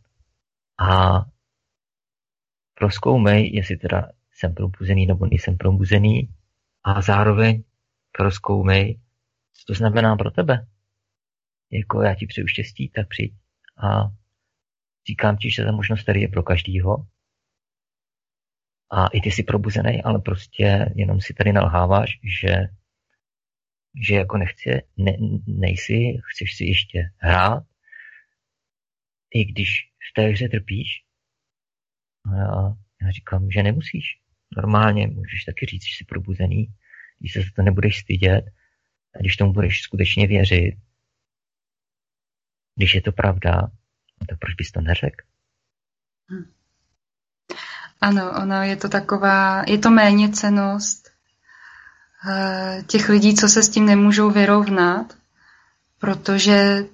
a 0.78 1.20
proskoumej, 2.74 3.51
jestli 3.55 3.77
teda 3.77 4.12
jsem 4.32 4.55
probuzený 4.55 5.07
nebo 5.07 5.27
nejsem 5.27 5.57
probuzený 5.57 6.35
a 6.86 7.02
zároveň 7.02 7.64
proskoumej, 8.12 9.00
co 9.52 9.64
to 9.66 9.74
znamená 9.74 10.16
pro 10.16 10.30
tebe. 10.30 10.66
Jako 11.70 12.02
já 12.02 12.14
ti 12.14 12.26
přeju 12.26 12.46
štěstí, 12.46 12.88
tak 12.88 13.08
přijď 13.08 13.34
a 13.82 14.10
říkám 15.08 15.36
ti, 15.36 15.50
že 15.50 15.64
ta 15.64 15.72
možnost 15.72 16.04
tady 16.04 16.20
je 16.20 16.28
pro 16.28 16.42
každýho. 16.42 17.06
A 18.90 19.06
i 19.06 19.20
ty 19.20 19.30
jsi 19.30 19.42
probuzený, 19.42 20.02
ale 20.02 20.18
prostě 20.18 20.92
jenom 20.94 21.20
si 21.20 21.34
tady 21.34 21.52
nalháváš, 21.52 22.10
že, 22.40 22.56
že 24.08 24.14
jako 24.14 24.36
nechci, 24.36 24.70
ne, 24.96 25.12
nejsi, 25.46 26.18
chceš 26.32 26.56
si 26.56 26.64
ještě 26.64 27.10
hrát, 27.16 27.62
i 29.34 29.44
když 29.44 29.68
v 30.10 30.14
té 30.14 30.22
hře 30.22 30.48
trpíš. 30.48 30.88
A 32.24 32.36
já, 32.36 32.76
já 33.02 33.10
říkám, 33.10 33.50
že 33.50 33.62
nemusíš. 33.62 34.26
Normálně 34.56 35.06
můžeš 35.06 35.44
taky 35.44 35.66
říct, 35.66 35.82
že 35.82 35.97
jsi 35.97 36.05
probuzený, 36.05 36.66
když 37.18 37.32
se 37.32 37.40
za 37.40 37.47
to 37.56 37.62
nebudeš 37.62 37.98
stydět 38.01 38.44
a 39.14 39.18
když 39.18 39.36
tomu 39.36 39.52
budeš 39.52 39.82
skutečně 39.82 40.27
věřit, 40.27 40.74
když 42.77 42.94
je 42.94 43.02
to 43.02 43.12
pravda, 43.12 43.52
no 44.20 44.27
tak 44.28 44.39
proč 44.39 44.55
bys 44.55 44.73
to 44.73 44.81
neřekl? 44.81 45.27
Hm. 46.31 46.52
Ano, 48.01 48.32
ono 48.43 48.62
je 48.62 48.77
to 48.77 48.89
taková, 48.89 49.64
je 49.66 49.78
to 49.78 49.90
méně 49.90 50.28
cenost 50.28 51.10
eh, 52.31 52.82
těch 52.86 53.09
lidí, 53.09 53.35
co 53.35 53.48
se 53.48 53.62
s 53.62 53.68
tím 53.68 53.86
nemůžou 53.86 54.31
vyrovnat, 54.31 55.16
protože 55.98 56.85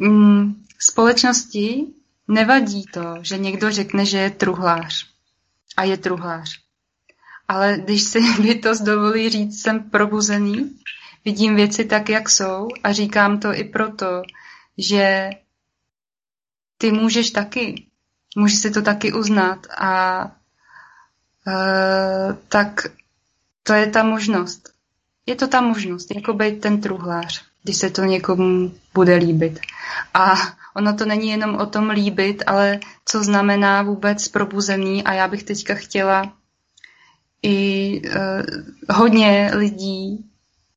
mm, 0.00 0.64
společnosti 0.78 1.86
nevadí 2.28 2.84
to, 2.92 3.14
že 3.22 3.38
někdo 3.38 3.70
řekne, 3.70 4.06
že 4.06 4.18
je 4.18 4.30
truhlář 4.30 5.13
a 5.76 5.82
je 5.82 5.96
truhlář. 5.96 6.60
Ale 7.48 7.78
když 7.84 8.02
si 8.02 8.20
bytost 8.42 8.82
dovolí 8.82 9.30
říct, 9.30 9.62
jsem 9.62 9.90
probuzený, 9.90 10.78
vidím 11.24 11.56
věci 11.56 11.84
tak, 11.84 12.08
jak 12.08 12.30
jsou 12.30 12.68
a 12.84 12.92
říkám 12.92 13.40
to 13.40 13.54
i 13.54 13.64
proto, 13.64 14.22
že 14.78 15.30
ty 16.78 16.92
můžeš 16.92 17.30
taky, 17.30 17.86
můžeš 18.36 18.58
si 18.58 18.70
to 18.70 18.82
taky 18.82 19.12
uznat 19.12 19.66
a 19.78 20.24
uh, 21.46 22.36
tak 22.48 22.86
to 23.62 23.72
je 23.72 23.90
ta 23.90 24.02
možnost. 24.02 24.74
Je 25.26 25.36
to 25.36 25.48
ta 25.48 25.60
možnost, 25.60 26.14
jako 26.14 26.32
být 26.32 26.60
ten 26.60 26.80
truhlář, 26.80 27.44
když 27.62 27.76
se 27.76 27.90
to 27.90 28.04
někomu 28.04 28.74
bude 28.94 29.14
líbit. 29.16 29.60
A 30.14 30.34
ono 30.76 30.94
to 30.94 31.04
není 31.04 31.28
jenom 31.28 31.54
o 31.54 31.66
tom 31.66 31.90
líbit, 31.90 32.42
ale 32.46 32.80
co 33.04 33.24
znamená 33.24 33.82
vůbec 33.82 34.28
probuzený 34.28 35.04
a 35.04 35.12
já 35.12 35.28
bych 35.28 35.42
teďka 35.42 35.74
chtěla 35.74 36.32
i 37.42 38.00
uh, 38.04 38.96
hodně 38.96 39.50
lidí 39.54 40.30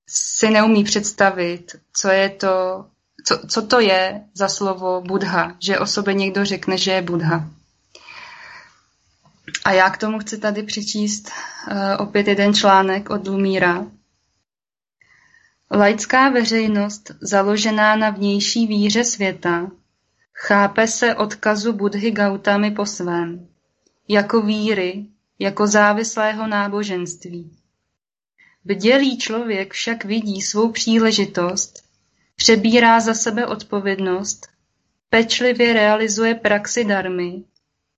si 0.08 0.50
neumí 0.50 0.84
představit, 0.84 1.76
co 1.94 2.10
je 2.10 2.30
to, 2.30 2.86
co, 3.26 3.48
co 3.48 3.62
to 3.62 3.80
je 3.80 4.22
za 4.34 4.48
slovo 4.48 5.02
Budha, 5.02 5.56
že 5.60 5.80
o 5.80 5.86
sobě 5.86 6.14
někdo 6.14 6.46
řekne, 6.46 6.78
že 6.78 6.92
je 6.92 7.02
Budha. 7.02 7.50
A 9.66 9.72
já 9.72 9.90
k 9.90 9.98
tomu 9.98 10.20
chci 10.20 10.38
tady 10.38 10.64
přečíst 10.64 11.30
uh, 11.72 11.78
opět 12.00 12.28
jeden 12.28 12.54
článek 12.54 13.10
od 13.10 13.28
Lumíra. 13.28 13.86
Laická 15.72 16.30
veřejnost, 16.30 17.12
založená 17.22 17.96
na 17.96 18.10
vnější 18.10 18.68
víře 18.68 19.04
světa, 19.04 19.68
chápe 20.40 20.88
se 20.88 21.16
odkazu 21.16 21.74
Budhy 21.74 22.12
Gautamy 22.12 22.72
po 22.72 22.86
svém, 22.86 23.48
jako 24.08 24.42
víry, 24.42 25.06
jako 25.40 25.68
závislého 25.68 26.48
náboženství. 26.48 27.58
Bdělý 28.66 29.18
člověk 29.18 29.74
však 29.74 30.06
vidí 30.06 30.42
svou 30.42 30.72
příležitost, 30.72 31.84
přebírá 32.36 33.00
za 33.00 33.14
sebe 33.14 33.46
odpovědnost, 33.46 34.48
pečlivě 35.10 35.74
realizuje 35.74 36.36
praxi 36.36 36.86
darmy, 36.86 37.44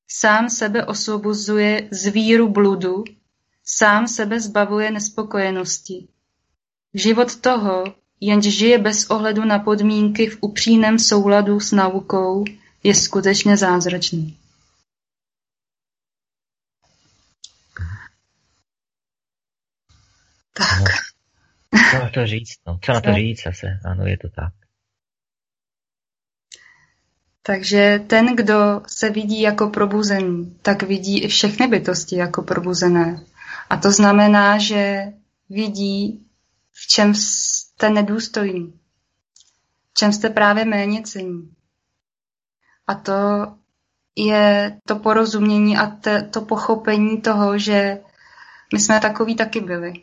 sám 0.07 0.49
sebe 0.49 0.85
osvobozuje 0.85 1.87
z 1.91 2.07
víru 2.07 2.49
bludu, 2.49 3.03
sám 3.63 4.07
sebe 4.07 4.39
zbavuje 4.39 4.91
nespokojenosti. 4.91 6.07
Život 6.93 7.35
toho, 7.35 7.83
jenž 8.21 8.45
žije 8.45 8.77
bez 8.77 9.05
ohledu 9.05 9.45
na 9.45 9.59
podmínky 9.59 10.27
v 10.27 10.37
upřímném 10.41 10.99
souladu 10.99 11.59
s 11.59 11.71
naukou, 11.71 12.45
je 12.83 12.95
skutečně 12.95 13.57
zázračný. 13.57 14.37
Tak. 20.53 20.83
No, 21.73 21.79
co 21.91 21.97
na 22.03 22.09
to 22.09 22.27
říct? 22.27 22.57
No? 22.67 22.79
Co 22.81 22.93
na 22.93 23.01
to 23.01 23.13
říct 23.13 23.43
zase? 23.43 23.79
Ano, 23.85 24.05
je 24.05 24.17
to 24.17 24.29
tak. 24.29 24.53
Takže 27.41 27.99
ten, 28.07 28.35
kdo 28.35 28.81
se 28.87 29.09
vidí 29.09 29.41
jako 29.41 29.69
probuzený, 29.69 30.57
tak 30.61 30.83
vidí 30.83 31.23
i 31.23 31.27
všechny 31.27 31.67
bytosti 31.67 32.15
jako 32.15 32.43
probuzené. 32.43 33.25
A 33.69 33.77
to 33.77 33.91
znamená, 33.91 34.57
že 34.57 35.03
vidí, 35.49 36.25
v 36.71 36.87
čem 36.87 37.13
jste 37.79 37.89
nedůstojní, 37.89 38.79
v 39.91 39.93
čem 39.93 40.13
jste 40.13 40.29
právě 40.29 40.65
méně 40.65 41.01
cení. 41.01 41.53
A 42.87 42.95
to 42.95 43.13
je 44.15 44.79
to 44.87 44.95
porozumění 44.95 45.77
a 45.77 45.87
te, 45.87 46.23
to 46.23 46.41
pochopení 46.41 47.21
toho, 47.21 47.57
že 47.57 48.01
my 48.73 48.79
jsme 48.79 48.99
takový 48.99 49.35
taky 49.35 49.59
byli. 49.61 49.93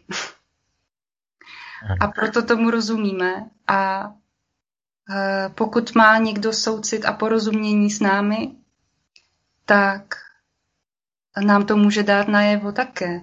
A 2.00 2.06
proto 2.06 2.42
tomu 2.42 2.70
rozumíme. 2.70 3.50
A 3.66 4.10
e, 5.10 5.48
pokud 5.48 5.94
má 5.94 6.18
někdo 6.18 6.52
soucit 6.52 7.04
a 7.04 7.12
porozumění 7.12 7.90
s 7.90 8.00
námi, 8.00 8.56
tak 9.64 10.14
nám 11.44 11.66
to 11.66 11.76
může 11.76 12.02
dát 12.02 12.28
najevo 12.28 12.72
také. 12.72 13.20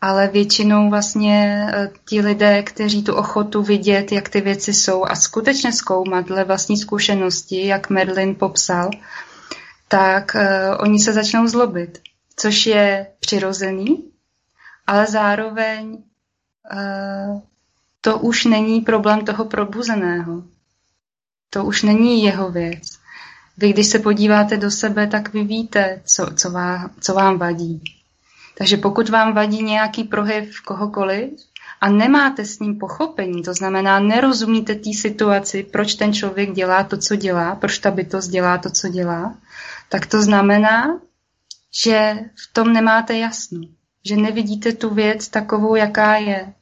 Ale 0.00 0.28
většinou 0.28 0.90
vlastně 0.90 1.68
e, 1.72 1.90
ti 2.08 2.20
lidé, 2.20 2.62
kteří 2.62 3.02
tu 3.02 3.14
ochotu 3.14 3.62
vidět, 3.62 4.12
jak 4.12 4.28
ty 4.28 4.40
věci 4.40 4.74
jsou 4.74 5.04
a 5.04 5.14
skutečně 5.14 5.72
zkoumat 5.72 6.26
dle 6.26 6.44
vlastní 6.44 6.76
zkušenosti, 6.76 7.66
jak 7.66 7.90
Merlin 7.90 8.34
popsal, 8.34 8.90
tak 9.88 10.32
uh, 10.34 10.76
oni 10.78 10.98
se 10.98 11.12
začnou 11.12 11.48
zlobit, 11.48 11.98
což 12.36 12.66
je 12.66 13.06
přirozený, 13.20 14.10
ale 14.86 15.06
zároveň 15.06 16.02
uh, 16.72 17.40
to 18.00 18.18
už 18.18 18.44
není 18.44 18.80
problém 18.80 19.24
toho 19.24 19.44
probuzeného. 19.44 20.42
To 21.50 21.64
už 21.64 21.82
není 21.82 22.22
jeho 22.24 22.50
věc. 22.50 22.98
Vy, 23.56 23.72
když 23.72 23.86
se 23.86 23.98
podíváte 23.98 24.56
do 24.56 24.70
sebe, 24.70 25.06
tak 25.06 25.32
vy 25.32 25.44
víte, 25.44 26.02
co, 26.14 26.26
co, 26.34 26.50
vám, 26.50 26.90
co 27.00 27.14
vám 27.14 27.38
vadí. 27.38 27.97
Takže 28.58 28.76
pokud 28.76 29.08
vám 29.08 29.34
vadí 29.34 29.62
nějaký 29.62 30.04
projev 30.04 30.60
kohokoliv 30.60 31.30
a 31.80 31.88
nemáte 31.88 32.44
s 32.44 32.58
ním 32.58 32.78
pochopení, 32.78 33.42
to 33.42 33.54
znamená, 33.54 34.00
nerozumíte 34.00 34.74
té 34.74 34.92
situaci, 34.92 35.62
proč 35.62 35.94
ten 35.94 36.12
člověk 36.12 36.52
dělá 36.52 36.84
to, 36.84 36.96
co 36.98 37.16
dělá, 37.16 37.54
proč 37.54 37.78
ta 37.78 37.90
bytost 37.90 38.30
dělá 38.30 38.58
to, 38.58 38.70
co 38.70 38.88
dělá, 38.88 39.34
tak 39.88 40.06
to 40.06 40.22
znamená, 40.22 41.00
že 41.84 42.14
v 42.34 42.52
tom 42.52 42.72
nemáte 42.72 43.18
jasno, 43.18 43.60
že 44.04 44.16
nevidíte 44.16 44.72
tu 44.72 44.94
věc 44.94 45.28
takovou, 45.28 45.74
jaká 45.74 46.16
je. 46.16 46.52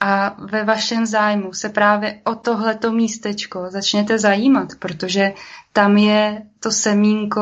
A 0.00 0.36
ve 0.38 0.64
vašem 0.64 1.06
zájmu 1.06 1.52
se 1.52 1.68
právě 1.68 2.20
o 2.24 2.34
tohleto 2.34 2.92
místečko 2.92 3.66
začněte 3.68 4.18
zajímat, 4.18 4.68
protože 4.78 5.32
tam 5.72 5.96
je 5.96 6.42
to 6.60 6.70
semínko 6.70 7.40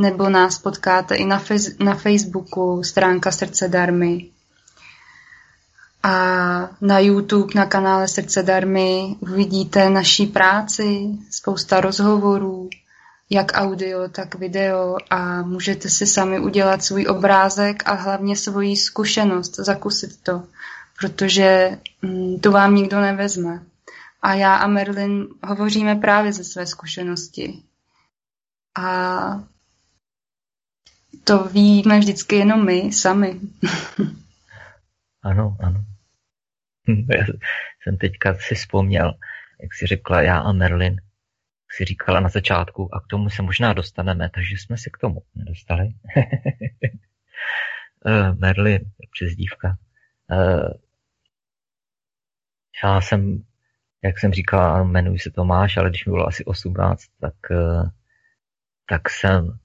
nebo 0.00 0.28
nás 0.28 0.58
potkáte 0.58 1.14
i 1.14 1.24
na, 1.24 1.38
fez, 1.38 1.78
na 1.78 1.94
Facebooku, 1.94 2.82
stránka 2.84 3.32
Srdce 3.32 3.68
Darmy. 3.68 4.26
A 6.02 6.14
na 6.80 6.98
YouTube, 6.98 7.52
na 7.54 7.66
kanále 7.66 8.08
Srdce 8.08 8.42
Darmy 8.42 9.16
uvidíte 9.20 9.90
naší 9.90 10.26
práci, 10.26 11.18
spousta 11.30 11.80
rozhovorů, 11.80 12.70
jak 13.30 13.52
audio, 13.54 14.08
tak 14.08 14.34
video 14.34 14.96
a 15.10 15.42
můžete 15.42 15.88
si 15.88 16.06
sami 16.06 16.40
udělat 16.40 16.82
svůj 16.82 17.06
obrázek 17.08 17.82
a 17.86 17.94
hlavně 17.94 18.36
svoji 18.36 18.76
zkušenost, 18.76 19.56
zakusit 19.56 20.22
to, 20.22 20.42
protože 20.98 21.78
hm, 22.02 22.38
to 22.40 22.50
vám 22.50 22.74
nikdo 22.74 23.00
nevezme. 23.00 23.62
A 24.22 24.34
já 24.34 24.56
a 24.56 24.66
Merlin 24.66 25.28
hovoříme 25.44 25.94
právě 25.94 26.32
ze 26.32 26.44
své 26.44 26.66
zkušenosti. 26.66 27.62
A 28.78 29.42
to 31.24 31.44
víme 31.44 31.98
vždycky 31.98 32.36
jenom 32.36 32.64
my 32.66 32.92
sami. 32.92 33.40
ano, 35.22 35.56
ano. 35.60 35.84
Já 37.08 37.26
jsem 37.82 37.96
teďka 37.96 38.34
si 38.34 38.54
vzpomněl, 38.54 39.14
jak 39.62 39.74
si 39.74 39.86
řekla 39.86 40.22
já 40.22 40.38
a 40.38 40.52
Merlin, 40.52 41.00
si 41.70 41.84
říkala 41.84 42.20
na 42.20 42.28
začátku 42.28 42.94
a 42.94 43.00
k 43.00 43.06
tomu 43.06 43.30
se 43.30 43.42
možná 43.42 43.72
dostaneme, 43.72 44.30
takže 44.34 44.56
jsme 44.56 44.76
se 44.78 44.90
k 44.90 44.98
tomu 44.98 45.22
nedostali. 45.34 45.94
uh, 48.04 48.34
Merlin, 48.38 48.80
přezdívka. 49.12 49.76
Uh, 50.30 50.70
já 52.84 53.00
jsem, 53.00 53.42
jak 54.04 54.18
jsem 54.18 54.32
říkal, 54.32 54.84
jmenuji 54.84 55.18
se 55.18 55.30
Tomáš, 55.30 55.76
ale 55.76 55.90
když 55.90 56.06
mi 56.06 56.10
bylo 56.10 56.26
asi 56.26 56.44
18, 56.44 57.04
tak, 57.20 57.34
uh, 57.50 57.88
tak 58.86 59.10
jsem 59.10 59.58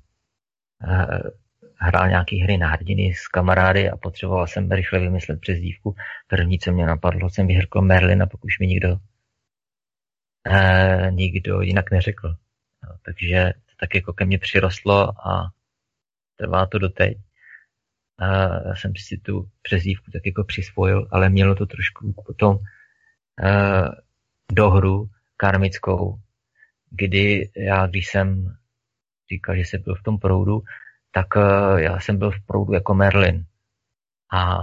hrál 1.78 2.10
nějaký 2.10 2.40
hry 2.40 2.58
na 2.58 2.68
hrdiny 2.70 3.14
s 3.14 3.28
kamarády 3.28 3.90
a 3.90 3.98
potřeboval 3.98 4.48
jsem 4.48 4.72
rychle 4.72 5.00
vymyslet 5.00 5.42
přezdívku. 5.42 5.96
První, 6.28 6.60
co 6.60 6.72
mě 6.72 6.86
napadlo, 6.86 7.30
jsem 7.30 7.48
vyhrkl 7.48 7.82
Merlin 7.82 8.24
a 8.24 8.26
pak 8.26 8.46
už 8.46 8.60
mi 8.60 8.68
nikdo, 8.68 8.98
eh, 10.48 11.08
nikdo 11.12 11.62
jinak 11.62 11.92
neřekl. 11.92 12.36
No, 12.84 12.98
takže 13.06 13.54
to 13.66 13.76
tak 13.80 13.96
jako 13.96 14.14
ke 14.14 14.26
mně 14.26 14.40
přirostlo 14.40 15.28
a 15.28 15.52
trvá 16.36 16.66
to 16.66 16.80
doteď. 16.80 17.18
A 18.20 18.76
jsem 18.76 18.94
si 18.98 19.18
tu 19.18 19.50
přezdívku 19.62 20.12
tak 20.12 20.26
jako 20.26 20.44
přisvojil, 20.44 21.08
ale 21.12 21.30
mělo 21.30 21.56
to 21.56 21.66
trošku 21.66 22.14
potom 22.26 22.60
eh, 23.44 23.88
dohru 24.52 25.10
karmickou, 25.38 26.20
kdy 26.90 27.52
já, 27.56 27.88
když 27.88 28.08
jsem 28.08 28.56
říkal, 29.30 29.56
že 29.56 29.62
jsem 29.62 29.82
byl 29.82 29.96
v 29.96 30.04
tom 30.04 30.20
proudu, 30.20 30.64
tak 31.16 31.28
eh, 31.38 31.82
já 31.82 32.00
jsem 32.00 32.18
byl 32.18 32.32
v 32.32 32.46
proudu 32.46 32.74
jako 32.74 32.94
Merlin. 32.94 33.46
A 34.34 34.58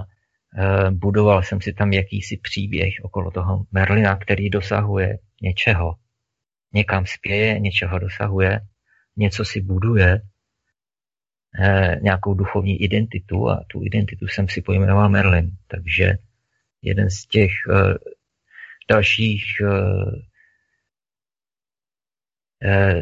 eh, 0.59 0.91
budoval 0.91 1.43
jsem 1.43 1.61
si 1.61 1.73
tam 1.73 1.93
jakýsi 1.93 2.37
příběh 2.37 2.95
okolo 3.03 3.31
toho 3.31 3.65
Merlina, 3.73 4.17
který 4.17 4.51
dosahuje 4.51 5.19
něčeho. 5.43 5.95
Někam 6.75 7.07
spěje, 7.07 7.59
něčeho 7.59 7.99
dosahuje, 7.99 8.61
něco 9.17 9.45
si 9.45 9.61
buduje, 9.61 10.21
eh, 11.61 11.97
nějakou 12.03 12.35
duchovní 12.35 12.83
identitu 12.83 13.51
a 13.51 13.65
tu 13.67 13.85
identitu 13.85 14.27
jsem 14.27 14.49
si 14.49 14.63
pojmenoval 14.63 15.09
Merlin. 15.09 15.51
Takže 15.67 16.15
jeden 16.83 17.11
z 17.11 17.27
těch 17.27 17.51
dalších 18.91 19.45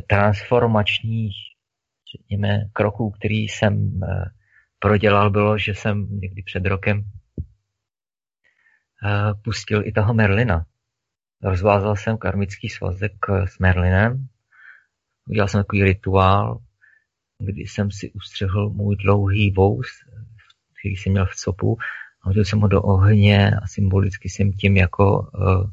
transformačních 0.09 1.50
řekněme, 2.17 2.65
kroků, 2.73 3.11
který 3.11 3.37
jsem 3.37 4.01
eh, 4.03 4.25
prodělal, 4.79 5.31
bylo, 5.31 5.59
že 5.59 5.75
jsem 5.75 6.21
někdy 6.21 6.43
před 6.43 6.67
rokem 6.67 7.05
eh, 9.05 9.35
pustil 9.45 9.87
i 9.87 9.93
toho 9.93 10.15
Merlina. 10.15 10.67
Rozvázal 11.43 11.97
jsem 11.97 12.19
karmický 12.19 12.69
svazek 12.69 13.13
eh, 13.29 13.47
s 13.47 13.59
Merlinem, 13.59 14.29
udělal 15.29 15.49
jsem 15.49 15.61
takový 15.61 15.83
rituál, 15.85 16.59
kdy 17.39 17.63
jsem 17.63 17.91
si 17.91 18.13
ustřehl 18.13 18.71
můj 18.71 18.97
dlouhý 18.97 19.51
vous, 19.51 19.89
který 20.81 20.97
jsem 20.97 21.13
měl 21.13 21.27
v 21.27 21.37
copu, 21.37 21.79
a 22.23 22.29
hodil 22.29 22.45
jsem 22.45 22.61
ho 22.61 22.69
do 22.69 22.83
ohně 22.83 23.51
a 23.51 23.67
symbolicky 23.67 24.29
jsem 24.29 24.53
tím 24.53 24.77
jako 24.77 25.21
uh, 25.21 25.71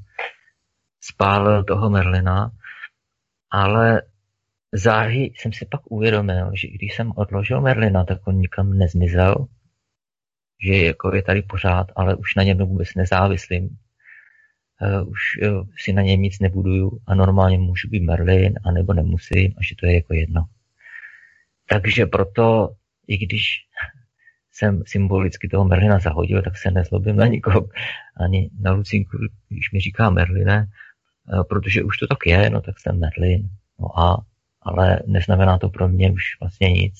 spálil 1.01 1.63
toho 1.63 1.89
Merlina, 1.89 2.51
ale 3.51 4.01
záhy 4.73 5.33
jsem 5.37 5.53
si 5.53 5.65
pak 5.65 5.91
uvědomil, 5.91 6.51
že 6.55 6.67
když 6.67 6.95
jsem 6.95 7.11
odložil 7.15 7.61
Merlina, 7.61 8.03
tak 8.03 8.27
on 8.27 8.35
nikam 8.35 8.77
nezmizel, 8.77 9.47
že 10.65 10.77
jako 10.77 11.15
je 11.15 11.21
tady 11.21 11.41
pořád, 11.41 11.87
ale 11.95 12.15
už 12.15 12.35
na 12.35 12.43
něm 12.43 12.57
vůbec 12.57 12.95
nezávislým. 12.95 13.77
Uh, 14.81 15.09
už 15.09 15.19
uh, 15.41 15.67
si 15.77 15.93
na 15.93 16.01
něm 16.01 16.21
nic 16.21 16.39
nebuduju 16.39 16.99
a 17.07 17.15
normálně 17.15 17.57
můžu 17.57 17.89
být 17.89 18.03
Merlin, 18.03 18.53
anebo 18.65 18.93
nemusím, 18.93 19.53
a 19.57 19.63
že 19.63 19.75
to 19.75 19.85
je 19.85 19.95
jako 19.95 20.13
jedno. 20.13 20.45
Takže 21.69 22.05
proto, 22.05 22.75
i 23.07 23.17
když 23.17 23.67
jsem 24.57 24.83
symbolicky 24.85 25.47
toho 25.47 25.65
Merlina 25.65 25.99
zahodil, 25.99 26.41
tak 26.41 26.57
se 26.57 26.71
nezlobím 26.71 27.15
na 27.15 27.27
nikoho, 27.27 27.69
ani 28.17 28.49
na 28.59 28.71
Lucinku, 28.71 29.17
když 29.49 29.71
mi 29.71 29.79
říká 29.79 30.09
Merline, 30.09 30.65
eh, 30.65 31.43
protože 31.49 31.83
už 31.83 31.97
to 31.97 32.07
tak 32.07 32.25
je, 32.25 32.49
no 32.49 32.61
tak 32.61 32.79
jsem 32.79 32.99
Merlin. 32.99 33.49
No 33.79 33.99
a, 33.99 34.17
ale 34.67 34.99
neznamená 35.07 35.57
to 35.57 35.69
pro 35.69 35.87
mě 35.87 36.11
už 36.11 36.23
vlastně 36.39 36.71
nic. 36.71 36.93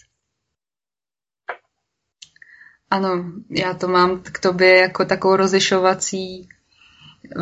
Ano, 2.89 3.25
já 3.49 3.73
to 3.73 3.87
mám 3.87 4.21
k 4.21 4.39
tobě 4.39 4.77
jako 4.77 5.05
takovou 5.05 5.35
rozlišovací 5.35 6.49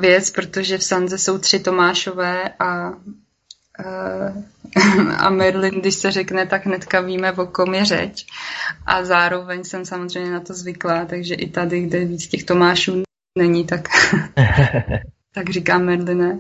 věc, 0.02 0.30
protože 0.30 0.78
v 0.78 0.84
Sanze 0.84 1.18
jsou 1.18 1.38
tři 1.38 1.60
Tomášové 1.60 2.50
a 2.50 2.92
Eh, 3.80 4.34
a 5.18 5.30
Merlin, 5.30 5.80
když 5.80 5.96
se 5.96 6.12
řekne, 6.12 6.46
tak 6.46 6.66
hnedka 6.66 7.02
víme, 7.02 7.32
o 7.32 7.46
kom 7.46 7.74
je 7.74 7.86
řeč. 7.86 8.26
A 8.86 9.06
zároveň 9.06 9.64
jsem 9.64 9.86
samozřejmě 9.86 10.32
na 10.32 10.40
to 10.40 10.54
zvyklá, 10.54 11.06
takže 11.06 11.36
i 11.36 11.50
tady, 11.50 11.82
kde 11.82 12.06
víc 12.06 12.28
těch 12.28 12.44
Tomášů 12.44 13.04
není, 13.38 13.66
tak, 13.66 13.88
tak 15.34 15.50
říkám 15.50 15.86
Merline. 15.86 16.40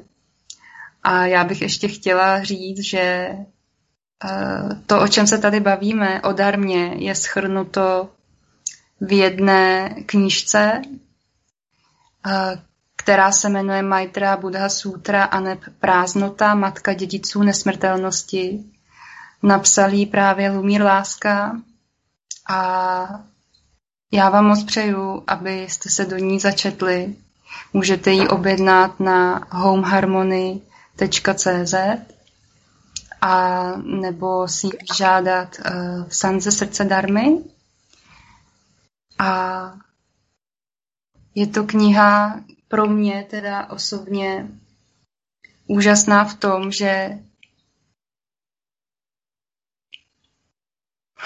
A 1.03 1.25
já 1.25 1.43
bych 1.43 1.61
ještě 1.61 1.87
chtěla 1.87 2.43
říct, 2.43 2.79
že 2.79 3.29
to, 4.85 5.01
o 5.01 5.07
čem 5.07 5.27
se 5.27 5.37
tady 5.37 5.59
bavíme, 5.59 6.21
o 6.21 6.33
darmě, 6.33 6.93
je 6.97 7.15
schrnuto 7.15 8.09
v 9.01 9.11
jedné 9.11 9.95
knížce, 10.05 10.81
eh, 12.27 12.61
která 12.95 13.31
se 13.31 13.49
jmenuje 13.49 13.81
Maitra 13.81 14.37
Buddha 14.37 14.69
Sutra 14.69 15.23
a 15.23 15.39
neb 15.39 15.59
Prázdnota, 15.79 16.55
matka 16.55 16.93
dědiců 16.93 17.43
nesmrtelnosti. 17.43 18.63
Napsal 19.43 19.93
jí 19.93 20.05
právě 20.05 20.51
Lumír 20.51 20.81
Láska 20.81 21.61
a 22.49 23.07
já 24.11 24.29
vám 24.29 24.45
moc 24.45 24.63
přeju, 24.63 25.23
abyste 25.27 25.89
se 25.89 26.05
do 26.05 26.17
ní 26.17 26.39
začetli. 26.39 27.15
Můžete 27.73 28.11
ji 28.11 28.27
objednat 28.27 28.99
na 28.99 29.47
homeharmony.cz 29.51 31.75
a 33.21 33.71
nebo 33.77 34.47
si 34.47 34.67
žádat 34.97 35.55
uh, 35.59 36.07
v 36.07 36.15
Sanze 36.15 36.51
srdce 36.51 36.85
darmy. 36.85 37.43
A 39.19 39.71
je 41.35 41.47
to 41.47 41.63
kniha, 41.63 42.41
pro 42.67 42.85
mě 42.85 43.27
teda 43.29 43.69
osobně 43.69 44.47
úžasná 45.67 46.25
v 46.25 46.35
tom, 46.35 46.71
že 46.71 47.19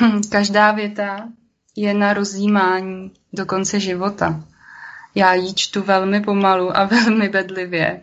hm, 0.01 0.21
každá 0.31 0.71
věta 0.71 1.29
je 1.75 1.93
na 1.93 2.13
rozjímání 2.13 3.13
do 3.33 3.45
konce 3.45 3.79
života. 3.79 4.43
Já 5.15 5.33
ji 5.33 5.53
čtu 5.53 5.83
velmi 5.83 6.21
pomalu 6.21 6.77
a 6.77 6.85
velmi 6.85 7.29
bedlivě 7.29 8.01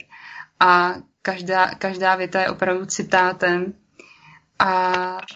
a 0.61 0.95
každá, 1.27 1.75
každá 1.75 2.17
věta 2.17 2.41
je 2.41 2.51
opravdu 2.51 2.87
citátem 2.87 3.75
a 4.59 4.93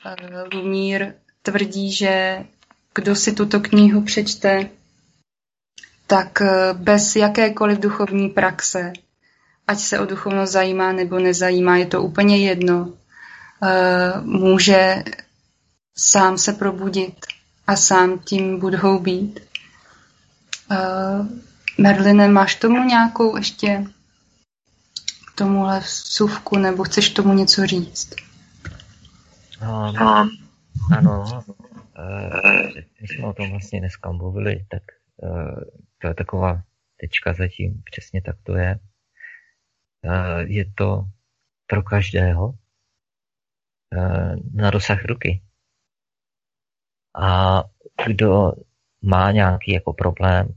eh, 0.06 0.16
Lumír 0.54 1.14
tvrdí, 1.42 1.92
že 1.92 2.44
kdo 2.94 3.16
si 3.16 3.32
tuto 3.32 3.60
knihu 3.60 4.00
přečte, 4.02 4.70
tak 6.06 6.40
eh, 6.40 6.74
bez 6.74 7.16
jakékoliv 7.16 7.78
duchovní 7.78 8.28
praxe, 8.28 8.92
ať 9.66 9.78
se 9.78 9.98
o 9.98 10.06
duchovnost 10.06 10.52
zajímá 10.52 10.92
nebo 10.92 11.18
nezajímá, 11.18 11.76
je 11.76 11.86
to 11.86 12.02
úplně 12.02 12.38
jedno, 12.38 12.92
eh, 13.62 14.20
může 14.20 15.04
sám 15.98 16.38
se 16.38 16.52
probudit 16.52 17.26
a 17.66 17.76
sám 17.76 18.18
tím 18.18 18.58
budou 18.58 18.98
být. 18.98 19.40
Merline, 21.78 22.28
máš 22.28 22.54
tomu 22.54 22.84
nějakou 22.84 23.36
ještě 23.36 23.84
k 25.32 25.36
tomuhle 25.36 25.80
vsuvku, 25.80 26.58
nebo 26.58 26.84
chceš 26.84 27.10
tomu 27.10 27.34
něco 27.34 27.66
říct? 27.66 28.14
Um, 29.62 29.96
ano, 30.92 31.42
my 33.00 33.08
jsme 33.08 33.26
o 33.26 33.32
tom 33.32 33.50
vlastně 33.50 33.80
dneska 33.80 34.12
mluvili, 34.12 34.66
tak 34.68 34.82
to 35.98 36.08
je 36.08 36.14
taková 36.14 36.62
tečka 37.00 37.32
zatím, 37.32 37.82
přesně 37.82 38.22
tak 38.22 38.36
to 38.42 38.56
je. 38.56 38.78
Je 40.40 40.72
to 40.74 41.04
pro 41.66 41.82
každého 41.82 42.54
na 44.54 44.70
dosah 44.70 45.04
ruky. 45.04 45.42
A 47.22 47.62
kdo 48.06 48.52
má 49.02 49.30
nějaký 49.30 49.72
jako 49.72 49.92
problém, 49.92 50.48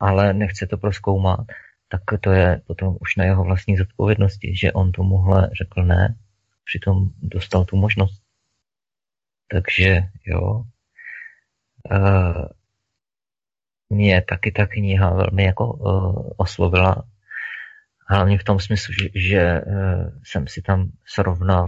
ale 0.00 0.32
nechce 0.32 0.66
to 0.66 0.76
proskoumat, 0.76 1.46
tak 1.88 2.02
to 2.20 2.30
je 2.32 2.60
potom 2.66 2.96
už 3.00 3.16
na 3.16 3.24
jeho 3.24 3.44
vlastní 3.44 3.76
zodpovědnosti, 3.76 4.56
že 4.56 4.72
on 4.72 4.92
tomuhle 4.92 5.50
řekl 5.58 5.84
ne, 5.84 6.16
přitom 6.64 7.10
dostal 7.22 7.64
tu 7.64 7.76
možnost. 7.76 8.22
Takže 9.50 10.02
jo, 10.24 10.64
mě 13.90 14.22
taky 14.22 14.52
ta 14.52 14.66
kniha 14.66 15.14
velmi 15.14 15.44
jako 15.44 15.72
uh, 15.72 16.30
oslovila. 16.36 17.04
Hlavně 18.10 18.38
v 18.38 18.44
tom 18.44 18.60
smyslu, 18.60 18.94
že, 19.14 19.60
uh, 19.60 20.20
jsem 20.24 20.48
si 20.48 20.62
tam 20.62 20.90
srovnal 21.04 21.66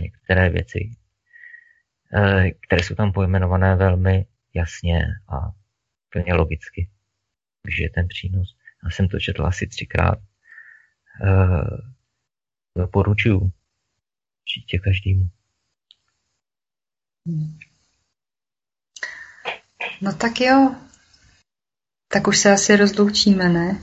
některé 0.00 0.50
věci, 0.50 0.96
které 2.60 2.82
jsou 2.82 2.94
tam 2.94 3.12
pojmenované 3.12 3.76
velmi 3.76 4.26
jasně 4.54 5.06
a 5.28 5.50
plně 6.08 6.34
logicky. 6.34 6.90
Takže 7.62 7.82
je 7.82 7.90
ten 7.90 8.08
přínos. 8.08 8.56
Já 8.84 8.90
jsem 8.90 9.08
to 9.08 9.20
četl 9.20 9.46
asi 9.46 9.66
třikrát. 9.66 10.18
Uh, 11.22 11.78
doporučuju 12.76 13.52
určitě 14.42 14.78
každému. 14.78 15.30
Hmm. 17.26 17.58
No 20.00 20.12
tak 20.12 20.40
jo. 20.40 20.74
Tak 22.12 22.26
už 22.28 22.38
se 22.38 22.52
asi 22.52 22.76
rozloučíme, 22.76 23.48
ne? 23.48 23.82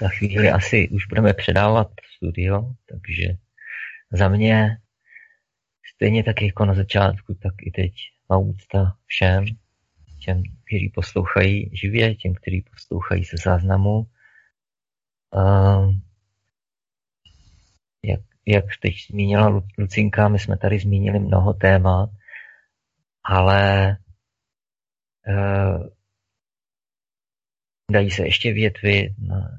Za 0.00 0.08
chvíli 0.08 0.50
asi 0.50 0.88
už 0.88 1.06
budeme 1.06 1.34
předávat 1.34 1.88
studio, 2.16 2.62
takže 2.88 3.24
za 4.12 4.28
mě 4.28 4.78
stejně 5.94 6.24
tak 6.24 6.42
jako 6.42 6.64
na 6.64 6.74
začátku, 6.74 7.34
tak 7.34 7.52
i 7.60 7.70
teď 7.70 7.92
má 8.28 8.38
úcta 8.38 8.96
všem, 9.06 9.44
těm, 10.24 10.42
kteří 10.68 10.88
poslouchají 10.88 11.70
živě, 11.76 12.14
těm, 12.14 12.34
kteří 12.34 12.64
poslouchají 12.70 13.24
se 13.24 13.36
záznamu. 13.44 14.06
Um, 15.34 16.02
jak, 18.04 18.20
jak 18.46 18.64
teď 18.82 18.94
zmínila 19.10 19.62
Lucinka, 19.78 20.28
my 20.28 20.38
jsme 20.38 20.58
tady 20.58 20.78
zmínili 20.78 21.18
mnoho 21.18 21.52
témat, 21.52 22.10
ale 23.24 23.96
uh, 25.28 25.86
dají 27.92 28.10
se 28.10 28.24
ještě 28.24 28.52
větvy 28.52 29.14
na, 29.18 29.50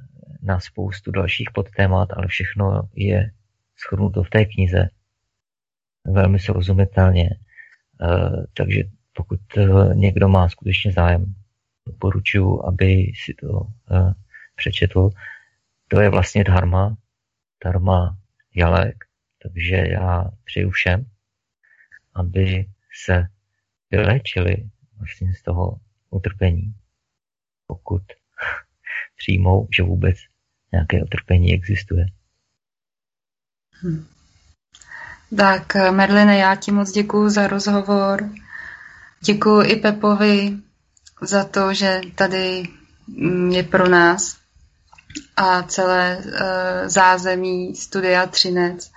na 0.41 0.59
spoustu 0.59 1.11
dalších 1.11 1.49
podtémat, 1.53 2.09
ale 2.13 2.27
všechno 2.27 2.89
je 2.95 3.31
shodnuto 3.87 4.23
v 4.23 4.29
té 4.29 4.45
knize 4.45 4.89
velmi 6.07 6.39
srozumitelně. 6.39 7.29
Uh, 8.01 8.43
takže 8.53 8.83
pokud 9.19 9.39
uh, 9.57 9.93
někdo 9.95 10.29
má 10.29 10.49
skutečně 10.49 10.91
zájem, 10.91 11.35
doporučuji, 11.87 12.65
aby 12.67 13.11
si 13.25 13.33
to 13.33 13.47
uh, 13.47 14.13
přečetl. 14.55 15.09
To 15.87 16.01
je 16.01 16.09
vlastně 16.09 16.43
dharma, 16.43 16.97
dharma 17.63 18.17
jalek, 18.55 18.95
takže 19.43 19.75
já 19.75 20.31
přeju 20.43 20.69
všem, 20.69 21.05
aby 22.13 22.65
se 23.03 23.27
vylečili 23.91 24.69
vlastně 24.97 25.33
z 25.33 25.41
toho 25.41 25.77
utrpení, 26.09 26.75
pokud 27.67 28.01
přijmou, 29.17 29.67
že 29.75 29.83
vůbec 29.83 30.17
nějaké 30.71 31.03
utrpení 31.03 31.53
existuje. 31.53 32.05
Hmm. 33.71 34.07
Tak, 35.37 35.75
Merline, 35.91 36.37
já 36.37 36.55
ti 36.55 36.71
moc 36.71 36.91
děkuji 36.91 37.29
za 37.29 37.47
rozhovor. 37.47 38.29
Děkuji 39.21 39.61
i 39.61 39.75
Pepovi 39.75 40.57
za 41.21 41.43
to, 41.43 41.73
že 41.73 42.01
tady 42.15 42.63
mm, 43.07 43.51
je 43.51 43.63
pro 43.63 43.89
nás 43.89 44.37
a 45.37 45.63
celé 45.63 46.17
uh, 46.17 46.31
zázemí 46.85 47.75
studia 47.75 48.25
Třinec 48.25 48.91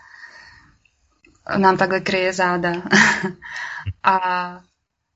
nám 1.57 1.77
takhle 1.77 2.01
kryje 2.01 2.33
záda. 2.33 2.73
a 4.03 4.21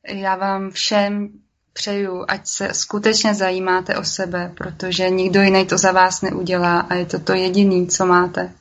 já 0.09 0.37
vám 0.37 0.70
všem 0.70 1.28
přeju, 1.73 2.24
ať 2.28 2.47
se 2.47 2.74
skutečně 2.74 3.35
zajímáte 3.35 3.97
o 3.97 4.05
sebe, 4.05 4.53
protože 4.57 5.11
nikdo 5.11 5.43
jiný 5.43 5.66
to 5.66 5.78
za 5.78 5.93
vás 5.93 6.23
neudělá 6.23 6.81
a 6.81 6.95
je 6.95 7.07
to 7.07 7.19
to 7.19 7.33
jediný, 7.33 7.87
co 7.87 8.07
máte. 8.07 8.53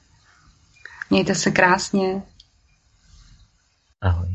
Mějte 1.09 1.35
se 1.35 1.51
krásně. 1.51 2.23
Ahoj. 4.01 4.34